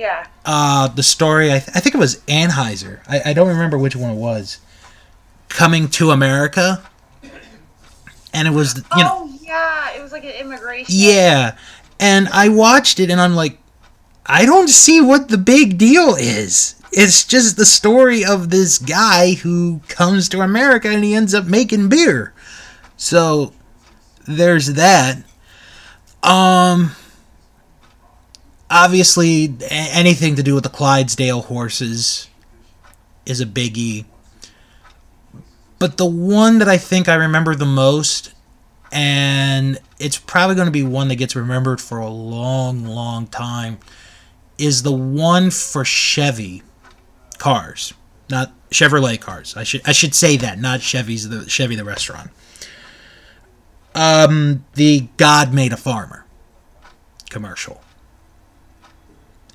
Yeah. 0.00 0.26
Uh, 0.46 0.88
the 0.88 1.02
story, 1.02 1.52
I, 1.52 1.58
th- 1.58 1.76
I 1.76 1.80
think 1.80 1.94
it 1.94 1.98
was 1.98 2.22
Anheuser. 2.22 3.00
I, 3.06 3.20
I 3.30 3.32
don't 3.34 3.48
remember 3.48 3.76
which 3.76 3.94
one 3.94 4.12
it 4.12 4.16
was. 4.16 4.58
Coming 5.50 5.88
to 5.90 6.10
America. 6.10 6.82
And 8.32 8.48
it 8.48 8.52
was, 8.52 8.78
you 8.96 9.02
know, 9.04 9.10
oh 9.28 9.38
yeah, 9.42 9.90
it 9.94 10.00
was 10.00 10.10
like 10.10 10.24
an 10.24 10.30
immigration. 10.30 10.86
yeah. 10.96 11.58
And 11.98 12.28
I 12.28 12.48
watched 12.48 12.98
it 12.98 13.10
and 13.10 13.20
I'm 13.20 13.34
like, 13.34 13.58
I 14.24 14.46
don't 14.46 14.68
see 14.70 15.02
what 15.02 15.28
the 15.28 15.36
big 15.36 15.76
deal 15.76 16.14
is. 16.14 16.76
It's 16.92 17.24
just 17.24 17.58
the 17.58 17.66
story 17.66 18.24
of 18.24 18.48
this 18.48 18.78
guy 18.78 19.34
who 19.34 19.80
comes 19.88 20.30
to 20.30 20.40
America 20.40 20.88
and 20.88 21.04
he 21.04 21.14
ends 21.14 21.34
up 21.34 21.44
making 21.44 21.90
beer. 21.90 22.32
So 22.96 23.52
there's 24.26 24.68
that. 24.74 25.18
Um 26.22 26.92
obviously 28.70 29.54
anything 29.68 30.36
to 30.36 30.42
do 30.42 30.54
with 30.54 30.64
the 30.64 30.70
Clydesdale 30.70 31.42
horses 31.42 32.28
is 33.26 33.40
a 33.40 33.46
biggie. 33.46 34.04
But 35.78 35.96
the 35.96 36.06
one 36.06 36.58
that 36.58 36.68
I 36.68 36.78
think 36.78 37.08
I 37.08 37.14
remember 37.14 37.54
the 37.54 37.66
most 37.66 38.32
and 38.92 39.78
it's 39.98 40.18
probably 40.18 40.56
going 40.56 40.66
to 40.66 40.72
be 40.72 40.82
one 40.82 41.08
that 41.08 41.16
gets 41.16 41.36
remembered 41.36 41.80
for 41.80 41.98
a 41.98 42.08
long, 42.08 42.84
long 42.84 43.26
time, 43.26 43.78
is 44.58 44.82
the 44.82 44.92
one 44.92 45.50
for 45.50 45.84
Chevy 45.84 46.62
cars, 47.38 47.94
not 48.28 48.52
Chevrolet 48.70 49.20
cars. 49.20 49.56
I 49.56 49.64
should 49.64 49.82
I 49.86 49.92
should 49.92 50.14
say 50.14 50.36
that, 50.38 50.58
not 50.58 50.80
Chevy's 50.82 51.28
the 51.28 51.48
Chevy 51.48 51.76
the 51.76 51.84
restaurant. 51.84 52.30
Um, 53.94 54.64
the 54.74 55.08
God 55.16 55.52
made 55.52 55.72
a 55.72 55.76
farmer 55.76 56.26
commercial, 57.28 57.80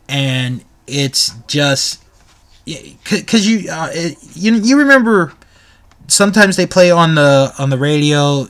and 0.07 0.63
it's 0.87 1.31
just 1.47 2.03
because 3.09 3.47
you 3.47 3.69
uh, 3.71 3.91
you 4.33 4.53
you 4.55 4.77
remember 4.77 5.33
sometimes 6.07 6.55
they 6.55 6.65
play 6.67 6.91
on 6.91 7.15
the 7.15 7.53
on 7.59 7.69
the 7.69 7.77
radio 7.77 8.43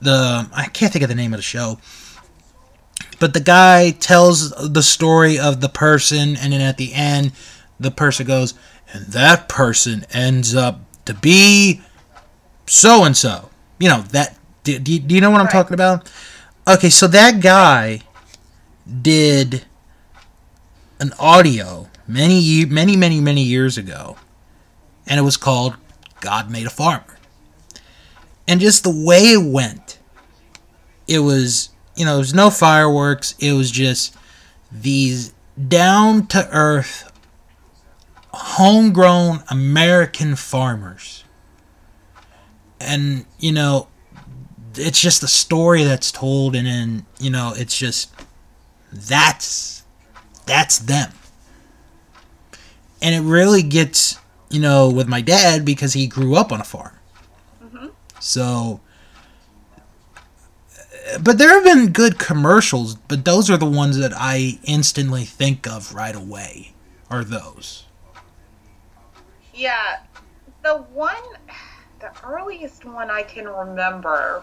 the 0.00 0.48
I 0.54 0.66
can't 0.72 0.92
think 0.92 1.02
of 1.02 1.08
the 1.08 1.14
name 1.14 1.32
of 1.32 1.38
the 1.38 1.42
show 1.42 1.78
but 3.18 3.34
the 3.34 3.40
guy 3.40 3.90
tells 3.90 4.50
the 4.50 4.82
story 4.82 5.38
of 5.38 5.60
the 5.60 5.68
person 5.68 6.36
and 6.36 6.52
then 6.52 6.60
at 6.60 6.76
the 6.76 6.92
end 6.94 7.32
the 7.78 7.90
person 7.90 8.26
goes 8.26 8.54
and 8.92 9.06
that 9.06 9.48
person 9.48 10.04
ends 10.12 10.54
up 10.54 10.80
to 11.04 11.14
be 11.14 11.80
so 12.66 13.04
and 13.04 13.16
so 13.16 13.50
you 13.78 13.88
know 13.88 14.02
that 14.12 14.36
do, 14.64 14.78
do, 14.78 14.92
you 15.14 15.20
know 15.20 15.30
what 15.30 15.40
i'm 15.40 15.46
Right. 15.46 15.52
talking 15.52 15.74
about 15.74 16.10
okay 16.68 16.90
so 16.90 17.06
that 17.08 17.40
guy 17.40 18.00
did 19.00 19.64
an 21.02 21.12
audio 21.18 21.88
many 22.06 22.64
many 22.64 22.96
many 22.96 23.20
many 23.20 23.42
years 23.42 23.76
ago 23.76 24.16
and 25.06 25.18
it 25.18 25.22
was 25.22 25.36
called 25.36 25.76
God 26.20 26.50
Made 26.50 26.66
a 26.66 26.70
Farmer. 26.70 27.18
And 28.46 28.60
just 28.60 28.82
the 28.82 28.90
way 28.90 29.32
it 29.32 29.52
went, 29.52 29.98
it 31.06 31.20
was, 31.20 31.70
you 31.96 32.04
know, 32.04 32.12
there 32.12 32.18
was 32.18 32.34
no 32.34 32.50
fireworks. 32.50 33.34
It 33.38 33.52
was 33.52 33.70
just 33.70 34.16
these 34.70 35.32
down 35.68 36.26
to 36.28 36.48
earth, 36.50 37.12
homegrown 38.32 39.42
American 39.50 40.36
farmers. 40.36 41.24
And, 42.80 43.26
you 43.38 43.52
know, 43.52 43.88
it's 44.74 45.00
just 45.00 45.22
a 45.22 45.28
story 45.28 45.84
that's 45.84 46.10
told, 46.10 46.56
and 46.56 46.66
then, 46.66 47.06
you 47.20 47.30
know, 47.30 47.52
it's 47.56 47.76
just 47.76 48.10
that's 48.92 49.81
that's 50.46 50.78
them. 50.78 51.12
And 53.00 53.14
it 53.14 53.28
really 53.28 53.62
gets 53.62 54.18
you 54.52 54.60
know, 54.60 54.90
with 54.90 55.08
my 55.08 55.22
dad 55.22 55.64
because 55.64 55.94
he 55.94 56.06
grew 56.06 56.36
up 56.36 56.52
on 56.52 56.60
a 56.60 56.64
farm. 56.64 56.92
Mm-hmm. 57.64 57.86
So, 58.20 58.80
but 61.22 61.38
there 61.38 61.48
have 61.54 61.64
been 61.64 61.90
good 61.90 62.18
commercials, 62.18 62.94
but 62.94 63.24
those 63.24 63.50
are 63.50 63.56
the 63.56 63.66
ones 63.66 63.96
that 63.96 64.12
I 64.14 64.58
instantly 64.64 65.24
think 65.24 65.66
of 65.66 65.94
right 65.94 66.14
away. 66.14 66.74
Are 67.10 67.24
those? 67.24 67.84
Yeah, 69.54 70.00
the 70.62 70.78
one, 70.92 71.16
the 72.00 72.10
earliest 72.22 72.84
one 72.84 73.10
I 73.10 73.22
can 73.22 73.48
remember, 73.48 74.42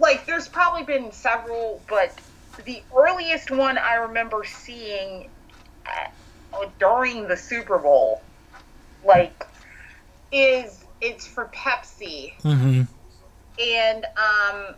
like 0.00 0.26
there's 0.26 0.48
probably 0.48 0.82
been 0.82 1.12
several, 1.12 1.80
but 1.88 2.12
the 2.64 2.82
earliest 2.96 3.50
one 3.50 3.78
I 3.78 3.94
remember 3.96 4.44
seeing 4.44 5.28
uh, 5.86 6.66
during 6.78 7.28
the 7.28 7.36
Super 7.36 7.78
Bowl, 7.78 8.20
like, 9.04 9.44
is 10.32 10.84
it's 11.00 11.26
for 11.26 11.50
Pepsi 11.54 12.32
Mm-hmm. 12.42 12.82
and 13.62 14.04
um, 14.04 14.74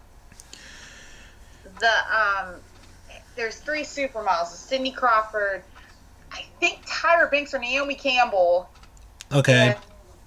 the 1.81 1.93
um, 2.17 2.55
there's 3.37 3.57
three 3.57 3.83
supermodels: 3.83 4.49
Cindy 4.49 4.91
Crawford, 4.91 5.63
I 6.33 6.43
think 6.61 6.85
Tyra 6.87 7.31
Banks 7.31 7.55
or 7.55 7.59
Naomi 7.59 7.95
Campbell, 7.95 8.69
Okay. 9.33 9.69
and 9.69 9.77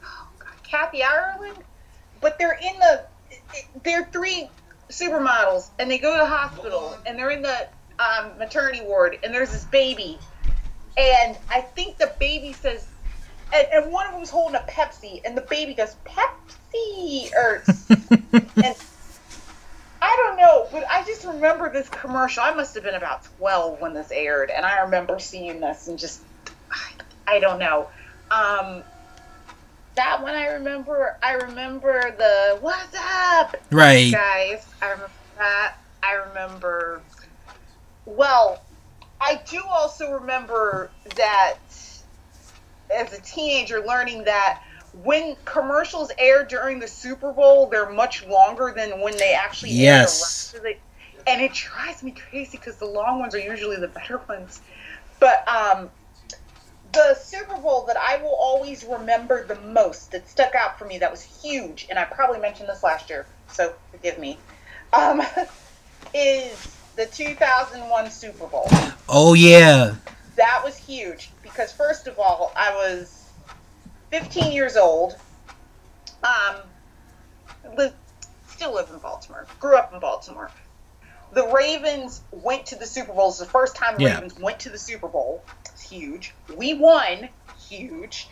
oh 0.03 0.27
God, 0.39 0.63
Kathy 0.69 1.03
Ireland. 1.03 1.63
But 2.21 2.37
they're 2.39 2.57
in 2.61 2.79
the 2.79 3.05
they're 3.83 4.05
three 4.11 4.49
supermodels, 4.89 5.69
and 5.79 5.89
they 5.89 5.97
go 5.97 6.13
to 6.13 6.19
the 6.19 6.25
hospital, 6.25 6.97
and 7.05 7.17
they're 7.17 7.31
in 7.31 7.41
the 7.41 7.67
um, 7.99 8.37
maternity 8.37 8.81
ward, 8.81 9.17
and 9.23 9.33
there's 9.33 9.51
this 9.51 9.65
baby, 9.65 10.19
and 10.97 11.37
I 11.49 11.61
think 11.61 11.97
the 11.97 12.11
baby 12.19 12.53
says. 12.53 12.87
And, 13.53 13.67
and 13.71 13.93
one 13.93 14.07
of 14.07 14.13
them's 14.13 14.31
holding 14.31 14.55
a 14.55 14.65
Pepsi, 14.67 15.21
and 15.23 15.37
the 15.37 15.41
baby 15.41 15.75
goes 15.75 15.95
Pepsi, 16.03 17.31
or 17.33 17.63
and 18.63 18.75
I 20.01 20.15
don't 20.17 20.37
know, 20.37 20.67
but 20.71 20.83
I 20.89 21.03
just 21.05 21.25
remember 21.25 21.71
this 21.71 21.89
commercial. 21.89 22.43
I 22.43 22.53
must 22.53 22.75
have 22.75 22.83
been 22.83 22.95
about 22.95 23.23
12 23.37 23.81
when 23.81 23.93
this 23.93 24.11
aired, 24.11 24.49
and 24.49 24.65
I 24.65 24.81
remember 24.81 25.19
seeing 25.19 25.59
this 25.59 25.87
and 25.87 25.97
just, 25.97 26.21
I, 26.71 26.91
I 27.27 27.39
don't 27.39 27.59
know. 27.59 27.87
Um, 28.29 28.83
that 29.95 30.21
one 30.21 30.35
I 30.35 30.47
remember. 30.47 31.17
I 31.23 31.33
remember 31.33 32.13
the 32.17 32.57
what's 32.61 32.95
up, 32.95 33.55
right. 33.71 34.11
guys. 34.11 34.65
I 34.81 34.91
remember 34.91 35.11
that. 35.37 35.75
I 36.03 36.13
remember. 36.13 37.01
Well, 38.05 38.61
I 39.19 39.41
do 39.49 39.61
also 39.69 40.11
remember 40.11 40.91
that 41.15 41.57
as 42.93 43.17
a 43.17 43.21
teenager 43.21 43.83
learning 43.85 44.25
that 44.25 44.61
when 45.03 45.35
commercials 45.45 46.11
air 46.17 46.45
during 46.45 46.79
the 46.79 46.87
Super 46.87 47.31
Bowl, 47.31 47.67
they're 47.67 47.89
much 47.89 48.25
longer 48.27 48.71
than 48.75 49.01
when 49.01 49.17
they 49.17 49.33
actually 49.33 49.71
air 49.71 50.01
Yes. 50.01 50.53
of 50.53 50.61
the- 50.63 50.77
and 51.27 51.41
it 51.41 51.53
drives 51.53 52.03
me 52.03 52.11
crazy 52.11 52.57
because 52.57 52.75
the 52.77 52.85
long 52.85 53.19
ones 53.19 53.33
are 53.33 53.39
usually 53.39 53.77
the 53.77 53.87
better 53.87 54.17
ones. 54.29 54.61
But 55.19 55.47
um, 55.47 55.89
the 56.95 57.13
Super 57.15 57.57
Bowl 57.57 57.85
that 57.85 57.97
I 57.97 58.17
will 58.17 58.35
always 58.39 58.83
remember 58.85 59.45
the 59.45 59.55
most 59.55 60.11
that 60.11 60.27
stuck 60.29 60.55
out 60.55 60.79
for 60.79 60.85
me 60.85 60.97
that 60.99 61.11
was 61.11 61.21
huge, 61.21 61.87
and 61.89 61.99
I 61.99 62.05
probably 62.05 62.39
mentioned 62.39 62.69
this 62.69 62.83
last 62.83 63.09
year, 63.09 63.25
so 63.49 63.73
forgive 63.91 64.17
me, 64.17 64.37
um, 64.93 65.21
is 66.13 66.75
the 66.95 67.05
2001 67.05 68.09
Super 68.09 68.47
Bowl. 68.47 68.67
Oh 69.09 69.33
yeah. 69.33 69.95
That 70.37 70.61
was 70.63 70.77
huge 70.77 71.31
because 71.43 71.71
first 71.71 72.07
of 72.07 72.17
all, 72.19 72.51
I 72.55 72.73
was 72.73 73.29
15 74.11 74.51
years 74.51 74.77
old. 74.77 75.15
Um, 76.23 76.55
li- 77.77 77.91
still 78.47 78.73
live 78.73 78.89
in 78.89 78.99
Baltimore. 78.99 79.45
Grew 79.59 79.75
up 79.75 79.93
in 79.93 79.99
Baltimore. 79.99 80.49
The 81.35 81.45
Ravens 81.47 82.21
went 82.31 82.65
to 82.67 82.77
the 82.77 82.85
Super 82.85 83.11
Bowl. 83.11 83.29
It's 83.29 83.39
the 83.39 83.45
first 83.45 83.75
time 83.75 83.97
the 83.97 84.05
Yeah. 84.05 84.13
Ravens 84.15 84.39
went 84.39 84.59
to 84.61 84.69
the 84.69 84.79
Super 84.79 85.09
Bowl. 85.09 85.43
It's 85.65 85.81
huge. 85.81 86.33
We 86.55 86.73
won. 86.73 87.27
Huge. 87.67 88.29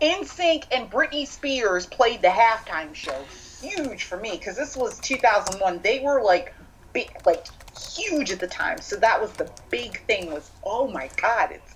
NSYNC 0.00 0.64
and 0.70 0.90
Britney 0.90 1.26
Spears 1.26 1.84
played 1.84 2.22
the 2.22 2.28
halftime 2.28 2.94
show. 2.94 3.22
Huge 3.60 4.04
for 4.04 4.16
me 4.16 4.32
because 4.32 4.56
this 4.56 4.76
was 4.76 4.98
2001. 5.00 5.80
They 5.82 6.00
were 6.00 6.22
like 6.22 6.54
big, 6.94 7.10
like 7.26 7.46
huge 7.78 8.32
at 8.32 8.40
the 8.40 8.46
time. 8.46 8.80
So 8.80 8.96
that 8.96 9.20
was 9.20 9.32
the 9.32 9.50
big 9.70 10.00
thing. 10.06 10.32
Was 10.32 10.50
oh 10.64 10.88
my 10.88 11.10
god, 11.16 11.52
it's 11.52 11.74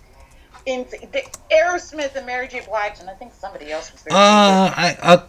in 0.65 0.87
the, 0.91 1.23
Aerosmith 1.51 2.17
and 2.17 2.27
Mary 2.27 2.49
J. 2.49 2.61
Blige 2.67 3.01
and 3.01 3.11
I 3.11 3.15
think 3.15 3.35
somebody 3.35 3.71
else 3.73 3.93
was 3.93 4.03
there. 4.03 4.17
Uh, 4.17 4.73
I 4.75 4.97
uh, 5.03 5.27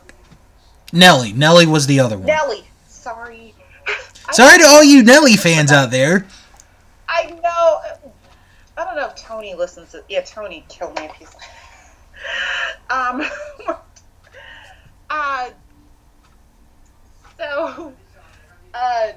Nelly. 0.93 1.33
Nelly 1.33 1.65
was 1.65 1.87
the 1.87 1.99
other 1.99 2.17
one. 2.17 2.27
Nelly. 2.27 2.65
Sorry. 2.87 3.50
Sorry 4.31 4.57
to 4.59 4.65
all 4.65 4.83
you 4.83 5.03
Nelly 5.03 5.35
fans 5.35 5.71
out 5.71 5.91
there. 5.91 6.25
I 7.07 7.25
know. 7.43 7.81
I 8.77 8.85
don't 8.85 8.95
know 8.95 9.07
if 9.07 9.15
Tony 9.15 9.53
listens 9.55 9.91
to. 9.91 10.03
Yeah, 10.09 10.21
Tony 10.21 10.65
killed 10.69 10.97
me 10.97 11.05
if 11.05 11.11
he's. 11.13 11.35
Um. 12.89 13.23
uh. 15.09 15.49
So. 17.37 17.93
Uh. 18.73 19.07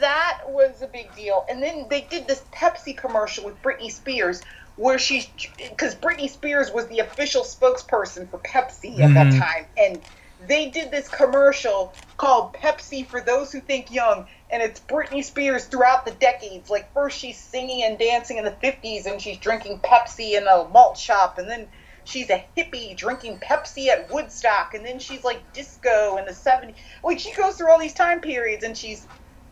That 0.00 0.40
was 0.48 0.82
a 0.82 0.88
big 0.88 1.14
deal, 1.14 1.44
and 1.48 1.62
then 1.62 1.86
they 1.88 2.00
did 2.00 2.26
this 2.26 2.42
Pepsi 2.52 2.96
commercial 2.96 3.44
with 3.44 3.62
Britney 3.62 3.88
Spears, 3.88 4.42
where 4.74 4.98
she's 4.98 5.28
because 5.56 5.94
Britney 5.94 6.28
Spears 6.28 6.72
was 6.72 6.88
the 6.88 6.98
official 6.98 7.42
spokesperson 7.44 8.28
for 8.28 8.38
Pepsi 8.38 8.98
at 8.98 9.14
that 9.14 9.28
Mhm. 9.28 9.38
time, 9.38 9.66
and 9.76 10.00
they 10.48 10.70
did 10.70 10.90
this 10.90 11.08
commercial 11.08 11.94
called 12.16 12.54
Pepsi 12.54 13.06
for 13.06 13.20
those 13.20 13.52
who 13.52 13.60
think 13.60 13.90
young 13.90 14.26
and 14.50 14.62
it's 14.62 14.80
Britney 14.80 15.22
Spears 15.22 15.66
throughout 15.66 16.04
the 16.04 16.12
decades. 16.12 16.70
Like 16.70 16.92
first 16.94 17.18
she's 17.18 17.38
singing 17.38 17.82
and 17.84 17.98
dancing 17.98 18.38
in 18.38 18.44
the 18.44 18.52
50s 18.52 19.06
and 19.06 19.20
she's 19.20 19.38
drinking 19.38 19.80
Pepsi 19.80 20.32
in 20.32 20.46
a 20.46 20.68
malt 20.68 20.96
shop 20.96 21.38
and 21.38 21.48
then 21.48 21.68
she's 22.04 22.30
a 22.30 22.44
hippie 22.56 22.96
drinking 22.96 23.40
Pepsi 23.40 23.88
at 23.88 24.10
Woodstock 24.10 24.74
and 24.74 24.84
then 24.84 24.98
she's 24.98 25.24
like 25.24 25.52
disco 25.52 26.16
in 26.16 26.24
the 26.24 26.32
70s 26.32 26.76
like 27.04 27.18
she 27.18 27.34
goes 27.34 27.56
through 27.56 27.70
all 27.70 27.78
these 27.80 27.94
time 27.94 28.20
periods 28.20 28.64
and 28.64 28.76
she's 28.76 29.06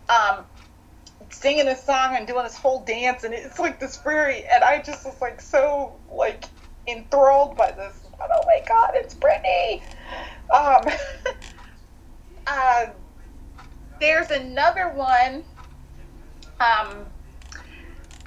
um 0.08 0.44
singing 1.30 1.68
a 1.68 1.76
song 1.76 2.16
and 2.16 2.26
doing 2.26 2.44
this 2.44 2.56
whole 2.56 2.84
dance 2.84 3.24
and 3.24 3.34
it's 3.34 3.58
like 3.58 3.80
this 3.80 3.98
very 3.98 4.44
and 4.44 4.62
I 4.64 4.82
just 4.82 5.04
was 5.04 5.20
like 5.20 5.40
so 5.40 6.00
like 6.10 6.44
enthralled 6.86 7.56
by 7.56 7.72
this 7.72 8.03
oh 8.32 8.42
my 8.46 8.62
god 8.66 8.92
it's 8.94 9.14
Britney 9.14 9.82
um, 10.54 10.84
uh, 12.46 12.86
there's 14.00 14.30
another 14.30 14.90
one. 14.90 15.42
Um, 16.60 17.06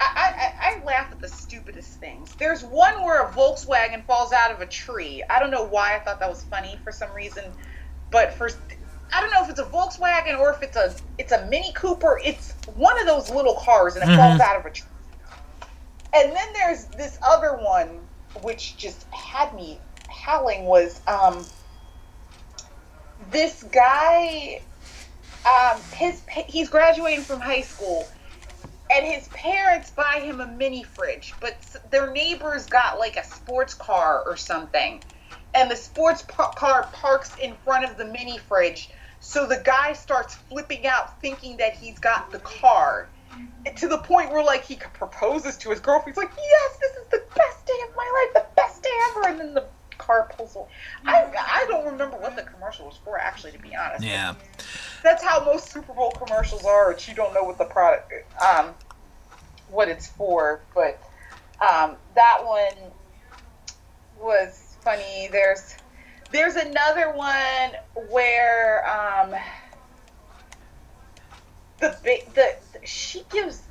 I, 0.00 0.52
I 0.60 0.84
laugh 0.84 1.10
at 1.10 1.20
the 1.20 1.28
stupidest 1.28 1.98
things. 2.00 2.34
There's 2.38 2.62
one 2.64 3.02
where 3.02 3.22
a 3.22 3.30
Volkswagen 3.32 4.04
falls 4.04 4.32
out 4.32 4.50
of 4.50 4.60
a 4.60 4.66
tree. 4.66 5.22
I 5.28 5.38
don't 5.40 5.50
know 5.50 5.64
why 5.64 5.96
I 5.96 6.00
thought 6.00 6.20
that 6.20 6.28
was 6.28 6.44
funny 6.44 6.78
for 6.84 6.92
some 6.92 7.12
reason, 7.14 7.44
but 8.10 8.32
for 8.34 8.50
I 9.12 9.20
don't 9.20 9.30
know 9.32 9.42
if 9.42 9.50
it's 9.50 9.60
a 9.60 9.64
Volkswagen 9.64 10.38
or 10.38 10.50
if 10.52 10.62
it's 10.62 10.76
a 10.76 10.94
it's 11.16 11.32
a 11.32 11.46
Mini 11.46 11.72
Cooper. 11.74 12.20
It's 12.24 12.52
one 12.74 12.98
of 13.00 13.06
those 13.06 13.30
little 13.30 13.54
cars 13.54 13.96
and 13.96 14.04
it 14.04 14.12
Mhm. 14.12 14.16
falls 14.16 14.40
out 14.40 14.56
of 14.56 14.66
a 14.66 14.70
tree. 14.70 14.88
And 16.14 16.34
then 16.34 16.52
there's 16.52 16.84
this 16.86 17.18
other 17.26 17.56
one 17.56 18.00
which 18.42 18.76
just 18.76 19.04
had 19.10 19.52
me 19.54 19.80
howling 20.22 20.64
was 20.64 21.00
um 21.06 21.46
this 23.30 23.62
guy 23.64 24.60
um 25.48 25.82
his 25.92 26.22
he's 26.46 26.68
graduating 26.68 27.24
from 27.24 27.40
high 27.40 27.62
school 27.62 28.08
and 28.94 29.06
his 29.06 29.28
parents 29.28 29.90
buy 29.90 30.20
him 30.22 30.40
a 30.40 30.46
mini 30.46 30.82
fridge 30.82 31.36
but 31.40 31.54
their 31.90 32.12
neighbors 32.12 32.66
got 32.66 32.98
like 32.98 33.16
a 33.16 33.24
sports 33.24 33.74
car 33.74 34.22
or 34.26 34.36
something 34.36 35.00
and 35.54 35.70
the 35.70 35.76
sports 35.76 36.24
pa- 36.28 36.52
car 36.52 36.90
parks 36.92 37.34
in 37.40 37.54
front 37.64 37.84
of 37.84 37.96
the 37.96 38.04
mini 38.04 38.38
fridge 38.38 38.90
so 39.20 39.46
the 39.46 39.60
guy 39.64 39.92
starts 39.92 40.34
flipping 40.34 40.86
out 40.86 41.20
thinking 41.20 41.56
that 41.56 41.74
he's 41.74 41.98
got 41.98 42.30
the 42.32 42.38
car 42.40 43.08
to 43.76 43.88
the 43.88 43.98
point 43.98 44.30
where 44.30 44.44
like 44.44 44.64
he 44.64 44.76
proposes 44.76 45.56
to 45.58 45.70
his 45.70 45.80
girlfriend. 45.80 46.16
He's 46.16 46.22
like, 46.22 46.32
"Yes, 46.36 46.78
this 46.80 46.92
is 46.92 47.08
the 47.10 47.22
best 47.34 47.66
day 47.66 47.80
of 47.88 47.96
my 47.96 48.24
life, 48.34 48.44
the 48.44 48.46
best 48.56 48.82
day 48.82 48.90
ever." 49.10 49.28
And 49.28 49.40
then 49.40 49.54
the 49.54 49.68
car 49.98 50.30
away. 50.38 50.66
I 51.04 51.26
I 51.36 51.66
don't 51.68 51.84
remember 51.84 52.16
what 52.16 52.36
the 52.36 52.42
commercial 52.42 52.86
was 52.86 52.96
for, 53.04 53.18
actually, 53.18 53.52
to 53.52 53.58
be 53.58 53.76
honest. 53.76 54.04
Yeah. 54.04 54.34
That's 55.02 55.22
how 55.22 55.44
most 55.44 55.70
Super 55.70 55.92
Bowl 55.92 56.10
commercials 56.12 56.64
are. 56.64 56.92
It's 56.92 57.08
you 57.08 57.14
don't 57.14 57.34
know 57.34 57.42
what 57.42 57.58
the 57.58 57.64
product, 57.64 58.12
um, 58.42 58.74
what 59.70 59.88
it's 59.88 60.08
for. 60.08 60.60
But 60.74 61.00
um, 61.60 61.96
that 62.14 62.40
one 62.42 62.90
was 64.20 64.76
funny. 64.82 65.28
There's 65.30 65.76
there's 66.30 66.56
another 66.56 67.12
one 67.12 68.06
where 68.10 68.88
um, 68.88 69.34
the 71.80 71.96
big 72.02 72.32
the 72.34 72.56
she 72.84 73.24
gives 73.30 73.62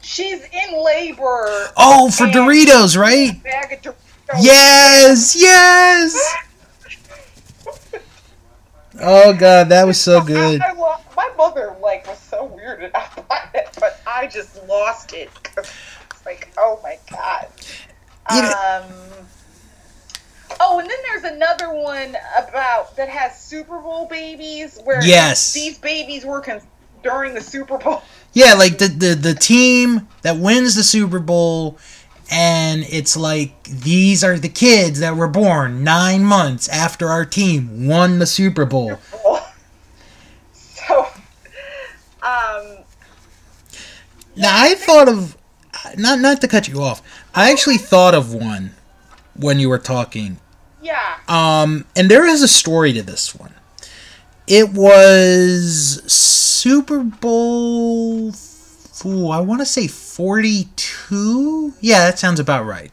she's 0.00 0.42
in 0.42 0.84
labor. 0.84 1.70
Oh, 1.76 2.10
for 2.10 2.26
Doritos, 2.26 2.96
right? 2.96 3.42
Bag 3.42 3.72
of 3.72 3.94
Doritos. 3.94 4.07
Yes, 4.40 5.34
yes. 5.38 6.34
Oh 9.00 9.32
god, 9.32 9.68
that 9.68 9.86
was 9.86 10.00
so 10.00 10.20
good. 10.22 10.60
I, 10.60 10.70
I 10.70 10.72
lo- 10.72 10.96
my 11.16 11.30
mother 11.36 11.76
like 11.80 12.06
was 12.06 12.18
so 12.18 12.48
weirded 12.48 12.90
out 12.94 13.28
by 13.28 13.48
it, 13.54 13.68
but 13.78 14.00
I 14.06 14.26
just 14.26 14.62
lost 14.66 15.12
it. 15.12 15.30
It's 15.56 16.26
like, 16.26 16.52
oh 16.58 16.80
my 16.82 16.98
god. 17.10 17.46
Um. 18.30 18.92
Oh, 20.60 20.80
and 20.80 20.88
then 20.90 20.96
there's 21.12 21.24
another 21.34 21.72
one 21.72 22.16
about 22.36 22.96
that 22.96 23.08
has 23.08 23.38
Super 23.40 23.78
Bowl 23.78 24.06
babies, 24.06 24.78
where 24.82 25.04
Yes. 25.04 25.52
these 25.52 25.78
babies 25.78 26.24
were 26.24 26.40
con- 26.40 26.60
during 27.02 27.34
the 27.34 27.40
Super 27.40 27.78
Bowl. 27.78 28.02
Yeah, 28.32 28.54
like 28.54 28.78
the, 28.78 28.88
the 28.88 29.14
the 29.14 29.34
team 29.34 30.08
that 30.22 30.36
wins 30.36 30.74
the 30.74 30.82
Super 30.82 31.20
Bowl, 31.20 31.78
and 32.30 32.84
it's 32.90 33.16
like 33.16 33.62
these 33.64 34.22
are 34.22 34.38
the 34.38 34.48
kids 34.48 35.00
that 35.00 35.16
were 35.16 35.28
born 35.28 35.82
nine 35.84 36.24
months 36.24 36.68
after 36.68 37.08
our 37.08 37.24
team 37.24 37.86
won 37.86 38.18
the 38.18 38.26
Super 38.26 38.64
Bowl. 38.66 38.98
so, 40.52 41.00
um, 42.22 42.78
Now 44.36 44.52
I 44.62 44.74
thought 44.76 45.08
of 45.08 45.36
not 45.96 46.18
not 46.20 46.40
to 46.42 46.48
cut 46.48 46.68
you 46.68 46.82
off. 46.82 47.02
I 47.34 47.50
actually 47.50 47.78
thought 47.78 48.14
of 48.14 48.34
one 48.34 48.72
when 49.34 49.58
you 49.60 49.68
were 49.68 49.78
talking. 49.78 50.38
yeah, 50.82 51.18
Um, 51.28 51.84
and 51.96 52.10
there 52.10 52.26
is 52.26 52.42
a 52.42 52.48
story 52.48 52.92
to 52.94 53.02
this 53.02 53.34
one. 53.34 53.54
It 54.46 54.70
was 54.72 56.02
Super 56.10 57.00
Bowl. 57.00 58.32
Ooh, 59.06 59.28
I 59.28 59.38
want 59.40 59.60
to 59.60 59.66
say 59.66 59.86
forty-two. 60.18 61.74
Yeah, 61.80 62.00
that 62.06 62.18
sounds 62.18 62.40
about 62.40 62.66
right. 62.66 62.90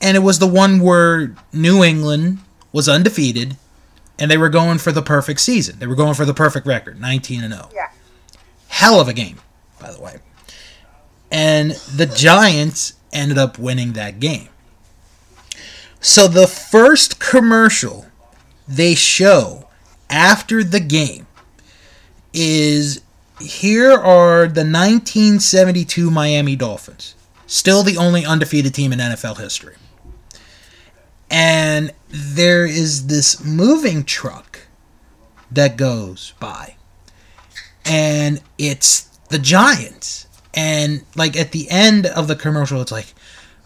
And 0.00 0.14
it 0.16 0.20
was 0.20 0.38
the 0.38 0.46
one 0.46 0.80
where 0.80 1.34
New 1.52 1.82
England 1.82 2.38
was 2.70 2.86
undefeated, 2.88 3.56
and 4.18 4.30
they 4.30 4.36
were 4.36 4.50
going 4.50 4.76
for 4.78 4.92
the 4.92 5.00
perfect 5.02 5.40
season. 5.40 5.78
They 5.78 5.86
were 5.86 5.94
going 5.94 6.12
for 6.14 6.26
the 6.26 6.34
perfect 6.34 6.66
record, 6.66 7.00
nineteen 7.00 7.42
and 7.42 7.54
zero. 7.54 7.70
yeah. 7.74 7.88
Hell 8.68 9.00
of 9.00 9.08
a 9.08 9.14
game, 9.14 9.40
by 9.80 9.90
the 9.90 10.00
way. 10.00 10.18
And 11.30 11.70
the 11.70 12.06
Giants 12.06 12.94
ended 13.12 13.38
up 13.38 13.58
winning 13.58 13.94
that 13.94 14.20
game. 14.20 14.48
So 16.00 16.28
the 16.28 16.46
first 16.46 17.18
commercial 17.18 18.06
they 18.68 18.94
show 18.94 19.68
after 20.10 20.62
the 20.62 20.80
game 20.80 21.26
is 22.34 23.00
here 23.40 23.92
are 23.92 24.42
the 24.46 24.62
1972 24.64 26.10
Miami 26.10 26.56
Dolphins, 26.56 27.14
still 27.46 27.82
the 27.82 27.96
only 27.96 28.24
undefeated 28.24 28.74
team 28.74 28.92
in 28.92 28.98
NFL 28.98 29.38
history. 29.38 29.76
and 31.30 31.92
there 32.08 32.64
is 32.64 33.06
this 33.08 33.44
moving 33.44 34.04
truck 34.04 34.60
that 35.50 35.76
goes 35.76 36.34
by, 36.38 36.76
and 37.84 38.40
it's 38.58 39.02
the 39.30 39.38
Giants. 39.38 40.26
And 40.54 41.04
like 41.16 41.36
at 41.36 41.50
the 41.52 41.68
end 41.70 42.06
of 42.06 42.28
the 42.28 42.36
commercial, 42.36 42.80
it's 42.80 42.92
like, 42.92 43.12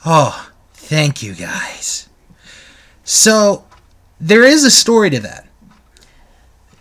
oh, 0.07 0.51
thank 0.73 1.23
you 1.23 1.35
guys. 1.35 2.09
So 3.05 3.67
there 4.19 4.45
is 4.45 4.65
a 4.65 4.71
story 4.71 5.11
to 5.11 5.21
that. 5.21 5.47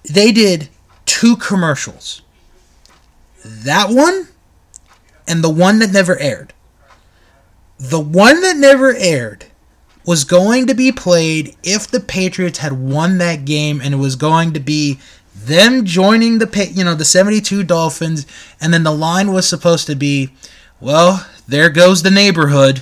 They 0.04 0.32
did 0.32 0.70
two 1.06 1.36
commercials. 1.36 2.22
That 3.48 3.90
one 3.90 4.28
and 5.28 5.44
the 5.44 5.50
one 5.50 5.80
that 5.80 5.92
never 5.92 6.18
aired. 6.20 6.54
The 7.80 8.00
one 8.00 8.42
that 8.42 8.58
never 8.58 8.96
aired 8.96 9.46
was 10.06 10.24
going 10.24 10.68
to 10.68 10.74
be 10.74 10.92
played 10.92 11.56
if 11.64 11.88
the 11.88 12.00
Patriots 12.00 12.60
had 12.60 12.74
won 12.74 13.18
that 13.18 13.46
game 13.46 13.82
and 13.84 13.94
it 13.94 13.98
was 13.98 14.16
going 14.16 14.54
to 14.54 14.60
be 14.60 15.00
them 15.36 15.86
joining 15.86 16.40
the 16.40 16.72
you 16.74 16.84
know 16.84 16.96
the 16.96 17.06
72 17.06 17.64
Dolphins 17.64 18.26
and 18.60 18.74
then 18.74 18.84
the 18.84 18.92
line 18.92 19.32
was 19.32 19.48
supposed 19.48 19.86
to 19.86 19.96
be 19.96 20.30
well 20.80 21.28
there 21.48 21.70
goes 21.70 22.02
the 22.02 22.10
neighborhood 22.10 22.82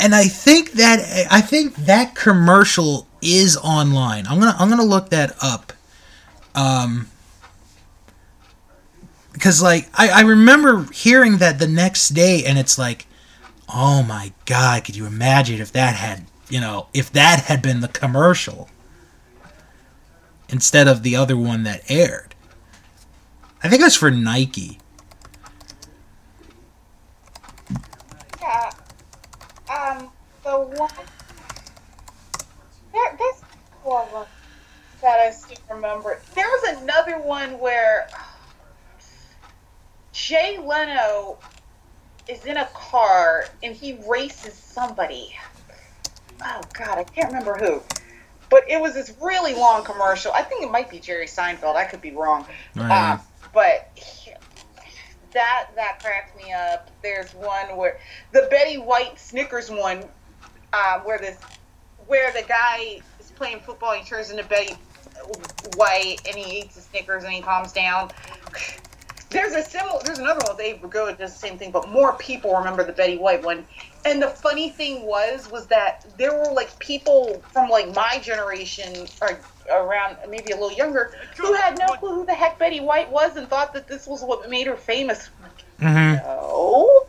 and 0.00 0.14
I 0.14 0.24
think 0.24 0.72
that 0.72 1.26
I 1.30 1.42
think 1.42 1.76
that 1.76 2.14
commercial 2.14 3.06
is 3.20 3.56
online. 3.58 4.26
I'm 4.26 4.40
gonna 4.40 4.56
I'm 4.58 4.70
gonna 4.70 4.82
look 4.82 5.10
that 5.10 5.36
up. 5.42 5.74
Um, 6.54 7.08
because 9.32 9.62
like 9.62 9.88
I, 9.94 10.08
I 10.08 10.20
remember 10.22 10.86
hearing 10.92 11.38
that 11.38 11.58
the 11.58 11.68
next 11.68 12.10
day, 12.10 12.44
and 12.44 12.58
it's 12.58 12.78
like, 12.78 13.06
oh 13.72 14.02
my 14.02 14.32
god, 14.46 14.84
could 14.84 14.96
you 14.96 15.06
imagine 15.06 15.60
if 15.60 15.72
that 15.72 15.96
had 15.96 16.26
you 16.48 16.60
know 16.60 16.88
if 16.92 17.12
that 17.12 17.44
had 17.44 17.62
been 17.62 17.80
the 17.80 17.88
commercial 17.88 18.68
instead 20.48 20.88
of 20.88 21.02
the 21.02 21.16
other 21.16 21.36
one 21.36 21.62
that 21.64 21.82
aired? 21.90 22.34
I 23.62 23.68
think 23.68 23.80
it 23.82 23.84
was 23.84 23.96
for 23.96 24.10
Nike. 24.10 24.78
Yeah. 28.40 28.70
Um, 29.68 30.10
the 30.42 30.58
one 30.58 30.90
there, 32.92 33.16
there's 33.18 33.42
one 33.82 34.26
that 35.02 35.20
I 35.20 35.30
still 35.30 35.56
remember. 35.70 36.20
There 36.34 36.46
was 36.46 36.78
another 36.82 37.18
one 37.18 37.58
where 37.58 38.08
Jay 40.26 40.58
Leno 40.58 41.38
is 42.28 42.44
in 42.44 42.58
a 42.58 42.66
car 42.74 43.46
and 43.62 43.74
he 43.74 43.98
races 44.06 44.52
somebody. 44.54 45.34
Oh 46.44 46.60
God, 46.74 46.98
I 46.98 47.04
can't 47.04 47.28
remember 47.28 47.56
who. 47.56 47.82
But 48.50 48.64
it 48.68 48.80
was 48.80 48.94
this 48.94 49.14
really 49.22 49.54
long 49.54 49.82
commercial. 49.82 50.32
I 50.32 50.42
think 50.42 50.62
it 50.62 50.70
might 50.70 50.90
be 50.90 50.98
Jerry 50.98 51.26
Seinfeld. 51.26 51.74
I 51.76 51.84
could 51.84 52.02
be 52.02 52.10
wrong. 52.10 52.44
Right. 52.76 53.12
Um, 53.12 53.20
but 53.54 53.90
he- 53.94 54.32
that 55.32 55.68
that 55.76 56.00
cracked 56.02 56.36
me 56.36 56.52
up. 56.52 56.90
There's 57.02 57.32
one 57.34 57.76
where 57.76 57.98
the 58.32 58.48
Betty 58.50 58.76
White 58.78 59.18
Snickers 59.18 59.70
one, 59.70 60.04
uh, 60.72 61.00
where 61.00 61.18
this 61.18 61.38
where 62.06 62.32
the 62.32 62.42
guy 62.42 63.00
is 63.20 63.30
playing 63.36 63.60
football. 63.60 63.94
He 63.94 64.04
turns 64.04 64.30
into 64.30 64.42
Betty 64.44 64.74
White 65.76 66.20
and 66.26 66.36
he 66.36 66.58
eats 66.60 66.74
the 66.74 66.80
Snickers 66.82 67.24
and 67.24 67.32
he 67.32 67.40
calms 67.40 67.72
down. 67.72 68.10
There's 69.30 69.52
a 69.52 69.62
similar. 69.62 70.00
There's 70.04 70.18
another 70.18 70.40
one 70.44 70.56
with 70.56 70.64
Abe 70.64 70.82
Vigoda 70.82 71.16
does 71.16 71.32
the 71.32 71.38
same 71.38 71.56
thing, 71.56 71.70
but 71.70 71.88
more 71.88 72.14
people 72.14 72.54
remember 72.56 72.84
the 72.84 72.92
Betty 72.92 73.16
White 73.16 73.44
one. 73.44 73.64
And 74.04 74.20
the 74.20 74.28
funny 74.28 74.70
thing 74.70 75.06
was, 75.06 75.50
was 75.50 75.66
that 75.68 76.04
there 76.18 76.34
were 76.36 76.52
like 76.52 76.76
people 76.80 77.40
from 77.52 77.68
like 77.68 77.94
my 77.94 78.18
generation 78.22 79.06
or 79.22 79.38
around 79.70 80.16
maybe 80.28 80.50
a 80.50 80.56
little 80.56 80.72
younger 80.72 81.14
who 81.36 81.52
had 81.54 81.78
no 81.78 81.86
clue 81.94 82.14
who 82.14 82.26
the 82.26 82.34
heck 82.34 82.58
Betty 82.58 82.80
White 82.80 83.10
was 83.10 83.36
and 83.36 83.46
thought 83.48 83.72
that 83.74 83.86
this 83.86 84.06
was 84.06 84.22
what 84.22 84.48
made 84.50 84.66
her 84.66 84.76
famous. 84.76 85.30
Mm-hmm. 85.80 86.26
No. 86.26 87.06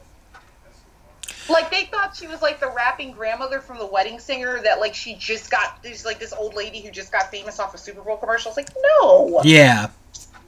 Like 1.49 1.71
they 1.71 1.85
thought 1.85 2.15
she 2.15 2.27
was 2.27 2.41
like 2.41 2.59
the 2.59 2.69
rapping 2.69 3.13
grandmother 3.13 3.59
from 3.59 3.79
the 3.79 3.85
wedding 3.85 4.19
singer 4.19 4.61
that 4.61 4.79
like 4.79 4.93
she 4.93 5.15
just 5.15 5.49
got 5.49 5.81
there's 5.81 6.05
like 6.05 6.19
this 6.19 6.33
old 6.33 6.53
lady 6.53 6.81
who 6.81 6.91
just 6.91 7.11
got 7.11 7.31
famous 7.31 7.59
off 7.59 7.73
a 7.73 7.77
Super 7.77 8.01
Bowl 8.01 8.17
commercial. 8.17 8.51
It's 8.51 8.57
like, 8.57 8.69
no. 9.01 9.41
Yeah. 9.43 9.89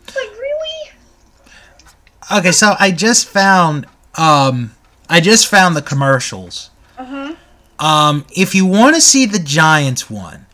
Like 0.08 0.32
really? 0.32 0.92
Okay, 2.32 2.52
so 2.52 2.76
I 2.80 2.92
just 2.92 3.28
found 3.28 3.86
um 4.18 4.74
I 5.10 5.20
just 5.20 5.48
found 5.48 5.76
the 5.76 5.82
commercials. 5.82 6.70
Mm-hmm. 6.98 7.34
Um 7.84 8.26
if 8.36 8.56
you 8.56 8.66
want 8.66 8.96
to 8.96 9.02
see 9.02 9.26
the 9.26 9.40
Giants 9.40 10.10
one, 10.10 10.46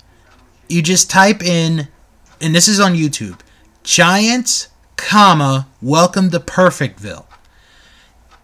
you 0.67 0.81
just 0.81 1.09
type 1.09 1.43
in 1.43 1.87
and 2.41 2.55
this 2.55 2.67
is 2.67 2.79
on 2.79 2.93
YouTube. 2.93 3.39
Giants, 3.83 4.69
comma, 4.95 5.67
welcome 5.81 6.31
to 6.31 6.39
Perfectville. 6.39 7.25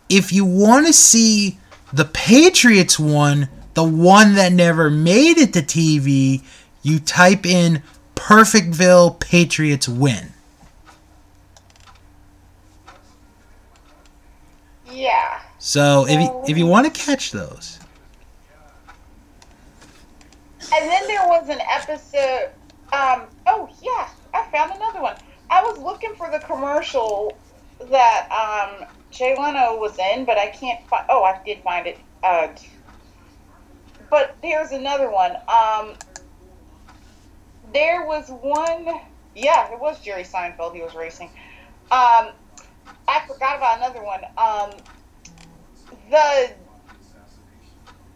If 0.08 0.32
you 0.32 0.46
want 0.46 0.86
to 0.88 0.94
see 0.94 1.58
the 1.92 2.06
Patriots 2.06 3.00
one, 3.00 3.50
the 3.74 3.84
one 3.84 4.36
that 4.36 4.52
never 4.52 4.90
made 4.90 5.38
it 5.38 5.54
to 5.54 5.62
TV, 5.62 6.44
you 6.84 7.00
type 7.00 7.46
in 7.46 7.82
Perfectville 8.16 9.20
Patriots 9.20 9.90
win. 9.90 10.35
Yeah. 14.96 15.42
So 15.60 16.06
if 16.08 16.22
you, 16.22 16.44
if 16.48 16.58
you 16.58 16.66
want 16.66 16.86
to 16.86 17.00
catch 17.00 17.32
those, 17.32 17.80
And 20.74 20.90
then 20.90 21.08
there 21.08 21.28
was 21.28 21.50
an 21.50 21.60
episode. 21.70 22.50
Um, 22.92 23.28
oh 23.46 23.70
yeah, 23.82 24.10
I 24.34 24.50
found 24.52 24.72
another 24.74 25.02
one. 25.02 25.16
I 25.50 25.62
was 25.62 25.78
looking 25.80 26.16
for 26.16 26.30
the 26.32 26.40
commercial 26.40 27.38
that 27.90 28.30
um, 28.32 28.88
Jay 29.12 29.36
Leno 29.38 29.78
was 29.78 29.98
in, 30.00 30.26
but 30.26 30.38
I 30.38 30.48
can't 30.48 30.86
find. 30.88 31.06
Oh, 31.10 31.24
I 31.24 31.40
did 31.46 31.62
find 31.62 31.88
it. 31.88 32.00
Uh, 32.24 32.48
but 34.10 34.36
there's 34.42 34.72
another 34.72 35.10
one. 35.10 35.36
Um, 35.48 35.94
there 37.74 38.06
was 38.06 38.30
one. 38.30 39.00
Yeah, 39.36 39.72
it 39.72 39.80
was 39.80 40.00
Jerry 40.00 40.24
Seinfeld. 40.24 40.74
He 40.74 40.82
was 40.82 40.96
racing. 40.96 41.30
Um, 41.92 42.30
I 43.08 43.22
forgot 43.28 43.58
about 43.58 43.78
another 43.78 44.04
one. 44.04 44.22
Um, 44.38 44.72
the 46.10 46.52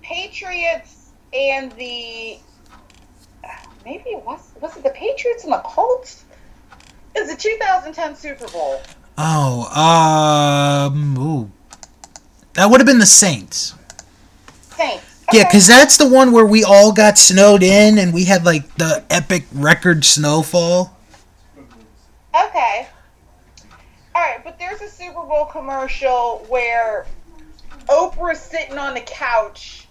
Patriots 0.01 1.11
and 1.33 1.71
the 1.73 2.37
maybe 3.85 4.09
it 4.09 4.25
was 4.25 4.51
was 4.61 4.75
it 4.77 4.83
the 4.83 4.89
Patriots 4.89 5.43
and 5.43 5.53
the 5.53 5.59
Colts? 5.59 6.25
It 7.15 7.21
was 7.21 7.29
the 7.29 7.41
2010 7.41 8.15
Super 8.15 8.47
Bowl. 8.47 8.81
oh, 9.17 10.89
um, 10.91 11.17
ooh, 11.17 11.51
that 12.53 12.69
would 12.69 12.79
have 12.79 12.87
been 12.87 12.99
the 12.99 13.05
Saints. 13.05 13.75
Saints. 14.75 15.25
Yeah, 15.31 15.43
because 15.45 15.67
that's 15.67 15.97
the 15.97 16.09
one 16.09 16.31
where 16.31 16.45
we 16.45 16.63
all 16.63 16.91
got 16.91 17.17
snowed 17.17 17.61
in 17.61 17.99
and 17.99 18.13
we 18.13 18.25
had 18.25 18.45
like 18.45 18.75
the 18.75 19.03
epic 19.11 19.45
record 19.53 20.03
snowfall. 20.03 20.97
Okay. 22.33 22.87
All 24.59 24.67
right, 24.67 24.77
but 24.77 24.79
there's 24.79 24.81
a 24.81 24.95
Super 24.95 25.21
Bowl 25.21 25.45
commercial 25.45 26.45
where 26.49 27.05
Oprah's 27.87 28.39
sitting 28.39 28.77
on 28.77 28.93
the 28.93 29.01
couch 29.01 29.87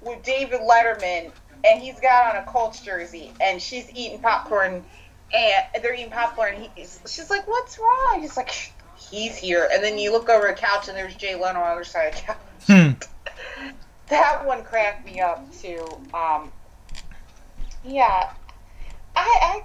with 0.00 0.22
David 0.22 0.60
Letterman, 0.60 1.32
and 1.64 1.82
he's 1.82 2.00
got 2.00 2.34
on 2.34 2.42
a 2.42 2.46
Colts 2.46 2.80
jersey, 2.80 3.32
and 3.40 3.60
she's 3.60 3.90
eating 3.94 4.20
popcorn, 4.20 4.84
and 5.34 5.82
they're 5.82 5.94
eating 5.94 6.10
popcorn. 6.10 6.54
And 6.54 6.68
he's, 6.74 7.00
she's 7.06 7.30
like, 7.30 7.46
"What's 7.46 7.78
wrong?" 7.78 8.18
He's 8.20 8.36
like, 8.36 8.50
"He's 8.96 9.36
here." 9.36 9.68
And 9.72 9.82
then 9.82 9.98
you 9.98 10.12
look 10.12 10.28
over 10.28 10.46
the 10.48 10.54
couch, 10.54 10.88
and 10.88 10.96
there's 10.96 11.14
Jay 11.14 11.34
Leno 11.34 11.60
on 11.60 11.66
the 11.66 11.72
other 11.72 11.84
side 11.84 12.14
of 12.14 12.14
the 12.14 12.22
couch. 12.22 12.36
Hmm. 12.66 13.70
That 14.08 14.46
one 14.46 14.62
cracked 14.62 15.04
me 15.04 15.20
up 15.20 15.52
too. 15.52 15.84
Um, 16.14 16.52
yeah, 17.84 18.30
I, 19.16 19.62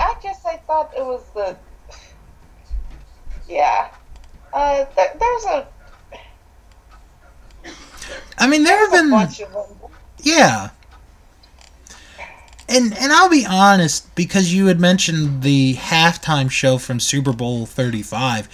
I, 0.00 0.02
I 0.02 0.14
guess 0.20 0.44
I 0.44 0.56
thought 0.56 0.92
it 0.96 1.04
was 1.04 1.24
the. 1.34 1.56
Yeah, 3.50 3.90
uh, 4.52 4.84
th- 4.84 5.10
there's 5.18 5.44
a, 5.46 5.66
I 8.38 8.46
mean, 8.46 8.62
there 8.64 8.78
have 8.78 8.90
been 8.92 9.10
bunch 9.10 9.40
of 9.40 9.52
them. 9.52 9.90
yeah. 10.22 10.70
And 12.68 12.96
and 12.96 13.12
I'll 13.12 13.28
be 13.28 13.44
honest 13.44 14.14
because 14.14 14.54
you 14.54 14.66
had 14.66 14.78
mentioned 14.78 15.42
the 15.42 15.74
halftime 15.74 16.48
show 16.50 16.78
from 16.78 17.00
Super 17.00 17.32
Bowl 17.32 17.66
35. 17.66 18.48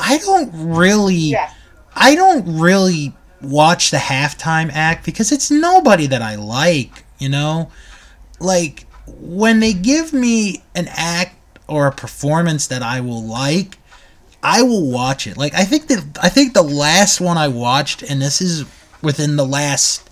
I 0.00 0.18
don't 0.18 0.50
really 0.52 1.14
Yeah, 1.14 1.52
I 1.94 2.16
don't 2.16 2.58
really 2.58 3.14
watch 3.40 3.90
the 3.92 3.98
halftime 3.98 4.70
act 4.72 5.06
because 5.06 5.30
it's 5.30 5.50
nobody 5.52 6.06
that 6.08 6.20
I 6.20 6.34
like, 6.34 7.04
you 7.18 7.28
know? 7.28 7.70
Like 8.40 8.86
when 9.06 9.60
they 9.60 9.72
give 9.72 10.12
me 10.12 10.64
an 10.74 10.88
act 10.88 11.36
or 11.68 11.86
a 11.86 11.92
performance 11.92 12.66
that 12.66 12.82
I 12.82 13.00
will 13.00 13.22
like, 13.22 13.78
I 14.42 14.62
will 14.62 14.90
watch 14.90 15.26
it. 15.26 15.36
Like 15.36 15.54
I 15.54 15.64
think 15.64 15.88
that 15.88 16.18
I 16.22 16.28
think 16.28 16.54
the 16.54 16.62
last 16.62 17.20
one 17.20 17.36
I 17.36 17.48
watched 17.48 18.02
and 18.02 18.20
this 18.22 18.40
is 18.40 18.64
within 19.02 19.36
the 19.36 19.46
last 19.46 20.08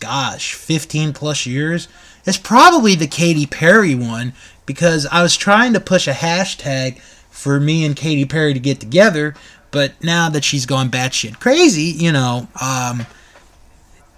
gosh, 0.00 0.54
15 0.54 1.12
plus 1.12 1.46
years. 1.46 1.86
It's 2.24 2.38
probably 2.38 2.94
the 2.96 3.06
Katy 3.06 3.46
Perry 3.46 3.94
one 3.94 4.32
because 4.66 5.06
I 5.06 5.22
was 5.22 5.36
trying 5.36 5.72
to 5.74 5.80
push 5.80 6.08
a 6.08 6.12
hashtag 6.12 6.98
for 7.30 7.60
me 7.60 7.84
and 7.84 7.94
Katy 7.96 8.24
Perry 8.26 8.52
to 8.52 8.60
get 8.60 8.80
together, 8.80 9.34
but 9.70 9.92
now 10.02 10.28
that 10.28 10.44
she's 10.44 10.66
gone 10.66 10.90
batshit 10.90 11.38
crazy, 11.40 11.82
you 11.84 12.12
know, 12.12 12.48
um, 12.60 13.06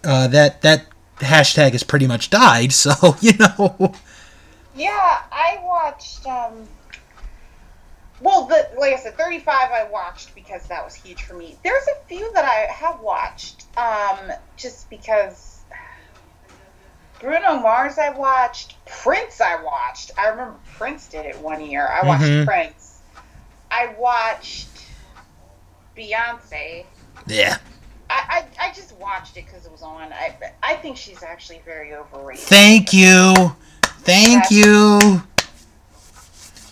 uh, 0.03 0.27
that 0.29 0.63
that 0.63 0.87
hashtag 1.19 1.73
has 1.73 1.83
pretty 1.83 2.07
much 2.07 2.31
died. 2.31 2.73
So 2.73 3.17
you 3.21 3.33
know. 3.39 3.95
Yeah, 4.75 5.23
I 5.31 5.61
watched. 5.63 6.27
um 6.27 6.67
Well, 8.25 8.47
the 8.47 8.71
like 8.79 8.95
I 8.95 8.97
said, 8.97 9.19
35 9.19 9.71
I 9.71 9.87
watched 9.93 10.35
because 10.35 10.67
that 10.69 10.83
was 10.83 10.95
huge 10.95 11.23
for 11.25 11.35
me. 11.35 11.59
There's 11.63 11.87
a 11.89 12.09
few 12.09 12.33
that 12.33 12.47
I 12.47 12.73
have 12.73 13.01
watched, 13.01 13.67
um, 13.77 14.33
just 14.57 14.89
because. 14.89 15.51
Bruno 17.21 17.57
Mars 17.59 17.99
I 17.99 18.11
watched, 18.11 18.77
Prince 18.87 19.41
I 19.41 19.63
watched. 19.63 20.11
I 20.19 20.29
remember 20.29 20.57
Prince 20.77 21.07
did 21.07 21.27
it 21.27 21.39
one 21.39 21.65
year. 21.65 21.87
I 21.87 22.07
watched 22.07 22.25
Mhm. 22.25 22.45
Prince. 22.47 22.99
I 23.71 23.95
watched 23.99 24.69
Beyonce. 25.97 26.87
Yeah. 27.27 27.59
I, 28.11 28.47
I, 28.61 28.69
I 28.69 28.73
just 28.73 28.95
watched 28.97 29.37
it 29.37 29.45
because 29.47 29.67
it 29.67 29.73
was 29.73 29.83
on. 29.83 30.13
I 30.13 30.35
I 30.63 30.77
think 30.77 30.97
she's 30.97 31.23
actually 31.23 31.61
very 31.65 31.95
overrated. 31.95 32.45
Thank 32.45 32.93
you. 32.95 33.55
Thank 34.03 34.51
you. 34.51 35.23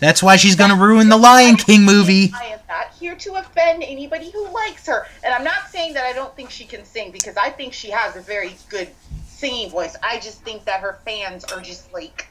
That's 0.02 0.20
why 0.20 0.34
she's 0.34 0.56
gonna 0.56 0.74
ruin 0.74 1.08
the 1.08 1.16
Lion 1.16 1.54
King 1.54 1.84
movie. 1.84 2.32
I 2.34 2.46
am 2.46 2.58
not 2.68 2.88
here 2.98 3.14
to 3.14 3.34
offend 3.34 3.84
anybody 3.84 4.32
who 4.32 4.52
likes 4.52 4.84
her, 4.88 5.06
and 5.22 5.32
I'm 5.32 5.44
not 5.44 5.68
saying 5.68 5.94
that 5.94 6.04
I 6.04 6.12
don't 6.12 6.34
think 6.34 6.50
she 6.50 6.64
can 6.64 6.84
sing 6.84 7.12
because 7.12 7.36
I 7.36 7.50
think 7.50 7.72
she 7.72 7.88
has 7.90 8.16
a 8.16 8.20
very 8.20 8.56
good 8.68 8.88
singing 9.28 9.70
voice. 9.70 9.94
I 10.02 10.18
just 10.18 10.42
think 10.42 10.64
that 10.64 10.80
her 10.80 10.98
fans 11.04 11.44
are 11.44 11.60
just 11.60 11.92
like 11.92 12.26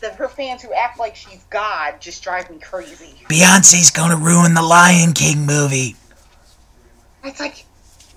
that. 0.00 0.16
Her 0.16 0.26
fans 0.26 0.60
who 0.60 0.72
act 0.72 0.98
like 0.98 1.14
she's 1.14 1.44
God 1.50 2.00
just 2.00 2.20
drive 2.24 2.50
me 2.50 2.58
crazy. 2.58 3.14
Beyonce's 3.28 3.92
gonna 3.92 4.16
ruin 4.16 4.54
the 4.54 4.62
Lion 4.62 5.12
King 5.12 5.46
movie. 5.46 5.94
It's 7.22 7.38
like 7.38 7.64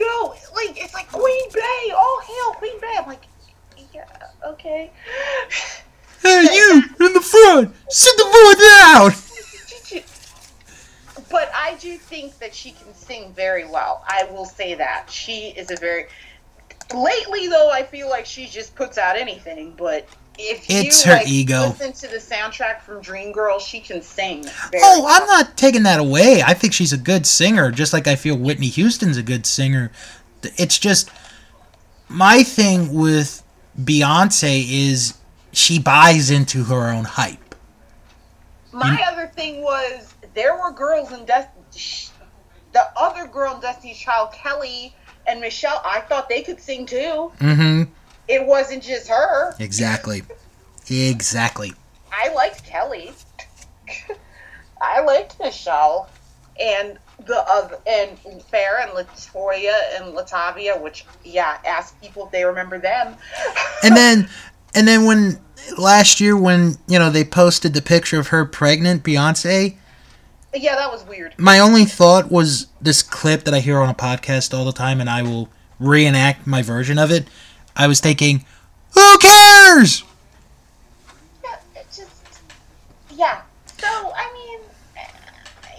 no, 0.02 0.34
like 0.56 0.84
it's 0.84 0.96
like 0.96 1.12
Queen 1.12 1.52
Bey. 1.54 1.94
All 1.96 2.20
hail 2.22 2.54
Queen 2.54 2.82
Bey. 2.82 2.96
I'm 2.98 3.06
like, 3.06 3.26
yeah, 3.94 4.08
okay. 4.44 4.90
Hey, 6.26 6.48
you 6.54 6.84
in 7.00 7.14
the 7.14 7.22
front, 7.22 7.76
sit 7.90 8.18
the 8.18 8.24
boy 8.26 8.54
down. 8.64 9.12
But 11.30 11.52
I 11.56 11.76
do 11.82 11.98
think 11.98 12.38
that 12.40 12.54
she 12.54 12.72
can 12.72 12.94
sing 12.94 13.34
very 13.34 13.66
well. 13.66 14.04
I 14.08 14.28
will 14.32 14.46
say 14.46 14.74
that. 14.76 15.10
She 15.10 15.48
is 15.58 15.70
a 15.72 15.76
very. 15.76 16.06
Lately, 16.94 17.48
though, 17.48 17.70
I 17.72 17.84
feel 17.84 18.10
like 18.10 18.26
she 18.26 18.46
just 18.46 18.76
puts 18.76 18.98
out 18.98 19.18
anything. 19.18 19.74
But 19.76 20.08
if 20.38 20.66
It's 20.70 21.04
you 21.06 21.12
her 21.12 21.18
like, 21.18 21.28
ego. 21.28 21.62
listen 21.68 21.92
to 21.94 22.08
the 22.08 22.18
soundtrack 22.20 22.82
from 22.82 23.02
Dreamgirls, 23.02 23.62
she 23.62 23.80
can 23.82 24.02
sing. 24.02 24.44
Very 24.72 24.84
Oh, 24.86 25.02
well. 25.04 25.08
I'm 25.22 25.28
not 25.28 25.58
taking 25.58 25.84
that 25.84 26.00
away. 26.00 26.42
I 26.46 26.54
think 26.54 26.74
she's 26.74 26.94
a 26.94 26.98
good 26.98 27.26
singer, 27.26 27.72
just 27.72 27.92
like 27.92 28.08
I 28.08 28.16
feel 28.16 28.38
Whitney 28.38 28.68
Houston's 28.68 29.18
a 29.18 29.24
good 29.24 29.46
singer. 29.46 29.92
It's 30.58 30.78
just 30.78 31.10
my 32.08 32.44
thing 32.44 32.94
with 32.94 33.42
Beyonce 33.82 34.64
is 34.70 35.16
she 35.56 35.80
buys 35.80 36.30
into 36.32 36.64
her 36.66 36.90
own 36.90 37.06
hype. 37.06 37.56
My 38.72 39.02
other 39.08 39.28
thing 39.28 39.62
was 39.62 40.14
there 40.34 40.56
were 40.56 40.72
girls 40.72 41.12
in 41.14 41.26
Destiny. 41.26 42.12
The 42.74 42.86
other 42.98 43.26
girl 43.26 43.56
in 43.56 43.62
Destiny's 43.62 43.98
Child, 43.98 44.34
Kelly 44.34 44.94
and 45.28 45.40
Michelle, 45.40 45.82
I 45.86 46.02
thought 46.02 46.28
they 46.28 46.42
could 46.42 46.60
sing 46.60 46.86
too. 46.86 47.32
Mm-hmm. 47.40 47.84
It 48.28 48.46
wasn't 48.46 48.84
just 48.84 49.08
her. 49.08 49.56
Exactly. 49.60 50.24
Exactly. 50.90 51.74
I 52.12 52.34
liked 52.34 52.66
Kelly. 52.66 53.14
I 54.82 55.02
liked 55.02 55.40
Michelle, 55.40 56.10
and 56.60 57.00
the 57.26 57.44
other 57.50 57.78
and 57.88 58.18
Farrah 58.52 58.84
and 58.84 58.92
LeToya 58.92 59.74
and 59.96 60.14
Latavia, 60.14 60.80
which 60.82 61.06
yeah, 61.24 61.60
ask 61.66 62.00
people 62.02 62.26
if 62.26 62.32
they 62.32 62.44
remember 62.44 62.78
them. 62.78 63.16
And 63.84 63.96
then 63.98 64.30
and 64.74 64.88
then 64.88 65.06
when 65.06 65.40
last 65.78 66.20
year 66.20 66.38
when, 66.38 66.78
you 66.88 67.00
know, 67.00 67.10
they 67.10 67.24
posted 67.24 67.74
the 67.74 67.82
picture 67.82 68.20
of 68.20 68.28
her 68.28 68.46
pregnant, 68.46 69.04
Beyonce, 69.04 69.78
yeah, 70.58 70.76
that 70.76 70.92
was 70.92 71.04
weird. 71.06 71.34
my 71.38 71.60
only 71.60 71.86
thought 71.86 72.32
was 72.32 72.68
this 72.82 73.02
clip 73.04 73.44
that 73.44 73.54
I 73.54 73.60
hear 73.60 73.80
on 73.80 73.90
a 73.90 73.94
podcast 73.94 74.58
all 74.58 74.66
the 74.66 74.72
time, 74.72 75.02
and 75.02 75.10
I 75.10 75.22
will 75.22 75.50
reenact 75.80 76.48
my 76.48 76.62
version 76.62 76.98
of 76.98 77.12
it. 77.12 77.28
I 77.76 77.88
was 77.88 78.00
thinking, 78.00 78.46
who 78.94 79.18
cares? 79.18 80.04
Yeah, 81.44 81.58
it 81.76 81.88
just 81.94 82.40
yeah. 83.12 83.42
So 83.78 83.88
I 83.88 84.32
mean, 84.34 84.60
eh, 84.98 85.08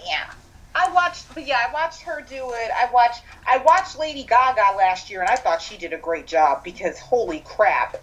yeah. 0.07 0.31
I 0.75 0.91
watched, 0.93 1.33
but 1.33 1.47
yeah, 1.47 1.59
I 1.67 1.73
watched 1.73 2.01
her 2.01 2.21
do 2.21 2.51
it. 2.51 2.71
I 2.71 2.89
watched, 2.93 3.23
I 3.47 3.57
watched 3.57 3.97
Lady 3.97 4.23
Gaga 4.23 4.77
last 4.77 5.09
year, 5.09 5.21
and 5.21 5.29
I 5.29 5.35
thought 5.35 5.61
she 5.61 5.77
did 5.77 5.91
a 5.93 5.97
great 5.97 6.27
job 6.27 6.63
because 6.63 6.99
holy 6.99 7.39
crap, 7.39 7.97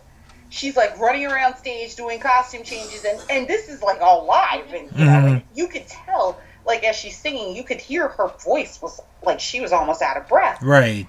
she's 0.54 0.76
like 0.76 0.96
running 0.98 1.26
around 1.26 1.56
stage 1.56 1.96
doing 1.96 2.20
costume 2.20 2.62
changes, 2.62 3.04
and 3.04 3.20
and 3.28 3.48
this 3.48 3.68
is 3.68 3.82
like 3.82 4.00
all 4.00 4.24
live, 4.24 4.72
and 4.72 4.88
you 4.96 5.04
know, 5.04 5.10
Mhm. 5.12 5.26
and 5.32 5.42
you 5.54 5.66
could 5.68 5.86
tell 5.88 6.38
like 6.64 6.84
as 6.84 6.96
she's 6.96 7.18
singing, 7.18 7.54
you 7.56 7.64
could 7.64 7.80
hear 7.80 8.08
her 8.08 8.28
voice 8.44 8.80
was 8.80 9.00
like 9.22 9.40
she 9.40 9.60
was 9.60 9.72
almost 9.72 10.00
out 10.00 10.16
of 10.16 10.28
breath, 10.28 10.62
Right. 10.62 11.06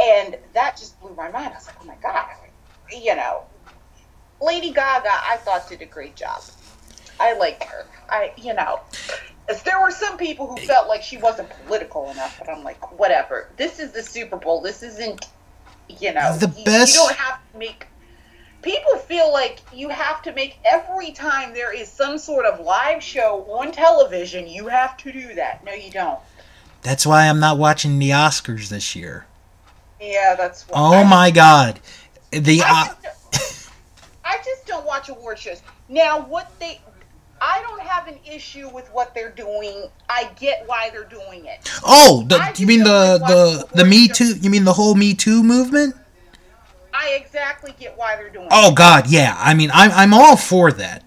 and 0.00 0.38
that 0.54 0.76
just 0.76 0.98
blew 1.00 1.14
my 1.14 1.28
mind. 1.30 1.52
I 1.52 1.56
was 1.56 1.66
like, 1.66 1.76
oh 1.82 1.84
my 1.86 1.96
god, 2.02 2.26
you 2.90 3.14
know, 3.16 3.42
Lady 4.40 4.70
Gaga, 4.70 5.10
I 5.10 5.36
thought 5.38 5.68
did 5.68 5.82
a 5.82 5.86
great 5.86 6.14
job. 6.16 6.42
I 7.20 7.34
liked 7.34 7.64
her. 7.64 7.86
I, 8.08 8.32
you 8.36 8.54
know, 8.54 8.80
there 9.64 9.80
were 9.80 9.90
some 9.90 10.16
people 10.18 10.46
who 10.46 10.56
felt 10.66 10.88
like 10.88 11.02
she 11.02 11.16
wasn't 11.16 11.48
political 11.64 12.10
enough, 12.10 12.38
but 12.38 12.48
I'm 12.50 12.64
like, 12.64 12.98
whatever. 12.98 13.48
This 13.56 13.78
is 13.78 13.92
the 13.92 14.02
Super 14.02 14.36
Bowl. 14.36 14.60
This 14.60 14.82
isn't, 14.82 15.26
you 15.88 16.12
know, 16.12 16.36
The 16.36 16.48
best- 16.48 16.94
You 16.94 17.00
don't 17.00 17.14
have 17.16 17.38
to 17.52 17.58
make. 17.58 17.86
People 18.64 18.96
feel 18.96 19.30
like 19.30 19.60
you 19.72 19.90
have 19.90 20.22
to 20.22 20.32
make 20.32 20.58
every 20.64 21.12
time 21.12 21.52
there 21.52 21.72
is 21.76 21.88
some 21.88 22.16
sort 22.18 22.46
of 22.46 22.64
live 22.64 23.02
show 23.02 23.44
on 23.50 23.70
television, 23.72 24.46
you 24.48 24.66
have 24.68 24.96
to 24.98 25.12
do 25.12 25.34
that. 25.34 25.62
No, 25.64 25.72
you 25.72 25.90
don't. 25.90 26.18
That's 26.82 27.06
why 27.06 27.28
I'm 27.28 27.38
not 27.40 27.58
watching 27.58 27.98
the 27.98 28.10
Oscars 28.10 28.68
this 28.70 28.96
year. 28.96 29.26
Yeah, 30.00 30.34
that's. 30.34 30.66
What 30.68 30.76
Oh 30.78 30.94
I- 30.94 31.04
my 31.04 31.30
god. 31.30 31.80
The 32.30 32.62
I 32.62 32.70
uh, 32.70 32.84
just, 33.02 33.02
don't- 33.32 33.70
I 34.24 34.36
just 34.44 34.66
don't 34.66 34.84
watch 34.86 35.08
award 35.10 35.38
shows. 35.38 35.60
Now, 35.88 36.20
what 36.26 36.50
they, 36.58 36.80
I 37.40 37.60
don't 37.62 37.80
have 37.82 38.08
an 38.08 38.18
issue 38.24 38.68
with 38.70 38.88
what 38.92 39.14
they're 39.14 39.30
doing. 39.30 39.88
I 40.08 40.30
get 40.40 40.64
why 40.66 40.88
they're 40.90 41.04
doing 41.04 41.44
it. 41.44 41.70
Oh, 41.84 42.24
the, 42.26 42.52
you 42.56 42.66
mean 42.66 42.80
the 42.84 43.18
the 43.18 43.68
the 43.76 43.84
Me 43.84 44.08
Too? 44.08 44.36
You 44.38 44.48
mean 44.50 44.64
the 44.64 44.72
whole 44.72 44.94
Me 44.94 45.12
Too 45.14 45.42
movement? 45.42 45.94
I 46.96 47.18
exactly 47.20 47.74
get 47.78 47.98
why 47.98 48.14
they're 48.14 48.30
doing 48.30 48.48
Oh 48.52 48.70
it. 48.70 48.76
god, 48.76 49.08
yeah. 49.08 49.36
I 49.38 49.52
mean, 49.52 49.70
I'm 49.74 49.90
I'm 49.90 50.14
all 50.14 50.36
for 50.36 50.70
that. 50.72 51.02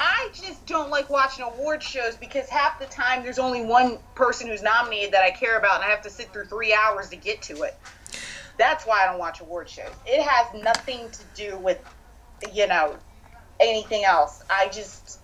I 0.00 0.30
just 0.32 0.64
don't 0.66 0.90
like 0.90 1.10
watching 1.10 1.44
award 1.44 1.82
shows 1.82 2.16
because 2.16 2.48
half 2.48 2.80
the 2.80 2.86
time 2.86 3.22
there's 3.22 3.38
only 3.38 3.64
one 3.64 3.98
person 4.14 4.48
who's 4.48 4.62
nominated 4.62 5.12
that 5.12 5.22
I 5.22 5.30
care 5.30 5.58
about, 5.58 5.76
and 5.76 5.84
I 5.84 5.88
have 5.88 6.02
to 6.02 6.10
sit 6.10 6.32
through 6.32 6.46
three 6.46 6.74
hours 6.74 7.10
to 7.10 7.16
get 7.16 7.42
to 7.42 7.62
it. 7.62 7.78
That's 8.58 8.84
why 8.84 9.02
I 9.02 9.06
don't 9.06 9.18
watch 9.18 9.40
award 9.40 9.68
shows. 9.68 9.92
It 10.06 10.22
has 10.22 10.62
nothing 10.62 11.10
to 11.10 11.20
do 11.34 11.58
with, 11.58 11.78
you 12.52 12.66
know, 12.66 12.96
anything 13.60 14.04
else. 14.04 14.42
I 14.50 14.68
just, 14.68 15.20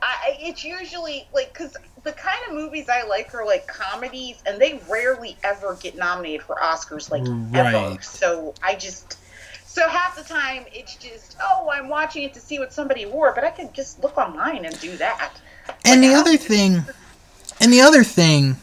I 0.00 0.36
it's 0.38 0.64
usually 0.64 1.26
like 1.34 1.52
because 1.52 1.76
the 2.04 2.12
kind 2.12 2.38
of 2.48 2.54
movies 2.54 2.88
I 2.88 3.02
like 3.06 3.34
are 3.34 3.44
like 3.44 3.66
comedies, 3.66 4.42
and 4.46 4.60
they 4.60 4.80
rarely 4.88 5.36
ever 5.42 5.74
get 5.74 5.96
nominated 5.96 6.42
for 6.42 6.56
Oscars, 6.56 7.10
like 7.10 7.24
ever. 7.54 8.00
So 8.00 8.54
I 8.62 8.76
just. 8.76 9.18
So 9.74 9.88
half 9.88 10.14
the 10.14 10.22
time 10.22 10.66
it's 10.72 10.94
just, 10.94 11.36
oh, 11.42 11.68
I'm 11.68 11.88
watching 11.88 12.22
it 12.22 12.32
to 12.34 12.40
see 12.40 12.60
what 12.60 12.72
somebody 12.72 13.06
wore, 13.06 13.34
but 13.34 13.42
I 13.42 13.50
can 13.50 13.72
just 13.72 14.00
look 14.04 14.16
online 14.16 14.64
and 14.66 14.78
do 14.78 14.96
that. 14.98 15.32
And 15.84 16.00
Like, 16.00 16.10
the 16.10 16.14
other 16.14 16.36
thing, 16.36 16.84
and 17.60 17.72
the 17.72 17.80
other 17.80 18.04
thing, 18.04 18.54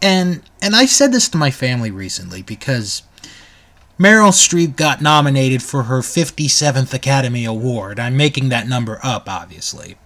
and 0.00 0.42
and 0.62 0.76
I 0.76 0.86
said 0.86 1.10
this 1.10 1.28
to 1.30 1.36
my 1.36 1.50
family 1.50 1.90
recently 1.90 2.42
because 2.42 3.02
Meryl 3.98 4.30
Streep 4.30 4.76
got 4.76 5.02
nominated 5.02 5.64
for 5.64 5.82
her 5.82 5.98
57th 5.98 6.94
Academy 6.94 7.44
Award. 7.44 7.98
I'm 7.98 8.16
making 8.16 8.50
that 8.50 8.68
number 8.68 9.00
up, 9.02 9.28
obviously. 9.28 9.96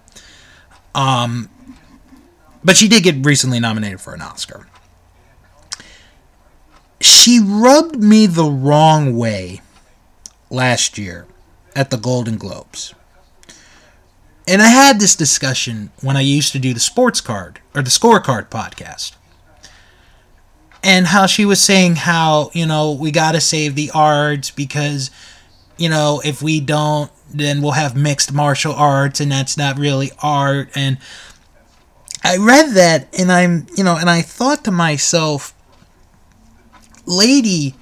Um, 0.95 1.51
but 2.63 2.77
she 2.77 2.87
did 2.87 3.03
get 3.03 3.23
recently 3.23 3.59
nominated 3.59 4.01
for 4.01 4.15
an 4.15 4.23
Oscar. 4.23 4.65
She 6.99 7.39
rubbed 7.39 8.01
me 8.01 8.25
the 8.25 8.49
wrong 8.49 9.15
way 9.15 9.61
last 10.51 10.97
year 10.99 11.25
at 11.75 11.89
the 11.89 11.97
Golden 11.97 12.37
Globes 12.37 12.93
and 14.47 14.61
I 14.61 14.67
had 14.67 14.99
this 14.99 15.15
discussion 15.15 15.91
when 16.01 16.17
I 16.17 16.21
used 16.21 16.51
to 16.53 16.59
do 16.59 16.73
the 16.73 16.79
sports 16.79 17.21
card 17.21 17.59
or 17.73 17.81
the 17.81 17.89
scorecard 17.89 18.49
podcast. 18.49 19.13
and 20.83 21.07
how 21.07 21.25
she 21.27 21.45
was 21.45 21.61
saying 21.61 21.95
how 21.95 22.49
you 22.53 22.65
know 22.65 22.91
we 22.91 23.11
got 23.11 23.33
to 23.33 23.41
save 23.41 23.75
the 23.75 23.91
arts 23.93 24.49
because 24.51 25.11
you 25.77 25.87
know 25.89 26.21
if 26.25 26.41
we 26.41 26.59
don't 26.59 27.11
then 27.33 27.61
we'll 27.61 27.71
have 27.73 27.95
mixed 27.95 28.33
martial 28.33 28.73
arts 28.73 29.19
and 29.21 29.31
that's 29.31 29.55
not 29.57 29.77
really 29.77 30.11
art 30.23 30.69
and 30.75 30.97
i 32.23 32.35
read 32.37 32.71
that 32.71 33.07
and 33.17 33.31
i'm 33.31 33.67
you 33.77 33.83
know 33.83 33.95
and 33.95 34.09
i 34.09 34.21
thought 34.23 34.63
to 34.63 34.71
myself 34.71 35.53
lady 37.05 37.75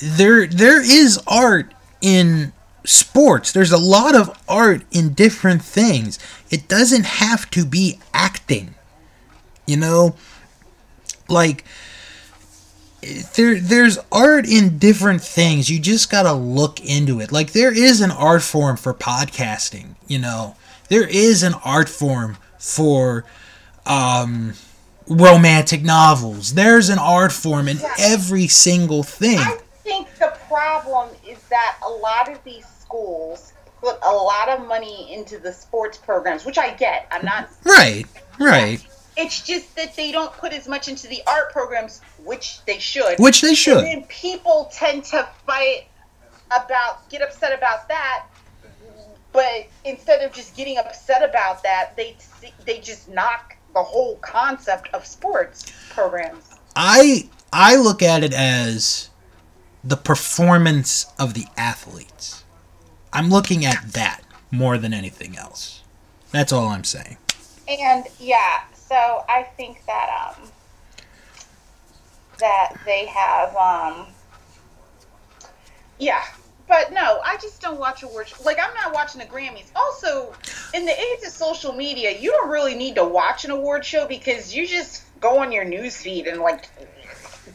there 0.00 0.46
there 0.46 0.80
is 0.82 1.20
art 1.26 1.72
in 2.00 2.52
sports 2.84 3.52
there's 3.52 3.72
a 3.72 3.78
lot 3.78 4.14
of 4.14 4.30
art 4.48 4.82
in 4.90 5.12
different 5.12 5.62
things 5.62 6.18
it 6.50 6.66
doesn't 6.66 7.04
have 7.04 7.48
to 7.50 7.64
be 7.66 7.98
acting 8.14 8.74
you 9.66 9.76
know 9.76 10.14
like 11.28 11.64
there 13.34 13.58
there's 13.58 13.98
art 14.12 14.46
in 14.46 14.78
different 14.78 15.22
things. 15.22 15.70
You 15.70 15.78
just 15.78 16.10
got 16.10 16.24
to 16.24 16.32
look 16.32 16.80
into 16.80 17.20
it. 17.20 17.32
Like 17.32 17.52
there 17.52 17.72
is 17.72 18.00
an 18.00 18.10
art 18.10 18.42
form 18.42 18.76
for 18.76 18.92
podcasting, 18.92 19.94
you 20.06 20.18
know. 20.18 20.56
There 20.88 21.06
is 21.06 21.42
an 21.42 21.54
art 21.64 21.88
form 21.88 22.36
for 22.58 23.24
um 23.86 24.54
romantic 25.08 25.82
novels. 25.82 26.54
There's 26.54 26.88
an 26.88 26.98
art 26.98 27.32
form 27.32 27.68
in 27.68 27.78
every 27.98 28.46
single 28.48 29.02
thing. 29.02 29.38
I 29.38 29.58
think 29.82 30.14
the 30.18 30.36
problem 30.50 31.10
is 31.26 31.38
that 31.48 31.78
a 31.86 31.88
lot 31.88 32.30
of 32.30 32.42
these 32.42 32.66
schools 32.66 33.52
put 33.80 33.96
a 34.02 34.12
lot 34.12 34.48
of 34.48 34.66
money 34.66 35.12
into 35.12 35.38
the 35.38 35.52
sports 35.52 35.96
programs, 35.96 36.44
which 36.44 36.58
I 36.58 36.74
get. 36.74 37.06
I'm 37.12 37.24
not 37.24 37.48
Right. 37.64 38.04
Right. 38.38 38.84
It's 39.16 39.42
just 39.42 39.76
that 39.76 39.94
they 39.96 40.12
don't 40.12 40.32
put 40.32 40.52
as 40.52 40.66
much 40.66 40.88
into 40.88 41.06
the 41.06 41.22
art 41.26 41.52
programs, 41.52 42.00
which 42.24 42.64
they 42.64 42.78
should. 42.78 43.18
Which 43.18 43.42
they 43.42 43.54
should. 43.54 43.84
And 43.84 44.08
people 44.08 44.70
tend 44.72 45.04
to 45.04 45.28
fight 45.46 45.86
about, 46.46 47.08
get 47.10 47.22
upset 47.22 47.56
about 47.56 47.86
that. 47.88 48.26
But 49.32 49.68
instead 49.84 50.24
of 50.24 50.32
just 50.32 50.56
getting 50.56 50.78
upset 50.78 51.22
about 51.22 51.62
that, 51.62 51.96
they 51.96 52.16
they 52.66 52.80
just 52.80 53.08
knock 53.08 53.54
the 53.74 53.82
whole 53.82 54.16
concept 54.16 54.88
of 54.92 55.06
sports 55.06 55.70
programs. 55.90 56.58
I 56.74 57.28
I 57.52 57.76
look 57.76 58.02
at 58.02 58.24
it 58.24 58.34
as 58.34 59.09
the 59.82 59.96
performance 59.96 61.06
of 61.18 61.34
the 61.34 61.46
athletes. 61.56 62.44
I'm 63.12 63.30
looking 63.30 63.64
at 63.64 63.92
that 63.92 64.22
more 64.50 64.78
than 64.78 64.92
anything 64.92 65.36
else. 65.36 65.82
That's 66.30 66.52
all 66.52 66.68
I'm 66.68 66.84
saying. 66.84 67.16
And 67.68 68.06
yeah, 68.18 68.64
so 68.74 69.24
I 69.28 69.44
think 69.56 69.84
that 69.86 70.34
um, 70.36 70.48
that 72.38 72.74
they 72.84 73.06
have 73.06 73.54
um, 73.56 74.06
yeah. 75.98 76.22
But 76.68 76.92
no, 76.92 77.20
I 77.24 77.36
just 77.38 77.60
don't 77.60 77.80
watch 77.80 78.04
awards. 78.04 78.44
Like 78.44 78.58
I'm 78.62 78.74
not 78.74 78.92
watching 78.92 79.20
the 79.20 79.26
Grammys. 79.26 79.70
Also, 79.74 80.32
in 80.72 80.84
the 80.84 80.92
age 80.92 81.24
of 81.26 81.32
social 81.32 81.72
media, 81.72 82.16
you 82.16 82.30
don't 82.30 82.48
really 82.48 82.74
need 82.74 82.94
to 82.96 83.04
watch 83.04 83.44
an 83.44 83.50
award 83.50 83.84
show 83.84 84.06
because 84.06 84.54
you 84.54 84.66
just 84.66 85.04
go 85.20 85.38
on 85.38 85.52
your 85.52 85.64
news 85.64 85.96
feed 85.96 86.26
and 86.26 86.40
like 86.40 86.68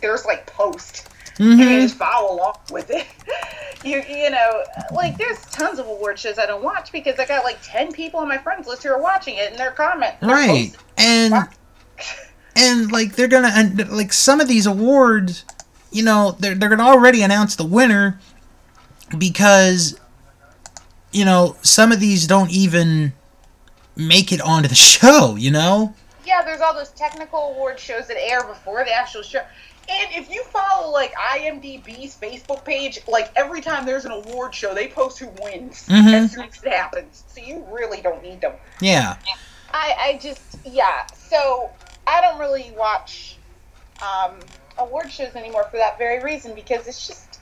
there's 0.02 0.26
like 0.26 0.46
post 0.48 1.08
mm-hmm. 1.36 1.60
and 1.60 1.60
you 1.60 1.82
just 1.82 1.98
follow 1.98 2.36
along 2.36 2.58
with 2.72 2.90
it. 2.92 3.06
you 3.84 4.04
you 4.10 4.30
know, 4.30 4.64
like 4.92 5.18
there's 5.18 5.42
tons 5.46 5.80
of 5.80 5.88
award 5.88 6.18
shows 6.18 6.40
I 6.40 6.46
don't 6.46 6.64
watch 6.64 6.92
because 6.92 7.20
I 7.20 7.26
got 7.26 7.44
like 7.44 7.58
ten 7.64 7.92
people 7.92 8.20
on 8.20 8.28
my 8.28 8.38
friends 8.38 8.68
list 8.68 8.84
who 8.84 8.90
are 8.90 9.02
watching 9.02 9.36
it 9.36 9.52
and 9.52 9.60
their 9.60 9.72
comment. 9.72 10.16
Right, 10.22 10.72
and 10.98 11.34
and 12.56 12.92
like 12.92 13.16
they're 13.16 13.28
gonna 13.28 13.52
and 13.54 13.90
like 13.92 14.14
some 14.14 14.40
of 14.40 14.48
these 14.48 14.66
awards, 14.66 15.46
you 15.92 16.04
know, 16.04 16.36
they're 16.40 16.56
they're 16.56 16.70
gonna 16.70 16.84
already 16.84 17.22
announce 17.22 17.56
the 17.56 17.66
winner 17.66 18.20
because 19.18 20.00
you 21.12 21.26
know 21.26 21.56
some 21.62 21.92
of 21.92 22.00
these 22.00 22.28
don't 22.28 22.52
even 22.52 23.14
make 23.96 24.32
it 24.32 24.42
onto 24.42 24.68
the 24.68 24.76
show. 24.76 25.36
You 25.36 25.52
know. 25.52 25.94
Yeah, 26.26 26.42
there's 26.42 26.60
all 26.60 26.74
those 26.74 26.90
technical 26.90 27.52
award 27.52 27.80
shows 27.80 28.08
that 28.08 28.18
air 28.20 28.44
before 28.44 28.84
the 28.84 28.92
actual 28.92 29.22
show. 29.22 29.42
And 29.88 30.10
if 30.14 30.30
you 30.30 30.44
follow 30.46 30.92
like 30.92 31.14
IMDb's 31.14 32.18
Facebook 32.20 32.66
page, 32.66 33.00
like 33.08 33.32
every 33.36 33.62
time 33.62 33.86
there's 33.86 34.06
an 34.06 34.12
award 34.12 34.56
show, 34.56 34.74
they 34.74 34.88
post 34.88 35.20
who 35.20 35.28
wins 35.42 35.86
mm-hmm. 35.88 36.08
as 36.08 36.32
soon 36.34 36.46
as 36.46 36.64
it 36.64 36.72
happens. 36.74 37.24
So 37.28 37.42
you 37.42 37.66
really 37.70 38.02
don't 38.02 38.24
need 38.24 38.42
them. 38.42 38.54
Yeah. 38.82 39.18
I, 39.72 39.96
I 40.00 40.20
just 40.22 40.42
yeah. 40.66 41.06
So 41.08 41.70
I 42.08 42.22
don't 42.22 42.40
really 42.40 42.74
watch 42.78 43.38
um, 44.02 44.40
award 44.78 45.12
shows 45.12 45.36
anymore 45.36 45.66
for 45.70 45.78
that 45.78 45.98
very 45.98 46.24
reason 46.24 46.56
because 46.56 46.88
it's 46.88 47.08
just 47.08 47.40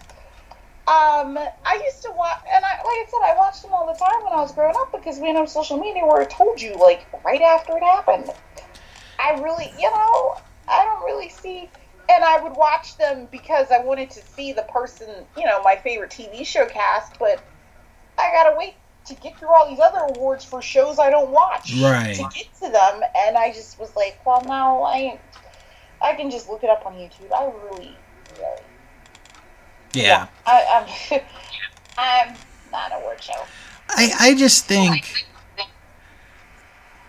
um, 0.86 1.38
I 1.38 1.82
used 1.86 2.04
to 2.04 2.12
watch, 2.12 2.40
and 2.54 2.66
I, 2.66 2.72
like 2.72 2.84
I 2.84 3.06
said, 3.08 3.20
I 3.24 3.36
watched 3.38 3.62
them 3.62 3.72
all 3.72 3.88
the 3.88 3.98
time 3.98 4.22
when 4.22 4.34
I 4.34 4.42
was 4.42 4.52
growing 4.52 4.76
up 4.78 4.92
because 4.92 5.18
we 5.18 5.28
didn't 5.28 5.38
have 5.38 5.50
social 5.50 5.78
media 5.78 6.06
where 6.06 6.22
it 6.22 6.30
told 6.30 6.62
you 6.62 6.76
like 6.76 7.08
right 7.24 7.42
after 7.42 7.78
it 7.78 7.84
happened. 7.84 8.30
I 9.18 9.40
really, 9.42 9.72
you 9.80 9.90
know, 9.90 10.36
I 10.68 10.84
don't 10.84 11.06
really 11.06 11.30
see 11.30 11.70
and 12.14 12.24
I 12.24 12.42
would 12.42 12.56
watch 12.56 12.98
them 12.98 13.28
because 13.32 13.72
I 13.72 13.80
wanted 13.80 14.10
to 14.12 14.22
see 14.22 14.54
the 14.54 14.64
person, 14.64 15.08
you 15.38 15.46
know, 15.46 15.62
my 15.64 15.76
favorite 15.76 16.12
TV 16.12 16.46
show 16.46 16.66
cast, 16.66 17.18
but 17.20 17.42
I 18.18 18.32
gotta 18.32 18.56
wait 18.58 18.76
to 19.06 19.16
get 19.16 19.38
through 19.38 19.50
all 19.54 19.70
these 19.70 19.80
other 19.80 20.00
awards 20.16 20.46
for 20.46 20.62
shows 20.62 21.00
I 21.00 21.10
don't 21.10 21.32
watch 21.32 21.74
right. 21.76 22.16
to 22.16 22.24
get 22.34 22.54
to 22.62 22.70
them, 22.70 23.02
and 23.18 23.38
I 23.38 23.52
just 23.52 23.80
was 23.80 23.96
like, 23.96 24.20
well, 24.26 24.44
now 24.46 24.84
I, 24.84 25.20
I 26.02 26.14
can 26.14 26.30
just 26.30 26.50
look 26.50 26.64
it 26.64 26.70
up 26.70 26.86
on 26.86 26.94
YouTube. 26.94 27.32
I 27.36 27.46
really, 27.46 27.98
really, 28.38 28.62
yeah, 29.94 30.28
I, 30.46 30.88
I'm, 31.12 31.22
I'm 31.98 32.36
not 32.72 32.92
a 32.92 32.96
award 32.96 33.22
show. 33.22 33.44
I 33.90 34.12
I 34.20 34.36
just 34.36 34.66
think 34.66 35.28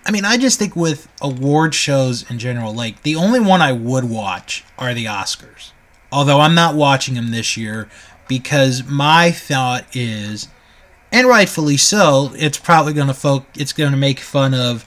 I 0.06 0.10
mean, 0.10 0.24
I 0.24 0.36
just 0.36 0.58
think 0.58 0.76
with 0.76 1.08
award 1.22 1.74
shows 1.74 2.28
in 2.30 2.38
general, 2.38 2.74
like 2.74 3.02
the 3.02 3.16
only 3.16 3.40
one 3.40 3.62
I 3.62 3.72
would 3.72 4.04
watch 4.04 4.64
are 4.78 4.92
the 4.92 5.06
Oscars. 5.06 5.72
Although 6.12 6.40
I'm 6.40 6.54
not 6.54 6.74
watching 6.74 7.14
them 7.14 7.30
this 7.30 7.56
year 7.56 7.88
because 8.28 8.84
my 8.84 9.30
thought 9.30 9.84
is, 9.96 10.48
and 11.10 11.26
rightfully 11.26 11.76
so, 11.76 12.32
it's 12.36 12.58
probably 12.58 12.92
going 12.92 13.08
to 13.08 13.14
folk, 13.14 13.46
it's 13.56 13.72
going 13.72 13.92
to 13.92 13.96
make 13.96 14.20
fun 14.20 14.52
of, 14.52 14.84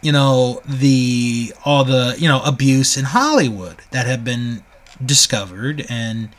you 0.00 0.12
know, 0.12 0.62
the 0.66 1.52
all 1.64 1.84
the 1.84 2.16
you 2.18 2.28
know 2.28 2.40
abuse 2.44 2.96
in 2.96 3.04
Hollywood 3.04 3.82
that 3.90 4.06
have 4.06 4.24
been 4.24 4.62
discovered 5.04 5.84
and 5.88 6.30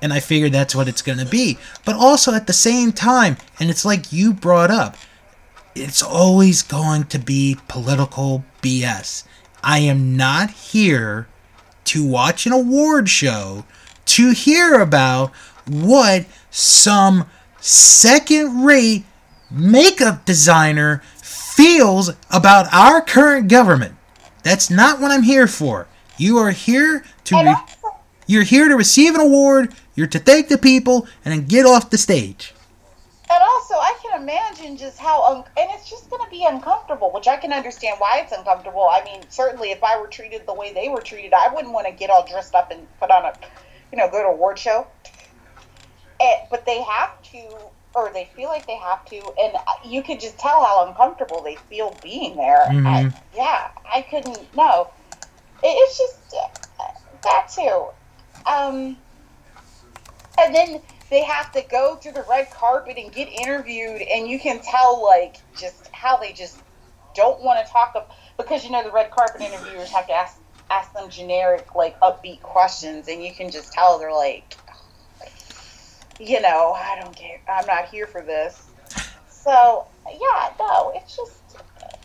and 0.00 0.12
I 0.12 0.20
figured 0.20 0.52
that's 0.52 0.74
what 0.74 0.86
it's 0.86 1.02
going 1.02 1.18
to 1.18 1.26
be. 1.26 1.58
But 1.84 1.96
also 1.96 2.34
at 2.34 2.46
the 2.46 2.52
same 2.52 2.92
time, 2.92 3.38
and 3.58 3.70
it's 3.70 3.86
like 3.86 4.12
you 4.12 4.34
brought 4.34 4.70
up 4.70 4.96
it's 5.74 6.02
always 6.02 6.62
going 6.62 7.04
to 7.04 7.18
be 7.18 7.56
political 7.68 8.44
BS. 8.62 9.24
I 9.62 9.80
am 9.80 10.16
not 10.16 10.50
here 10.50 11.26
to 11.86 12.06
watch 12.06 12.46
an 12.46 12.52
award 12.52 13.08
show 13.08 13.64
to 14.06 14.30
hear 14.30 14.80
about 14.80 15.32
what 15.66 16.26
some 16.50 17.26
second 17.60 18.64
rate 18.64 19.04
makeup 19.50 20.24
designer 20.24 21.02
feels 21.22 22.10
about 22.30 22.72
our 22.72 23.00
current 23.00 23.48
government. 23.48 23.96
That's 24.42 24.70
not 24.70 25.00
what 25.00 25.10
I'm 25.10 25.22
here 25.22 25.46
for. 25.46 25.88
You 26.18 26.38
are 26.38 26.50
here 26.50 27.04
to 27.24 27.36
re- 27.36 27.90
you're 28.26 28.42
here 28.42 28.68
to 28.68 28.76
receive 28.76 29.14
an 29.14 29.20
award, 29.20 29.74
you're 29.94 30.06
to 30.06 30.18
thank 30.18 30.48
the 30.48 30.58
people 30.58 31.06
and 31.24 31.32
then 31.32 31.46
get 31.46 31.66
off 31.66 31.90
the 31.90 31.98
stage 31.98 32.54
and 33.30 33.42
also 33.42 33.74
I 33.74 33.94
can 34.14 34.22
imagine 34.22 34.76
just 34.76 34.98
how 34.98 35.22
un- 35.24 35.44
and 35.56 35.70
it's 35.72 35.88
just 35.88 36.08
going 36.10 36.24
to 36.24 36.30
be 36.30 36.44
uncomfortable, 36.44 37.10
which 37.12 37.28
I 37.28 37.36
can 37.36 37.52
understand 37.52 37.96
why 37.98 38.20
it's 38.22 38.32
uncomfortable. 38.32 38.88
I 38.90 39.04
mean, 39.04 39.22
certainly 39.28 39.70
if 39.70 39.82
I 39.82 40.00
were 40.00 40.06
treated 40.06 40.46
the 40.46 40.54
way 40.54 40.72
they 40.72 40.88
were 40.88 41.00
treated, 41.00 41.32
I 41.32 41.52
wouldn't 41.52 41.72
want 41.72 41.86
to 41.86 41.92
get 41.92 42.10
all 42.10 42.26
dressed 42.26 42.54
up 42.54 42.70
and 42.70 42.86
put 42.98 43.10
on 43.10 43.24
a, 43.24 43.34
you 43.92 43.98
know, 43.98 44.08
go 44.10 44.22
to 44.22 44.28
a 44.28 44.32
award 44.32 44.58
show. 44.58 44.86
And, 46.20 46.40
but 46.50 46.64
they 46.66 46.82
have 46.82 47.20
to, 47.22 47.56
or 47.94 48.10
they 48.12 48.30
feel 48.36 48.48
like 48.48 48.66
they 48.66 48.76
have 48.76 49.04
to, 49.06 49.16
and 49.40 49.54
you 49.84 50.02
could 50.02 50.20
just 50.20 50.38
tell 50.38 50.64
how 50.64 50.86
uncomfortable 50.86 51.42
they 51.42 51.56
feel 51.56 51.96
being 52.02 52.36
there. 52.36 52.66
Mm-hmm. 52.68 52.86
I, 52.86 53.12
yeah, 53.34 53.68
I 53.92 54.02
couldn't. 54.02 54.54
No, 54.56 54.90
it, 55.62 55.66
it's 55.66 55.98
just 55.98 56.34
that 57.22 57.48
too. 57.48 57.86
Um, 58.50 58.96
and 60.38 60.54
then 60.54 60.80
they 61.10 61.22
have 61.22 61.52
to 61.52 61.62
go 61.70 61.96
through 61.96 62.12
the 62.12 62.24
red 62.28 62.50
carpet 62.50 62.96
and 62.96 63.12
get 63.12 63.28
interviewed, 63.28 64.02
and 64.02 64.28
you 64.28 64.38
can 64.38 64.60
tell 64.60 65.02
like 65.04 65.36
just 65.56 65.88
how 65.92 66.16
they 66.16 66.32
just 66.32 66.60
don't 67.14 67.42
want 67.42 67.64
to 67.64 67.72
talk 67.72 67.92
of, 67.94 68.08
because 68.36 68.64
you 68.64 68.70
know 68.70 68.82
the 68.82 68.90
red 68.90 69.10
carpet 69.10 69.40
interviewers 69.40 69.90
have 69.90 70.06
to 70.06 70.12
ask 70.12 70.38
ask 70.70 70.92
them 70.94 71.08
generic 71.10 71.74
like 71.74 71.98
upbeat 72.00 72.40
questions, 72.42 73.08
and 73.08 73.22
you 73.22 73.32
can 73.32 73.50
just 73.50 73.72
tell 73.72 73.98
they're 73.98 74.12
like, 74.12 74.56
you 76.18 76.40
know, 76.40 76.72
I 76.74 76.98
don't 77.00 77.14
care, 77.14 77.40
I'm 77.48 77.66
not 77.66 77.88
here 77.88 78.06
for 78.06 78.22
this. 78.22 78.68
So 79.28 79.86
yeah, 80.10 80.50
no, 80.58 80.92
it's 80.94 81.16
just 81.16 81.58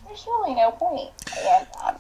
there's 0.06 0.26
really 0.28 0.56
no 0.56 0.72
point. 0.72 1.12
point, 1.28 1.46
and 1.48 1.68
um, 1.84 1.96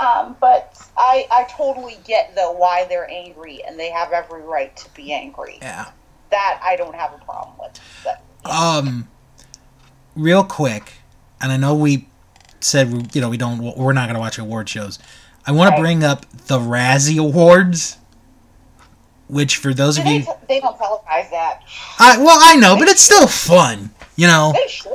Um, 0.00 0.36
but 0.40 0.78
I 0.96 1.26
I 1.30 1.44
totally 1.50 1.96
get 2.04 2.34
though 2.36 2.52
why 2.52 2.84
they're 2.88 3.10
angry, 3.10 3.64
and 3.66 3.78
they 3.78 3.90
have 3.90 4.12
every 4.12 4.42
right 4.42 4.76
to 4.76 4.88
be 4.94 5.12
angry. 5.12 5.58
Yeah. 5.60 5.86
That 6.30 6.60
I 6.62 6.76
don't 6.76 6.94
have 6.94 7.12
a 7.14 7.18
problem 7.24 7.54
with. 7.58 7.80
But, 8.04 8.22
Um, 8.50 9.08
real 10.14 10.44
quick, 10.44 10.94
and 11.40 11.50
I 11.52 11.56
know 11.56 11.74
we 11.74 12.08
said 12.60 13.14
you 13.14 13.20
know 13.20 13.28
we 13.28 13.36
don't 13.36 13.58
we're 13.76 13.92
not 13.92 14.08
gonna 14.08 14.18
watch 14.20 14.38
award 14.38 14.68
shows. 14.68 14.98
I 15.46 15.52
want 15.52 15.74
to 15.74 15.80
bring 15.80 16.04
up 16.04 16.26
the 16.48 16.58
Razzie 16.58 17.18
Awards, 17.18 17.96
which 19.28 19.56
for 19.56 19.72
those 19.72 19.94
do 19.96 20.02
of 20.02 20.06
they, 20.06 20.14
you, 20.16 20.22
t- 20.22 20.30
they 20.48 20.60
don't 20.60 20.76
televise 20.76 21.30
that. 21.30 21.62
I 21.98 22.18
well 22.18 22.38
I 22.40 22.56
know, 22.56 22.76
but 22.76 22.88
it's 22.88 23.00
still 23.02 23.26
fun. 23.26 23.90
You 24.16 24.26
know, 24.26 24.52
They 24.54 24.68
should. 24.68 24.92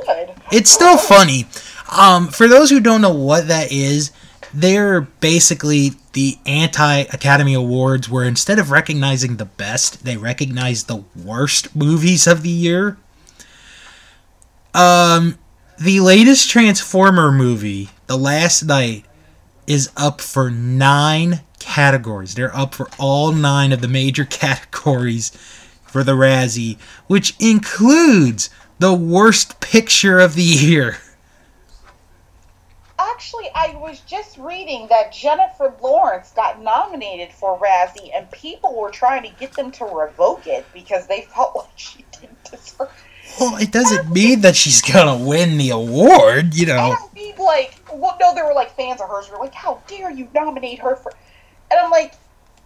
it's 0.52 0.70
still 0.70 0.98
funny. 0.98 1.46
Um, 1.90 2.28
for 2.28 2.46
those 2.46 2.68
who 2.70 2.78
don't 2.80 3.00
know 3.00 3.14
what 3.14 3.48
that 3.48 3.72
is, 3.72 4.10
they're 4.52 5.00
basically 5.00 5.92
the 6.14 6.38
anti 6.46 7.00
Academy 7.00 7.54
Awards, 7.54 8.08
where 8.08 8.24
instead 8.24 8.58
of 8.58 8.70
recognizing 8.70 9.36
the 9.36 9.44
best, 9.44 10.04
they 10.04 10.16
recognize 10.16 10.84
the 10.84 11.04
worst 11.14 11.76
movies 11.76 12.26
of 12.26 12.42
the 12.42 12.48
year. 12.48 12.96
Um, 14.72 15.38
the 15.78 16.00
latest 16.00 16.50
Transformer 16.50 17.30
movie, 17.30 17.90
The 18.06 18.16
Last 18.16 18.62
Knight, 18.64 19.04
is 19.66 19.90
up 19.96 20.20
for 20.20 20.50
nine 20.50 21.40
categories. 21.58 22.34
They're 22.34 22.56
up 22.56 22.74
for 22.74 22.88
all 22.98 23.32
nine 23.32 23.72
of 23.72 23.80
the 23.80 23.88
major 23.88 24.24
categories 24.30 25.30
for 25.84 26.02
the 26.04 26.12
Razzie, 26.12 26.78
which 27.06 27.34
includes 27.38 28.50
the 28.78 28.94
worst 28.94 29.60
picture 29.60 30.18
of 30.18 30.34
the 30.34 30.42
year. 30.42 30.98
Actually, 33.14 33.48
I 33.54 33.76
was 33.76 34.00
just 34.00 34.38
reading 34.38 34.88
that 34.88 35.12
Jennifer 35.12 35.72
Lawrence 35.80 36.32
got 36.32 36.60
nominated 36.60 37.32
for 37.32 37.56
Razzie, 37.60 38.10
and 38.12 38.28
people 38.32 38.74
were 38.74 38.90
trying 38.90 39.22
to 39.22 39.28
get 39.38 39.52
them 39.52 39.70
to 39.72 39.84
revoke 39.84 40.48
it 40.48 40.66
because 40.74 41.06
they 41.06 41.20
felt 41.34 41.54
like 41.54 41.70
she 41.76 42.04
didn't 42.10 42.42
deserve. 42.50 42.90
Well, 43.38 43.56
it 43.56 43.70
doesn't 43.70 44.10
mean 44.10 44.40
that 44.40 44.56
she's 44.56 44.82
gonna 44.82 45.24
win 45.24 45.58
the 45.58 45.70
award, 45.70 46.54
you 46.54 46.64
I 46.72 46.76
know. 46.76 46.96
don't 46.96 47.14
mean 47.14 47.36
like, 47.36 47.80
well, 47.92 48.16
no, 48.20 48.34
there 48.34 48.44
were 48.44 48.52
like 48.52 48.76
fans 48.76 49.00
of 49.00 49.08
hers 49.08 49.26
who 49.26 49.34
were 49.34 49.44
like, 49.44 49.54
"How 49.54 49.80
dare 49.86 50.10
you 50.10 50.28
nominate 50.34 50.80
her 50.80 50.96
for?" 50.96 51.12
And 51.70 51.80
I'm 51.80 51.90
like, 51.90 52.14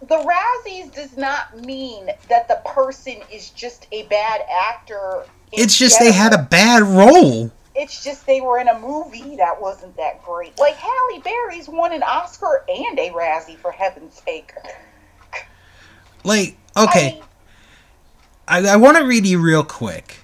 the 0.01 0.17
Razzies 0.17 0.93
does 0.93 1.15
not 1.15 1.57
mean 1.65 2.09
that 2.27 2.47
the 2.47 2.61
person 2.65 3.17
is 3.31 3.51
just 3.51 3.87
a 3.91 4.03
bad 4.03 4.41
actor. 4.49 5.25
It's 5.51 5.77
just 5.77 5.99
they 5.99 6.11
had 6.11 6.33
a 6.33 6.43
bad 6.43 6.83
role. 6.83 7.51
It's 7.79 8.03
just 8.03 8.25
they 8.25 8.41
were 8.41 8.59
in 8.59 8.67
a 8.67 8.77
movie 8.77 9.37
that 9.37 9.61
wasn't 9.61 9.95
that 9.97 10.23
great. 10.23 10.57
Like 10.59 10.75
Halle 10.75 11.21
Berry's 11.23 11.69
won 11.69 11.93
an 11.93 12.03
Oscar 12.03 12.65
and 12.67 12.99
a 12.99 13.09
Razzie 13.11 13.55
for 13.55 13.71
heaven's 13.71 14.21
sake. 14.21 14.53
Like, 16.23 16.57
I 16.75 16.83
okay, 16.83 17.13
mean, 17.13 17.23
I, 18.47 18.73
I 18.73 18.75
want 18.75 18.97
to 18.97 19.05
read 19.05 19.25
you 19.25 19.39
real 19.39 19.63
quick 19.63 20.17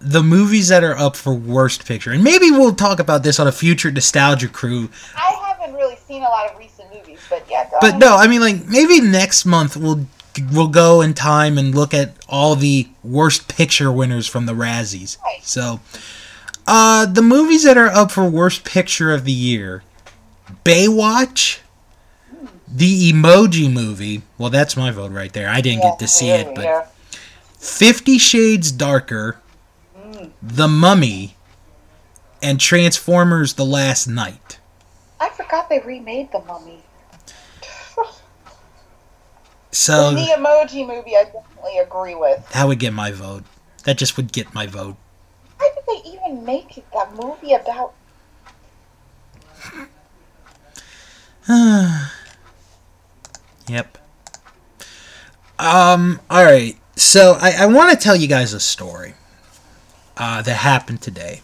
the 0.00 0.22
movies 0.22 0.68
that 0.68 0.84
are 0.84 0.96
up 0.96 1.16
for 1.16 1.34
worst 1.34 1.86
picture, 1.86 2.12
and 2.12 2.22
maybe 2.22 2.50
we'll 2.50 2.74
talk 2.74 2.98
about 2.98 3.22
this 3.22 3.40
on 3.40 3.46
a 3.46 3.52
future 3.52 3.90
nostalgia 3.90 4.48
crew. 4.48 4.90
I 5.16 5.32
haven't 5.46 5.74
really 5.74 5.96
seen 5.96 6.22
a 6.22 6.28
lot 6.28 6.50
of 6.50 6.58
recent 6.58 6.92
movies, 6.94 7.20
but 7.28 7.44
yeah. 7.50 7.68
Go 7.70 7.78
But 7.80 7.98
no, 7.98 8.16
I 8.16 8.28
mean, 8.28 8.40
like 8.40 8.66
maybe 8.66 9.00
next 9.00 9.44
month 9.44 9.76
we'll 9.76 10.06
we'll 10.52 10.68
go 10.68 11.00
in 11.00 11.14
time 11.14 11.58
and 11.58 11.74
look 11.74 11.94
at 11.94 12.14
all 12.28 12.54
the 12.54 12.88
worst 13.02 13.48
picture 13.48 13.90
winners 13.90 14.26
from 14.26 14.46
the 14.46 14.52
Razzies. 14.52 15.20
Right. 15.22 15.42
So, 15.42 15.80
uh, 16.66 17.06
the 17.06 17.22
movies 17.22 17.64
that 17.64 17.76
are 17.76 17.88
up 17.88 18.10
for 18.10 18.28
worst 18.28 18.64
picture 18.64 19.12
of 19.12 19.24
the 19.24 19.32
year: 19.32 19.82
Baywatch, 20.64 21.60
the 22.68 23.12
Emoji 23.12 23.70
Movie. 23.72 24.22
Well, 24.38 24.50
that's 24.50 24.76
my 24.76 24.90
vote 24.90 25.12
right 25.12 25.32
there. 25.32 25.48
I 25.48 25.60
didn't 25.60 25.82
get 25.82 25.98
to 25.98 26.08
see 26.08 26.30
it, 26.30 26.54
but 26.54 26.64
yeah. 26.64 26.86
Fifty 27.58 28.18
Shades 28.18 28.70
Darker, 28.72 29.38
The 30.42 30.68
Mummy, 30.68 31.36
and 32.42 32.60
Transformers: 32.60 33.54
The 33.54 33.64
Last 33.64 34.06
Knight. 34.06 34.58
I 35.20 35.30
forgot 35.30 35.68
they 35.68 35.80
remade 35.80 36.32
the 36.32 36.40
Mummy. 36.40 36.82
So 39.72 40.12
the 40.14 40.20
Emoji 40.38 40.86
Movie, 40.86 41.16
I 41.16 41.24
definitely 41.24 41.78
agree 41.78 42.14
with. 42.14 42.48
that 42.50 42.68
would 42.68 42.78
get 42.78 42.92
my 42.92 43.10
vote. 43.10 43.42
That 43.82 43.98
just 43.98 44.16
would 44.16 44.30
get 44.32 44.54
my 44.54 44.66
vote. 44.66 44.94
Even 46.24 46.44
make 46.44 46.82
that 46.92 47.14
movie 47.14 47.52
about? 47.54 47.94
Yep. 53.66 53.96
Um. 55.58 56.20
All 56.28 56.44
right. 56.44 56.76
So 56.96 57.38
I, 57.40 57.52
I 57.60 57.66
want 57.66 57.92
to 57.92 57.96
tell 57.96 58.14
you 58.14 58.28
guys 58.28 58.52
a 58.52 58.60
story 58.60 59.14
uh, 60.18 60.42
that 60.42 60.56
happened 60.56 61.00
today. 61.00 61.40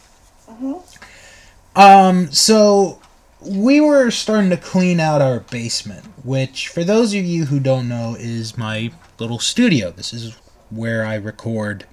Um. 1.74 2.30
So 2.30 3.00
we 3.40 3.80
were 3.80 4.10
starting 4.10 4.50
to 4.50 4.58
clean 4.58 5.00
out 5.00 5.22
our 5.22 5.40
basement, 5.40 6.04
which, 6.24 6.68
for 6.68 6.84
those 6.84 7.14
of 7.14 7.24
you 7.24 7.46
who 7.46 7.58
don't 7.58 7.88
know, 7.88 8.16
is 8.18 8.58
my 8.58 8.92
little 9.18 9.38
studio. 9.38 9.90
This 9.90 10.12
is 10.12 10.36
where 10.68 11.06
I 11.06 11.14
record 11.14 11.86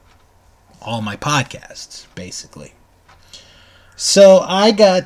all 0.81 1.01
my 1.01 1.15
podcasts, 1.15 2.05
basically. 2.15 2.73
So 3.95 4.39
I 4.39 4.71
got 4.71 5.03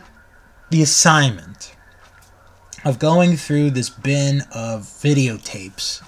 the 0.70 0.82
assignment 0.82 1.76
of 2.84 3.00
going 3.00 3.38
through 3.38 3.72
this 3.72 3.90
bin 3.90 4.42
of 4.54 4.84
videotapes 4.84 6.02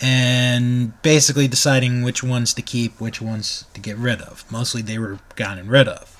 and 0.00 1.00
basically 1.02 1.46
deciding 1.46 2.02
which 2.02 2.22
ones 2.22 2.54
to 2.54 2.62
keep, 2.62 3.00
which 3.00 3.20
ones 3.20 3.66
to 3.74 3.80
get 3.80 3.96
rid 3.96 4.22
of. 4.22 4.50
Mostly 4.50 4.82
they 4.82 4.98
were 4.98 5.18
gotten 5.36 5.68
rid 5.68 5.88
of. 5.88 6.16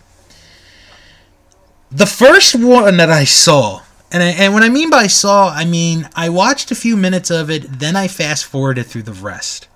The 1.91 2.07
first 2.07 2.55
one 2.55 2.99
that 2.99 3.11
I 3.11 3.25
saw, 3.25 3.83
and, 4.13 4.23
I, 4.23 4.29
and 4.29 4.55
when 4.55 4.63
I 4.63 4.69
mean 4.69 4.91
by 4.91 5.07
saw, 5.07 5.49
I 5.49 5.65
mean 5.65 6.09
I 6.15 6.29
watched 6.29 6.71
a 6.71 6.75
few 6.75 6.97
minutes 6.97 7.31
of 7.31 7.51
it, 7.51 7.81
then 7.81 7.97
I 7.97 8.07
fast 8.07 8.45
forwarded 8.45 8.87
through 8.87 9.05
the 9.05 9.13
rest, 9.13 9.67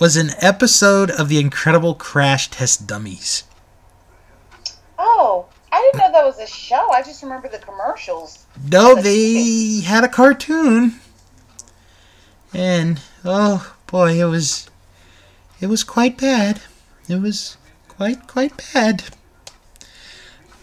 was 0.00 0.16
an 0.16 0.30
episode 0.38 1.10
of 1.10 1.28
The 1.28 1.38
Incredible 1.38 1.94
Crash 1.94 2.48
Test 2.48 2.86
Dummies. 2.86 3.44
Oh, 4.98 5.46
I 5.70 5.78
didn't 5.92 5.98
know 5.98 6.12
that 6.12 6.24
was 6.24 6.38
a 6.38 6.46
show. 6.46 6.90
I 6.90 7.02
just 7.02 7.22
remember 7.22 7.48
the 7.48 7.58
commercials. 7.58 8.46
No, 8.72 8.94
they 8.94 9.80
had 9.80 10.02
a 10.02 10.08
cartoon. 10.08 11.00
And 12.54 13.00
oh 13.26 13.74
boy, 13.86 14.18
it 14.18 14.24
was 14.24 14.70
it 15.60 15.66
was 15.66 15.84
quite 15.84 16.16
bad. 16.16 16.62
It 17.06 17.20
was 17.20 17.58
quite 17.86 18.26
quite 18.26 18.54
bad. 18.72 19.04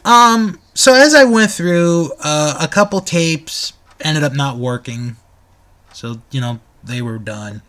Um 0.04 0.60
so 0.74 0.96
as 0.96 1.14
I 1.14 1.26
went 1.26 1.52
through 1.52 2.12
uh, 2.24 2.58
a 2.60 2.68
couple 2.68 3.02
tapes 3.02 3.74
ended 4.02 4.24
up 4.24 4.34
not 4.34 4.58
working. 4.58 5.16
So, 5.94 6.22
you 6.32 6.42
know, 6.42 6.60
they 6.84 7.02
were 7.02 7.20
done. 7.20 7.62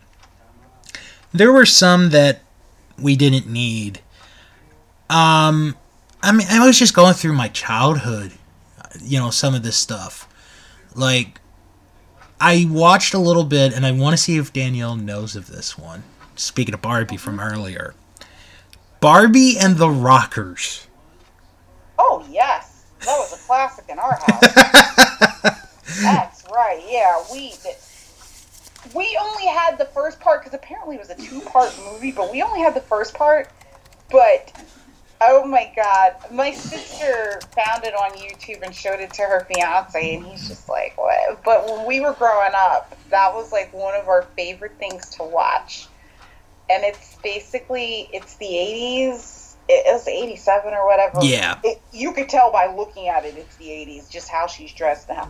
There 1.31 1.51
were 1.51 1.65
some 1.65 2.09
that 2.09 2.41
we 2.97 3.15
didn't 3.15 3.47
need. 3.47 4.01
Um 5.09 5.75
I 6.21 6.31
mean, 6.33 6.47
I 6.49 6.65
was 6.65 6.77
just 6.77 6.93
going 6.93 7.13
through 7.13 7.33
my 7.33 7.47
childhood 7.47 8.33
you 9.01 9.19
know 9.19 9.29
some 9.29 9.53
of 9.53 9.63
this 9.63 9.75
stuff 9.75 10.27
like 10.95 11.39
i 12.41 12.65
watched 12.69 13.13
a 13.13 13.19
little 13.19 13.43
bit 13.43 13.73
and 13.73 13.85
i 13.85 13.91
want 13.91 14.13
to 14.13 14.17
see 14.17 14.37
if 14.37 14.51
danielle 14.51 14.95
knows 14.95 15.35
of 15.35 15.47
this 15.47 15.77
one 15.77 16.03
speaking 16.35 16.73
of 16.73 16.81
barbie 16.81 17.17
from 17.17 17.39
earlier 17.39 17.93
barbie 18.99 19.57
and 19.59 19.77
the 19.77 19.89
rockers 19.89 20.87
Oh 22.01 22.25
yes, 22.31 22.85
that 23.01 23.17
was 23.17 23.33
a 23.33 23.45
classic 23.45 23.85
in 23.89 23.99
our 23.99 24.17
house. 24.25 24.39
That's 26.01 26.45
right. 26.49 26.81
Yeah, 26.87 27.21
we 27.31 27.53
we 28.93 29.17
only 29.21 29.47
had 29.47 29.77
the 29.77 29.85
first 29.85 30.19
part 30.19 30.43
because 30.43 30.57
apparently 30.57 30.95
it 30.95 30.99
was 30.99 31.09
a 31.09 31.15
two-part 31.15 31.77
movie, 31.77 32.11
but 32.11 32.31
we 32.31 32.41
only 32.41 32.59
had 32.59 32.75
the 32.75 32.81
first 32.81 33.13
part. 33.13 33.47
But 34.11 34.51
oh 35.21 35.45
my 35.45 35.71
god, 35.75 36.13
my 36.31 36.51
sister 36.51 37.39
found 37.55 37.83
it 37.83 37.93
on 37.93 38.17
YouTube 38.17 38.63
and 38.63 38.73
showed 38.73 38.99
it 38.99 39.13
to 39.13 39.21
her 39.23 39.45
fiance, 39.49 40.15
and 40.15 40.25
he's 40.25 40.47
just 40.47 40.69
like, 40.69 40.93
"What?" 40.97 41.43
But 41.43 41.69
when 41.69 41.85
we 41.85 41.99
were 41.99 42.13
growing 42.13 42.53
up, 42.55 42.97
that 43.11 43.33
was 43.33 43.51
like 43.51 43.73
one 43.73 43.95
of 43.95 44.07
our 44.07 44.27
favorite 44.35 44.77
things 44.79 45.09
to 45.17 45.23
watch. 45.23 45.87
And 46.69 46.83
it's 46.83 47.17
basically 47.23 48.09
it's 48.13 48.37
the 48.37 48.45
'80s. 48.45 49.55
It 49.71 49.85
was 49.93 50.07
'87 50.07 50.73
or 50.73 50.87
whatever 50.87 51.19
yeah 51.21 51.59
it, 51.63 51.79
you 51.91 52.11
could 52.13 52.27
tell 52.27 52.51
by 52.51 52.73
looking 52.75 53.07
at 53.07 53.23
it 53.23 53.35
it's 53.37 53.55
the 53.57 53.65
80s 53.65 54.09
just 54.09 54.27
how 54.27 54.47
she's 54.47 54.73
dressed 54.73 55.07
now 55.09 55.29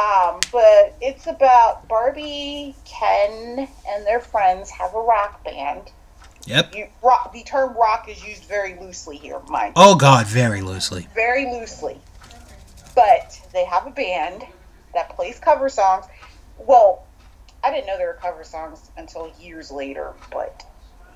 um, 0.00 0.40
but 0.50 0.96
it's 1.00 1.26
about 1.26 1.86
barbie 1.88 2.74
ken 2.84 3.68
and 3.88 4.06
their 4.06 4.20
friends 4.20 4.70
have 4.70 4.94
a 4.94 5.00
rock 5.00 5.44
band 5.44 5.90
yep 6.46 6.74
you, 6.74 6.86
rock, 7.02 7.32
the 7.32 7.42
term 7.42 7.76
rock 7.76 8.08
is 8.08 8.24
used 8.24 8.44
very 8.44 8.78
loosely 8.80 9.16
here 9.16 9.40
mind 9.48 9.72
oh 9.76 9.94
god 9.94 10.26
very 10.26 10.62
loosely 10.62 11.06
very 11.14 11.44
loosely 11.52 12.00
but 12.94 13.40
they 13.52 13.64
have 13.64 13.86
a 13.86 13.90
band 13.90 14.44
that 14.94 15.10
plays 15.10 15.38
cover 15.38 15.68
songs. 15.68 16.06
Well, 16.58 17.06
I 17.62 17.70
didn't 17.70 17.86
know 17.86 17.98
they 17.98 18.04
were 18.04 18.18
cover 18.20 18.44
songs 18.44 18.90
until 18.96 19.32
years 19.40 19.70
later, 19.70 20.12
but 20.30 20.64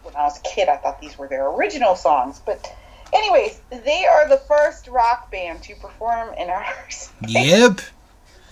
when 0.02 0.14
I 0.14 0.22
was 0.22 0.38
a 0.38 0.42
kid, 0.42 0.68
I 0.68 0.76
thought 0.76 1.00
these 1.00 1.18
were 1.18 1.28
their 1.28 1.48
original 1.48 1.96
songs. 1.96 2.40
But, 2.44 2.72
anyways, 3.12 3.60
they 3.70 4.06
are 4.06 4.28
the 4.28 4.36
first 4.36 4.88
rock 4.88 5.30
band 5.30 5.62
to 5.64 5.74
perform 5.76 6.34
in 6.34 6.50
outer 6.50 6.66
space. 6.90 7.10
Yep. 7.28 7.80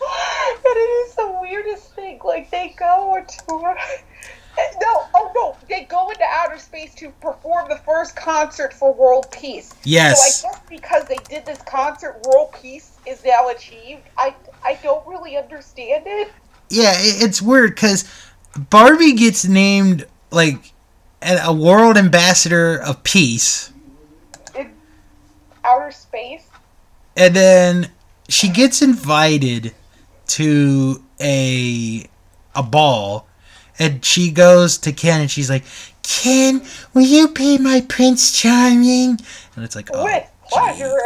and 0.54 0.60
it 0.64 1.08
is 1.08 1.14
the 1.14 1.38
weirdest 1.40 1.94
thing. 1.94 2.20
Like, 2.24 2.50
they 2.50 2.74
go 2.78 3.22
to. 3.26 3.74
No, 4.82 5.02
oh 5.14 5.32
no, 5.34 5.56
they 5.68 5.84
go 5.84 6.10
into 6.10 6.24
outer 6.28 6.58
space 6.58 6.94
to 6.96 7.08
perform 7.22 7.70
the 7.70 7.78
first 7.78 8.14
concert 8.14 8.74
for 8.74 8.92
world 8.92 9.26
peace. 9.32 9.72
Yes. 9.82 10.42
So 10.42 10.48
I 10.48 10.52
guess 10.52 10.60
because 10.68 11.04
they 11.06 11.16
did 11.28 11.46
this 11.46 11.62
concert, 11.62 12.20
world 12.26 12.54
peace 12.60 12.92
is 13.06 13.24
now 13.24 13.48
achieved. 13.48 14.02
I 14.18 14.34
I 14.62 14.78
don't 14.82 15.06
really 15.06 15.38
understand 15.38 16.04
it. 16.06 16.30
Yeah, 16.68 16.92
it's 16.96 17.40
weird 17.40 17.74
because 17.74 18.04
Barbie 18.70 19.14
gets 19.14 19.46
named 19.46 20.06
like 20.30 20.72
a 21.22 21.38
a 21.44 21.52
world 21.52 21.96
ambassador 21.96 22.76
of 22.76 23.02
peace, 23.04 23.72
in 24.54 24.70
outer 25.64 25.90
space. 25.92 26.44
and 27.16 27.34
then 27.34 27.90
she 28.28 28.48
gets 28.50 28.82
invited 28.82 29.74
to 30.32 31.02
a 31.20 32.04
a 32.54 32.62
ball, 32.62 33.26
and 33.78 34.04
she 34.04 34.30
goes 34.30 34.78
to 34.78 34.92
Ken 34.92 35.20
and 35.20 35.30
she's 35.30 35.50
like, 35.50 35.64
"Ken, 36.02 36.62
will 36.94 37.02
you 37.02 37.28
be 37.28 37.58
my 37.58 37.80
Prince 37.88 38.32
Charming?" 38.38 39.18
And 39.56 39.64
it's 39.64 39.76
like, 39.76 39.90
oh, 39.92 40.04
With 40.04 40.26
pleasure. 40.50 40.96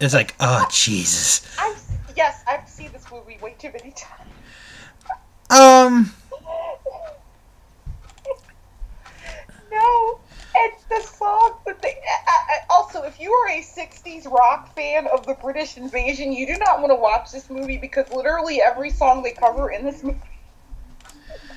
It's 0.00 0.14
like, 0.14 0.34
oh 0.40 0.66
Jesus. 0.70 1.46
I've, 1.58 1.80
yes, 2.16 2.42
I've 2.46 2.68
seen 2.68 2.92
this 2.92 3.10
movie 3.10 3.38
way 3.40 3.54
too 3.58 3.70
many 3.72 3.92
times. 3.92 4.30
Um. 5.50 6.12
No, 9.72 10.20
song 11.02 11.54
that 11.66 11.80
they. 11.82 11.88
I, 11.88 12.54
I, 12.54 12.58
also, 12.70 13.02
if 13.02 13.20
you 13.20 13.32
are 13.32 13.48
a 13.48 13.62
'60s 13.62 14.30
rock 14.30 14.74
fan 14.74 15.06
of 15.12 15.26
the 15.26 15.34
British 15.34 15.76
Invasion, 15.76 16.32
you 16.32 16.46
do 16.46 16.56
not 16.58 16.80
want 16.80 16.90
to 16.90 16.96
watch 16.96 17.32
this 17.32 17.50
movie 17.50 17.78
because 17.78 18.10
literally 18.12 18.60
every 18.60 18.90
song 18.90 19.22
they 19.22 19.32
cover 19.32 19.70
in 19.70 19.84
this 19.84 20.02
movie. 20.02 20.18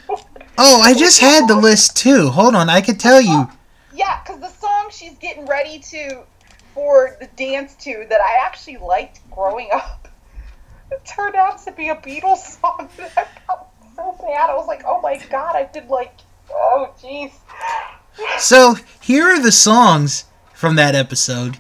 Oh, 0.60 0.82
I 0.82 0.96
just 0.96 1.20
had 1.20 1.48
the 1.48 1.56
list 1.56 1.96
too. 1.96 2.30
Hold 2.30 2.56
on, 2.56 2.68
I 2.68 2.82
could 2.82 3.00
tell 3.00 3.22
you. 3.22 3.48
Yeah, 3.94 4.24
because 4.24 4.42
the 4.42 4.50
song 4.50 4.90
she's 4.90 5.16
getting 5.20 5.46
ready 5.46 5.78
to 5.78 6.24
for 6.74 7.16
the 7.20 7.28
dance 7.36 7.76
to 7.84 8.08
that 8.10 8.22
I 8.22 8.44
actually 8.44 8.78
liked 8.78 9.20
growing 9.30 9.70
up 9.72 10.08
it 10.92 11.06
turned 11.06 11.36
out 11.36 11.64
to 11.64 11.72
be 11.72 11.90
a 11.90 11.96
Beatles 11.96 12.60
song 12.60 12.90
that 12.98 13.12
I 13.18 13.26
felt 13.46 13.68
so 13.96 14.16
bad. 14.22 14.50
I 14.50 14.56
was 14.56 14.68
like, 14.68 14.84
oh 14.86 15.02
my 15.02 15.18
god, 15.30 15.56
I 15.56 15.66
did 15.66 15.90
like, 15.90 16.14
oh 16.52 16.94
jeez. 17.02 17.32
So 18.40 18.76
here 19.02 19.28
are 19.28 19.42
the 19.42 19.52
songs 19.52 20.26
from 20.54 20.76
that 20.76 20.96
episode. 20.96 21.60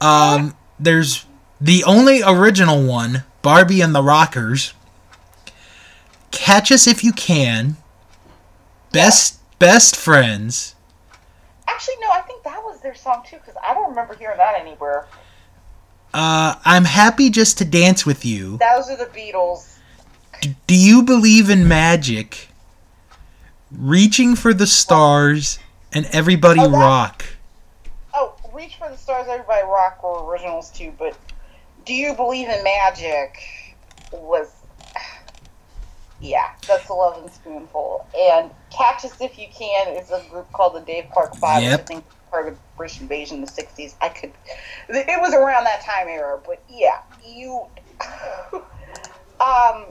Um, 0.00 0.56
there's 0.78 1.26
the 1.60 1.84
only 1.84 2.22
original 2.22 2.82
one, 2.82 3.24
Barbie 3.42 3.80
and 3.80 3.94
the 3.94 4.02
Rockers. 4.02 4.72
Catch 6.30 6.72
Us 6.72 6.86
If 6.86 7.04
You 7.04 7.12
Can. 7.12 7.76
Best 8.92 9.40
Best 9.58 9.94
Friends. 9.94 10.74
Actually, 11.68 11.96
no, 12.00 12.10
I 12.10 12.20
think 12.22 12.42
that 12.44 12.62
was 12.62 12.80
their 12.80 12.94
song 12.94 13.22
too 13.28 13.36
because 13.36 13.54
I 13.66 13.74
don't 13.74 13.90
remember 13.90 14.14
hearing 14.14 14.38
that 14.38 14.54
anywhere. 14.58 15.06
Uh, 16.12 16.56
I'm 16.64 16.84
happy 16.84 17.30
just 17.30 17.58
to 17.58 17.64
dance 17.64 18.04
with 18.04 18.24
you. 18.24 18.58
Those 18.58 18.90
are 18.90 18.96
the 18.96 19.06
Beatles. 19.06 19.76
D- 20.40 20.56
do 20.66 20.74
you 20.74 21.02
believe 21.02 21.50
in 21.50 21.68
magic? 21.68 22.48
Reaching 23.70 24.34
for 24.34 24.52
the 24.52 24.66
stars 24.66 25.60
and 25.92 26.06
everybody 26.12 26.60
Oh, 26.60 26.68
that- 26.68 26.78
rock. 26.78 27.24
Oh, 28.14 28.34
Reach 28.52 28.76
for 28.76 28.88
the 28.88 28.96
Stars, 28.96 29.26
Everybody 29.28 29.62
Rock 29.66 30.02
were 30.02 30.24
originals 30.30 30.70
too, 30.70 30.92
but 30.98 31.16
Do 31.86 31.94
You 31.94 32.14
Believe 32.14 32.48
in 32.48 32.62
Magic 32.64 33.38
was. 34.12 34.50
Yeah, 36.20 36.50
that's 36.66 36.88
a 36.90 36.92
Lovin' 36.92 37.30
Spoonful. 37.32 38.06
And 38.18 38.50
Catch 38.70 39.04
Us 39.06 39.18
If 39.20 39.38
You 39.38 39.46
Can 39.56 39.96
is 39.96 40.10
a 40.10 40.20
group 40.30 40.52
called 40.52 40.74
the 40.74 40.80
Dave 40.80 41.06
Clark 41.12 41.34
Five, 41.36 41.62
Yep. 41.62 41.80
I 41.80 41.82
think 41.84 42.04
part 42.30 42.48
of 42.48 42.54
the 42.56 42.60
British 42.76 43.00
invasion 43.00 43.38
in 43.38 43.44
the 43.44 43.50
60s. 43.50 43.94
I 44.02 44.08
could. 44.10 44.32
It 44.90 45.20
was 45.20 45.32
around 45.32 45.64
that 45.64 45.80
time 45.82 46.08
era, 46.08 46.38
but 46.44 46.62
yeah, 46.68 46.98
you. 47.26 47.62
um. 49.40 49.86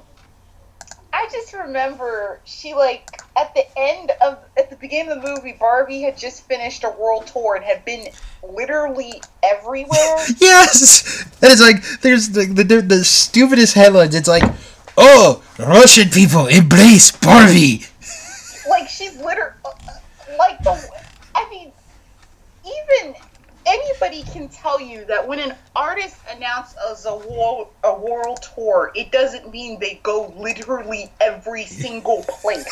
I 1.19 1.27
just 1.29 1.51
remember 1.51 2.39
she 2.45 2.73
like 2.73 3.09
at 3.37 3.53
the 3.53 3.65
end 3.77 4.13
of 4.25 4.39
at 4.57 4.69
the 4.69 4.77
beginning 4.77 5.11
of 5.11 5.21
the 5.21 5.35
movie, 5.35 5.53
Barbie 5.59 6.01
had 6.01 6.17
just 6.17 6.47
finished 6.47 6.85
a 6.85 6.91
world 6.91 7.27
tour 7.27 7.55
and 7.55 7.65
had 7.65 7.83
been 7.83 8.07
literally 8.41 9.21
everywhere. 9.43 10.15
Yes, 10.39 11.23
and 11.41 11.51
it's 11.51 11.59
like 11.59 11.83
there's 11.99 12.29
the 12.29 12.45
the, 12.45 12.81
the, 12.81 13.03
stupidest 13.03 13.73
headlines. 13.73 14.15
It's 14.15 14.29
like, 14.29 14.43
oh, 14.97 15.43
Russian 15.59 16.09
people 16.09 16.47
embrace 16.47 17.11
Barbie. 17.11 17.83
like 18.69 18.87
she's 18.87 19.17
literally 19.17 19.51
uh, 19.65 19.71
like 20.37 20.63
the. 20.63 20.89
I 21.35 21.49
mean, 21.49 21.73
even 22.63 23.13
anybody 23.69 24.23
can 24.23 24.49
tell 24.49 24.81
you 24.81 25.05
that 25.05 25.27
when 25.27 25.39
an 25.39 25.55
artist 25.75 26.17
announces 26.35 27.05
a 27.05 27.15
world 27.15 27.67
a 27.83 27.97
world 27.97 28.39
tour, 28.55 28.91
it 28.95 29.11
doesn't 29.11 29.51
mean 29.51 29.79
they 29.79 29.99
go 30.03 30.33
literally 30.37 31.11
every 31.21 31.65
single 31.65 32.23
place. 32.23 32.65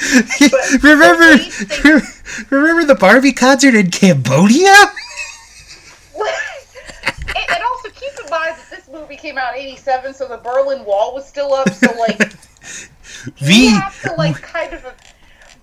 remember, 0.82 1.36
the 1.36 1.80
way 1.84 2.00
remember 2.50 2.84
the 2.86 2.94
Barbie 2.94 3.32
concert 3.32 3.74
in 3.74 3.90
Cambodia? 3.90 4.68
and, 6.16 7.36
and 7.36 7.62
also 7.62 7.88
keep 7.90 8.12
in 8.24 8.30
mind 8.30 8.56
that 8.56 8.66
this 8.70 8.88
movie 8.90 9.16
came 9.16 9.36
out 9.38 9.56
in 9.56 9.62
'87, 9.62 10.14
so 10.14 10.28
the 10.28 10.38
Berlin 10.38 10.84
Wall 10.84 11.14
was 11.14 11.26
still 11.26 11.52
up. 11.52 11.70
So 11.70 11.92
like, 11.98 12.32
V. 13.38 13.66
you 13.66 13.70
have 13.70 14.00
to 14.02 14.14
like 14.14 14.40
kind 14.40 14.72
of. 14.74 14.84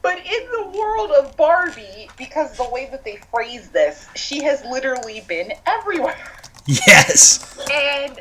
But 0.07 0.19
in 0.19 0.51
the 0.53 0.79
world 0.79 1.11
of 1.11 1.35
Barbie, 1.35 2.09
because 2.17 2.55
the 2.55 2.69
way 2.69 2.87
that 2.91 3.03
they 3.03 3.17
phrase 3.29 3.67
this, 3.71 4.07
she 4.15 4.41
has 4.41 4.63
literally 4.63 5.19
been 5.27 5.51
everywhere. 5.65 6.31
Yes. 6.65 7.59
And 7.69 8.17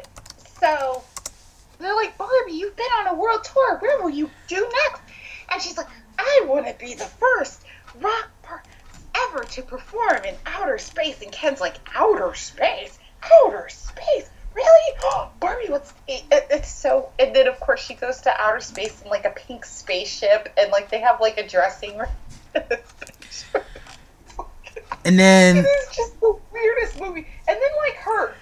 so 0.61 1.05
they're 1.79 1.95
like, 1.95 2.19
Barbie, 2.19 2.55
you've 2.55 2.75
been 2.75 2.87
on 2.99 3.07
a 3.07 3.15
world 3.15 3.45
tour. 3.45 3.79
Where 3.79 4.03
will 4.03 4.11
you 4.11 4.29
do 4.49 4.57
next? 4.57 5.01
And 5.53 5.63
she's 5.63 5.77
like, 5.77 5.87
I 6.19 6.43
want 6.47 6.67
to 6.67 6.75
be 6.85 6.95
the 6.95 7.05
first 7.05 7.63
rock 8.01 8.31
person 8.43 8.73
ever 9.29 9.45
to 9.45 9.63
perform 9.63 10.25
in 10.25 10.35
outer 10.45 10.79
space. 10.79 11.23
And 11.23 11.31
Ken's 11.31 11.61
like, 11.61 11.77
outer 11.95 12.35
space? 12.35 12.99
Outer 13.45 13.69
space? 13.69 14.29
Really? 14.57 14.95
Barbie, 15.41 15.69
what's 15.69 15.93
it, 16.09 16.25
it- 16.33 16.47
it's 16.51 16.73
so. 16.73 17.11
And 17.19 17.35
then 17.37 17.47
of 17.47 17.61
course 17.61 17.81
she 17.85 17.95
goes 17.95 18.23
to 18.23 18.41
outer 18.41 18.61
space 18.61 19.03
in 19.03 19.09
like 19.11 19.25
a 19.27 19.31
pink 19.31 19.65
spaceship, 19.67 20.53
and 20.59 20.73
like 20.73 20.91
they 20.91 21.01
have 21.01 21.21
like 21.21 21.37
a 21.39 21.47
dressing 21.47 21.99
room. 21.99 22.09
And 25.05 25.19
then 25.19 25.57
It 25.59 25.61
is 25.61 25.97
just 25.97 26.21
the 26.21 26.37
weirdest 26.53 26.99
movie. 26.99 27.27
And 27.49 27.57
then 27.57 27.71
like 27.87 27.97
her, 27.99 28.35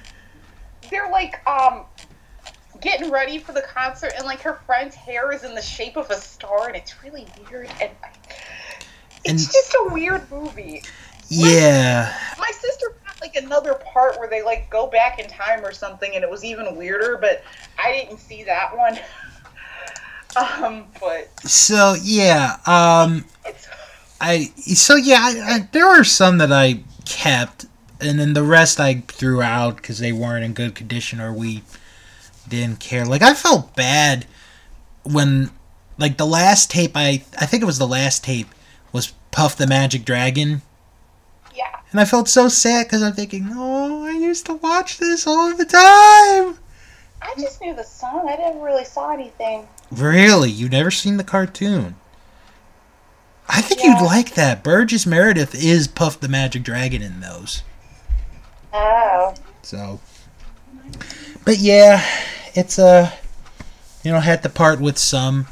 they're 0.90 1.10
like 1.10 1.46
um 1.48 1.84
getting 2.80 3.10
ready 3.10 3.38
for 3.38 3.52
the 3.52 3.62
concert, 3.62 4.12
and 4.16 4.24
like 4.26 4.40
her 4.42 4.54
friend's 4.66 4.94
hair 4.94 5.32
is 5.32 5.42
in 5.44 5.54
the 5.54 5.62
shape 5.62 5.96
of 5.96 6.10
a 6.10 6.16
star, 6.16 6.68
and 6.68 6.76
it's 6.76 7.02
really 7.02 7.26
weird. 7.50 7.68
And 7.80 7.90
it's 9.24 9.44
And- 9.44 9.52
just 9.52 9.74
a 9.74 9.88
weird 9.92 10.30
movie. 10.30 10.82
yeah, 11.28 12.14
My 12.38 12.50
sister 12.52 12.93
like 13.24 13.36
another 13.36 13.74
part 13.74 14.18
where 14.18 14.28
they 14.28 14.42
like 14.42 14.68
go 14.68 14.86
back 14.86 15.18
in 15.18 15.26
time 15.28 15.64
or 15.64 15.72
something, 15.72 16.12
and 16.14 16.22
it 16.22 16.30
was 16.30 16.44
even 16.44 16.76
weirder. 16.76 17.18
But 17.20 17.42
I 17.78 17.92
didn't 17.92 18.18
see 18.18 18.44
that 18.44 18.76
one. 18.76 18.98
um, 20.62 20.86
but 21.00 21.28
so 21.40 21.94
yeah, 22.02 22.58
um, 22.66 23.24
it's 23.46 23.68
I 24.20 24.52
so 24.56 24.96
yeah, 24.96 25.18
I, 25.20 25.54
I, 25.54 25.68
there 25.72 25.86
were 25.86 26.04
some 26.04 26.38
that 26.38 26.52
I 26.52 26.80
kept, 27.04 27.66
and 28.00 28.18
then 28.18 28.34
the 28.34 28.42
rest 28.42 28.78
I 28.78 29.02
threw 29.08 29.42
out 29.42 29.76
because 29.76 29.98
they 29.98 30.12
weren't 30.12 30.44
in 30.44 30.52
good 30.52 30.74
condition 30.74 31.20
or 31.20 31.32
we 31.32 31.62
didn't 32.48 32.80
care. 32.80 33.04
Like 33.04 33.22
I 33.22 33.34
felt 33.34 33.74
bad 33.74 34.26
when, 35.02 35.50
like 35.98 36.18
the 36.18 36.26
last 36.26 36.70
tape 36.70 36.92
I 36.94 37.24
I 37.38 37.46
think 37.46 37.62
it 37.62 37.66
was 37.66 37.78
the 37.78 37.88
last 37.88 38.22
tape 38.22 38.48
was 38.92 39.12
Puff 39.30 39.56
the 39.56 39.66
Magic 39.66 40.04
Dragon. 40.04 40.62
And 41.94 42.00
I 42.00 42.04
felt 42.06 42.28
so 42.28 42.48
sad 42.48 42.86
because 42.86 43.04
I'm 43.04 43.12
thinking, 43.12 43.50
oh, 43.52 44.04
I 44.04 44.10
used 44.10 44.46
to 44.46 44.54
watch 44.54 44.98
this 44.98 45.28
all 45.28 45.54
the 45.54 45.64
time. 45.64 46.58
I 47.22 47.32
just 47.38 47.60
knew 47.60 47.72
the 47.72 47.84
song. 47.84 48.28
I 48.28 48.34
didn't 48.34 48.60
really 48.62 48.82
saw 48.84 49.12
anything. 49.12 49.68
Really, 49.92 50.50
you 50.50 50.68
never 50.68 50.90
seen 50.90 51.18
the 51.18 51.22
cartoon? 51.24 51.94
I 53.48 53.60
think 53.60 53.80
Yeah. 53.80 54.00
you'd 54.00 54.04
like 54.04 54.34
that. 54.34 54.64
Burgess 54.64 55.06
Meredith 55.06 55.54
is 55.54 55.86
Puff 55.86 56.18
the 56.18 56.26
Magic 56.26 56.64
Dragon 56.64 57.00
in 57.00 57.20
those. 57.20 57.62
Oh. 58.72 59.32
So, 59.62 60.00
but 61.44 61.58
yeah, 61.58 62.04
it's 62.54 62.76
a 62.76 63.12
you 64.02 64.10
know, 64.10 64.18
had 64.18 64.42
to 64.42 64.48
part 64.48 64.80
with 64.80 64.98
some. 64.98 65.46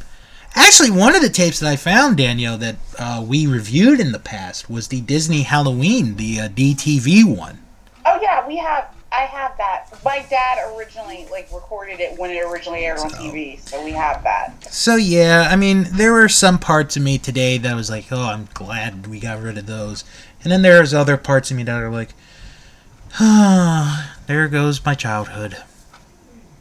Actually, 0.54 0.90
one 0.90 1.14
of 1.14 1.22
the 1.22 1.30
tapes 1.30 1.60
that 1.60 1.68
I 1.68 1.76
found, 1.76 2.18
Danielle, 2.18 2.58
that 2.58 2.76
uh, 2.98 3.24
we 3.26 3.46
reviewed 3.46 4.00
in 4.00 4.12
the 4.12 4.18
past 4.18 4.68
was 4.68 4.88
the 4.88 5.00
Disney 5.00 5.42
Halloween, 5.42 6.16
the 6.16 6.40
uh, 6.40 6.48
DTV 6.48 7.24
one. 7.24 7.58
Oh 8.04 8.18
yeah, 8.20 8.46
we 8.46 8.56
have. 8.58 8.88
I 9.12 9.22
have 9.26 9.56
that. 9.58 9.88
My 10.04 10.24
dad 10.30 10.74
originally 10.74 11.26
like 11.30 11.48
recorded 11.52 12.00
it 12.00 12.18
when 12.18 12.30
it 12.30 12.42
originally 12.44 12.84
aired 12.84 12.98
on 12.98 13.10
TV, 13.10 13.60
so 13.60 13.82
we 13.84 13.92
have 13.92 14.22
that. 14.24 14.64
So 14.64 14.96
yeah, 14.96 15.48
I 15.50 15.56
mean, 15.56 15.86
there 15.92 16.12
were 16.12 16.28
some 16.28 16.58
parts 16.58 16.96
of 16.96 17.02
me 17.02 17.18
today 17.18 17.58
that 17.58 17.76
was 17.76 17.90
like, 17.90 18.06
"Oh, 18.10 18.22
I'm 18.22 18.48
glad 18.54 19.06
we 19.06 19.20
got 19.20 19.40
rid 19.40 19.58
of 19.58 19.66
those," 19.66 20.04
and 20.42 20.50
then 20.50 20.62
there's 20.62 20.92
other 20.94 21.16
parts 21.16 21.50
of 21.50 21.56
me 21.58 21.62
that 21.64 21.82
are 21.82 21.90
like, 21.90 22.14
"Ah, 23.20 24.16
there 24.26 24.48
goes 24.48 24.84
my 24.84 24.94
childhood." 24.94 25.56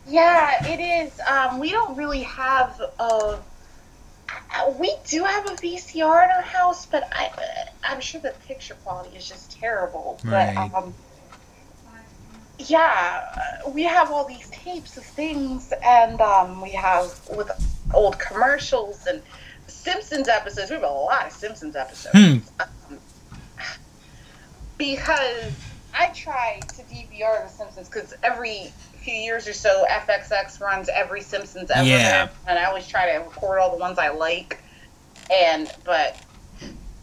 Yeah, 0.07 0.65
it 0.67 0.79
is. 0.81 1.19
Um, 1.25 1.59
we 1.59 1.71
don't 1.71 1.95
really 1.97 2.23
have 2.23 2.81
a. 2.99 3.39
We 4.77 4.95
do 5.07 5.23
have 5.23 5.45
a 5.47 5.55
VCR 5.55 6.25
in 6.25 6.29
our 6.31 6.41
house, 6.41 6.85
but 6.85 7.07
I, 7.11 7.29
I'm 7.83 8.01
sure 8.01 8.21
the 8.21 8.33
picture 8.47 8.75
quality 8.83 9.15
is 9.15 9.27
just 9.27 9.51
terrible. 9.51 10.19
Right. 10.23 10.55
But 10.55 10.77
um, 10.77 10.93
yeah, 12.59 13.61
we 13.69 13.83
have 13.83 14.11
all 14.11 14.27
these 14.27 14.49
tapes 14.49 14.97
of 14.97 15.03
things, 15.03 15.73
and 15.83 16.19
um, 16.21 16.61
we 16.61 16.71
have 16.71 17.19
with 17.35 17.49
old 17.93 18.19
commercials 18.19 19.07
and 19.07 19.21
Simpsons 19.67 20.27
episodes. 20.27 20.69
We 20.69 20.75
have 20.75 20.83
a 20.83 20.87
lot 20.87 21.27
of 21.27 21.31
Simpsons 21.31 21.75
episodes. 21.75 22.15
Hmm. 22.15 22.61
Um, 22.61 22.99
because 24.77 25.53
I 25.93 26.07
try 26.07 26.59
to 26.59 26.81
DVR 26.83 27.43
The 27.43 27.49
Simpsons 27.49 27.87
because 27.87 28.13
every 28.23 28.73
few 29.01 29.13
years 29.13 29.47
or 29.47 29.53
so, 29.53 29.85
FXX 29.89 30.59
runs 30.61 30.89
every 30.89 31.21
Simpsons 31.21 31.71
ever, 31.71 31.87
Yeah. 31.87 32.27
and 32.47 32.57
I 32.59 32.65
always 32.65 32.87
try 32.87 33.11
to 33.13 33.17
record 33.19 33.59
all 33.59 33.71
the 33.71 33.77
ones 33.77 33.97
I 33.97 34.09
like. 34.09 34.59
And 35.31 35.71
but 35.85 36.17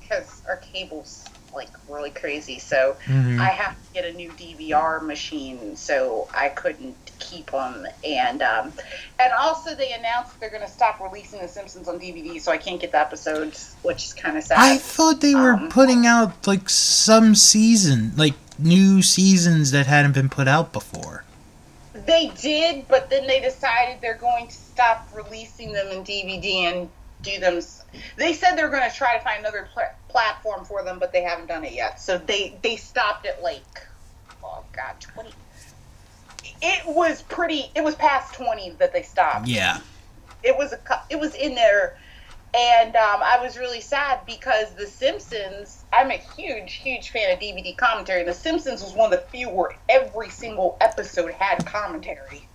because 0.01 0.43
our 0.49 0.57
cable's 0.59 1.25
like 1.55 1.71
really 1.89 2.11
crazy, 2.11 2.59
so 2.59 2.95
Mhm. 3.07 3.41
I 3.41 3.49
have 3.49 3.73
to 3.73 3.93
get 3.95 4.05
a 4.05 4.13
new 4.13 4.31
DVR 4.33 5.01
machine, 5.01 5.77
so 5.77 6.29
I 6.35 6.51
couldn't 6.51 6.95
keep 7.19 7.51
them. 7.51 7.87
And 8.05 8.43
um, 8.43 8.73
and 9.19 9.33
also 9.33 9.75
they 9.75 9.93
announced 9.93 10.39
they're 10.41 10.51
going 10.51 10.63
to 10.65 10.71
stop 10.71 11.01
releasing 11.01 11.41
The 11.41 11.49
Simpsons 11.49 11.89
on 11.89 11.99
DVD, 11.99 12.39
so 12.41 12.53
I 12.53 12.59
can't 12.59 12.81
get 12.81 12.93
the 12.93 13.01
episodes, 13.01 13.75
which 13.83 14.05
is 14.05 14.13
kind 14.15 14.37
of 14.37 14.45
sad. 14.45 14.59
I 14.59 14.77
thought 14.79 15.21
they 15.21 15.35
were 15.35 15.55
Um, 15.55 15.69
putting 15.71 16.07
out 16.07 16.47
like 16.47 16.69
some 16.69 17.35
season, 17.35 18.13
like 18.17 18.35
new 18.59 19.03
seasons 19.03 19.71
that 19.73 19.87
hadn't 19.87 20.13
been 20.13 20.29
put 20.29 20.47
out 20.49 20.73
before. 20.73 21.25
They 22.09 22.29
did, 22.41 22.89
but 22.89 23.11
then 23.11 23.27
they 23.27 23.39
decided 23.39 24.01
they're 24.01 24.17
going 24.17 24.47
to 24.47 24.55
stop 24.55 25.07
releasing 25.15 25.75
them 25.75 25.89
in 25.89 26.03
DVD 26.05 26.73
and 26.73 26.89
do 27.21 27.39
them. 27.39 27.61
They 28.17 28.33
said 28.33 28.57
they're 28.57 28.71
going 28.71 28.89
to 28.89 28.97
try 28.97 29.19
to 29.19 29.23
find 29.23 29.41
another 29.41 29.69
pla- 29.75 29.93
platform 30.09 30.65
for 30.65 30.83
them, 30.83 30.99
but 30.99 31.13
they 31.13 31.21
haven't 31.21 31.49
done 31.49 31.65
it 31.65 31.75
yet. 31.75 32.01
So 32.01 32.17
they 32.17 32.59
they 32.63 32.77
stopped 32.77 33.27
at 33.27 33.43
like, 33.43 33.87
oh 34.43 34.65
god, 34.73 34.95
twenty. 35.01 35.33
It 36.63 36.87
was 36.87 37.21
pretty. 37.21 37.71
It 37.75 37.85
was 37.85 37.95
past 37.95 38.35
twenty 38.35 38.71
that 38.79 38.95
they 38.95 39.03
stopped. 39.03 39.47
Yeah. 39.47 39.79
It 40.43 40.57
was 40.57 40.73
a. 40.73 40.79
It 41.11 41.21
was 41.21 41.35
in 41.35 41.55
there, 41.55 41.99
and 42.57 42.97
um, 42.97 43.21
I 43.23 43.39
was 43.43 43.59
really 43.59 43.83
sad 43.83 44.21
because 44.25 44.75
The 44.77 44.87
Simpsons. 44.87 45.78
I'm 45.93 46.11
a 46.11 46.21
huge, 46.37 46.75
huge 46.75 47.11
fan 47.11 47.33
of 47.33 47.41
DVD 47.41 47.77
commentary. 47.77 48.25
The 48.25 48.35
Simpsons 48.35 48.83
was 48.83 48.95
one 48.95 49.13
of 49.13 49.19
the 49.19 49.27
few 49.27 49.49
where 49.49 49.77
every 49.89 50.31
single 50.31 50.77
episode 50.81 51.33
had 51.33 51.65
commentary. 51.67 52.47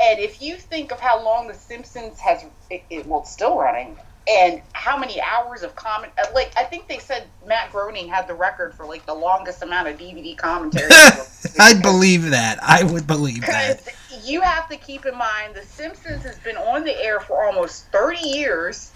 And 0.00 0.18
if 0.18 0.42
you 0.42 0.56
think 0.56 0.92
of 0.92 1.00
how 1.00 1.22
long 1.22 1.48
The 1.48 1.54
Simpsons 1.54 2.18
has, 2.20 2.44
it, 2.70 2.82
it 2.90 3.06
well, 3.06 3.20
it's 3.20 3.32
still 3.32 3.58
running, 3.58 3.96
and 4.28 4.60
how 4.72 4.96
many 4.98 5.20
hours 5.20 5.62
of 5.62 5.76
comment, 5.76 6.12
uh, 6.18 6.26
like 6.34 6.52
I 6.56 6.64
think 6.64 6.88
they 6.88 6.98
said 6.98 7.24
Matt 7.46 7.70
Groening 7.70 8.08
had 8.08 8.26
the 8.26 8.34
record 8.34 8.74
for 8.74 8.84
like 8.84 9.06
the 9.06 9.14
longest 9.14 9.62
amount 9.62 9.88
of 9.88 9.98
DVD 9.98 10.36
commentary. 10.36 10.90
I'd 11.58 11.80
believe 11.80 12.30
that. 12.30 12.58
I 12.62 12.82
would 12.82 13.06
believe 13.06 13.42
that. 13.42 13.82
You 14.24 14.40
have 14.40 14.68
to 14.68 14.76
keep 14.76 15.06
in 15.06 15.16
mind, 15.16 15.54
The 15.54 15.62
Simpsons 15.62 16.24
has 16.24 16.38
been 16.40 16.56
on 16.56 16.84
the 16.84 16.96
air 17.02 17.20
for 17.20 17.44
almost 17.44 17.86
30 17.92 18.18
years. 18.18 18.92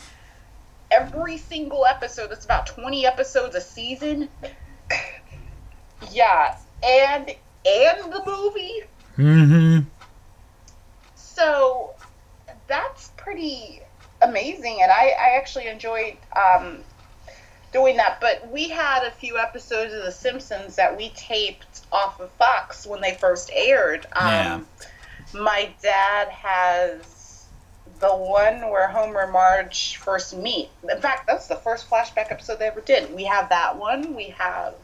Every 0.90 1.36
single 1.38 1.86
episode, 1.86 2.32
it's 2.32 2.44
about 2.44 2.66
20 2.66 3.06
episodes 3.06 3.54
a 3.54 3.60
season. 3.60 4.28
Yeah, 6.10 6.56
and 6.82 7.30
and 7.66 8.12
the 8.12 8.22
movie. 8.26 8.82
Mm-hmm. 9.18 9.80
So 11.14 11.90
that's 12.66 13.10
pretty 13.16 13.82
amazing, 14.22 14.80
and 14.82 14.90
I, 14.90 15.08
I 15.10 15.36
actually 15.36 15.68
enjoyed 15.68 16.16
um, 16.36 16.78
doing 17.72 17.96
that. 17.98 18.20
But 18.20 18.50
we 18.50 18.68
had 18.68 19.04
a 19.04 19.10
few 19.10 19.38
episodes 19.38 19.92
of 19.92 20.04
The 20.04 20.12
Simpsons 20.12 20.76
that 20.76 20.96
we 20.96 21.10
taped 21.10 21.82
off 21.92 22.18
of 22.20 22.30
Fox 22.32 22.86
when 22.86 23.00
they 23.00 23.14
first 23.14 23.50
aired. 23.54 24.06
Um, 24.16 24.28
Yeah. 24.28 24.60
My 25.32 25.72
dad 25.80 26.28
has 26.28 27.19
the 28.00 28.08
one 28.08 28.70
where 28.70 28.88
Homer 28.88 29.20
and 29.20 29.32
Marge 29.32 29.96
first 29.96 30.36
meet. 30.36 30.70
In 30.90 31.00
fact, 31.00 31.26
that's 31.26 31.46
the 31.46 31.56
first 31.56 31.88
flashback 31.88 32.32
episode 32.32 32.58
they 32.58 32.66
ever 32.66 32.80
did. 32.80 33.14
We 33.14 33.24
have 33.24 33.50
that 33.50 33.76
one. 33.76 34.14
We 34.14 34.30
have 34.30 34.74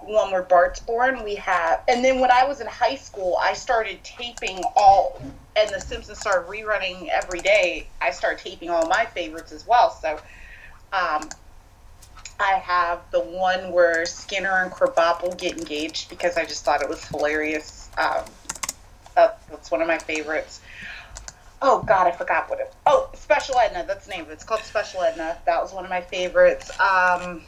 one 0.00 0.30
where 0.30 0.42
Bart's 0.42 0.80
born. 0.80 1.22
We 1.24 1.34
have, 1.36 1.82
and 1.88 2.04
then 2.04 2.20
when 2.20 2.30
I 2.30 2.44
was 2.44 2.60
in 2.60 2.66
high 2.66 2.96
school, 2.96 3.36
I 3.40 3.52
started 3.52 4.02
taping 4.02 4.62
all, 4.74 5.20
and 5.56 5.68
The 5.70 5.80
Simpsons 5.80 6.18
started 6.18 6.50
rerunning 6.50 7.08
every 7.08 7.40
day. 7.40 7.86
I 8.00 8.10
started 8.10 8.42
taping 8.42 8.70
all 8.70 8.86
my 8.88 9.04
favorites 9.06 9.52
as 9.52 9.66
well. 9.66 9.90
So, 9.90 10.18
um, 10.92 11.28
I 12.38 12.52
have 12.62 13.00
the 13.10 13.20
one 13.20 13.72
where 13.72 14.04
Skinner 14.04 14.62
and 14.62 14.70
Krabappel 14.70 15.38
get 15.38 15.56
engaged 15.56 16.10
because 16.10 16.36
I 16.36 16.44
just 16.44 16.64
thought 16.64 16.82
it 16.82 16.88
was 16.88 17.02
hilarious. 17.04 17.88
Um, 17.96 18.24
that, 19.14 19.40
that's 19.48 19.70
one 19.70 19.80
of 19.80 19.88
my 19.88 19.98
favorites. 19.98 20.60
Oh 21.62 21.82
God, 21.86 22.06
I 22.06 22.10
forgot 22.12 22.50
what 22.50 22.60
it. 22.60 22.74
Oh, 22.86 23.08
Special 23.14 23.58
Edna. 23.58 23.84
That's 23.86 24.06
the 24.06 24.12
name 24.12 24.22
of 24.22 24.30
it. 24.30 24.34
It's 24.34 24.44
called 24.44 24.60
Special 24.60 25.02
Edna. 25.02 25.38
That 25.46 25.62
was 25.62 25.72
one 25.72 25.84
of 25.84 25.90
my 25.90 26.00
favorites. 26.02 26.70
Um, 26.72 27.42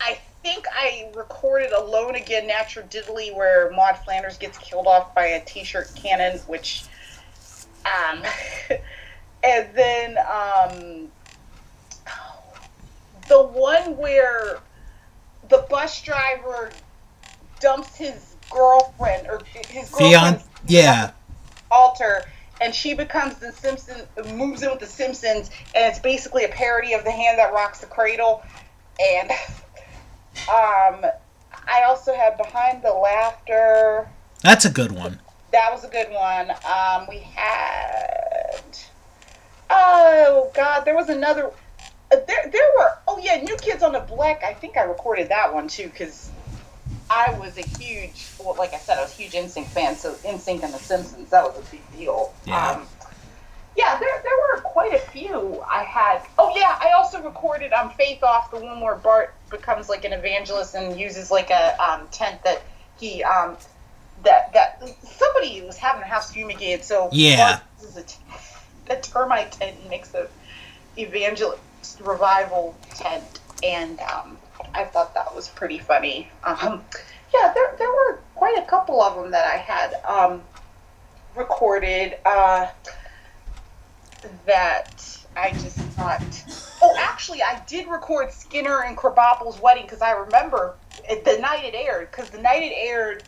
I 0.00 0.18
think 0.42 0.66
I 0.72 1.10
recorded 1.14 1.72
Alone 1.72 2.16
Again, 2.16 2.46
Natural 2.46 2.86
Diddly, 2.88 3.34
where 3.34 3.70
Maud 3.70 3.96
Flanders 4.04 4.36
gets 4.36 4.58
killed 4.58 4.86
off 4.86 5.14
by 5.14 5.26
a 5.26 5.44
T-shirt 5.44 5.92
cannon, 5.94 6.38
which, 6.40 6.84
um, 7.86 8.22
and 9.44 9.68
then 9.74 10.18
um, 10.18 11.08
the 13.28 13.42
one 13.42 13.96
where 13.96 14.58
the 15.48 15.64
bus 15.70 16.02
driver 16.02 16.70
dumps 17.60 17.94
his 17.96 18.34
girlfriend 18.50 19.26
or 19.28 19.40
his 19.68 19.90
Fion. 19.90 20.10
girlfriend's 20.10 20.44
Yeah. 20.66 21.12
Altar 21.74 22.24
and 22.60 22.72
she 22.74 22.94
becomes 22.94 23.34
the 23.36 23.50
Simpsons 23.52 24.06
moves 24.32 24.62
in 24.62 24.70
with 24.70 24.78
the 24.80 24.86
Simpsons 24.86 25.50
and 25.74 25.90
it's 25.90 25.98
basically 25.98 26.44
a 26.44 26.48
parody 26.48 26.94
of 26.94 27.02
the 27.04 27.10
hand 27.10 27.38
that 27.38 27.52
rocks 27.52 27.80
the 27.80 27.86
cradle. 27.86 28.42
And 29.00 29.30
um 30.48 31.04
I 31.66 31.82
also 31.86 32.14
have 32.14 32.36
behind 32.38 32.82
the 32.82 32.92
laughter. 32.92 34.08
That's 34.42 34.64
a 34.64 34.70
good 34.70 34.92
one. 34.92 35.18
that 35.52 35.70
was 35.72 35.84
a 35.84 35.88
good 35.88 36.10
one. 36.10 36.50
Um 36.50 37.06
we 37.08 37.18
had 37.18 38.62
oh 39.70 40.50
god 40.54 40.84
there 40.84 40.94
was 40.94 41.08
another 41.08 41.46
uh, 42.12 42.16
there 42.28 42.50
there 42.52 42.70
were 42.78 42.92
oh 43.08 43.18
yeah 43.22 43.42
new 43.42 43.56
kids 43.56 43.82
on 43.82 43.92
the 43.92 44.00
block. 44.00 44.42
I 44.44 44.54
think 44.54 44.76
I 44.76 44.82
recorded 44.82 45.30
that 45.30 45.52
one 45.52 45.66
too 45.68 45.88
because 45.88 46.30
I 47.10 47.38
was 47.38 47.58
a 47.58 47.62
huge, 47.78 48.26
well, 48.38 48.54
like 48.56 48.72
I 48.72 48.78
said, 48.78 48.98
I 48.98 49.02
was 49.02 49.12
a 49.12 49.22
huge 49.22 49.32
NSYNC 49.32 49.66
fan, 49.66 49.96
so 49.96 50.14
NSYNC 50.14 50.62
and 50.62 50.72
The 50.74 50.78
Simpsons, 50.78 51.30
that 51.30 51.44
was 51.44 51.58
a 51.58 51.70
big 51.70 51.82
deal. 51.96 52.32
Yeah. 52.46 52.70
Um, 52.70 52.86
yeah, 53.76 53.98
there, 53.98 54.22
there 54.22 54.32
were 54.54 54.60
quite 54.62 54.94
a 54.94 54.98
few 54.98 55.62
I 55.68 55.82
had. 55.82 56.22
Oh, 56.38 56.52
yeah, 56.56 56.78
I 56.80 56.92
also 56.96 57.22
recorded 57.22 57.72
um, 57.72 57.90
Faith 57.90 58.22
Off, 58.22 58.50
the 58.50 58.60
one 58.60 58.80
where 58.80 58.94
Bart 58.94 59.34
becomes 59.50 59.88
like 59.88 60.04
an 60.04 60.12
evangelist 60.12 60.74
and 60.74 60.98
uses 60.98 61.30
like 61.30 61.50
a 61.50 61.76
um, 61.82 62.06
tent 62.10 62.42
that 62.44 62.62
he, 62.98 63.22
um, 63.24 63.56
that, 64.22 64.52
that 64.52 64.82
somebody 65.02 65.62
was 65.62 65.76
having 65.76 66.02
a 66.02 66.06
house 66.06 66.30
fumigated, 66.32 66.84
so 66.84 67.08
Yeah. 67.12 67.36
Bart 67.36 67.62
uses 67.80 67.96
a, 67.96 68.02
t- 68.04 68.16
a 68.90 68.96
termite 68.96 69.52
tent 69.52 69.76
and 69.80 69.90
makes 69.90 70.14
a 70.14 70.28
evangelist 70.96 71.60
revival 72.00 72.74
tent, 72.94 73.40
and 73.62 73.98
um, 74.00 74.38
I 74.72 74.84
thought 74.84 75.14
that 75.14 75.34
was 75.34 75.48
pretty 75.48 75.78
funny. 75.78 76.30
Um, 76.42 76.84
yeah, 77.32 77.52
there, 77.52 77.74
there 77.78 77.88
were 77.88 78.20
quite 78.34 78.58
a 78.58 78.62
couple 78.62 79.02
of 79.02 79.16
them 79.16 79.30
that 79.32 79.46
I 79.46 79.56
had 79.56 79.94
um, 80.04 80.42
recorded 81.36 82.16
uh, 82.24 82.68
that 84.46 85.18
I 85.36 85.50
just 85.52 85.76
thought. 85.76 86.44
Oh, 86.82 86.96
actually, 86.98 87.42
I 87.42 87.62
did 87.66 87.88
record 87.88 88.32
Skinner 88.32 88.82
and 88.82 88.96
Krabappel's 88.96 89.60
wedding 89.60 89.84
because 89.84 90.02
I 90.02 90.12
remember 90.12 90.74
it, 91.08 91.24
the 91.24 91.38
night 91.38 91.64
it 91.64 91.74
aired. 91.74 92.10
Because 92.10 92.30
the 92.30 92.40
night 92.40 92.62
it 92.62 92.72
aired, 92.74 93.24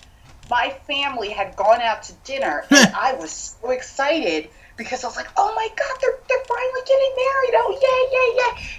my 0.50 0.70
family 0.86 1.30
had 1.30 1.56
gone 1.56 1.80
out 1.80 2.04
to 2.04 2.12
dinner, 2.24 2.64
and 2.70 2.94
I 2.94 3.14
was 3.14 3.56
so 3.60 3.70
excited 3.70 4.50
because 4.76 5.04
I 5.04 5.06
was 5.06 5.16
like, 5.16 5.28
"Oh 5.36 5.52
my 5.54 5.68
god, 5.76 5.98
they're 6.00 6.18
they're 6.28 6.44
finally 6.46 6.80
getting 6.86 7.12
married! 7.16 7.54
Oh 7.56 7.78
yeah, 7.82 8.00
yeah, 8.12 8.28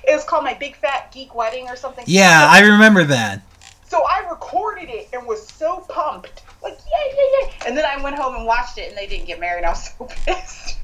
yeah!" 0.05 0.11
It 0.11 0.15
was 0.15 0.23
called 0.23 0.43
my 0.43 0.53
big 0.53 0.75
fat 0.75 1.11
geek 1.11 1.33
wedding 1.35 1.67
or 1.67 1.75
something. 1.75 2.03
Yeah, 2.07 2.47
I 2.49 2.61
remember 2.61 3.03
that. 3.05 3.41
So 3.87 4.03
I 4.03 4.27
recorded 4.29 4.89
it 4.89 5.09
and 5.13 5.25
was 5.25 5.47
so 5.47 5.85
pumped, 5.89 6.43
like 6.61 6.77
yeah, 6.91 7.13
yeah, 7.15 7.39
yeah. 7.41 7.67
And 7.67 7.77
then 7.77 7.85
I 7.85 8.01
went 8.01 8.15
home 8.15 8.35
and 8.35 8.45
watched 8.45 8.77
it, 8.77 8.89
and 8.89 8.97
they 8.97 9.07
didn't 9.07 9.25
get 9.27 9.39
married. 9.39 9.63
I 9.63 9.69
was 9.69 9.91
so 9.97 10.05
pissed. 10.25 10.77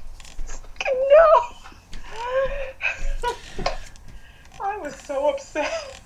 no. 0.86 1.26
I 4.62 4.78
was 4.78 4.94
so 4.96 5.28
upset. 5.28 6.00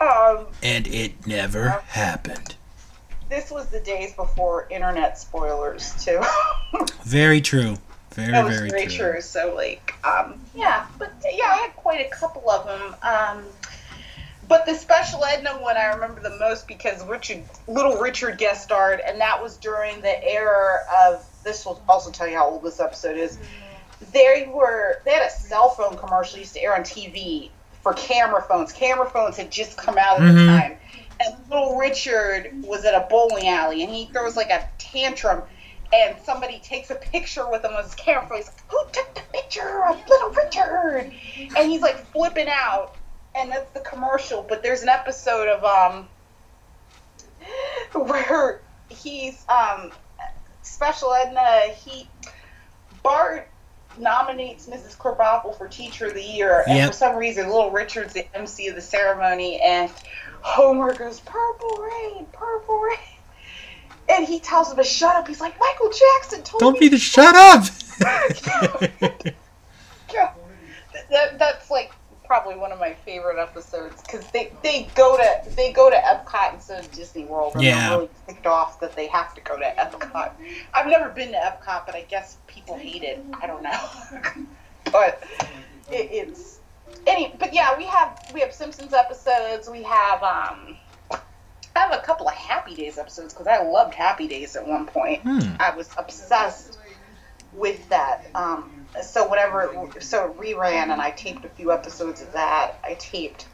Um, 0.00 0.46
and 0.62 0.86
it 0.86 1.26
never 1.26 1.68
happened. 1.88 2.56
This 3.30 3.50
was 3.50 3.68
the 3.68 3.80
days 3.80 4.12
before 4.12 4.66
internet 4.70 5.18
spoilers, 5.18 6.04
too. 6.04 6.20
very 7.04 7.40
true. 7.40 7.76
Very, 8.10 8.32
that 8.32 8.44
was 8.44 8.56
very, 8.56 8.70
very 8.70 8.86
true. 8.86 9.12
true. 9.12 9.20
So, 9.20 9.54
like, 9.54 9.94
um, 10.04 10.40
yeah, 10.54 10.86
but 10.98 11.12
yeah, 11.32 11.44
I 11.44 11.56
had 11.58 11.76
quite 11.76 12.04
a 12.04 12.10
couple 12.10 12.50
of 12.50 12.66
them. 12.66 12.96
Um, 13.02 13.44
but 14.48 14.66
the 14.66 14.74
special 14.74 15.24
Edna 15.24 15.50
one 15.62 15.76
I 15.76 15.94
remember 15.94 16.20
the 16.20 16.36
most 16.40 16.66
because 16.66 17.06
Richard, 17.06 17.44
little 17.68 17.98
Richard 17.98 18.36
guest 18.36 18.64
starred, 18.64 18.98
and 18.98 19.20
that 19.20 19.40
was 19.40 19.56
during 19.56 20.00
the 20.00 20.24
era 20.28 20.80
of. 21.04 21.24
This 21.44 21.64
will 21.64 21.80
also 21.88 22.10
tell 22.10 22.28
you 22.28 22.36
how 22.36 22.50
old 22.50 22.64
this 22.64 22.80
episode 22.80 23.16
is. 23.16 23.38
They 24.12 24.50
were 24.52 25.00
they 25.04 25.12
had 25.12 25.22
a 25.22 25.30
cell 25.30 25.70
phone 25.70 25.96
commercial 25.96 26.40
used 26.40 26.54
to 26.54 26.62
air 26.62 26.74
on 26.74 26.82
TV 26.82 27.50
for 27.82 27.94
camera 27.94 28.42
phones. 28.42 28.72
Camera 28.72 29.08
phones 29.08 29.36
had 29.36 29.52
just 29.52 29.76
come 29.76 29.96
out 29.96 30.16
at 30.16 30.22
mm-hmm. 30.22 30.36
the 30.36 30.46
time, 30.46 30.76
and 31.20 31.34
little 31.48 31.76
Richard 31.76 32.50
was 32.64 32.84
at 32.84 32.94
a 32.94 33.06
bowling 33.08 33.46
alley, 33.46 33.82
and 33.82 33.92
he 33.92 34.06
throws 34.06 34.36
like 34.36 34.50
a 34.50 34.68
tantrum 34.78 35.42
and 35.92 36.16
somebody 36.24 36.60
takes 36.60 36.90
a 36.90 36.94
picture 36.94 37.48
with 37.48 37.64
him 37.64 37.72
on 37.72 37.82
his 37.82 37.94
camera. 37.94 38.36
He's 38.36 38.46
like, 38.46 38.62
"Who 38.68 38.78
took 38.92 39.14
the 39.14 39.22
picture 39.32 39.84
of 39.86 40.08
little 40.08 40.30
Richard?" 40.30 41.12
And 41.56 41.70
he's 41.70 41.82
like 41.82 41.98
flipping 42.12 42.48
out, 42.48 42.94
and 43.34 43.50
that's 43.50 43.70
the 43.72 43.80
commercial. 43.80 44.42
But 44.42 44.62
there's 44.62 44.82
an 44.82 44.88
episode 44.88 45.48
of 45.48 45.64
um 45.64 46.08
where 48.06 48.60
he's 48.88 49.44
um 49.48 49.92
special 50.62 51.12
Edna 51.12 51.72
he 51.74 52.08
Bart 53.02 53.49
nominates 54.00 54.66
Mrs. 54.66 54.96
Krabappel 54.96 55.56
for 55.56 55.68
Teacher 55.68 56.06
of 56.06 56.14
the 56.14 56.22
Year, 56.22 56.64
and 56.66 56.90
for 56.90 56.96
some 56.96 57.16
reason, 57.16 57.48
Little 57.48 57.70
Richard's 57.70 58.12
the 58.12 58.26
MC 58.36 58.68
of 58.68 58.74
the 58.74 58.80
ceremony, 58.80 59.60
and 59.60 59.90
Homer 60.40 60.94
goes, 60.94 61.20
"Purple 61.20 61.76
rain, 61.76 62.26
purple 62.32 62.78
rain," 62.80 62.98
and 64.08 64.26
he 64.26 64.40
tells 64.40 64.70
him 64.70 64.76
to 64.76 64.84
shut 64.84 65.14
up. 65.16 65.28
He's 65.28 65.40
like, 65.40 65.58
"Michael 65.60 65.90
Jackson 65.90 66.42
told 66.42 66.60
Don't 66.60 66.72
me." 66.74 66.80
Be 66.80 66.90
to 66.90 66.98
shut 66.98 67.34
up. 67.36 67.64
That, 71.10 71.40
that's 71.40 71.70
like 71.70 71.90
probably 72.30 72.54
one 72.54 72.70
of 72.70 72.78
my 72.78 72.94
favorite 73.04 73.40
episodes 73.40 74.00
because 74.02 74.24
they, 74.30 74.52
they 74.62 74.88
go 74.94 75.16
to 75.16 75.50
they 75.56 75.72
go 75.72 75.90
to 75.90 75.96
Epcot 75.96 76.54
instead 76.54 76.84
of 76.84 76.92
Disney 76.92 77.24
World. 77.24 77.54
And 77.54 77.64
yeah. 77.64 77.88
I'm 77.88 77.98
really 77.98 78.10
ticked 78.28 78.46
off 78.46 78.78
that 78.78 78.94
they 78.94 79.08
have 79.08 79.34
to 79.34 79.40
go 79.40 79.58
to 79.58 79.64
Epcot. 79.64 80.30
I've 80.72 80.86
never 80.86 81.08
been 81.08 81.32
to 81.32 81.36
Epcot, 81.36 81.86
but 81.86 81.96
I 81.96 82.02
guess 82.02 82.36
people 82.46 82.78
hate 82.78 83.02
it. 83.02 83.18
I 83.42 83.48
don't 83.48 83.64
know, 83.64 84.46
but 84.92 85.24
it, 85.90 86.08
it's 86.12 86.60
any. 87.04 87.34
But 87.36 87.52
yeah, 87.52 87.76
we 87.76 87.82
have 87.86 88.30
we 88.32 88.38
have 88.42 88.54
Simpsons 88.54 88.92
episodes. 88.92 89.68
We 89.68 89.82
have 89.82 90.22
um. 90.22 90.76
I 91.10 91.80
have 91.80 91.92
a 91.92 92.02
couple 92.02 92.28
of 92.28 92.34
Happy 92.34 92.76
Days 92.76 92.96
episodes 92.96 93.34
because 93.34 93.48
I 93.48 93.60
loved 93.64 93.94
Happy 93.94 94.28
Days 94.28 94.54
at 94.54 94.64
one 94.64 94.86
point. 94.86 95.22
Hmm. 95.22 95.40
I 95.58 95.74
was 95.74 95.90
obsessed 95.98 96.78
with 97.54 97.88
that. 97.88 98.26
Um, 98.36 98.79
so 99.02 99.28
whenever 99.28 99.90
so 100.00 100.30
it 100.30 100.38
reran 100.38 100.90
and 100.90 101.00
I 101.00 101.10
taped 101.10 101.44
a 101.44 101.48
few 101.48 101.72
episodes 101.72 102.22
of 102.22 102.32
that. 102.32 102.78
I 102.84 102.94
taped 102.94 103.46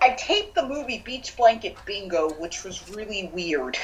I 0.00 0.10
taped 0.10 0.54
the 0.54 0.66
movie 0.66 1.02
Beach 1.04 1.36
Blanket 1.36 1.76
Bingo, 1.86 2.30
which 2.34 2.64
was 2.64 2.90
really 2.90 3.30
weird. 3.32 3.78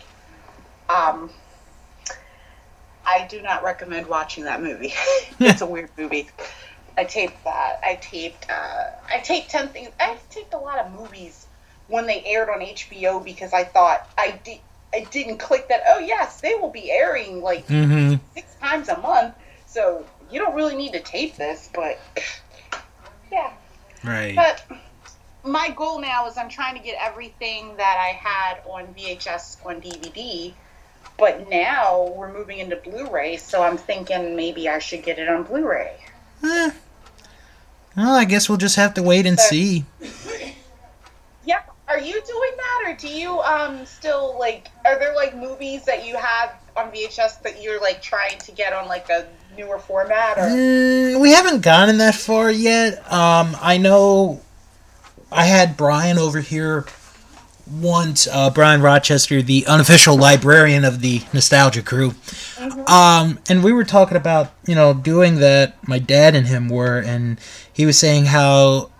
um 0.88 1.30
I 3.06 3.26
do 3.28 3.42
not 3.42 3.62
recommend 3.62 4.06
watching 4.06 4.44
that 4.44 4.62
movie. 4.62 4.94
it's 5.40 5.60
a 5.60 5.66
weird 5.66 5.90
movie. 5.96 6.28
I 6.96 7.04
taped 7.04 7.42
that. 7.44 7.80
I 7.82 7.96
taped 7.96 8.46
uh, 8.50 8.90
I 9.08 9.18
taped 9.18 9.50
ten 9.50 9.68
things. 9.68 9.90
I 10.00 10.16
taped 10.30 10.54
a 10.54 10.58
lot 10.58 10.78
of 10.78 10.92
movies 10.92 11.46
when 11.88 12.06
they 12.06 12.22
aired 12.24 12.48
on 12.48 12.60
HBO 12.60 13.22
because 13.22 13.52
I 13.52 13.64
thought 13.64 14.08
I 14.16 14.40
did 14.44 14.58
I 14.94 15.04
didn't 15.10 15.38
click 15.38 15.68
that. 15.68 15.82
Oh 15.88 15.98
yes, 15.98 16.40
they 16.40 16.54
will 16.54 16.70
be 16.70 16.90
airing 16.90 17.42
like 17.42 17.66
mm-hmm. 17.66 18.16
six 18.34 18.54
times 18.56 18.88
a 18.88 18.98
month. 18.98 19.34
So 19.74 20.06
you 20.30 20.38
don't 20.38 20.54
really 20.54 20.76
need 20.76 20.92
to 20.92 21.00
tape 21.00 21.34
this, 21.34 21.68
but 21.74 21.98
yeah. 23.32 23.52
Right. 24.04 24.36
But 24.36 24.64
my 25.42 25.70
goal 25.70 26.00
now 26.00 26.28
is 26.28 26.38
I'm 26.38 26.48
trying 26.48 26.76
to 26.76 26.80
get 26.80 26.96
everything 27.00 27.76
that 27.76 27.98
I 27.98 28.12
had 28.12 28.58
on 28.70 28.94
VHS 28.94 29.66
on 29.66 29.82
DVD, 29.82 30.54
but 31.18 31.50
now 31.50 32.12
we're 32.16 32.32
moving 32.32 32.58
into 32.58 32.76
Blu-ray, 32.76 33.36
so 33.38 33.64
I'm 33.64 33.76
thinking 33.76 34.36
maybe 34.36 34.68
I 34.68 34.78
should 34.78 35.02
get 35.02 35.18
it 35.18 35.28
on 35.28 35.42
Blu-ray. 35.42 35.96
Eh. 36.44 36.70
Well, 37.96 38.14
I 38.14 38.26
guess 38.26 38.48
we'll 38.48 38.58
just 38.58 38.76
have 38.76 38.94
to 38.94 39.02
wait 39.02 39.26
and 39.26 39.40
so, 39.40 39.48
see. 39.48 39.84
Yeah. 41.46 41.60
Are 41.88 41.98
you 41.98 42.12
doing 42.12 42.52
that, 42.56 42.84
or 42.86 42.96
do 42.96 43.08
you 43.08 43.40
um 43.40 43.84
still 43.84 44.36
like? 44.38 44.68
Are 44.86 44.98
there 44.98 45.14
like 45.14 45.36
movies 45.36 45.84
that 45.84 46.06
you 46.06 46.16
have 46.16 46.54
on 46.74 46.90
VHS 46.90 47.42
that 47.42 47.62
you're 47.62 47.80
like 47.80 48.00
trying 48.00 48.38
to 48.38 48.52
get 48.52 48.72
on 48.72 48.88
like 48.88 49.10
a 49.10 49.26
newer 49.56 49.78
format? 49.78 50.38
Or? 50.38 50.42
Mm, 50.42 51.20
we 51.20 51.30
haven't 51.32 51.62
gotten 51.62 51.98
that 51.98 52.14
far 52.14 52.50
yet. 52.50 52.98
Um, 53.12 53.56
I 53.60 53.78
know 53.78 54.40
I 55.30 55.44
had 55.44 55.76
Brian 55.76 56.18
over 56.18 56.40
here 56.40 56.86
once, 57.66 58.28
uh, 58.30 58.50
Brian 58.50 58.82
Rochester, 58.82 59.40
the 59.40 59.66
unofficial 59.66 60.16
librarian 60.16 60.84
of 60.84 61.00
the 61.00 61.22
Nostalgia 61.32 61.82
Crew. 61.82 62.10
Mm-hmm. 62.10 62.92
Um, 62.92 63.38
and 63.48 63.64
we 63.64 63.72
were 63.72 63.84
talking 63.84 64.16
about, 64.16 64.52
you 64.66 64.74
know, 64.74 64.92
doing 64.92 65.36
that. 65.36 65.76
My 65.88 65.98
dad 65.98 66.34
and 66.34 66.46
him 66.46 66.68
were, 66.68 66.98
and 66.98 67.38
he 67.72 67.86
was 67.86 67.98
saying 67.98 68.26
how, 68.26 68.90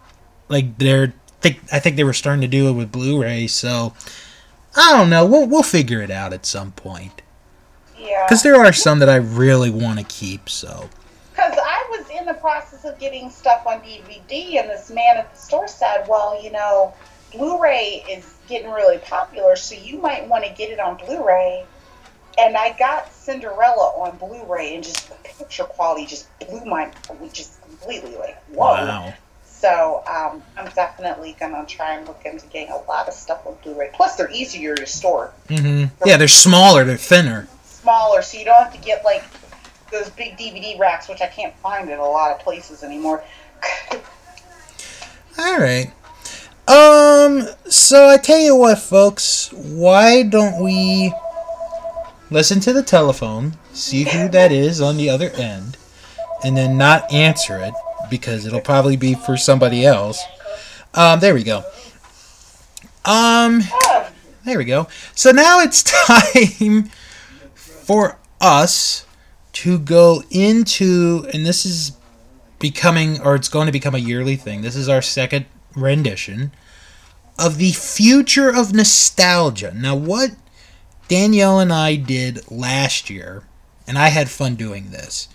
like, 0.48 0.78
they're, 0.78 1.12
think, 1.40 1.60
I 1.70 1.78
think 1.78 1.97
they 1.97 2.05
were 2.05 2.14
starting 2.14 2.40
to 2.40 2.48
do 2.48 2.68
it 2.68 2.72
with 2.72 2.90
Blu 2.90 3.22
ray, 3.22 3.47
so 3.47 3.94
I 4.74 4.97
don't 4.97 5.10
know. 5.10 5.26
We'll, 5.26 5.47
we'll 5.47 5.62
figure 5.62 6.01
it 6.01 6.10
out 6.10 6.32
at 6.32 6.47
some 6.47 6.72
point. 6.72 7.20
Yeah. 8.05 8.26
Because 8.26 8.43
there 8.43 8.56
are 8.56 8.72
some 8.72 8.98
that 8.98 9.09
I 9.09 9.16
really 9.16 9.70
want 9.70 9.98
to 9.98 10.05
keep, 10.05 10.48
so. 10.48 10.89
Because 11.31 11.55
I 11.56 11.86
was 11.90 12.09
in 12.10 12.26
the 12.26 12.35
process 12.35 12.85
of 12.85 12.98
getting 12.98 13.31
stuff 13.31 13.66
on 13.66 13.81
DVD, 13.81 14.60
and 14.60 14.68
this 14.68 14.90
man 14.90 15.16
at 15.16 15.32
the 15.32 15.40
store 15.40 15.66
said, 15.66 16.05
well, 16.09 16.40
you 16.43 16.52
know, 16.52 16.94
Blu 17.32 17.60
ray 17.60 18.05
is 18.09 18.35
getting 18.48 18.70
really 18.70 18.98
popular, 18.98 19.56
so 19.56 19.74
you 19.74 19.98
might 19.98 20.28
want 20.28 20.44
to 20.44 20.52
get 20.52 20.70
it 20.70 20.78
on 20.78 20.97
Blu 20.97 21.26
ray. 21.26 21.64
And 22.39 22.56
I 22.56 22.76
got 22.78 23.12
Cinderella 23.12 23.94
on 23.97 24.16
Blu 24.18 24.44
ray, 24.44 24.74
and 24.74 24.85
just 24.85 25.09
the 25.09 25.16
picture 25.24 25.64
quality 25.64 26.06
just 26.06 26.28
blew 26.40 26.64
my, 26.64 26.93
just 27.32 27.60
completely 27.62 28.16
like, 28.16 28.40
whoa. 28.48 28.66
Wow. 28.66 29.14
So 29.44 30.05
um, 30.06 30.43
I'm 30.59 30.70
definitely 30.74 31.36
gonna 31.40 31.64
try 31.64 31.94
and 31.94 32.06
look 32.06 32.20
into 32.26 32.47
getting 32.48 32.70
a 32.70 32.76
lot 32.82 33.09
of 33.09 33.14
stuff 33.14 33.47
on 33.47 33.56
Blu-ray. 33.62 33.90
Plus, 33.94 34.14
they're 34.16 34.31
easier 34.31 34.74
to 34.74 34.85
store. 34.85 35.32
Mm-hmm. 35.48 36.06
Yeah, 36.06 36.18
they're 36.18 36.28
smaller, 36.28 36.85
they're 36.85 36.98
thinner 36.98 37.48
smaller, 37.85 38.23
so 38.23 38.39
you 38.39 38.47
don't 38.47 38.62
have 38.62 38.73
to 38.73 38.81
get 38.81 39.05
like 39.05 39.23
those 39.93 40.09
big 40.11 40.36
DVD 40.39 40.78
racks, 40.78 41.09
which 41.09 41.20
I 41.20 41.27
can't 41.27 41.55
find 41.56 41.89
in 41.90 41.98
a 41.98 42.02
lot 42.02 42.32
of 42.32 42.40
places 42.40 42.82
anymore. 42.82 43.23
All 45.39 45.59
right. 45.59 45.93
Um. 46.66 47.47
So 47.69 48.09
I 48.09 48.16
tell 48.16 48.39
you 48.39 48.56
what, 48.56 48.78
folks. 48.78 49.52
Why 49.52 50.23
don't 50.23 50.65
we 50.65 51.12
listen 52.31 52.59
to 52.61 52.73
the 52.73 52.82
telephone, 52.82 53.59
see 53.74 54.05
who 54.05 54.28
that 54.28 54.51
is 54.51 54.81
on 54.81 54.97
the 54.97 55.11
other 55.11 55.31
end, 55.31 55.77
and 56.43 56.56
then 56.56 56.78
not 56.78 57.12
answer 57.12 57.59
it 57.59 57.74
because 58.09 58.47
it'll 58.47 58.62
probably 58.62 58.97
be 58.97 59.15
for 59.15 59.36
somebody 59.36 59.85
else. 59.85 60.23
Um. 60.94 61.20
There 61.20 61.35
we 61.35 61.44
go. 61.44 61.65
Um. 63.05 63.61
There 64.47 64.56
we 64.59 64.65
go. 64.65 64.89
So 65.15 65.31
now 65.32 65.61
it's 65.61 65.82
time 66.06 66.90
for 67.85 68.19
us 68.40 69.06
to 69.52 69.78
go 69.78 70.23
into, 70.31 71.27
and 71.32 71.47
this 71.47 71.65
is 71.65 71.93
becoming, 72.59 73.20
or 73.23 73.35
it's 73.35 73.48
going 73.48 73.66
to 73.66 73.73
become 73.73 73.94
a 73.94 73.98
yearly 73.98 74.36
thing. 74.36 74.62
This 74.62 74.77
is 74.77 74.89
our 74.89 75.02
second 75.02 75.47
rendition 75.77 76.52
of 77.39 77.59
the 77.59 77.73
future 77.73 78.48
of 78.48 78.73
nostalgia. 78.73 79.73
Now, 79.74 79.97
what 79.97 80.31
Danielle 81.09 81.61
and 81.61 81.73
I 81.73 81.97
did 81.97 82.51
last 82.51 83.11
year, 83.11 83.44
and 83.86 83.98
I 83.98 84.09
had 84.09 84.31
fun 84.31 84.55
doing 84.55 84.90
this, 84.90 85.28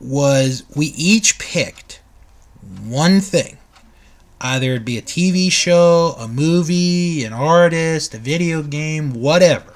was 0.00 0.64
we 0.74 0.86
each 0.86 1.38
picked 1.38 2.00
one 2.84 3.20
thing 3.20 3.58
either 4.40 4.72
it'd 4.72 4.84
be 4.84 4.98
a 4.98 5.02
TV 5.02 5.50
show, 5.50 6.14
a 6.18 6.28
movie, 6.28 7.24
an 7.24 7.32
artist, 7.32 8.12
a 8.12 8.18
video 8.18 8.62
game, 8.62 9.14
whatever, 9.14 9.72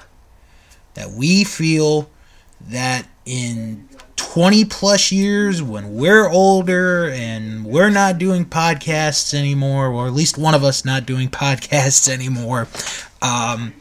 that 0.99 1.11
we 1.11 1.45
feel 1.45 2.09
that 2.59 3.07
in 3.25 3.87
20 4.17 4.65
plus 4.65 5.13
years 5.13 5.63
when 5.63 5.95
we're 5.95 6.27
older 6.29 7.09
and 7.09 7.65
we're 7.65 7.89
not 7.89 8.17
doing 8.17 8.43
podcasts 8.43 9.33
anymore, 9.33 9.87
or 9.87 10.07
at 10.07 10.13
least 10.13 10.37
one 10.37 10.53
of 10.53 10.63
us 10.63 10.83
not 10.83 11.05
doing 11.05 11.29
podcasts 11.29 12.09
anymore, 12.09 12.67
um, 13.21 13.73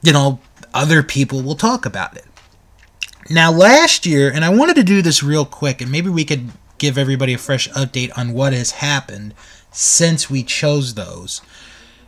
you 0.00 0.12
know, 0.12 0.38
other 0.72 1.02
people 1.02 1.42
will 1.42 1.56
talk 1.56 1.84
about 1.84 2.16
it. 2.16 2.24
Now, 3.28 3.50
last 3.50 4.06
year, 4.06 4.30
and 4.32 4.44
I 4.44 4.48
wanted 4.48 4.76
to 4.76 4.84
do 4.84 5.02
this 5.02 5.24
real 5.24 5.44
quick, 5.44 5.80
and 5.80 5.90
maybe 5.90 6.08
we 6.08 6.24
could 6.24 6.50
give 6.78 6.96
everybody 6.96 7.34
a 7.34 7.38
fresh 7.38 7.68
update 7.70 8.16
on 8.16 8.32
what 8.32 8.52
has 8.52 8.70
happened 8.70 9.34
since 9.72 10.30
we 10.30 10.44
chose 10.44 10.94
those. 10.94 11.42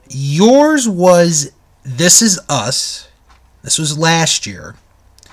Yours 0.08 0.88
was 0.88 1.50
This 1.82 2.22
Is 2.22 2.38
Us. 2.48 3.09
This 3.62 3.78
was 3.78 3.98
last 3.98 4.46
year. 4.46 4.74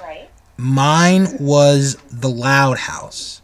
Right. 0.02 0.30
Mine 0.58 1.38
was 1.40 1.98
The 2.12 2.30
Loud 2.30 2.78
House. 2.78 3.42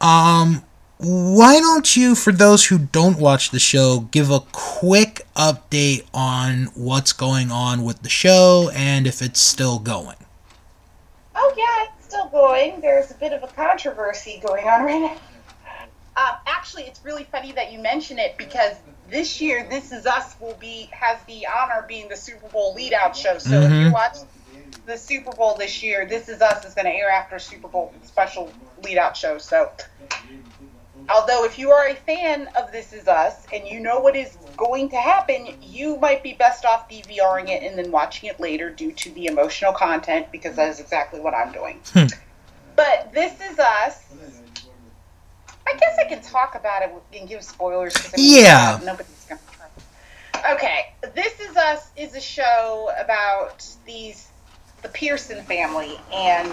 Um, 0.00 0.64
why 0.98 1.58
don't 1.58 1.96
you, 1.96 2.14
for 2.14 2.32
those 2.32 2.66
who 2.66 2.78
don't 2.78 3.18
watch 3.18 3.50
the 3.50 3.58
show, 3.58 4.00
give 4.10 4.30
a 4.30 4.40
quick 4.52 5.26
update 5.36 6.04
on 6.12 6.66
what's 6.74 7.12
going 7.12 7.50
on 7.52 7.84
with 7.84 8.02
the 8.02 8.08
show 8.08 8.70
and 8.74 9.06
if 9.06 9.22
it's 9.22 9.40
still 9.40 9.78
going? 9.78 10.16
Oh 11.34 11.54
yeah, 11.56 11.92
it's 11.96 12.06
still 12.06 12.28
going. 12.28 12.80
There's 12.80 13.10
a 13.12 13.14
bit 13.14 13.32
of 13.32 13.44
a 13.44 13.46
controversy 13.48 14.40
going 14.44 14.66
on 14.66 14.84
right 14.84 15.00
now. 15.00 15.16
Um, 16.16 16.36
actually, 16.46 16.82
it's 16.84 17.04
really 17.04 17.24
funny 17.24 17.52
that 17.52 17.72
you 17.72 17.78
mention 17.78 18.18
it 18.18 18.36
because 18.36 18.74
this 19.08 19.40
year, 19.40 19.66
This 19.68 19.92
Is 19.92 20.06
Us 20.06 20.36
will 20.40 20.56
be 20.60 20.88
has 20.92 21.18
the 21.26 21.46
honor 21.46 21.80
of 21.80 21.88
being 21.88 22.08
the 22.08 22.16
Super 22.16 22.48
Bowl 22.48 22.74
lead 22.74 22.92
out 22.92 23.16
show. 23.16 23.38
So 23.38 23.60
if 23.62 23.70
you 23.70 23.88
Mhm. 23.88 23.92
watch 23.92 24.16
the 24.86 24.96
Super 24.98 25.32
Bowl 25.32 25.54
this 25.54 25.82
year, 25.82 26.06
This 26.06 26.28
Is 26.28 26.42
Us 26.42 26.64
is 26.64 26.74
going 26.74 26.86
to 26.86 26.92
air 26.92 27.10
after 27.10 27.38
Super 27.38 27.68
Bowl 27.68 27.92
special 28.04 28.52
lead 28.82 28.98
out 28.98 29.16
show. 29.16 29.38
So, 29.38 29.70
although 31.08 31.44
if 31.44 31.58
you 31.58 31.70
are 31.70 31.88
a 31.88 31.94
fan 31.94 32.48
of 32.56 32.70
This 32.72 32.92
Is 32.92 33.08
Us 33.08 33.46
and 33.52 33.66
you 33.66 33.80
know 33.80 34.00
what 34.00 34.14
is 34.16 34.36
going 34.56 34.90
to 34.90 34.96
happen, 34.96 35.56
you 35.62 35.96
might 35.96 36.22
be 36.22 36.34
best 36.34 36.64
off 36.64 36.88
DVRing 36.88 37.48
it 37.48 37.62
and 37.62 37.78
then 37.78 37.90
watching 37.90 38.28
it 38.28 38.38
later 38.40 38.70
due 38.70 38.92
to 38.92 39.10
the 39.10 39.26
emotional 39.26 39.72
content 39.72 40.30
because 40.32 40.56
that 40.56 40.68
is 40.68 40.80
exactly 40.80 41.20
what 41.20 41.34
I'm 41.34 41.52
doing. 41.52 41.80
Hmm. 41.92 42.06
But 42.76 43.12
This 43.12 43.40
Is 43.40 43.58
Us. 43.58 44.04
I 45.68 45.76
guess 45.76 45.98
I 45.98 46.08
can 46.08 46.22
talk 46.22 46.54
about 46.54 46.82
it 46.82 46.90
and 47.18 47.28
give 47.28 47.42
spoilers. 47.44 47.94
I 47.96 48.16
mean, 48.16 48.42
Yeah. 48.42 48.80
Nobody's 48.84 49.26
gonna. 49.28 49.40
Okay, 50.54 50.86
This 51.14 51.40
Is 51.40 51.56
Us 51.56 51.90
is 51.96 52.14
a 52.14 52.20
show 52.20 52.90
about 52.98 53.66
these 53.84 54.28
the 54.82 54.88
Pearson 54.88 55.42
family 55.44 55.98
and 56.14 56.52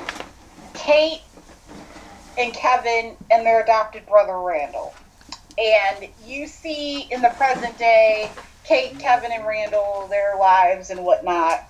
Kate 0.73 1.21
and 2.37 2.53
Kevin 2.53 3.15
and 3.31 3.45
their 3.45 3.61
adopted 3.61 4.05
brother 4.07 4.39
Randall. 4.39 4.93
And 5.57 6.09
you 6.25 6.47
see 6.47 7.01
in 7.11 7.21
the 7.21 7.29
present 7.29 7.77
day, 7.77 8.29
Kate, 8.65 8.97
Kevin, 8.99 9.31
and 9.31 9.45
Randall, 9.45 10.07
their 10.09 10.35
lives 10.37 10.89
and 10.89 11.05
whatnot. 11.05 11.63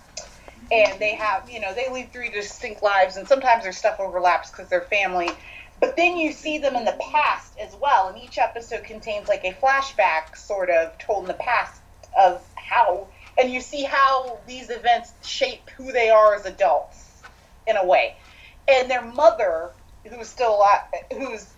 And 0.71 0.99
they 0.99 1.13
have, 1.13 1.47
you 1.49 1.59
know, 1.59 1.73
they 1.75 1.91
lead 1.91 2.11
three 2.11 2.31
distinct 2.31 2.81
lives, 2.81 3.17
and 3.17 3.27
sometimes 3.27 3.63
their 3.63 3.73
stuff 3.73 3.99
overlaps 3.99 4.49
because 4.49 4.67
they're 4.69 4.81
family. 4.81 5.29
But 5.85 5.97
then 5.97 6.17
you 6.17 6.31
see 6.31 6.57
them 6.57 6.75
in 6.75 6.83
the 6.83 6.97
past 7.11 7.53
as 7.59 7.75
well, 7.79 8.07
and 8.07 8.17
each 8.17 8.39
episode 8.39 8.85
contains 8.85 9.27
like 9.27 9.43
a 9.43 9.53
flashback, 9.53 10.35
sort 10.35 10.71
of 10.71 10.97
told 10.97 11.25
in 11.25 11.27
the 11.27 11.35
past 11.35 11.79
of 12.19 12.41
how, 12.55 13.07
and 13.37 13.51
you 13.51 13.61
see 13.61 13.83
how 13.83 14.39
these 14.47 14.71
events 14.71 15.13
shape 15.21 15.69
who 15.77 15.91
they 15.91 16.09
are 16.09 16.33
as 16.33 16.47
adults 16.47 17.23
in 17.67 17.77
a 17.77 17.85
way. 17.85 18.15
And 18.67 18.89
their 18.89 19.03
mother, 19.03 19.73
who's 20.09 20.27
still 20.27 20.55
alive, 20.55 20.81
who's 21.15 21.53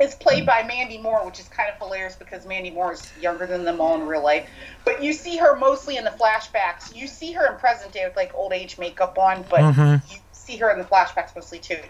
is 0.00 0.14
played 0.14 0.46
by 0.46 0.62
Mandy 0.62 0.98
Moore, 0.98 1.26
which 1.26 1.40
is 1.40 1.48
kind 1.48 1.68
of 1.68 1.76
hilarious 1.78 2.14
because 2.14 2.46
Mandy 2.46 2.70
Moore 2.70 2.92
is 2.92 3.12
younger 3.18 3.46
than 3.46 3.64
them 3.64 3.80
all 3.80 3.96
in 3.96 4.06
real 4.06 4.22
life. 4.22 4.48
But 4.84 5.02
you 5.02 5.12
see 5.12 5.36
her 5.38 5.56
mostly 5.56 5.96
in 5.96 6.04
the 6.04 6.10
flashbacks. 6.10 6.94
You 6.94 7.08
see 7.08 7.32
her 7.32 7.52
in 7.52 7.58
present 7.58 7.92
day 7.92 8.04
with 8.06 8.16
like 8.16 8.32
old 8.34 8.52
age 8.52 8.78
makeup 8.78 9.18
on, 9.18 9.44
but 9.50 9.60
Mhm. 9.60 10.10
you 10.10 10.18
see 10.32 10.56
her 10.58 10.70
in 10.70 10.78
the 10.78 10.84
flashbacks 10.84 11.34
mostly 11.34 11.58
too. 11.58 11.82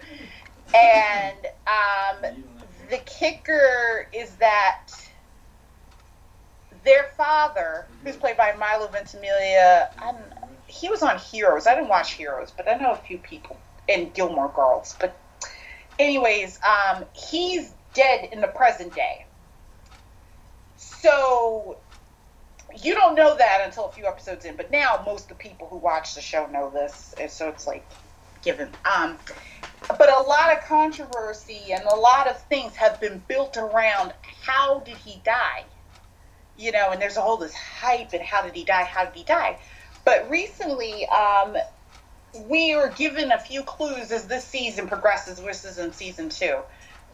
And 0.73 1.37
um, 1.67 2.31
the 2.89 2.97
kicker 2.97 4.07
is 4.13 4.35
that 4.37 4.87
their 6.83 7.05
father, 7.15 7.87
who's 8.03 8.15
played 8.15 8.37
by 8.37 8.53
Milo 8.57 8.87
Ventimiglia, 8.87 9.89
I'm, 9.99 10.15
he 10.67 10.89
was 10.89 11.03
on 11.03 11.17
Heroes. 11.17 11.67
I 11.67 11.75
didn't 11.75 11.89
watch 11.89 12.13
Heroes, 12.13 12.51
but 12.55 12.67
I 12.67 12.75
know 12.75 12.91
a 12.91 12.97
few 12.97 13.19
people 13.19 13.57
in 13.87 14.11
Gilmore 14.11 14.51
Girls. 14.55 14.95
But 14.99 15.19
anyways, 15.99 16.59
um, 16.63 17.05
he's 17.13 17.73
dead 17.93 18.29
in 18.31 18.41
the 18.41 18.47
present 18.47 18.95
day. 18.95 19.25
So 20.75 21.77
you 22.81 22.93
don't 22.95 23.15
know 23.15 23.37
that 23.37 23.61
until 23.65 23.85
a 23.85 23.91
few 23.91 24.05
episodes 24.05 24.45
in, 24.45 24.55
but 24.55 24.71
now 24.71 25.03
most 25.05 25.23
of 25.23 25.29
the 25.29 25.35
people 25.35 25.67
who 25.69 25.77
watch 25.77 26.15
the 26.15 26.21
show 26.21 26.47
know 26.47 26.71
this, 26.71 27.13
and 27.19 27.29
so 27.29 27.49
it's 27.49 27.67
like 27.67 27.87
given. 28.43 28.69
Um, 28.85 29.17
but 29.87 30.09
a 30.09 30.21
lot 30.23 30.55
of 30.55 30.63
controversy 30.65 31.71
and 31.71 31.83
a 31.83 31.95
lot 31.95 32.27
of 32.27 32.41
things 32.43 32.75
have 32.75 32.99
been 32.99 33.23
built 33.27 33.57
around 33.57 34.13
how 34.45 34.79
did 34.79 34.97
he 34.97 35.21
die? 35.23 35.65
You 36.55 36.71
know, 36.71 36.91
and 36.91 37.01
there's 37.01 37.17
all 37.17 37.37
this 37.37 37.53
hype 37.53 38.13
and 38.13 38.21
how 38.21 38.43
did 38.43 38.55
he 38.55 38.63
die? 38.63 38.83
How 38.83 39.05
did 39.05 39.15
he 39.15 39.23
die? 39.23 39.59
But 40.05 40.29
recently, 40.29 41.07
um, 41.07 41.55
we 42.47 42.75
were 42.75 42.89
given 42.89 43.31
a 43.31 43.39
few 43.39 43.63
clues 43.63 44.11
as 44.11 44.27
this 44.27 44.45
season 44.45 44.87
progresses. 44.87 45.39
This 45.39 45.65
is 45.65 45.77
in 45.77 45.93
season 45.93 46.29
two. 46.29 46.59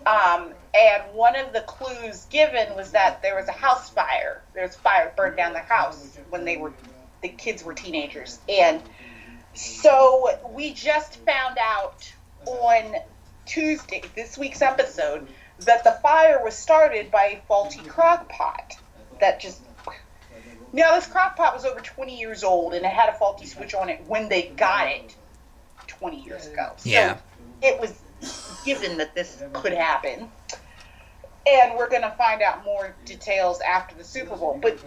Um, 0.06 0.54
and 0.74 1.04
one 1.14 1.36
of 1.36 1.52
the 1.52 1.62
clues 1.62 2.26
given 2.26 2.76
was 2.76 2.92
that 2.92 3.22
there 3.22 3.36
was 3.36 3.48
a 3.48 3.54
house 3.54 3.90
fire. 3.90 4.42
There 4.54 4.64
was 4.64 4.76
fire 4.76 5.14
burned 5.16 5.38
down 5.38 5.54
the 5.54 5.60
house 5.60 6.18
when 6.30 6.46
they 6.46 6.58
were 6.58 6.74
the 7.22 7.30
kids 7.30 7.64
were 7.64 7.74
teenagers. 7.74 8.40
And 8.48 8.82
so 9.54 10.30
we 10.52 10.74
just 10.74 11.18
found 11.26 11.58
out 11.60 12.12
on 12.46 12.96
Tuesday, 13.46 14.04
this 14.16 14.38
week's 14.38 14.62
episode, 14.62 15.28
that 15.60 15.84
the 15.84 15.98
fire 16.04 16.44
was 16.44 16.56
started 16.56 17.12
by 17.12 17.24
a 17.24 17.42
faulty 17.48 17.82
crock 17.82 18.30
pot 18.30 18.74
that 19.20 19.40
just 19.40 19.62
now 20.72 20.94
this 20.96 21.08
crock 21.08 21.36
pot 21.36 21.54
was 21.54 21.66
over 21.66 21.80
20 21.80 22.18
years 22.18 22.44
old 22.44 22.74
and 22.74 22.86
it 22.86 22.92
had 22.92 23.10
a 23.10 23.14
faulty 23.14 23.46
switch 23.46 23.74
on 23.74 23.90
it 23.90 24.02
when 24.08 24.30
they 24.30 24.54
got 24.56 24.88
it 24.88 25.16
20 25.88 26.24
years 26.24 26.48
ago. 26.48 26.74
So 26.78 26.90
Yeah. 26.90 27.18
it 27.62 27.80
was 27.80 28.00
given 28.64 28.98
that 29.00 29.16
this 29.16 29.42
could 29.54 29.74
happen. 29.74 30.30
And 31.48 31.76
we're 31.78 31.90
going 31.90 32.04
to 32.04 32.12
find 32.12 32.42
out 32.42 32.64
more 32.64 32.96
details 33.06 33.60
after 33.62 33.96
the 33.96 34.04
Super 34.04 34.36
Bowl. 34.36 34.60
But 34.62 34.78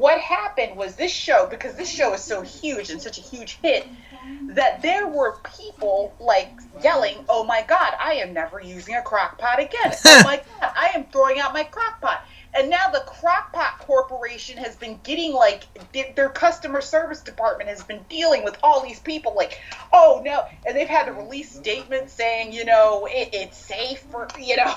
what 0.00 0.18
happened 0.18 0.76
was 0.76 0.96
this 0.96 1.12
show, 1.12 1.46
because 1.46 1.74
this 1.74 1.90
show 1.90 2.14
is 2.14 2.24
so 2.24 2.40
huge 2.40 2.88
and 2.88 3.02
such 3.02 3.18
a 3.18 3.20
huge 3.20 3.58
hit, 3.62 3.86
that 4.48 4.80
there 4.80 5.06
were 5.06 5.36
people 5.58 6.14
like 6.18 6.50
yelling, 6.82 7.22
"Oh 7.28 7.44
my 7.44 7.62
God, 7.62 7.92
I 8.00 8.14
am 8.14 8.32
never 8.32 8.60
using 8.60 8.94
a 8.94 9.02
crock 9.02 9.36
pot 9.36 9.60
again! 9.60 9.92
Oh 10.06 10.22
my 10.24 10.36
God, 10.36 10.72
I 10.74 10.92
am 10.94 11.04
throwing 11.04 11.38
out 11.38 11.52
my 11.52 11.64
crock 11.64 12.00
pot!" 12.00 12.24
And 12.54 12.68
now 12.68 12.90
the 12.90 13.00
Crockpot 13.00 13.78
Corporation 13.78 14.56
has 14.56 14.74
been 14.74 14.98
getting 15.04 15.32
like 15.32 15.64
their- 15.92 16.12
their 16.16 16.28
customer 16.30 16.80
service 16.80 17.20
department 17.20 17.68
has 17.68 17.84
been 17.84 18.04
dealing 18.08 18.42
with 18.42 18.56
all 18.62 18.80
these 18.80 18.98
people 19.00 19.34
like, 19.36 19.60
"Oh 19.92 20.22
no!" 20.24 20.46
And 20.66 20.74
they've 20.76 20.88
had 20.88 21.04
to 21.06 21.12
release 21.12 21.54
statements 21.54 22.12
saying, 22.14 22.52
you 22.52 22.64
know, 22.64 23.06
it, 23.06 23.28
it's 23.34 23.56
safe 23.58 24.00
for 24.10 24.26
you 24.38 24.56
know. 24.56 24.74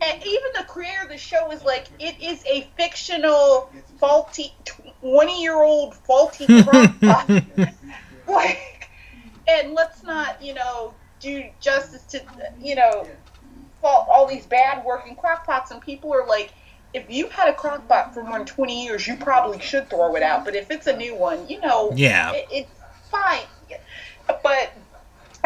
And 0.00 0.22
even 0.24 0.48
the 0.56 0.64
creator 0.64 1.02
of 1.02 1.08
the 1.08 1.18
show 1.18 1.50
is 1.50 1.62
like, 1.64 1.86
it 1.98 2.20
is 2.22 2.44
a 2.46 2.68
fictional, 2.76 3.70
faulty, 3.98 4.52
twenty-year-old 5.00 5.94
faulty 5.96 6.46
crock 6.62 6.92
like, 8.28 8.88
and 9.48 9.72
let's 9.74 10.02
not, 10.02 10.40
you 10.42 10.54
know, 10.54 10.94
do 11.20 11.44
justice 11.60 12.02
to, 12.04 12.20
you 12.60 12.74
know, 12.76 13.08
fault 13.80 14.06
all 14.10 14.26
these 14.26 14.46
bad 14.46 14.84
working 14.84 15.16
crock 15.16 15.46
pots. 15.46 15.70
And 15.70 15.80
people 15.80 16.12
are 16.14 16.26
like, 16.26 16.52
if 16.94 17.10
you've 17.10 17.32
had 17.32 17.48
a 17.48 17.54
crock 17.54 17.88
pot 17.88 18.14
for 18.14 18.22
more 18.22 18.38
than 18.38 18.46
20 18.46 18.84
years, 18.84 19.06
you 19.06 19.16
probably 19.16 19.60
should 19.60 19.88
throw 19.90 20.14
it 20.16 20.22
out. 20.22 20.44
But 20.44 20.54
if 20.54 20.70
it's 20.70 20.86
a 20.86 20.96
new 20.96 21.14
one, 21.16 21.48
you 21.48 21.60
know, 21.60 21.90
Yeah. 21.94 22.32
it, 22.32 22.46
it's 22.50 22.70
fine. 23.10 23.42
But, 24.42 24.72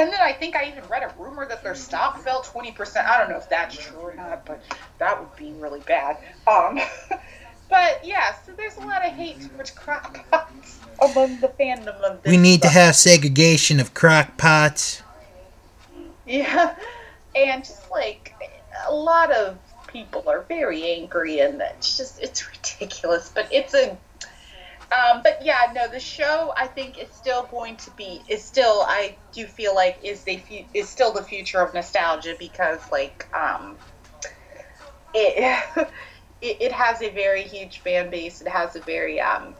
and 0.02 0.12
then 0.12 0.20
I 0.20 0.32
think 0.32 0.56
I 0.56 0.66
even 0.66 0.82
read 0.88 1.04
a 1.04 1.14
rumor 1.16 1.46
that 1.46 1.62
their 1.62 1.76
stock 1.76 2.18
fell 2.18 2.42
20%. 2.42 3.06
I 3.06 3.18
don't 3.18 3.30
know 3.30 3.36
if 3.36 3.48
that's 3.48 3.76
true 3.76 3.98
or 3.98 4.14
not, 4.14 4.44
but 4.44 4.60
that 4.98 5.18
would 5.18 5.34
be 5.36 5.52
really 5.60 5.78
bad. 5.80 6.18
Um, 6.48 6.80
but 7.70 8.04
yeah, 8.04 8.34
so 8.44 8.50
there's 8.52 8.76
a 8.78 8.80
lot 8.80 9.06
of 9.06 9.12
hate 9.12 9.48
towards 9.48 9.70
crock 9.70 10.28
pots 10.28 10.80
among 11.00 11.38
the 11.38 11.48
fandom 11.48 12.00
of 12.00 12.20
this. 12.20 12.30
We 12.32 12.36
need 12.36 12.62
to 12.62 12.68
have 12.68 12.96
segregation 12.96 13.78
of 13.78 13.94
crock 13.94 14.36
pots. 14.36 15.02
Yeah, 16.24 16.76
and 17.34 17.64
just 17.64 17.90
like 17.90 18.32
a 18.86 18.94
lot 18.94 19.32
of 19.32 19.58
people 19.88 20.22
are 20.28 20.42
very 20.42 20.84
angry, 20.84 21.40
and 21.40 21.60
it's 21.60 21.96
just 21.96 22.22
it's 22.22 22.48
ridiculous. 22.48 23.32
But 23.34 23.52
it's 23.52 23.74
a 23.74 23.98
um, 24.92 25.22
but 25.22 25.38
yeah, 25.42 25.72
no, 25.74 25.88
the 25.88 26.00
show 26.00 26.52
I 26.56 26.66
think 26.66 26.98
is 26.98 27.10
still 27.10 27.44
going 27.44 27.76
to 27.78 27.90
be 27.92 28.22
is 28.28 28.44
still 28.44 28.84
I 28.86 29.16
do 29.32 29.46
feel 29.46 29.74
like 29.74 29.98
is 30.02 30.22
the 30.24 30.40
is 30.74 30.88
still 30.88 31.12
the 31.12 31.22
future 31.22 31.60
of 31.60 31.72
nostalgia 31.72 32.34
because 32.38 32.90
like 32.90 33.26
um, 33.34 33.76
it, 35.14 35.64
it 36.40 36.56
it 36.60 36.72
has 36.72 37.00
a 37.02 37.10
very 37.10 37.42
huge 37.42 37.78
fan 37.78 38.10
base. 38.10 38.40
It 38.40 38.48
has 38.48 38.76
a 38.76 38.80
very 38.80 39.20
um, 39.20 39.54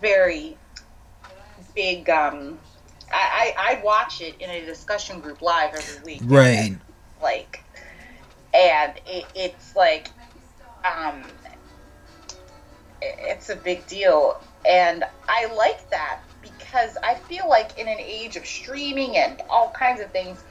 very 0.00 0.56
big 1.74 2.08
um, 2.10 2.58
I, 3.12 3.54
I, 3.56 3.76
I 3.78 3.82
watch 3.82 4.20
it 4.20 4.40
in 4.40 4.50
a 4.50 4.64
discussion 4.64 5.20
group 5.20 5.42
live 5.42 5.74
every 5.74 6.02
week. 6.04 6.22
Right. 6.24 6.76
like, 7.22 7.64
and 8.52 8.92
it, 9.06 9.26
it's 9.34 9.74
like 9.74 10.10
um 10.84 11.24
it's 13.18 13.50
a 13.50 13.56
big 13.56 13.86
deal. 13.86 14.40
And 14.68 15.04
I 15.28 15.46
like 15.54 15.88
that 15.90 16.20
because 16.42 16.96
I 17.02 17.14
feel 17.14 17.48
like 17.48 17.78
in 17.78 17.88
an 17.88 17.98
age 17.98 18.36
of 18.36 18.46
streaming 18.46 19.16
and 19.16 19.42
all 19.48 19.70
kinds 19.70 20.00
of 20.00 20.10
things, 20.10 20.42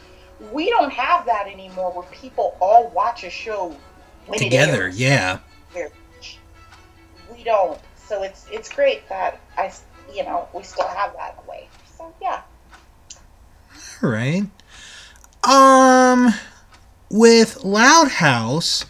we 0.51 0.69
don't 0.69 0.91
have 0.91 1.25
that 1.25 1.47
anymore 1.47 1.91
where 1.91 2.07
people 2.11 2.57
all 2.59 2.89
watch 2.89 3.23
a 3.23 3.29
show 3.29 3.75
together. 4.35 4.89
Yeah. 4.89 5.39
We 7.31 7.43
don't. 7.43 7.79
So 7.95 8.23
it's 8.23 8.45
it's 8.51 8.69
great 8.69 9.07
that 9.09 9.39
I 9.57 9.71
you 10.13 10.23
know 10.23 10.47
we 10.53 10.63
still 10.63 10.87
have 10.87 11.13
that 11.13 11.33
in 11.33 11.45
a 11.45 11.49
way. 11.49 11.67
So 11.97 12.13
yeah. 12.21 12.41
All 14.01 14.09
right. 14.09 14.43
Um, 15.47 16.33
with 17.09 17.63
Loud 17.63 18.09
House, 18.09 18.85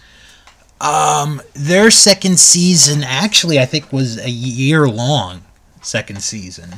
um, 0.83 1.41
their 1.53 1.89
second 1.89 2.39
season 2.39 3.03
actually, 3.03 3.57
I 3.57 3.65
think, 3.65 3.91
was 3.93 4.17
a 4.17 4.29
year 4.29 4.87
long. 4.87 5.41
Second 5.81 6.21
season. 6.21 6.75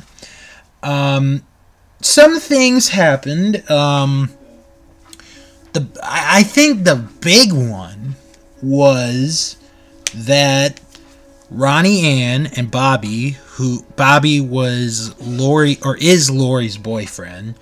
Um, 0.82 1.42
some 2.00 2.38
things 2.38 2.90
happened. 2.90 3.68
Um, 3.68 4.30
the 5.72 5.88
I 6.02 6.44
think 6.44 6.84
the 6.84 6.96
big 7.20 7.52
one 7.52 8.14
was 8.62 9.56
that 10.14 10.80
Ronnie 11.50 12.22
Anne 12.22 12.46
and 12.56 12.70
Bobby, 12.70 13.30
who 13.30 13.82
Bobby 13.96 14.40
was 14.40 15.20
Lori 15.20 15.78
or 15.84 15.96
is 15.96 16.30
Lori's 16.30 16.78
boyfriend, 16.78 17.56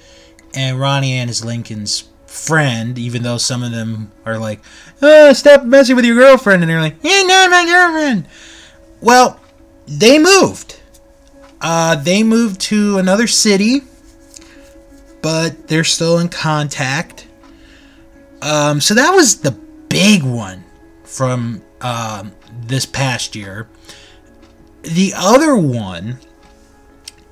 and 0.55 0.79
Ronnie 0.79 1.15
Anne 1.15 1.31
is 1.31 1.43
Lincoln's 1.43 2.05
friend, 2.35 2.99
even 2.99 3.23
though 3.23 3.39
some 3.39 3.63
of 3.63 3.71
them 3.71 4.11
are 4.27 4.39
like, 4.39 4.61
oh, 5.01 5.33
stop 5.33 5.65
messing 5.65 5.97
with 5.97 6.05
your 6.05 6.17
girlfriend. 6.17 6.63
And 6.63 6.71
they're 6.71 6.81
like, 6.81 7.03
not 7.03 7.51
my 7.51 7.65
girlfriend. 7.65 8.27
Well, 9.01 9.41
they 9.87 10.19
moved. 10.19 10.81
Uh, 11.61 11.95
they 11.97 12.23
moved 12.23 12.61
to 12.63 12.99
another 12.99 13.27
city, 13.27 13.83
but 15.23 15.69
they're 15.69 15.85
still 15.85 16.19
in 16.19 16.29
contact. 16.29 17.27
Um, 18.43 18.81
so 18.81 18.95
that 18.95 19.13
was 19.13 19.41
the 19.41 19.53
big 19.89 20.23
one 20.23 20.65
from 21.05 21.63
um, 21.81 22.33
this 22.67 22.85
past 22.85 23.35
year. 23.35 23.69
The 24.83 25.13
other 25.17 25.57
one, 25.57 26.19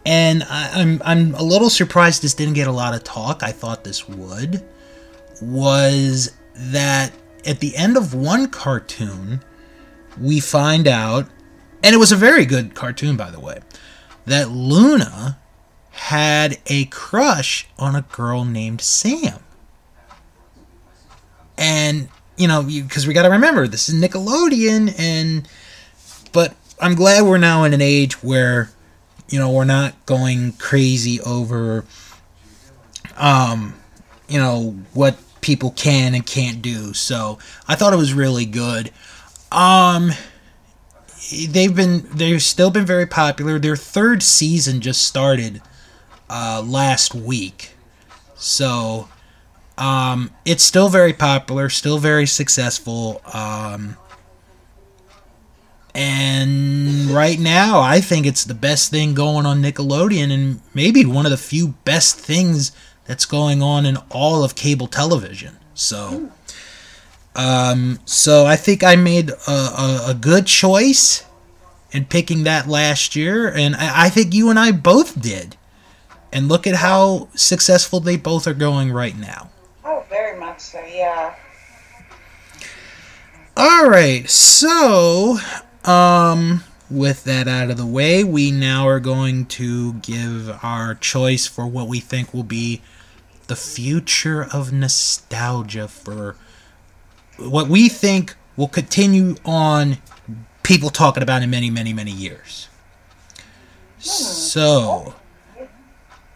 and 0.06 0.42
I, 0.48 0.70
I'm 0.80 1.02
I'm 1.04 1.34
a 1.34 1.42
little 1.42 1.68
surprised 1.68 2.22
this 2.22 2.32
didn't 2.32 2.54
get 2.54 2.66
a 2.66 2.72
lot 2.72 2.94
of 2.94 3.04
talk. 3.04 3.42
I 3.42 3.52
thought 3.52 3.84
this 3.84 4.08
would 4.08 4.62
was 5.42 6.36
that 6.54 7.12
at 7.44 7.60
the 7.60 7.76
end 7.76 7.96
of 7.96 8.14
one 8.14 8.48
cartoon, 8.48 9.42
we 10.20 10.40
find 10.40 10.86
out, 10.86 11.26
and 11.82 11.94
it 11.94 11.98
was 11.98 12.12
a 12.12 12.16
very 12.16 12.44
good 12.44 12.74
cartoon, 12.74 13.16
by 13.16 13.30
the 13.30 13.40
way, 13.40 13.60
that 14.26 14.50
Luna 14.50 15.38
had 15.90 16.58
a 16.66 16.84
crush 16.86 17.66
on 17.78 17.96
a 17.96 18.02
girl 18.02 18.44
named 18.44 18.80
Sam. 18.80 19.40
And, 21.58 22.08
you 22.36 22.48
know, 22.48 22.62
because 22.62 23.06
we 23.06 23.14
got 23.14 23.22
to 23.22 23.30
remember, 23.30 23.66
this 23.66 23.88
is 23.88 24.00
Nickelodeon, 24.00 24.94
and, 24.98 25.48
but 26.32 26.54
I'm 26.80 26.94
glad 26.94 27.24
we're 27.24 27.38
now 27.38 27.64
in 27.64 27.74
an 27.74 27.82
age 27.82 28.22
where, 28.22 28.70
you 29.28 29.38
know, 29.38 29.50
we're 29.50 29.64
not 29.64 30.06
going 30.06 30.52
crazy 30.52 31.20
over, 31.20 31.84
um, 33.16 33.74
you 34.28 34.38
know, 34.38 34.76
what 34.92 35.16
people 35.42 35.72
can 35.72 36.14
and 36.14 36.24
can't 36.24 36.62
do. 36.62 36.94
So 36.94 37.38
I 37.68 37.74
thought 37.74 37.92
it 37.92 37.96
was 37.96 38.14
really 38.14 38.46
good. 38.46 38.90
Um, 39.50 40.12
they've 41.48 41.74
been 41.74 42.08
they've 42.14 42.42
still 42.42 42.70
been 42.70 42.86
very 42.86 43.06
popular. 43.06 43.58
Their 43.58 43.76
third 43.76 44.22
season 44.22 44.80
just 44.80 45.02
started 45.02 45.60
uh, 46.30 46.62
last 46.64 47.14
week, 47.14 47.74
so 48.34 49.08
um, 49.76 50.30
it's 50.46 50.62
still 50.62 50.88
very 50.88 51.12
popular, 51.12 51.68
still 51.68 51.98
very 51.98 52.26
successful. 52.26 53.20
Um, 53.34 53.96
and 55.94 57.10
right 57.10 57.38
now, 57.38 57.80
I 57.80 58.00
think 58.00 58.24
it's 58.24 58.44
the 58.44 58.54
best 58.54 58.90
thing 58.90 59.12
going 59.12 59.44
on 59.44 59.60
Nickelodeon, 59.62 60.32
and 60.32 60.60
maybe 60.72 61.04
one 61.04 61.26
of 61.26 61.30
the 61.30 61.36
few 61.36 61.68
best 61.84 62.18
things 62.18 62.72
that's 63.12 63.26
going 63.26 63.60
on 63.60 63.84
in 63.84 63.98
all 64.08 64.42
of 64.42 64.54
cable 64.54 64.86
television. 64.86 65.58
So, 65.74 66.30
um, 67.36 67.98
so 68.06 68.46
I 68.46 68.56
think 68.56 68.82
I 68.82 68.96
made 68.96 69.28
a, 69.28 69.50
a, 69.50 70.04
a, 70.08 70.16
good 70.18 70.46
choice 70.46 71.22
in 71.90 72.06
picking 72.06 72.44
that 72.44 72.66
last 72.68 73.14
year, 73.14 73.52
and 73.52 73.76
I, 73.76 74.06
I 74.06 74.08
think 74.08 74.32
you 74.32 74.48
and 74.48 74.58
I 74.58 74.72
both 74.72 75.20
did. 75.20 75.56
And 76.32 76.48
look 76.48 76.66
at 76.66 76.76
how 76.76 77.28
successful 77.34 78.00
they 78.00 78.16
both 78.16 78.46
are 78.46 78.54
going 78.54 78.90
right 78.90 79.14
now. 79.14 79.50
Oh, 79.84 80.06
very 80.08 80.40
much 80.40 80.60
so, 80.60 80.82
yeah. 80.82 81.34
All 83.58 83.90
right, 83.90 84.26
so 84.30 85.36
um, 85.84 86.64
with 86.88 87.24
that 87.24 87.46
out 87.46 87.68
of 87.68 87.76
the 87.76 87.84
way, 87.84 88.24
we 88.24 88.50
now 88.50 88.88
are 88.88 89.00
going 89.00 89.44
to 89.60 89.92
give 89.92 90.48
our 90.62 90.94
choice 90.94 91.46
for 91.46 91.66
what 91.66 91.88
we 91.88 92.00
think 92.00 92.32
will 92.32 92.42
be 92.42 92.80
the 93.52 93.56
future 93.56 94.46
of 94.50 94.72
nostalgia 94.72 95.86
for 95.86 96.36
what 97.36 97.68
we 97.68 97.86
think 97.86 98.34
will 98.56 98.66
continue 98.66 99.36
on 99.44 99.98
people 100.62 100.88
talking 100.88 101.22
about 101.22 101.42
in 101.42 101.50
many, 101.50 101.68
many, 101.68 101.92
many 101.92 102.10
years. 102.10 102.70
So, 103.98 105.14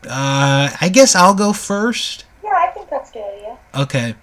uh, 0.07 0.77
I 0.79 0.91
guess 0.93 1.17
I'll 1.17 1.33
go 1.33 1.55
first. 1.55 2.27
Yeah, 2.45 2.51
I 2.51 2.67
think 2.73 2.91
that's 2.91 3.11
good, 3.11 3.41
yeah. 3.41 3.57
Okay. 3.75 4.15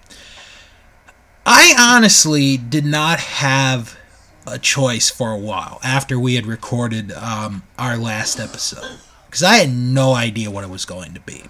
I 1.44 1.74
honestly 1.76 2.56
did 2.56 2.84
not 2.84 3.18
have 3.18 3.98
a 4.46 4.56
choice 4.56 5.10
for 5.10 5.32
a 5.32 5.38
while 5.38 5.80
after 5.82 6.16
we 6.16 6.36
had 6.36 6.46
recorded 6.46 7.10
um, 7.10 7.64
our 7.76 7.96
last 7.96 8.38
episode 8.38 9.00
because 9.26 9.42
I 9.42 9.56
had 9.56 9.74
no 9.74 10.14
idea 10.14 10.48
what 10.48 10.62
it 10.62 10.70
was 10.70 10.84
going 10.84 11.12
to 11.14 11.20
be. 11.20 11.42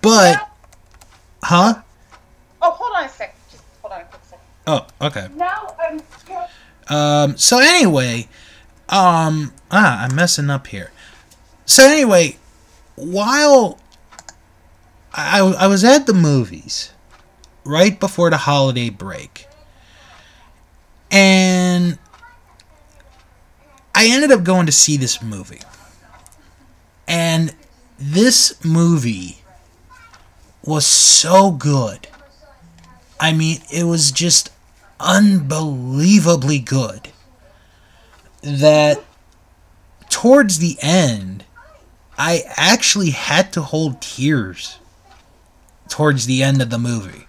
But, 0.00 0.48
huh? 1.42 1.82
Oh, 2.62 2.70
hold 2.70 2.96
on 2.96 3.04
a 3.04 3.08
sec. 3.08 3.36
Just 3.50 3.62
hold 3.82 3.92
on 3.92 4.00
a 4.00 4.04
quick 4.04 4.22
second. 4.24 4.44
Oh, 4.66 4.86
okay. 5.00 5.28
Now 5.34 5.74
I'm. 5.78 6.00
Um. 6.88 7.36
So 7.36 7.58
anyway, 7.58 8.28
um. 8.88 9.52
Ah, 9.70 10.04
I'm 10.04 10.14
messing 10.14 10.50
up 10.50 10.66
here. 10.68 10.92
So 11.66 11.84
anyway, 11.84 12.38
while 12.94 13.78
I 15.12 15.40
I 15.40 15.66
was 15.66 15.84
at 15.84 16.06
the 16.06 16.14
movies 16.14 16.92
right 17.64 17.98
before 17.98 18.30
the 18.30 18.36
holiday 18.36 18.90
break, 18.90 19.46
and 21.10 21.98
I 23.94 24.06
ended 24.08 24.30
up 24.30 24.44
going 24.44 24.66
to 24.66 24.72
see 24.72 24.96
this 24.96 25.22
movie, 25.22 25.60
and 27.06 27.54
this 27.98 28.64
movie 28.64 29.43
was 30.64 30.86
so 30.86 31.50
good. 31.50 32.08
I 33.20 33.32
mean, 33.32 33.58
it 33.72 33.84
was 33.84 34.10
just 34.10 34.50
unbelievably 35.00 36.60
good. 36.60 37.08
That 38.42 39.02
towards 40.10 40.58
the 40.58 40.76
end, 40.80 41.44
I 42.18 42.44
actually 42.56 43.10
had 43.10 43.52
to 43.54 43.62
hold 43.62 44.00
tears 44.00 44.78
towards 45.88 46.26
the 46.26 46.42
end 46.42 46.62
of 46.62 46.70
the 46.70 46.78
movie. 46.78 47.26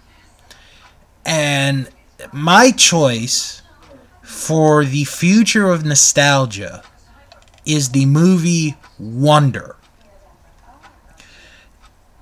And 1.26 1.90
my 2.32 2.72
choice 2.72 3.62
for 4.22 4.86
the 4.86 5.04
future 5.04 5.70
of 5.70 5.86
nostalgia 5.86 6.84
is 7.66 7.90
the 7.90 8.06
movie 8.06 8.76
Wonder. 9.00 9.75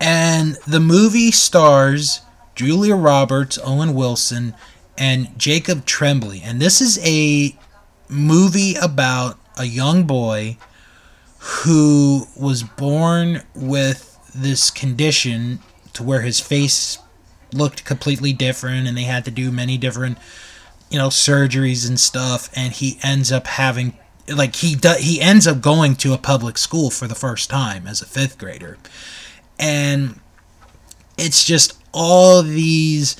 And 0.03 0.57
the 0.67 0.81
movie 0.81 1.31
stars 1.31 2.19
Julia 2.55 2.93
Roberts, 2.93 3.57
Owen 3.63 3.93
Wilson, 3.93 4.53
and 4.97 5.29
Jacob 5.39 5.85
Tremblay. 5.85 6.41
And 6.43 6.59
this 6.59 6.81
is 6.81 6.99
a 7.05 7.55
movie 8.09 8.75
about 8.75 9.39
a 9.57 9.63
young 9.63 10.03
boy 10.03 10.57
who 11.39 12.27
was 12.35 12.63
born 12.63 13.43
with 13.55 14.19
this 14.35 14.69
condition 14.69 15.59
to 15.93 16.03
where 16.03 16.21
his 16.21 16.41
face 16.41 16.97
looked 17.53 17.85
completely 17.85 18.33
different 18.33 18.87
and 18.87 18.97
they 18.97 19.03
had 19.03 19.23
to 19.23 19.31
do 19.31 19.51
many 19.51 19.77
different 19.77 20.17
you 20.89 20.97
know 20.97 21.07
surgeries 21.07 21.87
and 21.87 21.99
stuff 21.99 22.49
and 22.55 22.73
he 22.73 22.97
ends 23.03 23.31
up 23.31 23.45
having 23.45 23.95
like 24.27 24.55
he 24.55 24.75
do, 24.75 24.95
he 24.97 25.21
ends 25.21 25.45
up 25.45 25.61
going 25.61 25.95
to 25.95 26.13
a 26.13 26.17
public 26.17 26.57
school 26.57 26.89
for 26.89 27.07
the 27.07 27.13
first 27.13 27.49
time 27.49 27.85
as 27.85 28.01
a 28.01 28.05
5th 28.05 28.39
grader 28.39 28.77
and 29.59 30.19
it's 31.17 31.43
just 31.43 31.77
all 31.91 32.41
these 32.41 33.15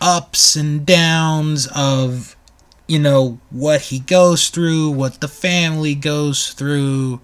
ups 0.00 0.56
and 0.56 0.84
downs 0.84 1.68
of 1.74 2.36
you 2.86 2.98
know 2.98 3.38
what 3.50 3.80
he 3.82 3.98
goes 3.98 4.50
through 4.50 4.90
what 4.90 5.20
the 5.20 5.28
family 5.28 5.94
goes 5.94 6.52
through. 6.52 7.20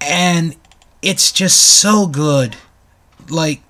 And 0.00 0.54
it's 1.02 1.32
just 1.32 1.58
so 1.58 2.06
good. 2.06 2.56
Like 3.28 3.62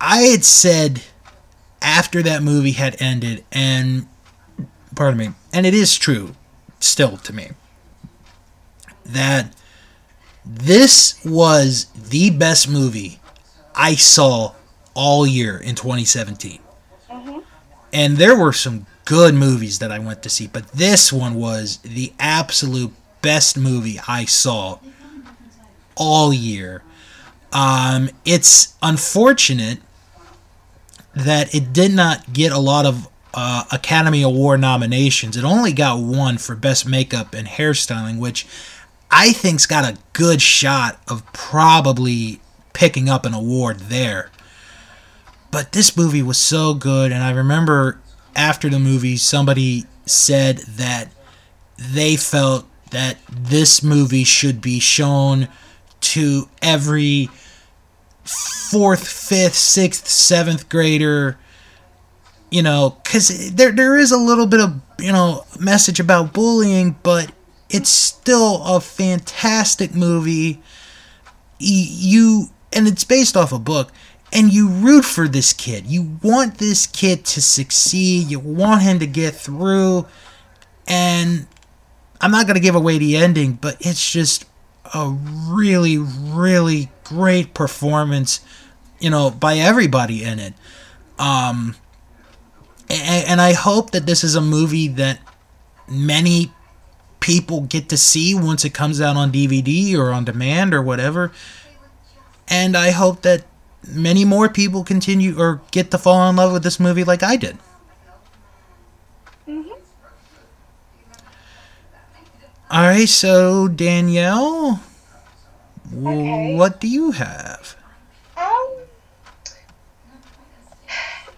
I 0.00 0.18
had 0.22 0.44
said 0.44 1.02
after 1.82 2.22
that 2.22 2.42
movie 2.42 2.72
had 2.72 3.00
ended, 3.00 3.44
and 3.50 4.06
pardon 4.94 5.18
me, 5.18 5.30
and 5.52 5.66
it 5.66 5.74
is 5.74 5.96
true 5.98 6.34
still 6.80 7.16
to 7.18 7.32
me, 7.32 7.50
that 9.04 9.54
this 10.48 11.22
was 11.24 11.86
the 11.94 12.30
best 12.30 12.68
movie 12.68 13.20
I 13.74 13.94
saw 13.94 14.54
all 14.94 15.26
year 15.26 15.58
in 15.58 15.74
2017. 15.74 16.58
Mm-hmm. 17.10 17.38
And 17.92 18.16
there 18.16 18.36
were 18.36 18.52
some 18.52 18.86
good 19.04 19.34
movies 19.34 19.78
that 19.78 19.92
I 19.92 19.98
went 19.98 20.22
to 20.22 20.30
see, 20.30 20.46
but 20.46 20.72
this 20.72 21.12
one 21.12 21.34
was 21.34 21.78
the 21.78 22.12
absolute 22.18 22.92
best 23.20 23.58
movie 23.58 24.00
I 24.08 24.24
saw 24.24 24.78
all 25.96 26.32
year. 26.32 26.82
Um, 27.52 28.10
it's 28.24 28.74
unfortunate 28.82 29.78
that 31.14 31.54
it 31.54 31.72
did 31.72 31.92
not 31.92 32.32
get 32.32 32.52
a 32.52 32.58
lot 32.58 32.86
of 32.86 33.08
uh, 33.34 33.64
Academy 33.70 34.22
Award 34.22 34.60
nominations. 34.60 35.36
It 35.36 35.44
only 35.44 35.72
got 35.72 36.00
one 36.00 36.38
for 36.38 36.54
Best 36.54 36.86
Makeup 36.86 37.34
and 37.34 37.46
Hairstyling, 37.46 38.18
which 38.18 38.46
I 39.10 39.32
think's 39.32 39.66
got 39.66 39.84
a 39.84 39.98
good 40.12 40.42
shot 40.42 41.00
of 41.08 41.24
probably 41.32 42.40
picking 42.72 43.08
up 43.08 43.24
an 43.24 43.34
award 43.34 43.80
there. 43.80 44.30
But 45.50 45.72
this 45.72 45.96
movie 45.96 46.22
was 46.22 46.38
so 46.38 46.74
good, 46.74 47.10
and 47.10 47.24
I 47.24 47.30
remember 47.30 48.00
after 48.36 48.68
the 48.68 48.78
movie, 48.78 49.16
somebody 49.16 49.86
said 50.04 50.58
that 50.58 51.08
they 51.78 52.16
felt 52.16 52.66
that 52.90 53.18
this 53.28 53.82
movie 53.82 54.24
should 54.24 54.60
be 54.60 54.78
shown 54.78 55.48
to 56.00 56.48
every 56.62 57.28
fourth, 58.24 59.06
fifth, 59.08 59.54
sixth, 59.54 60.06
seventh 60.06 60.68
grader, 60.68 61.38
you 62.50 62.62
know, 62.62 62.96
because 63.02 63.54
there 63.54 63.72
there 63.72 63.96
is 63.96 64.12
a 64.12 64.18
little 64.18 64.46
bit 64.46 64.60
of 64.60 64.80
you 64.98 65.12
know 65.12 65.44
message 65.58 66.00
about 66.00 66.32
bullying, 66.32 66.96
but 67.02 67.32
it's 67.70 67.90
still 67.90 68.62
a 68.64 68.80
fantastic 68.80 69.94
movie. 69.94 70.60
You 71.58 72.48
and 72.72 72.86
it's 72.86 73.04
based 73.04 73.36
off 73.36 73.52
a 73.52 73.58
book, 73.58 73.92
and 74.32 74.52
you 74.52 74.68
root 74.68 75.04
for 75.04 75.28
this 75.28 75.52
kid. 75.52 75.86
You 75.86 76.18
want 76.22 76.58
this 76.58 76.86
kid 76.86 77.24
to 77.26 77.42
succeed. 77.42 78.30
You 78.30 78.38
want 78.38 78.82
him 78.82 78.98
to 79.00 79.06
get 79.06 79.34
through, 79.34 80.06
and 80.86 81.46
I'm 82.20 82.30
not 82.30 82.46
gonna 82.46 82.60
give 82.60 82.74
away 82.74 82.98
the 82.98 83.16
ending, 83.16 83.54
but 83.54 83.76
it's 83.80 84.12
just 84.12 84.44
a 84.94 85.10
really, 85.10 85.98
really 85.98 86.90
great 87.04 87.54
performance, 87.54 88.40
you 89.00 89.10
know, 89.10 89.30
by 89.30 89.56
everybody 89.56 90.22
in 90.24 90.38
it. 90.38 90.54
Um, 91.18 91.76
and, 92.88 93.26
and 93.26 93.40
I 93.40 93.52
hope 93.52 93.90
that 93.90 94.06
this 94.06 94.24
is 94.24 94.34
a 94.34 94.40
movie 94.40 94.88
that 94.88 95.20
many 95.88 96.52
people 97.28 97.60
get 97.60 97.90
to 97.90 97.96
see 97.98 98.34
once 98.34 98.64
it 98.64 98.72
comes 98.72 99.02
out 99.02 99.14
on 99.14 99.30
DVD 99.30 99.94
or 99.94 100.12
on 100.12 100.24
demand 100.24 100.72
or 100.72 100.80
whatever. 100.80 101.30
And 102.48 102.74
I 102.74 102.90
hope 102.90 103.20
that 103.20 103.44
many 103.86 104.24
more 104.24 104.48
people 104.48 104.82
continue 104.82 105.38
or 105.38 105.60
get 105.70 105.90
to 105.90 105.98
fall 105.98 106.30
in 106.30 106.36
love 106.36 106.54
with 106.54 106.62
this 106.62 106.80
movie 106.80 107.04
like 107.04 107.22
I 107.22 107.36
did. 107.36 107.58
Mm-hmm. 109.46 109.68
All 112.70 112.82
right, 112.82 113.08
so 113.08 113.68
Danielle, 113.68 114.82
okay. 115.94 116.56
what 116.56 116.80
do 116.80 116.88
you 116.88 117.10
have? 117.10 117.76
Um, 118.38 118.78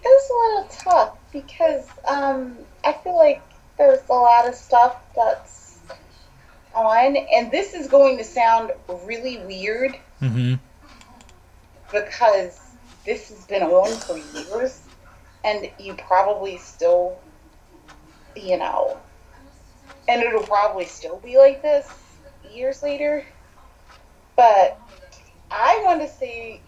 it 0.01 0.05
was 0.05 0.29
a 0.29 0.35
little 0.39 0.69
tough 0.69 1.17
because 1.33 1.85
um, 2.07 2.57
I 2.85 2.93
feel 2.93 3.17
like 3.17 3.41
there's 3.77 3.99
a 4.09 4.13
lot 4.13 4.47
of 4.47 4.55
stuff 4.55 4.95
that's 5.13 5.60
on, 6.73 7.15
and 7.15 7.51
this 7.51 7.73
is 7.73 7.87
going 7.87 8.17
to 8.17 8.23
sound 8.23 8.71
really 9.05 9.37
weird 9.39 9.95
mm-hmm. 10.21 10.55
because 11.91 12.59
this 13.05 13.29
has 13.29 13.45
been 13.45 13.63
on 13.63 13.91
for 13.99 14.17
years, 14.37 14.81
and 15.43 15.69
you 15.79 15.95
probably 15.95 16.57
still, 16.57 17.17
you 18.35 18.57
know, 18.57 18.97
and 20.07 20.21
it'll 20.21 20.43
probably 20.43 20.85
still 20.85 21.17
be 21.17 21.37
like 21.37 21.61
this 21.61 21.89
years 22.51 22.83
later. 22.83 23.25
But 24.35 24.79
I 25.49 25.81
want 25.83 26.01
to 26.01 26.07
say, 26.07 26.61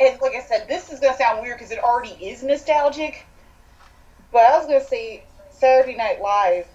and 0.00 0.20
like 0.20 0.34
I 0.34 0.40
said, 0.40 0.68
this 0.68 0.92
is 0.92 1.00
going 1.00 1.12
to 1.12 1.18
sound 1.18 1.42
weird 1.42 1.58
because 1.58 1.72
it 1.72 1.78
already 1.78 2.12
is 2.24 2.42
nostalgic. 2.42 3.26
But 4.30 4.44
I 4.44 4.56
was 4.56 4.66
going 4.66 4.80
to 4.80 4.86
say 4.86 5.24
Saturday 5.50 5.96
Night 5.96 6.20
Live 6.22 6.66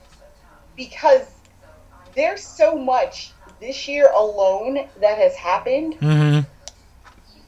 because 0.75 1.25
there's 2.17 2.43
so 2.43 2.75
much 2.75 3.31
this 3.61 3.87
year 3.87 4.11
alone 4.13 4.89
that 4.99 5.17
has 5.17 5.35
happened. 5.35 5.97
Mm-hmm. 5.99 6.39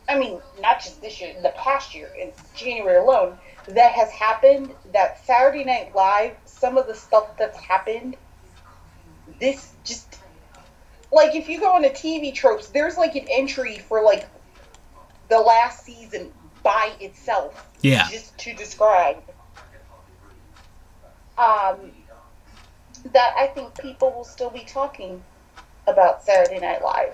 I 0.08 0.18
mean, 0.18 0.40
not 0.62 0.80
just 0.80 1.02
this 1.02 1.20
year, 1.20 1.36
the 1.42 1.54
past 1.58 1.94
year, 1.94 2.10
in 2.20 2.32
January 2.56 2.98
alone, 2.98 3.38
that 3.68 3.92
has 3.92 4.10
happened 4.12 4.72
that 4.94 5.26
Saturday 5.26 5.64
Night 5.66 5.94
Live 5.94 6.36
some 6.46 6.78
of 6.78 6.88
the 6.88 6.96
stuff 6.96 7.36
that's 7.38 7.58
happened, 7.58 8.16
this 9.40 9.74
just 9.84 10.18
like 11.12 11.36
if 11.36 11.50
you 11.50 11.60
go 11.60 11.74
on 11.74 11.84
into 11.84 11.96
TV 11.96 12.34
tropes, 12.34 12.68
there's 12.68 12.98
like 12.98 13.16
an 13.16 13.26
entry 13.30 13.80
for 13.80 14.04
like 14.04 14.28
the 15.30 15.40
last 15.40 15.84
season 15.84 16.32
by 16.64 16.92
itself. 17.00 17.68
Yeah. 17.82 18.08
Just 18.10 18.38
to 18.40 18.54
describe. 18.54 19.18
Um, 21.38 21.92
that 23.14 23.34
I 23.38 23.48
think 23.48 23.78
people 23.80 24.12
will 24.12 24.24
still 24.24 24.50
be 24.50 24.62
talking 24.62 25.24
about 25.88 26.24
Saturday 26.24 26.60
Night 26.60 26.84
Live. 26.84 27.14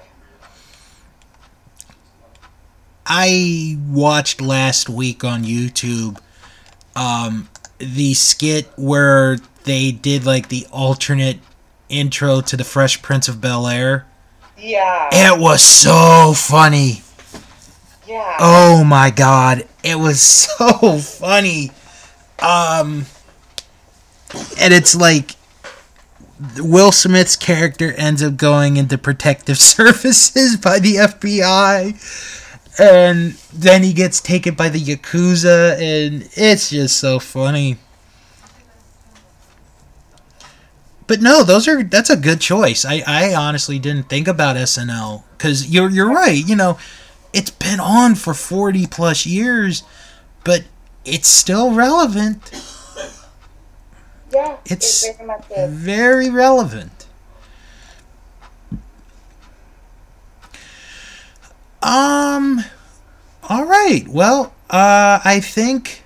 I 3.05 3.77
watched 3.87 4.41
last 4.41 4.89
week 4.89 5.23
on 5.23 5.43
YouTube 5.43 6.19
um, 6.95 7.49
the 7.77 8.13
skit 8.13 8.67
where 8.77 9.37
they 9.63 9.91
did 9.91 10.25
like 10.25 10.49
the 10.49 10.65
alternate 10.71 11.39
intro 11.89 12.41
to 12.41 12.57
the 12.57 12.63
Fresh 12.63 13.01
Prince 13.01 13.27
of 13.27 13.41
Bel 13.41 13.67
Air. 13.67 14.07
Yeah. 14.57 15.09
It 15.11 15.39
was 15.39 15.61
so 15.61 16.33
funny. 16.35 17.03
Yeah. 18.07 18.37
Oh 18.39 18.83
my 18.83 19.09
god, 19.09 19.67
it 19.83 19.97
was 19.97 20.21
so 20.21 20.97
funny. 20.99 21.71
Um 22.39 23.05
and 24.59 24.73
it's 24.73 24.95
like 24.95 25.31
Will 26.57 26.91
Smith's 26.91 27.35
character 27.35 27.93
ends 27.93 28.23
up 28.23 28.37
going 28.37 28.77
into 28.77 28.97
protective 28.97 29.57
services 29.59 30.57
by 30.57 30.79
the 30.79 30.95
FBI 30.95 32.35
and 32.77 33.31
then 33.53 33.83
he 33.83 33.93
gets 33.93 34.19
taken 34.19 34.55
by 34.55 34.69
the 34.69 34.79
yakuza, 34.79 35.73
and 35.73 36.29
it's 36.33 36.69
just 36.69 36.97
so 36.97 37.19
funny. 37.19 37.77
But 41.07 41.21
no, 41.21 41.43
those 41.43 41.67
are 41.67 41.83
that's 41.83 42.09
a 42.09 42.17
good 42.17 42.41
choice. 42.41 42.83
I, 42.83 43.03
I 43.05 43.33
honestly 43.35 43.79
didn't 43.79 44.09
think 44.09 44.27
about 44.27 44.55
SNL 44.55 45.23
because 45.37 45.69
you're 45.69 45.89
you're 45.89 46.11
right. 46.11 46.45
You 46.45 46.55
know, 46.55 46.77
it's 47.31 47.51
been 47.51 47.79
on 47.79 48.15
for 48.15 48.33
forty 48.33 48.87
plus 48.87 49.25
years, 49.25 49.83
but 50.43 50.63
it's 51.05 51.27
still 51.27 51.73
relevant. 51.73 52.51
Yeah, 54.35 54.57
it's 54.65 55.07
very, 55.07 55.69
very 55.69 56.29
relevant. 56.29 57.07
Um, 61.81 62.65
All 63.47 63.65
right. 63.65 64.07
Well, 64.07 64.53
uh, 64.71 65.19
I 65.23 65.39
think 65.39 66.03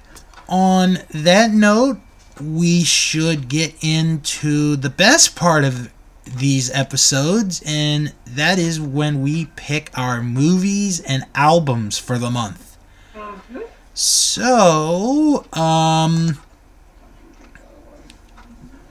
on 0.49 0.99
that 1.11 1.51
note, 1.51 1.99
we 2.41 2.83
should 2.83 3.47
get 3.47 3.73
into 3.81 4.75
the 4.75 4.89
best 4.89 5.37
part 5.37 5.63
of 5.63 5.89
these 6.25 6.69
episodes, 6.71 7.63
and 7.65 8.13
that 8.27 8.59
is 8.59 8.79
when 8.79 9.21
we 9.21 9.45
pick 9.55 9.89
our 9.97 10.21
movies 10.21 10.99
and 10.99 11.25
albums 11.33 11.97
for 11.97 12.17
the 12.17 12.29
month. 12.29 12.77
Mm-hmm. 13.15 13.59
So, 13.93 15.45
um, 15.53 16.37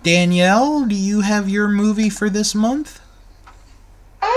Danielle, 0.02 0.84
do 0.84 0.94
you 0.94 1.20
have 1.20 1.48
your 1.48 1.68
movie 1.68 2.08
for 2.10 2.30
this 2.30 2.54
month? 2.54 3.00
Um, 4.22 4.28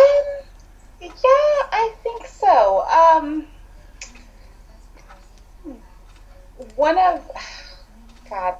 yeah, 1.01 1.09
I 1.23 1.93
think 2.03 2.25
so. 2.27 2.81
Um, 2.87 3.47
one 6.75 6.97
of 6.97 7.29
God, 8.29 8.55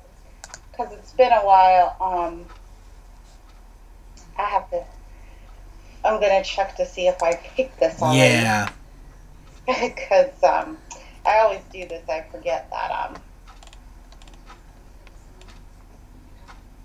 because 0.71 0.93
it's 0.93 1.13
been 1.13 1.31
a 1.31 1.41
while. 1.41 1.95
Um, 1.99 2.45
I 4.37 4.43
have 4.43 4.69
to. 4.69 4.83
I'm 6.03 6.19
gonna 6.19 6.43
check 6.43 6.75
to 6.77 6.85
see 6.85 7.07
if 7.07 7.21
I 7.21 7.33
picked 7.35 7.79
this 7.79 8.01
already. 8.01 8.19
Yeah. 8.19 8.69
because 9.67 10.43
um, 10.43 10.77
I 11.25 11.39
always 11.39 11.61
do 11.71 11.87
this. 11.87 12.07
I 12.09 12.21
forget 12.31 12.69
that. 12.71 12.91
Um. 12.91 13.21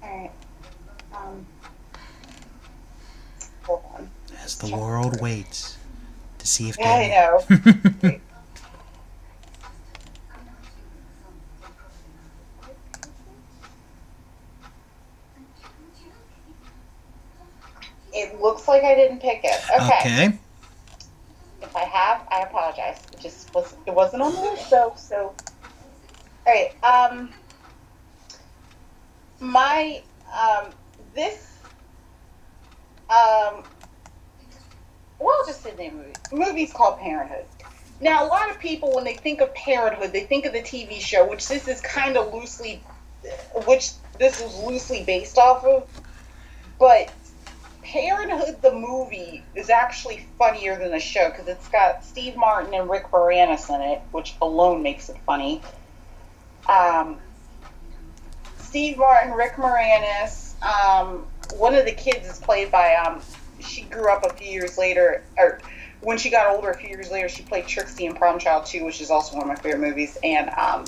All 0.03 0.19
right. 0.19 0.33
Um. 1.17 1.47
Hold 3.65 3.83
on. 3.95 4.11
As 4.45 4.57
the 4.57 4.77
world 4.77 5.21
waits 5.21 5.77
to 6.39 6.47
see 6.47 6.69
if 6.69 6.79
Yeah, 6.79 6.93
I 6.93 7.09
know. 7.09 8.21
It 18.17 18.41
looks 18.41 18.67
like 18.67 18.83
I 18.83 18.95
didn't 18.95 19.21
pick 19.21 19.43
it. 19.45 19.61
Okay. 19.79 19.99
okay. 19.99 20.39
If 21.61 21.77
I 21.77 21.85
have, 21.85 22.27
I 22.31 22.45
apologize. 22.45 23.03
It 23.13 23.21
just 23.21 23.53
was 23.55 23.77
it 23.85 23.93
wasn't 23.93 24.23
on 24.23 24.33
the 24.35 24.41
list 24.41 24.71
though, 24.71 24.95
so 24.97 25.35
all 26.47 26.53
right. 26.55 26.73
Um 26.83 27.31
my 29.39 30.03
um 30.33 30.73
this 31.17 31.59
um 33.11 33.65
well 35.19 35.43
just 35.47 35.65
the 35.65 35.73
name. 35.73 36.05
The 36.31 36.37
movie's 36.37 36.73
called 36.73 37.01
Parenthood. 37.01 37.47
Now 38.01 38.25
a 38.25 38.29
lot 38.29 38.51
of 38.51 38.59
people 38.59 38.95
when 38.95 39.05
they 39.05 39.15
think 39.15 39.41
of 39.41 39.55
Parenthood, 39.55 40.13
they 40.13 40.25
think 40.25 40.45
of 40.45 40.53
the 40.53 40.61
TV 40.61 41.01
show, 41.01 41.29
which 41.29 41.49
this 41.49 41.67
is 41.67 41.81
kind 41.81 42.17
of 42.17 42.33
loosely 42.33 42.83
which 43.67 43.93
this 44.19 44.41
is 44.41 44.55
loosely 44.59 45.03
based 45.05 45.39
off 45.39 45.65
of. 45.65 45.89
But 46.79 47.11
Parenthood 47.83 48.61
the 48.61 48.73
movie 48.73 49.43
is 49.55 49.71
actually 49.71 50.27
funnier 50.39 50.79
than 50.79 50.91
the 50.91 51.01
show 51.01 51.31
because 51.31 51.49
it's 51.49 51.69
got 51.69 52.05
Steve 52.05 52.37
Martin 52.37 52.75
and 52.75 52.91
Rick 52.91 53.11
Moranis 53.11 53.75
in 53.75 53.81
it, 53.81 54.03
which 54.11 54.35
alone 54.43 54.83
makes 54.83 55.09
it 55.09 55.17
funny. 55.25 55.63
Um, 56.69 57.19
Steve 58.59 58.99
Martin, 58.99 59.33
Rick 59.33 59.55
Moranis. 59.55 60.46
Um, 60.63 61.27
one 61.57 61.75
of 61.75 61.85
the 61.85 61.93
kids 61.93 62.29
is 62.29 62.39
played 62.39 62.71
by. 62.71 62.95
Um, 62.95 63.21
she 63.61 63.83
grew 63.83 64.11
up 64.11 64.25
a 64.25 64.33
few 64.35 64.51
years 64.51 64.77
later, 64.79 65.25
or 65.39 65.61
when 66.01 66.19
she 66.19 66.31
got 66.31 66.55
older, 66.55 66.71
a 66.71 66.77
few 66.77 66.89
years 66.89 67.11
later, 67.11 67.29
she 67.29 67.43
played 67.43 67.67
Trixie 67.67 68.07
in 68.07 68.15
Problem 68.15 68.41
Child 68.41 68.67
2, 68.67 68.85
which 68.85 69.01
is 69.01 69.11
also 69.11 69.37
one 69.37 69.43
of 69.43 69.49
my 69.49 69.55
favorite 69.57 69.81
movies. 69.81 70.19
And 70.23 70.51
um, 70.51 70.85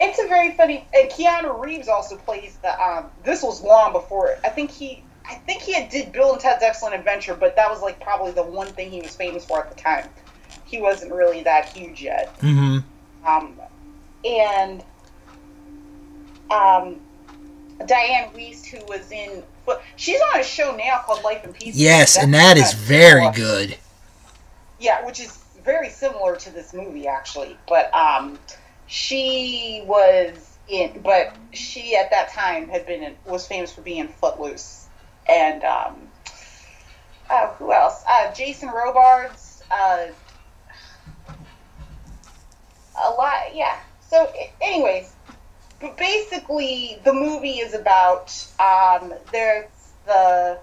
it's 0.00 0.18
a 0.18 0.26
very 0.28 0.52
funny. 0.52 0.86
And 0.94 1.10
Keanu 1.10 1.60
Reeves 1.60 1.88
also 1.88 2.16
plays 2.16 2.56
the. 2.62 2.80
Um, 2.80 3.06
this 3.24 3.42
was 3.42 3.62
long 3.62 3.92
before. 3.92 4.36
I 4.44 4.48
think 4.48 4.70
he. 4.70 5.02
I 5.28 5.34
think 5.34 5.62
he 5.62 5.74
had 5.74 5.90
did 5.90 6.10
Bill 6.12 6.32
and 6.32 6.40
Ted's 6.40 6.62
Excellent 6.62 6.94
Adventure, 6.94 7.34
but 7.34 7.54
that 7.56 7.70
was 7.70 7.82
like 7.82 8.00
probably 8.00 8.32
the 8.32 8.42
one 8.42 8.66
thing 8.68 8.90
he 8.90 9.00
was 9.00 9.14
famous 9.14 9.44
for 9.44 9.60
at 9.60 9.70
the 9.70 9.80
time. 9.80 10.08
He 10.64 10.80
wasn't 10.80 11.12
really 11.12 11.42
that 11.44 11.68
huge 11.68 12.02
yet. 12.02 12.36
Mm-hmm. 12.40 12.78
Um, 13.28 13.60
and 14.24 14.82
um, 16.50 17.00
Dianne 17.80 18.32
Wiest, 18.34 18.66
who 18.66 18.84
was 18.86 19.10
in, 19.10 19.42
she's 19.96 20.20
on 20.20 20.40
a 20.40 20.44
show 20.44 20.76
now 20.76 21.02
called 21.04 21.24
Life 21.24 21.44
in 21.44 21.52
Peace. 21.52 21.76
Yes, 21.76 22.16
and 22.16 22.34
that 22.34 22.56
is 22.56 22.72
very 22.72 23.30
good. 23.32 23.76
Yeah, 24.78 25.04
which 25.04 25.20
is 25.20 25.42
very 25.64 25.90
similar 25.90 26.36
to 26.36 26.50
this 26.50 26.72
movie 26.72 27.06
actually. 27.06 27.56
But 27.68 27.94
um, 27.94 28.38
she 28.86 29.82
was 29.86 30.56
in, 30.68 31.00
but 31.02 31.34
she 31.52 31.96
at 31.96 32.10
that 32.10 32.30
time 32.30 32.68
had 32.68 32.86
been 32.86 33.02
in, 33.02 33.16
was 33.26 33.46
famous 33.46 33.72
for 33.72 33.82
being 33.82 34.08
Footloose, 34.08 34.86
and 35.28 35.62
um, 35.64 35.96
oh, 37.30 37.54
who 37.58 37.72
else? 37.72 38.04
Uh, 38.08 38.32
Jason 38.34 38.70
Robards. 38.70 39.62
Uh, 39.70 40.08
a 43.02 43.10
lot, 43.10 43.54
yeah. 43.54 43.78
So, 44.08 44.30
anyways, 44.60 45.14
basically, 45.96 46.98
the 47.04 47.12
movie 47.12 47.58
is 47.58 47.74
about 47.74 48.30
um, 48.58 49.14
there's 49.32 49.68
the 50.06 50.58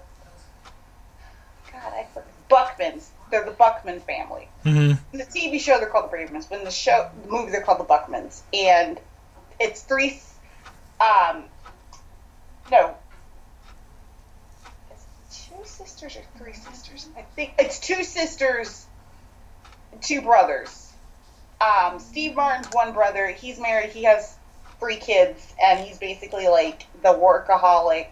God, 1.72 1.92
I 1.92 2.06
forget 2.12 2.28
Buckmans. 2.48 3.08
They're 3.30 3.44
the 3.44 3.50
Buckman 3.50 4.00
family. 4.00 4.48
Mm-hmm. 4.64 4.92
In 5.12 5.18
the 5.18 5.24
TV 5.24 5.60
show, 5.60 5.78
they're 5.78 5.88
called 5.88 6.10
the 6.10 6.16
Bravermans. 6.16 6.48
But 6.48 6.60
in 6.60 6.64
the 6.64 6.70
show, 6.70 7.10
the 7.24 7.30
movie, 7.30 7.52
they're 7.52 7.62
called 7.62 7.80
the 7.80 7.84
Buckmans. 7.84 8.40
And 8.54 8.98
it's 9.60 9.82
three. 9.82 10.20
Um, 11.00 11.44
no. 12.70 12.94
Is 14.94 15.04
it 15.52 15.56
two 15.56 15.68
sisters 15.68 16.16
or 16.16 16.38
three 16.38 16.54
sisters? 16.54 17.08
I 17.16 17.22
think 17.22 17.54
it's 17.58 17.78
two 17.80 18.02
sisters, 18.02 18.86
two 20.00 20.22
brothers. 20.22 20.92
Um, 21.60 21.98
Steve 21.98 22.34
Martin's 22.34 22.68
one 22.72 22.92
brother. 22.92 23.28
He's 23.28 23.58
married. 23.58 23.90
He 23.90 24.04
has 24.04 24.37
three 24.80 24.96
kids, 24.96 25.54
and 25.64 25.80
he's 25.80 25.98
basically 25.98 26.48
like 26.48 26.86
the 27.02 27.08
workaholic 27.08 28.06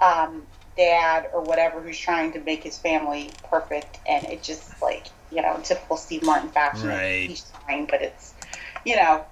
um, 0.00 0.42
dad 0.76 1.28
or 1.32 1.42
whatever 1.42 1.80
who's 1.80 1.98
trying 1.98 2.32
to 2.32 2.40
make 2.40 2.62
his 2.62 2.78
family 2.78 3.30
perfect. 3.50 3.98
And 4.06 4.24
it 4.26 4.42
just 4.42 4.80
like 4.82 5.06
you 5.30 5.42
know, 5.42 5.58
typical 5.62 5.96
Steve 5.96 6.22
Martin 6.22 6.50
fashion. 6.50 6.88
Right. 6.88 7.28
He's 7.28 7.50
trying, 7.64 7.86
but 7.86 8.02
it's 8.02 8.34
you 8.84 8.96
know. 8.96 9.24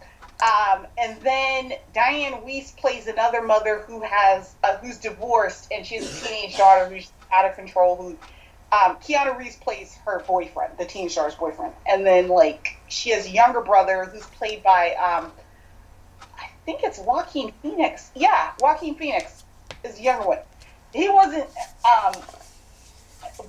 Um, 0.43 0.87
and 0.99 1.21
then 1.23 1.75
Diane 1.95 2.45
Weiss 2.45 2.73
plays 2.73 3.07
another 3.07 3.41
mother 3.41 3.85
who 3.87 4.03
has 4.03 4.55
uh, 4.65 4.77
who's 4.79 4.99
divorced 4.99 5.69
and 5.73 5.87
she 5.87 5.95
has 5.95 6.23
a 6.23 6.27
teenage 6.27 6.57
daughter 6.57 6.89
who's 6.89 7.11
out 7.33 7.49
of 7.49 7.55
control. 7.55 7.97
Who 7.97 8.09
um, 8.73 8.97
Keanu 8.97 9.39
Reeves 9.39 9.57
plays 9.57 9.97
her 10.05 10.21
boyfriend, 10.27 10.77
the 10.77 10.85
teen 10.85 11.09
star's 11.09 11.37
boyfriend, 11.37 11.73
and 11.87 12.05
then 12.05 12.29
like 12.29 12.77
she 12.89 13.11
has 13.11 13.27
a 13.27 13.31
younger 13.31 13.61
brother 13.61 14.05
who's 14.07 14.27
played 14.27 14.63
by 14.65 14.95
um, 14.95 15.31
think 16.65 16.81
it's 16.83 16.99
Joaquin 16.99 17.53
Phoenix. 17.63 18.11
Yeah, 18.15 18.53
Joaquin 18.61 18.95
Phoenix 18.95 19.45
is 19.85 19.97
the 19.97 20.03
younger 20.03 20.27
one. 20.29 20.39
He 20.93 21.09
wasn't, 21.09 21.47
um, 21.85 22.15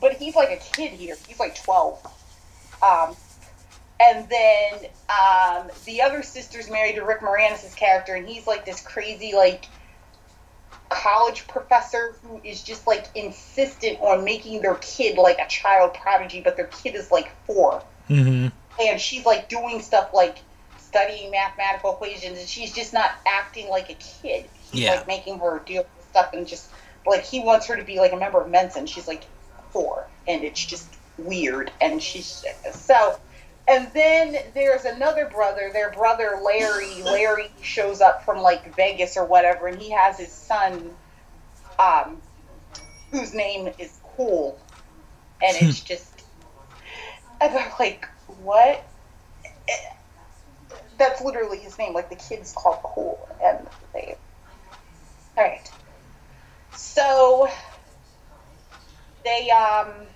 but 0.01 0.13
he's 0.13 0.35
like 0.35 0.49
a 0.49 0.57
kid 0.75 0.91
here. 0.91 1.15
He's 1.27 1.39
like 1.39 1.55
twelve. 1.61 2.05
Um, 2.83 3.15
and 4.01 4.27
then 4.29 4.89
um, 5.09 5.69
the 5.85 6.01
other 6.01 6.21
sister's 6.21 6.69
married 6.69 6.95
to 6.95 7.05
Rick 7.05 7.21
Moranis' 7.21 7.75
character, 7.75 8.15
and 8.15 8.27
he's 8.27 8.45
like 8.47 8.65
this 8.65 8.81
crazy 8.81 9.33
like 9.33 9.65
college 10.89 11.47
professor 11.47 12.15
who 12.23 12.39
is 12.43 12.61
just 12.63 12.85
like 12.87 13.07
insistent 13.15 13.99
on 14.01 14.23
making 14.23 14.61
their 14.61 14.75
kid 14.75 15.17
like 15.17 15.39
a 15.39 15.47
child 15.47 15.93
prodigy, 15.93 16.41
but 16.41 16.55
their 16.57 16.67
kid 16.67 16.95
is 16.95 17.11
like 17.11 17.31
four, 17.45 17.81
Mm-hmm. 18.09 18.49
and 18.81 19.01
she's 19.01 19.25
like 19.25 19.49
doing 19.49 19.81
stuff 19.81 20.13
like 20.13 20.37
studying 20.95 21.29
mathematical 21.29 21.93
equations, 21.93 22.39
and 22.39 22.47
she's 22.47 22.73
just 22.73 22.93
not 22.93 23.11
acting 23.27 23.67
like 23.69 23.89
a 23.89 23.95
kid. 23.95 24.45
He's 24.71 24.81
Yeah. 24.81 24.95
like 24.95 25.07
making 25.07 25.39
her 25.39 25.59
deal 25.59 25.85
with 25.97 26.05
stuff, 26.07 26.29
and 26.33 26.47
just 26.47 26.71
like 27.05 27.23
he 27.23 27.41
wants 27.41 27.65
her 27.67 27.75
to 27.75 27.83
be 27.83 27.99
like 27.99 28.13
a 28.13 28.15
member 28.15 28.41
of 28.41 28.49
Mensa. 28.49 28.87
She's 28.87 29.07
like 29.07 29.25
four, 29.71 30.07
and 30.25 30.43
it's 30.43 30.63
just 30.63 30.87
weird, 31.17 31.71
and 31.81 32.01
she's 32.01 32.45
so. 32.71 33.19
And 33.67 33.91
then 33.93 34.37
there's 34.53 34.85
another 34.85 35.25
brother, 35.25 35.71
their 35.73 35.91
brother 35.91 36.39
Larry. 36.41 37.01
Larry 37.03 37.49
shows 37.61 37.99
up 37.99 38.23
from 38.23 38.41
like 38.41 38.75
Vegas 38.75 39.17
or 39.17 39.25
whatever, 39.25 39.67
and 39.67 39.81
he 39.81 39.89
has 39.89 40.17
his 40.17 40.31
son, 40.31 40.91
um, 41.77 42.21
whose 43.11 43.33
name 43.33 43.73
is 43.79 43.99
Cool, 44.15 44.57
and 45.41 45.57
it's 45.57 45.81
just, 45.91 46.23
and 47.41 47.53
they're 47.53 47.73
like, 47.79 48.07
what? 48.27 48.87
That's 50.97 51.21
literally 51.21 51.57
his 51.59 51.77
name. 51.77 51.93
Like 51.93 52.09
the 52.09 52.15
kid's 52.15 52.53
called 52.53 52.79
Cool, 52.83 53.27
and 53.43 53.67
they. 53.93 54.15
All 55.37 55.43
right. 55.43 55.71
So 56.73 57.49
they 59.23 59.49
um. 59.51 60.07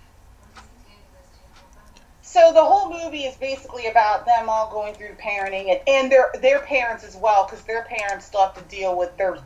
So 2.21 2.53
the 2.53 2.63
whole 2.63 2.91
movie 2.91 3.23
is 3.23 3.35
basically 3.37 3.87
about 3.87 4.25
them 4.27 4.49
all 4.49 4.69
going 4.71 4.93
through 4.93 5.15
parenting 5.15 5.71
and, 5.71 5.79
and 5.87 6.11
their 6.11 6.31
their 6.41 6.59
parents 6.59 7.03
as 7.03 7.15
well 7.15 7.45
because 7.45 7.65
their 7.65 7.83
parents 7.85 8.25
still 8.27 8.41
have 8.41 8.53
to 8.55 8.61
deal 8.61 8.95
with 8.95 9.17
their 9.17 9.39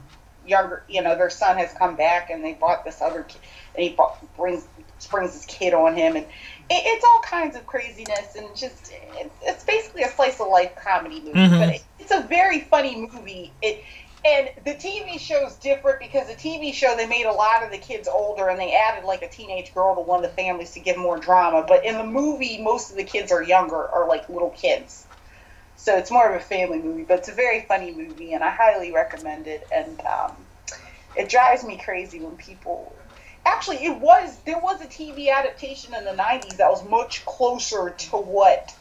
younger 0.45 0.83
you 0.89 1.01
know 1.01 1.15
their 1.15 1.29
son 1.29 1.57
has 1.57 1.71
come 1.73 1.95
back 1.95 2.29
and 2.29 2.43
they 2.43 2.53
brought 2.53 2.83
this 2.83 3.01
other 3.01 3.23
kid 3.23 3.39
and 3.75 3.83
he 3.83 3.91
brought, 3.95 4.17
brings 4.35 4.67
brings 5.09 5.33
his 5.33 5.45
kid 5.45 5.73
on 5.73 5.95
him 5.95 6.17
and 6.17 6.25
it, 6.69 6.81
it's 6.85 7.05
all 7.05 7.21
kinds 7.21 7.55
of 7.55 7.65
craziness 7.65 8.35
and 8.35 8.55
just 8.55 8.91
it's, 8.91 9.35
it's 9.41 9.63
basically 9.63 10.03
a 10.03 10.09
slice 10.09 10.39
of 10.39 10.47
life 10.47 10.71
comedy 10.83 11.21
movie 11.21 11.37
Mhm. 11.39 11.59
but 11.59 11.69
it, 11.69 11.83
it's 11.99 12.11
a 12.11 12.21
very 12.21 12.61
funny 12.61 12.95
movie 12.95 13.53
it 13.61 13.83
and 14.25 14.49
the 14.63 14.73
TV 14.75 15.19
show's 15.19 15.57
different 15.57 15.99
because 15.99 16.27
the 16.27 16.35
TV 16.35 16.73
show 16.73 16.95
they 16.95 17.05
made 17.05 17.25
a 17.25 17.31
lot 17.31 17.61
of 17.61 17.71
the 17.71 17.77
kids 17.77 18.07
older 18.07 18.47
and 18.47 18.57
they 18.57 18.73
added 18.73 19.03
like 19.03 19.21
a 19.21 19.27
teenage 19.27 19.73
girl 19.73 19.95
to 19.95 20.01
one 20.01 20.23
of 20.23 20.29
the 20.29 20.35
families 20.37 20.71
to 20.71 20.79
give 20.79 20.95
more 20.95 21.19
drama. 21.19 21.65
But 21.67 21.83
in 21.83 21.97
the 21.97 22.05
movie, 22.05 22.61
most 22.61 22.89
of 22.89 22.95
the 22.95 23.03
kids 23.03 23.33
are 23.33 23.43
younger, 23.43 23.75
are 23.75 24.07
like 24.07 24.29
little 24.29 24.51
kids. 24.51 25.05
So 25.75 25.97
it's 25.97 26.09
more 26.09 26.29
of 26.33 26.39
a 26.41 26.43
family 26.45 26.79
movie, 26.79 27.03
but 27.03 27.19
it's 27.19 27.27
a 27.27 27.33
very 27.33 27.61
funny 27.63 27.91
movie 27.93 28.31
and 28.31 28.41
I 28.43 28.49
highly 28.51 28.93
recommend 28.93 29.47
it. 29.47 29.67
And 29.75 29.99
um, 30.05 30.37
it 31.15 31.27
drives 31.27 31.65
me 31.65 31.77
crazy 31.83 32.21
when 32.21 32.37
people. 32.37 32.95
Actually, 33.45 33.85
it 33.85 33.99
was 33.99 34.39
there 34.45 34.59
was 34.59 34.81
a 34.81 34.85
TV 34.85 35.29
adaptation 35.29 35.93
in 35.93 36.05
the 36.05 36.11
'90s 36.11 36.57
that 36.57 36.69
was 36.69 36.87
much 36.87 37.25
closer 37.25 37.89
to 37.91 38.17
what 38.17 38.75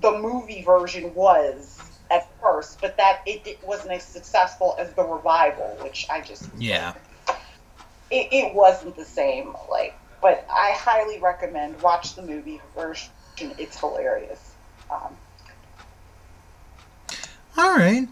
the 0.00 0.12
movie 0.12 0.62
version 0.62 1.14
was 1.14 1.80
at 2.10 2.28
first, 2.40 2.80
but 2.80 2.96
that 2.98 3.22
it, 3.26 3.46
it 3.46 3.58
wasn't 3.64 3.92
as 3.92 4.02
successful 4.02 4.76
as 4.78 4.92
the 4.92 5.02
revival, 5.02 5.78
which 5.80 6.06
I 6.10 6.20
just 6.20 6.48
Yeah. 6.58 6.92
it, 8.10 8.28
it 8.30 8.54
wasn't 8.54 8.96
the 8.96 9.04
same. 9.04 9.54
Like, 9.70 9.94
but 10.20 10.46
I 10.50 10.72
highly 10.72 11.18
recommend 11.18 11.80
watch 11.80 12.14
the 12.14 12.22
movie 12.22 12.60
version. 12.76 13.10
It's 13.38 13.78
hilarious. 13.78 14.52
Um, 14.90 15.16
All 17.56 17.74
right. 17.74 18.08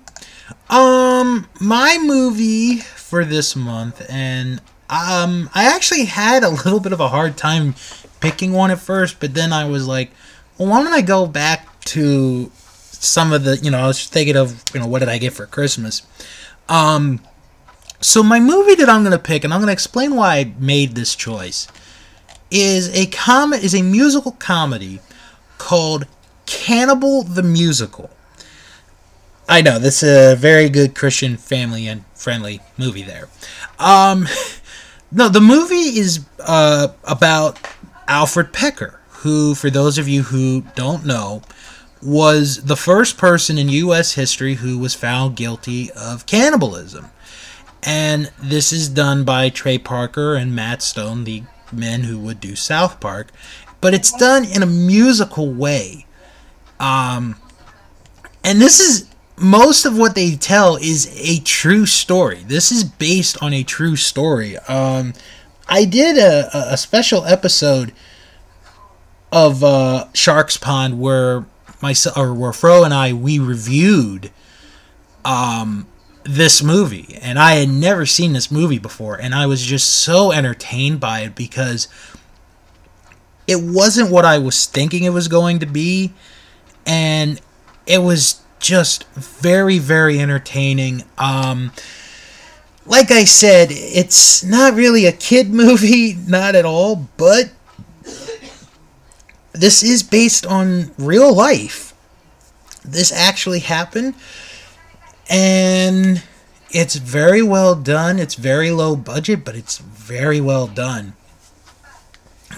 Um, 0.70 1.48
my 1.60 1.98
movie 2.00 2.78
for 2.78 3.24
this 3.24 3.54
month, 3.54 4.04
and 4.08 4.60
um, 4.90 5.48
I 5.54 5.64
actually 5.74 6.06
had 6.06 6.42
a 6.42 6.50
little 6.50 6.80
bit 6.80 6.92
of 6.92 7.00
a 7.00 7.08
hard 7.08 7.36
time 7.36 7.74
picking 8.20 8.52
one 8.52 8.70
at 8.70 8.80
first, 8.80 9.20
but 9.20 9.34
then 9.34 9.52
I 9.52 9.64
was 9.64 9.86
like, 9.86 10.10
well, 10.58 10.68
why 10.68 10.82
don't 10.82 10.92
I 10.92 11.00
go 11.00 11.26
back 11.26 11.80
to 11.86 12.50
some 12.54 13.32
of 13.32 13.44
the, 13.44 13.56
you 13.58 13.70
know, 13.70 13.78
I 13.78 13.86
was 13.86 14.06
thinking 14.06 14.36
of, 14.36 14.62
you 14.74 14.80
know, 14.80 14.86
what 14.86 14.98
did 14.98 15.08
I 15.08 15.18
get 15.18 15.32
for 15.32 15.46
Christmas? 15.46 16.02
Um, 16.68 17.20
so 18.00 18.22
my 18.22 18.40
movie 18.40 18.74
that 18.76 18.88
I'm 18.88 19.04
gonna 19.04 19.18
pick, 19.18 19.44
and 19.44 19.54
I'm 19.54 19.60
gonna 19.60 19.72
explain 19.72 20.16
why 20.16 20.36
I 20.38 20.52
made 20.58 20.94
this 20.94 21.14
choice, 21.14 21.68
is 22.50 22.92
a 22.94 23.06
com 23.06 23.52
is 23.52 23.74
a 23.74 23.82
musical 23.82 24.32
comedy 24.32 25.00
called 25.58 26.06
Cannibal 26.46 27.22
the 27.22 27.42
Musical. 27.42 28.10
I 29.48 29.62
know 29.62 29.78
this 29.78 30.02
is 30.02 30.32
a 30.32 30.36
very 30.36 30.68
good 30.68 30.94
Christian 30.94 31.36
family 31.36 31.86
and 31.86 32.04
friendly 32.14 32.60
movie 32.78 33.02
there. 33.02 33.28
Um, 33.78 34.26
no, 35.12 35.28
the 35.28 35.40
movie 35.40 35.98
is 35.98 36.24
uh, 36.40 36.88
about 37.04 37.58
Alfred 38.06 38.52
Packer, 38.52 39.00
who, 39.08 39.54
for 39.54 39.70
those 39.70 39.98
of 39.98 40.08
you 40.08 40.22
who 40.22 40.62
don't 40.74 41.04
know, 41.04 41.42
was 42.02 42.64
the 42.64 42.76
first 42.76 43.18
person 43.18 43.58
in 43.58 43.68
U.S. 43.68 44.14
history 44.14 44.54
who 44.54 44.78
was 44.78 44.94
found 44.94 45.36
guilty 45.36 45.90
of 45.92 46.26
cannibalism. 46.26 47.10
And 47.82 48.30
this 48.38 48.72
is 48.72 48.88
done 48.88 49.24
by 49.24 49.48
Trey 49.48 49.78
Parker 49.78 50.34
and 50.34 50.54
Matt 50.54 50.82
Stone, 50.82 51.24
the 51.24 51.42
men 51.72 52.02
who 52.02 52.18
would 52.18 52.40
do 52.40 52.56
South 52.56 53.00
Park. 53.00 53.30
But 53.80 53.94
it's 53.94 54.12
done 54.12 54.44
in 54.44 54.62
a 54.62 54.66
musical 54.66 55.52
way. 55.52 56.06
Um, 56.78 57.36
and 58.44 58.60
this 58.60 58.80
is 58.80 59.08
most 59.40 59.86
of 59.86 59.96
what 59.96 60.14
they 60.14 60.36
tell 60.36 60.76
is 60.76 61.10
a 61.18 61.40
true 61.40 61.86
story. 61.86 62.42
This 62.46 62.70
is 62.70 62.84
based 62.84 63.42
on 63.42 63.52
a 63.54 63.62
true 63.62 63.96
story. 63.96 64.58
Um, 64.58 65.14
I 65.68 65.84
did 65.84 66.18
a, 66.18 66.72
a- 66.72 66.76
special 66.76 67.24
episode 67.24 67.92
of 69.32 69.64
uh, 69.64 70.06
Sharks 70.12 70.56
Pond 70.56 71.00
where 71.00 71.46
my 71.80 71.94
or 72.16 72.34
where 72.34 72.52
Fro 72.52 72.84
and 72.84 72.92
I 72.92 73.12
we 73.12 73.38
reviewed 73.38 74.30
um, 75.24 75.86
this 76.24 76.62
movie, 76.62 77.16
and 77.22 77.38
I 77.38 77.52
had 77.52 77.68
never 77.68 78.04
seen 78.04 78.32
this 78.32 78.50
movie 78.50 78.78
before, 78.78 79.14
and 79.18 79.34
I 79.34 79.46
was 79.46 79.64
just 79.64 79.88
so 79.88 80.32
entertained 80.32 81.00
by 81.00 81.20
it 81.20 81.34
because 81.34 81.88
it 83.46 83.62
wasn't 83.62 84.10
what 84.10 84.24
I 84.24 84.38
was 84.38 84.66
thinking 84.66 85.04
it 85.04 85.10
was 85.10 85.28
going 85.28 85.60
to 85.60 85.66
be, 85.66 86.12
and 86.84 87.40
it 87.86 87.98
was 87.98 88.42
just 88.60 89.08
very 89.14 89.78
very 89.78 90.20
entertaining. 90.20 91.02
Um, 91.18 91.72
like 92.86 93.10
I 93.10 93.24
said, 93.24 93.68
it's 93.70 94.44
not 94.44 94.74
really 94.74 95.06
a 95.06 95.12
kid 95.12 95.50
movie, 95.62 96.14
not 96.26 96.54
at 96.54 96.64
all, 96.64 97.08
but 97.16 97.50
this 99.52 99.82
is 99.82 100.02
based 100.02 100.46
on 100.46 100.92
real 100.98 101.34
life. 101.34 101.92
This 102.84 103.12
actually 103.12 103.60
happened, 103.60 104.14
and 105.28 106.22
it's 106.70 106.96
very 106.96 107.42
well 107.42 107.74
done. 107.74 108.18
It's 108.18 108.34
very 108.34 108.70
low 108.70 108.96
budget, 108.96 109.44
but 109.44 109.54
it's 109.54 109.78
very 109.78 110.40
well 110.40 110.66
done. 110.66 111.14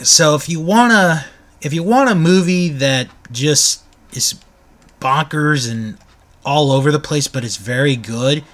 So 0.02 0.34
if 0.34 0.48
you 0.48 0.60
wanna, 0.60 1.26
if 1.60 1.72
you 1.72 1.82
want 1.82 2.10
a 2.10 2.14
movie 2.14 2.68
that 2.68 3.08
just 3.30 3.82
is 4.12 4.34
bonkers 5.02 5.70
and 5.70 5.98
all 6.44 6.72
over 6.72 6.90
the 6.90 6.98
place, 6.98 7.28
but 7.28 7.44
it's 7.44 7.56
very 7.56 7.96
good, 7.96 8.44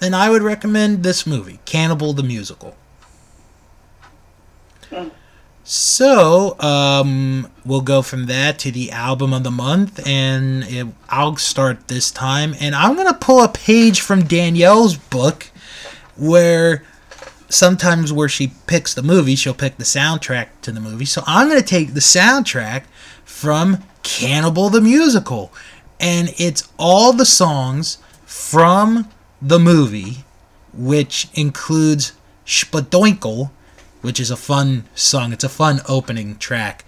then 0.00 0.14
I 0.14 0.30
would 0.30 0.42
recommend 0.42 1.02
this 1.02 1.26
movie, 1.26 1.58
Cannibal 1.64 2.12
the 2.12 2.22
Musical. 2.22 2.76
So, 5.68 6.58
um, 6.60 7.50
we'll 7.64 7.80
go 7.80 8.00
from 8.00 8.26
that 8.26 8.58
to 8.60 8.70
the 8.70 8.92
album 8.92 9.34
of 9.34 9.42
the 9.42 9.50
month, 9.50 10.06
and 10.06 10.62
it, 10.62 10.86
I'll 11.08 11.36
start 11.36 11.88
this 11.88 12.12
time. 12.12 12.54
And 12.60 12.72
I'm 12.72 12.94
going 12.94 13.08
to 13.08 13.18
pull 13.18 13.42
a 13.42 13.48
page 13.48 14.00
from 14.00 14.22
Danielle's 14.22 14.96
book 14.96 15.50
where 16.16 16.84
sometimes 17.48 18.12
where 18.12 18.28
she 18.28 18.52
picks 18.68 18.94
the 18.94 19.02
movie, 19.02 19.34
she'll 19.34 19.54
pick 19.54 19.76
the 19.76 19.84
soundtrack 19.84 20.48
to 20.62 20.70
the 20.70 20.80
movie. 20.80 21.04
So 21.04 21.24
I'm 21.26 21.48
going 21.48 21.60
to 21.60 21.66
take 21.66 21.94
the 21.94 22.00
soundtrack 22.00 22.84
from 23.24 23.82
Cannibal 24.04 24.68
the 24.68 24.80
Musical. 24.80 25.52
And 25.98 26.34
it's 26.36 26.68
all 26.78 27.12
the 27.12 27.26
songs 27.26 27.98
from 28.24 29.08
the 29.40 29.58
movie, 29.58 30.24
which 30.72 31.28
includes 31.34 32.12
Shpadoinkle, 32.44 33.50
which 34.02 34.20
is 34.20 34.30
a 34.30 34.36
fun 34.36 34.84
song. 34.94 35.32
It's 35.32 35.44
a 35.44 35.48
fun 35.48 35.80
opening 35.88 36.36
track. 36.36 36.84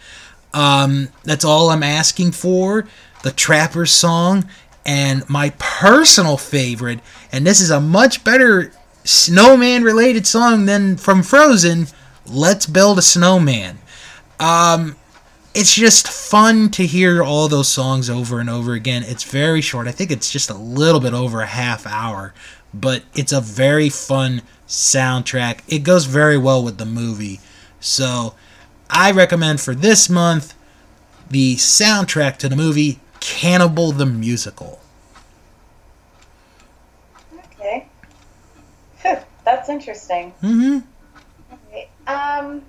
Um, 0.52 1.08
that's 1.24 1.44
all 1.44 1.70
I'm 1.70 1.82
asking 1.82 2.32
for. 2.32 2.86
The 3.22 3.32
Trappers 3.32 3.90
song, 3.90 4.48
and 4.86 5.28
my 5.28 5.50
personal 5.58 6.36
favorite, 6.36 7.00
and 7.32 7.46
this 7.46 7.60
is 7.60 7.70
a 7.70 7.80
much 7.80 8.24
better 8.24 8.72
snowman 9.04 9.82
related 9.82 10.26
song 10.26 10.66
than 10.66 10.96
from 10.96 11.22
Frozen. 11.22 11.88
Let's 12.26 12.66
build 12.66 12.98
a 12.98 13.02
snowman. 13.02 13.78
Um, 14.38 14.96
it's 15.54 15.74
just 15.74 16.08
fun 16.08 16.70
to 16.70 16.86
hear 16.86 17.22
all 17.22 17.48
those 17.48 17.68
songs 17.68 18.08
over 18.08 18.38
and 18.40 18.48
over 18.50 18.74
again. 18.74 19.02
It's 19.02 19.24
very 19.24 19.60
short. 19.60 19.88
I 19.88 19.92
think 19.92 20.10
it's 20.10 20.30
just 20.30 20.50
a 20.50 20.54
little 20.54 21.00
bit 21.00 21.14
over 21.14 21.40
a 21.40 21.46
half 21.46 21.86
hour, 21.86 22.32
but 22.72 23.02
it's 23.14 23.32
a 23.32 23.40
very 23.40 23.88
fun 23.88 24.42
soundtrack. 24.68 25.60
It 25.68 25.80
goes 25.80 26.04
very 26.04 26.38
well 26.38 26.62
with 26.62 26.78
the 26.78 26.84
movie. 26.84 27.40
So, 27.80 28.34
I 28.90 29.10
recommend 29.10 29.60
for 29.60 29.74
this 29.74 30.08
month 30.08 30.54
the 31.30 31.56
soundtrack 31.56 32.36
to 32.38 32.48
the 32.48 32.56
movie 32.56 33.00
Cannibal 33.20 33.92
the 33.92 34.06
Musical. 34.06 34.80
okay. 37.60 37.88
That's 39.44 39.68
interesting. 39.68 40.32
Mhm. 40.42 40.84
Okay. 41.52 41.88
Um, 42.06 42.62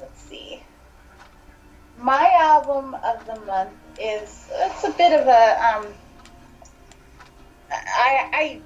let's 0.00 0.20
see. 0.22 0.62
My 2.02 2.32
album 2.36 2.96
of 3.04 3.24
the 3.26 3.36
month 3.46 3.70
is 3.96 4.50
it's 4.52 4.82
a 4.82 4.90
bit 4.90 5.20
of 5.20 5.28
a 5.28 5.76
um. 5.76 5.94
I 7.70 8.28
I 8.32 8.62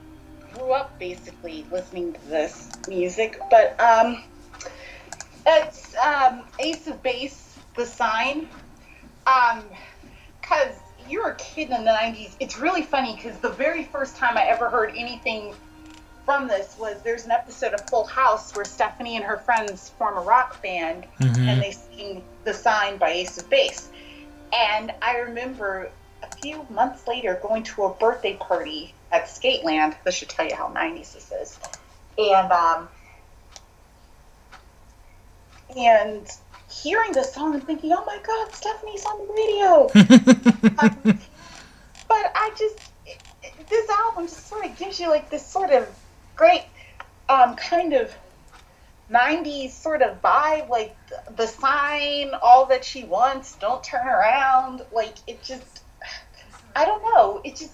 grew 0.54 0.72
up 0.72 0.98
basically 0.98 1.66
listening 1.70 2.14
to 2.14 2.26
this 2.28 2.70
music, 2.88 3.38
but 3.50 3.78
um, 3.78 4.24
it's 5.46 5.94
um 5.96 6.44
Ace 6.58 6.86
of 6.86 7.02
Base, 7.02 7.58
The 7.76 7.84
Sign, 7.84 8.48
um, 9.26 9.64
cause 10.40 10.74
you're 11.06 11.28
a 11.32 11.36
kid 11.36 11.68
in 11.70 11.84
the 11.84 11.90
'90s. 11.90 12.36
It's 12.40 12.58
really 12.58 12.82
funny 12.82 13.16
because 13.16 13.38
the 13.40 13.50
very 13.50 13.84
first 13.84 14.16
time 14.16 14.38
I 14.38 14.44
ever 14.44 14.70
heard 14.70 14.94
anything 14.96 15.54
from 16.26 16.48
this 16.48 16.76
was 16.78 17.00
there's 17.02 17.24
an 17.24 17.30
episode 17.30 17.72
of 17.72 17.80
Full 17.88 18.04
House 18.04 18.54
where 18.54 18.64
Stephanie 18.66 19.16
and 19.16 19.24
her 19.24 19.38
friends 19.38 19.90
form 19.90 20.18
a 20.18 20.20
rock 20.20 20.60
band 20.62 21.06
Mhm. 21.20 21.48
and 21.48 21.62
they 21.62 21.70
sing 21.70 22.22
The 22.44 22.52
Sign 22.52 22.98
by 22.98 23.10
Ace 23.10 23.38
of 23.38 23.48
Base. 23.48 23.88
And 24.52 24.92
I 25.00 25.18
remember 25.18 25.88
a 26.22 26.36
few 26.42 26.66
months 26.68 27.06
later 27.06 27.38
going 27.42 27.62
to 27.62 27.84
a 27.84 27.90
birthday 27.94 28.34
party 28.34 28.92
at 29.12 29.26
Skateland. 29.28 29.94
This 30.04 30.16
should 30.16 30.28
tell 30.28 30.46
you 30.46 30.56
how 30.56 30.68
90s 30.68 31.12
this 31.14 31.30
is. 31.32 31.58
And, 32.18 32.50
um, 32.52 32.88
and 35.76 36.28
hearing 36.68 37.12
the 37.12 37.22
song 37.22 37.54
and 37.54 37.64
thinking, 37.64 37.92
oh 37.92 38.04
my 38.04 38.18
god, 38.26 38.52
Stephanie's 38.52 39.04
on 39.04 39.18
the 39.18 39.32
radio. 39.32 40.78
um, 40.78 41.02
but 42.08 42.32
I 42.34 42.50
just, 42.58 42.78
this 43.68 43.88
album 43.90 44.26
just 44.26 44.48
sort 44.48 44.64
of 44.66 44.76
gives 44.76 44.98
you 44.98 45.08
like 45.08 45.30
this 45.30 45.46
sort 45.46 45.70
of 45.70 45.88
great 46.36 46.64
um, 47.28 47.56
kind 47.56 47.92
of 47.92 48.14
90s 49.10 49.70
sort 49.70 50.02
of 50.02 50.20
vibe, 50.22 50.68
like 50.68 50.96
the 51.36 51.46
sign, 51.46 52.32
all 52.42 52.66
that 52.66 52.84
she 52.84 53.04
wants, 53.04 53.56
don't 53.56 53.82
turn 53.82 54.06
around. 54.06 54.82
Like 54.92 55.14
it 55.26 55.42
just, 55.42 55.82
I 56.74 56.84
don't 56.84 57.02
know, 57.02 57.40
it 57.44 57.56
just 57.56 57.72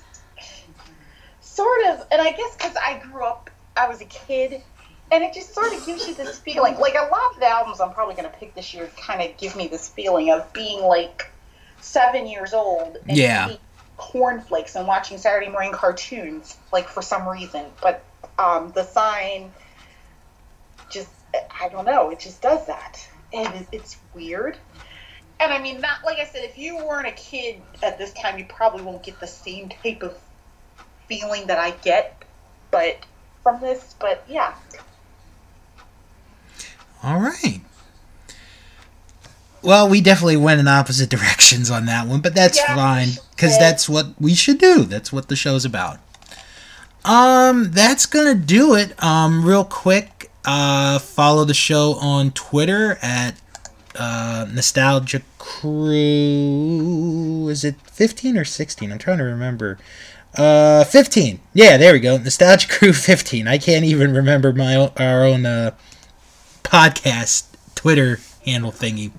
sort 1.40 1.86
of, 1.86 2.06
and 2.10 2.20
I 2.20 2.32
guess 2.32 2.56
because 2.56 2.76
I 2.76 2.98
grew 2.98 3.24
up, 3.24 3.50
I 3.76 3.88
was 3.88 4.00
a 4.00 4.06
kid, 4.06 4.62
and 5.10 5.22
it 5.22 5.34
just 5.34 5.54
sort 5.54 5.72
of 5.74 5.84
gives 5.84 6.06
you 6.06 6.14
this 6.14 6.38
feeling. 6.38 6.78
Like 6.78 6.94
a 6.94 7.08
lot 7.10 7.34
of 7.34 7.40
the 7.40 7.46
albums 7.46 7.80
I'm 7.80 7.92
probably 7.92 8.14
going 8.14 8.30
to 8.30 8.36
pick 8.36 8.54
this 8.54 8.72
year 8.72 8.90
kind 8.96 9.22
of 9.22 9.36
give 9.36 9.56
me 9.56 9.68
this 9.68 9.88
feeling 9.88 10.30
of 10.30 10.50
being 10.52 10.82
like 10.82 11.30
seven 11.80 12.26
years 12.26 12.54
old. 12.54 12.98
And 13.08 13.16
yeah. 13.16 13.56
Cornflakes 13.98 14.74
and 14.74 14.86
watching 14.86 15.18
Saturday 15.18 15.50
morning 15.50 15.72
cartoons, 15.72 16.56
like 16.72 16.88
for 16.88 17.02
some 17.02 17.28
reason. 17.28 17.66
But 17.80 18.02
um, 18.38 18.72
the 18.74 18.84
sign 18.84 19.52
just, 20.90 21.10
I 21.60 21.68
don't 21.68 21.84
know, 21.84 22.10
it 22.10 22.20
just 22.20 22.42
does 22.42 22.66
that. 22.66 23.06
And 23.32 23.66
it's 23.72 23.96
weird. 24.14 24.58
And 25.40 25.52
I 25.52 25.60
mean, 25.60 25.80
not 25.80 26.04
like 26.04 26.18
I 26.18 26.24
said, 26.24 26.44
if 26.44 26.56
you 26.56 26.76
weren't 26.76 27.08
a 27.08 27.12
kid 27.12 27.60
at 27.82 27.98
this 27.98 28.12
time, 28.12 28.38
you 28.38 28.44
probably 28.44 28.82
won't 28.82 29.02
get 29.02 29.18
the 29.18 29.26
same 29.26 29.70
type 29.70 30.02
of 30.02 30.16
feeling 31.08 31.46
that 31.46 31.58
I 31.58 31.70
get, 31.70 32.22
but 32.70 33.04
from 33.42 33.60
this. 33.60 33.94
But 33.98 34.24
yeah, 34.28 34.54
all 37.02 37.18
right. 37.18 37.60
Well, 39.62 39.88
we 39.88 40.00
definitely 40.00 40.36
went 40.36 40.60
in 40.60 40.68
opposite 40.68 41.10
directions 41.16 41.70
on 41.70 41.86
that 41.86 42.06
one, 42.06 42.20
but 42.20 42.34
that's 42.34 42.58
yeah, 42.58 42.74
fine 42.76 43.08
because 43.30 43.58
that's 43.58 43.88
what 43.88 44.14
we 44.20 44.34
should 44.34 44.58
do. 44.58 44.84
That's 44.84 45.12
what 45.12 45.28
the 45.28 45.36
show's 45.36 45.64
about. 45.64 45.98
Um, 47.04 47.70
that's 47.72 48.06
gonna 48.06 48.34
do 48.34 48.74
it. 48.74 49.00
Um, 49.02 49.44
real 49.44 49.64
quick, 49.64 50.30
uh, 50.44 50.98
follow 50.98 51.44
the 51.44 51.54
show 51.54 51.94
on 51.94 52.30
Twitter 52.30 52.98
at 53.02 53.34
uh, 53.96 54.46
Nostalgia 54.52 55.22
Crew. 55.38 55.78
Is 57.48 57.64
it 57.64 57.74
fifteen 57.82 58.38
or 58.38 58.44
sixteen? 58.44 58.92
I'm 58.92 58.98
trying 58.98 59.18
to 59.18 59.24
remember. 59.24 59.78
Uh, 60.36 60.84
fifteen. 60.84 61.40
Yeah, 61.52 61.76
there 61.76 61.92
we 61.92 62.00
go. 62.00 62.16
Nostalgia 62.18 62.68
Crew 62.68 62.92
fifteen. 62.94 63.48
I 63.48 63.58
can't 63.58 63.84
even 63.84 64.14
remember 64.14 64.52
my 64.52 64.76
our 64.96 65.24
own 65.24 65.44
uh 65.44 65.72
podcast 66.62 67.46
Twitter 67.74 68.20
handle 68.44 68.70
thingy. 68.72 69.10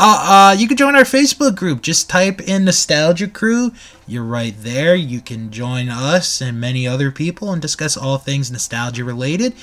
Uh, 0.00 0.52
uh, 0.52 0.56
you 0.56 0.68
can 0.68 0.76
join 0.76 0.94
our 0.94 1.02
Facebook 1.02 1.56
group. 1.56 1.82
Just 1.82 2.08
type 2.08 2.40
in 2.40 2.64
Nostalgia 2.64 3.26
Crew. 3.26 3.72
You're 4.06 4.22
right 4.22 4.54
there. 4.56 4.94
You 4.94 5.20
can 5.20 5.50
join 5.50 5.88
us 5.88 6.40
and 6.40 6.60
many 6.60 6.86
other 6.86 7.10
people 7.10 7.52
and 7.52 7.60
discuss 7.60 7.96
all 7.96 8.16
things 8.16 8.48
nostalgia 8.48 9.02
related. 9.02 9.54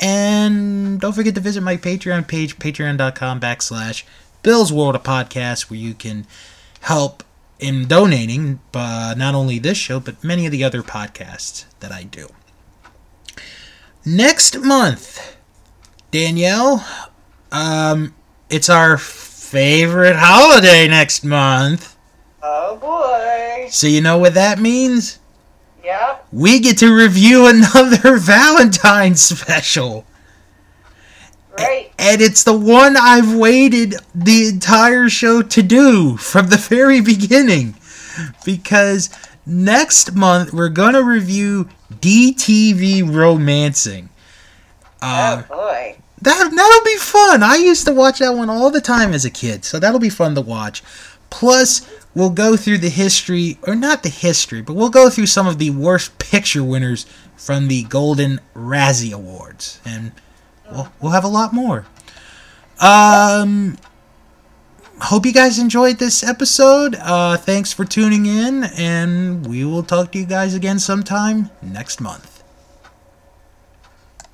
And 0.00 1.00
don't 1.00 1.14
forget 1.14 1.34
to 1.36 1.40
visit 1.40 1.62
my 1.62 1.78
Patreon 1.78 2.28
page, 2.28 2.58
patreon.com 2.58 3.40
backslash 3.40 4.04
Bill's 4.42 4.70
World 4.70 4.94
of 4.94 5.02
Podcasts, 5.02 5.70
where 5.70 5.80
you 5.80 5.94
can 5.94 6.26
help 6.82 7.24
in 7.58 7.88
donating 7.88 8.60
uh, 8.74 9.14
not 9.16 9.34
only 9.34 9.58
this 9.58 9.78
show, 9.78 9.98
but 9.98 10.22
many 10.22 10.44
of 10.44 10.52
the 10.52 10.62
other 10.62 10.82
podcasts 10.82 11.64
that 11.80 11.90
I 11.90 12.02
do. 12.02 12.28
Next 14.04 14.58
month, 14.58 15.36
Danielle, 16.10 16.86
um, 17.50 18.14
it's 18.50 18.68
our 18.68 18.98
favorite 19.48 20.16
holiday 20.16 20.86
next 20.86 21.24
month. 21.24 21.96
Oh 22.42 22.76
boy. 22.76 23.68
So 23.70 23.86
you 23.86 24.02
know 24.02 24.18
what 24.18 24.34
that 24.34 24.58
means? 24.58 25.18
Yeah. 25.82 26.18
We 26.30 26.60
get 26.60 26.76
to 26.78 26.94
review 26.94 27.46
another 27.48 28.18
Valentine's 28.18 29.22
special. 29.22 30.04
Right. 31.56 31.90
And 31.98 32.20
it's 32.20 32.44
the 32.44 32.56
one 32.56 32.96
I've 32.98 33.34
waited 33.34 33.94
the 34.14 34.48
entire 34.48 35.08
show 35.08 35.40
to 35.40 35.62
do 35.62 36.18
from 36.18 36.48
the 36.48 36.58
very 36.58 37.00
beginning. 37.00 37.74
Because 38.44 39.08
next 39.46 40.14
month 40.14 40.52
we're 40.52 40.68
going 40.68 40.92
to 40.92 41.02
review 41.02 41.70
DTV 41.90 43.02
Romancing. 43.02 44.10
Uh, 45.00 45.42
oh 45.48 45.54
boy. 45.56 45.96
That 46.22 46.50
that'll 46.54 46.84
be 46.84 46.96
fun. 46.96 47.42
I 47.42 47.56
used 47.56 47.86
to 47.86 47.94
watch 47.94 48.18
that 48.18 48.34
one 48.34 48.50
all 48.50 48.70
the 48.70 48.80
time 48.80 49.12
as 49.12 49.24
a 49.24 49.30
kid, 49.30 49.64
so 49.64 49.78
that'll 49.78 50.00
be 50.00 50.10
fun 50.10 50.34
to 50.34 50.40
watch. 50.40 50.82
Plus, 51.30 51.88
we'll 52.14 52.30
go 52.30 52.56
through 52.56 52.78
the 52.78 52.88
history, 52.88 53.58
or 53.66 53.74
not 53.74 54.02
the 54.02 54.08
history, 54.08 54.62
but 54.62 54.74
we'll 54.74 54.88
go 54.88 55.10
through 55.10 55.26
some 55.26 55.46
of 55.46 55.58
the 55.58 55.70
worst 55.70 56.18
picture 56.18 56.64
winners 56.64 57.06
from 57.36 57.68
the 57.68 57.84
Golden 57.84 58.40
Razzie 58.54 59.12
Awards, 59.12 59.80
and 59.84 60.12
we'll 60.70 60.92
we'll 61.00 61.12
have 61.12 61.24
a 61.24 61.28
lot 61.28 61.52
more. 61.52 61.86
Um, 62.80 63.76
hope 65.00 65.26
you 65.26 65.32
guys 65.32 65.58
enjoyed 65.58 65.98
this 65.98 66.22
episode. 66.22 66.96
Uh, 66.96 67.36
thanks 67.36 67.72
for 67.72 67.84
tuning 67.84 68.26
in, 68.26 68.64
and 68.76 69.46
we 69.46 69.64
will 69.64 69.82
talk 69.82 70.12
to 70.12 70.18
you 70.18 70.26
guys 70.26 70.54
again 70.54 70.78
sometime 70.78 71.50
next 71.62 72.00
month. 72.00 72.37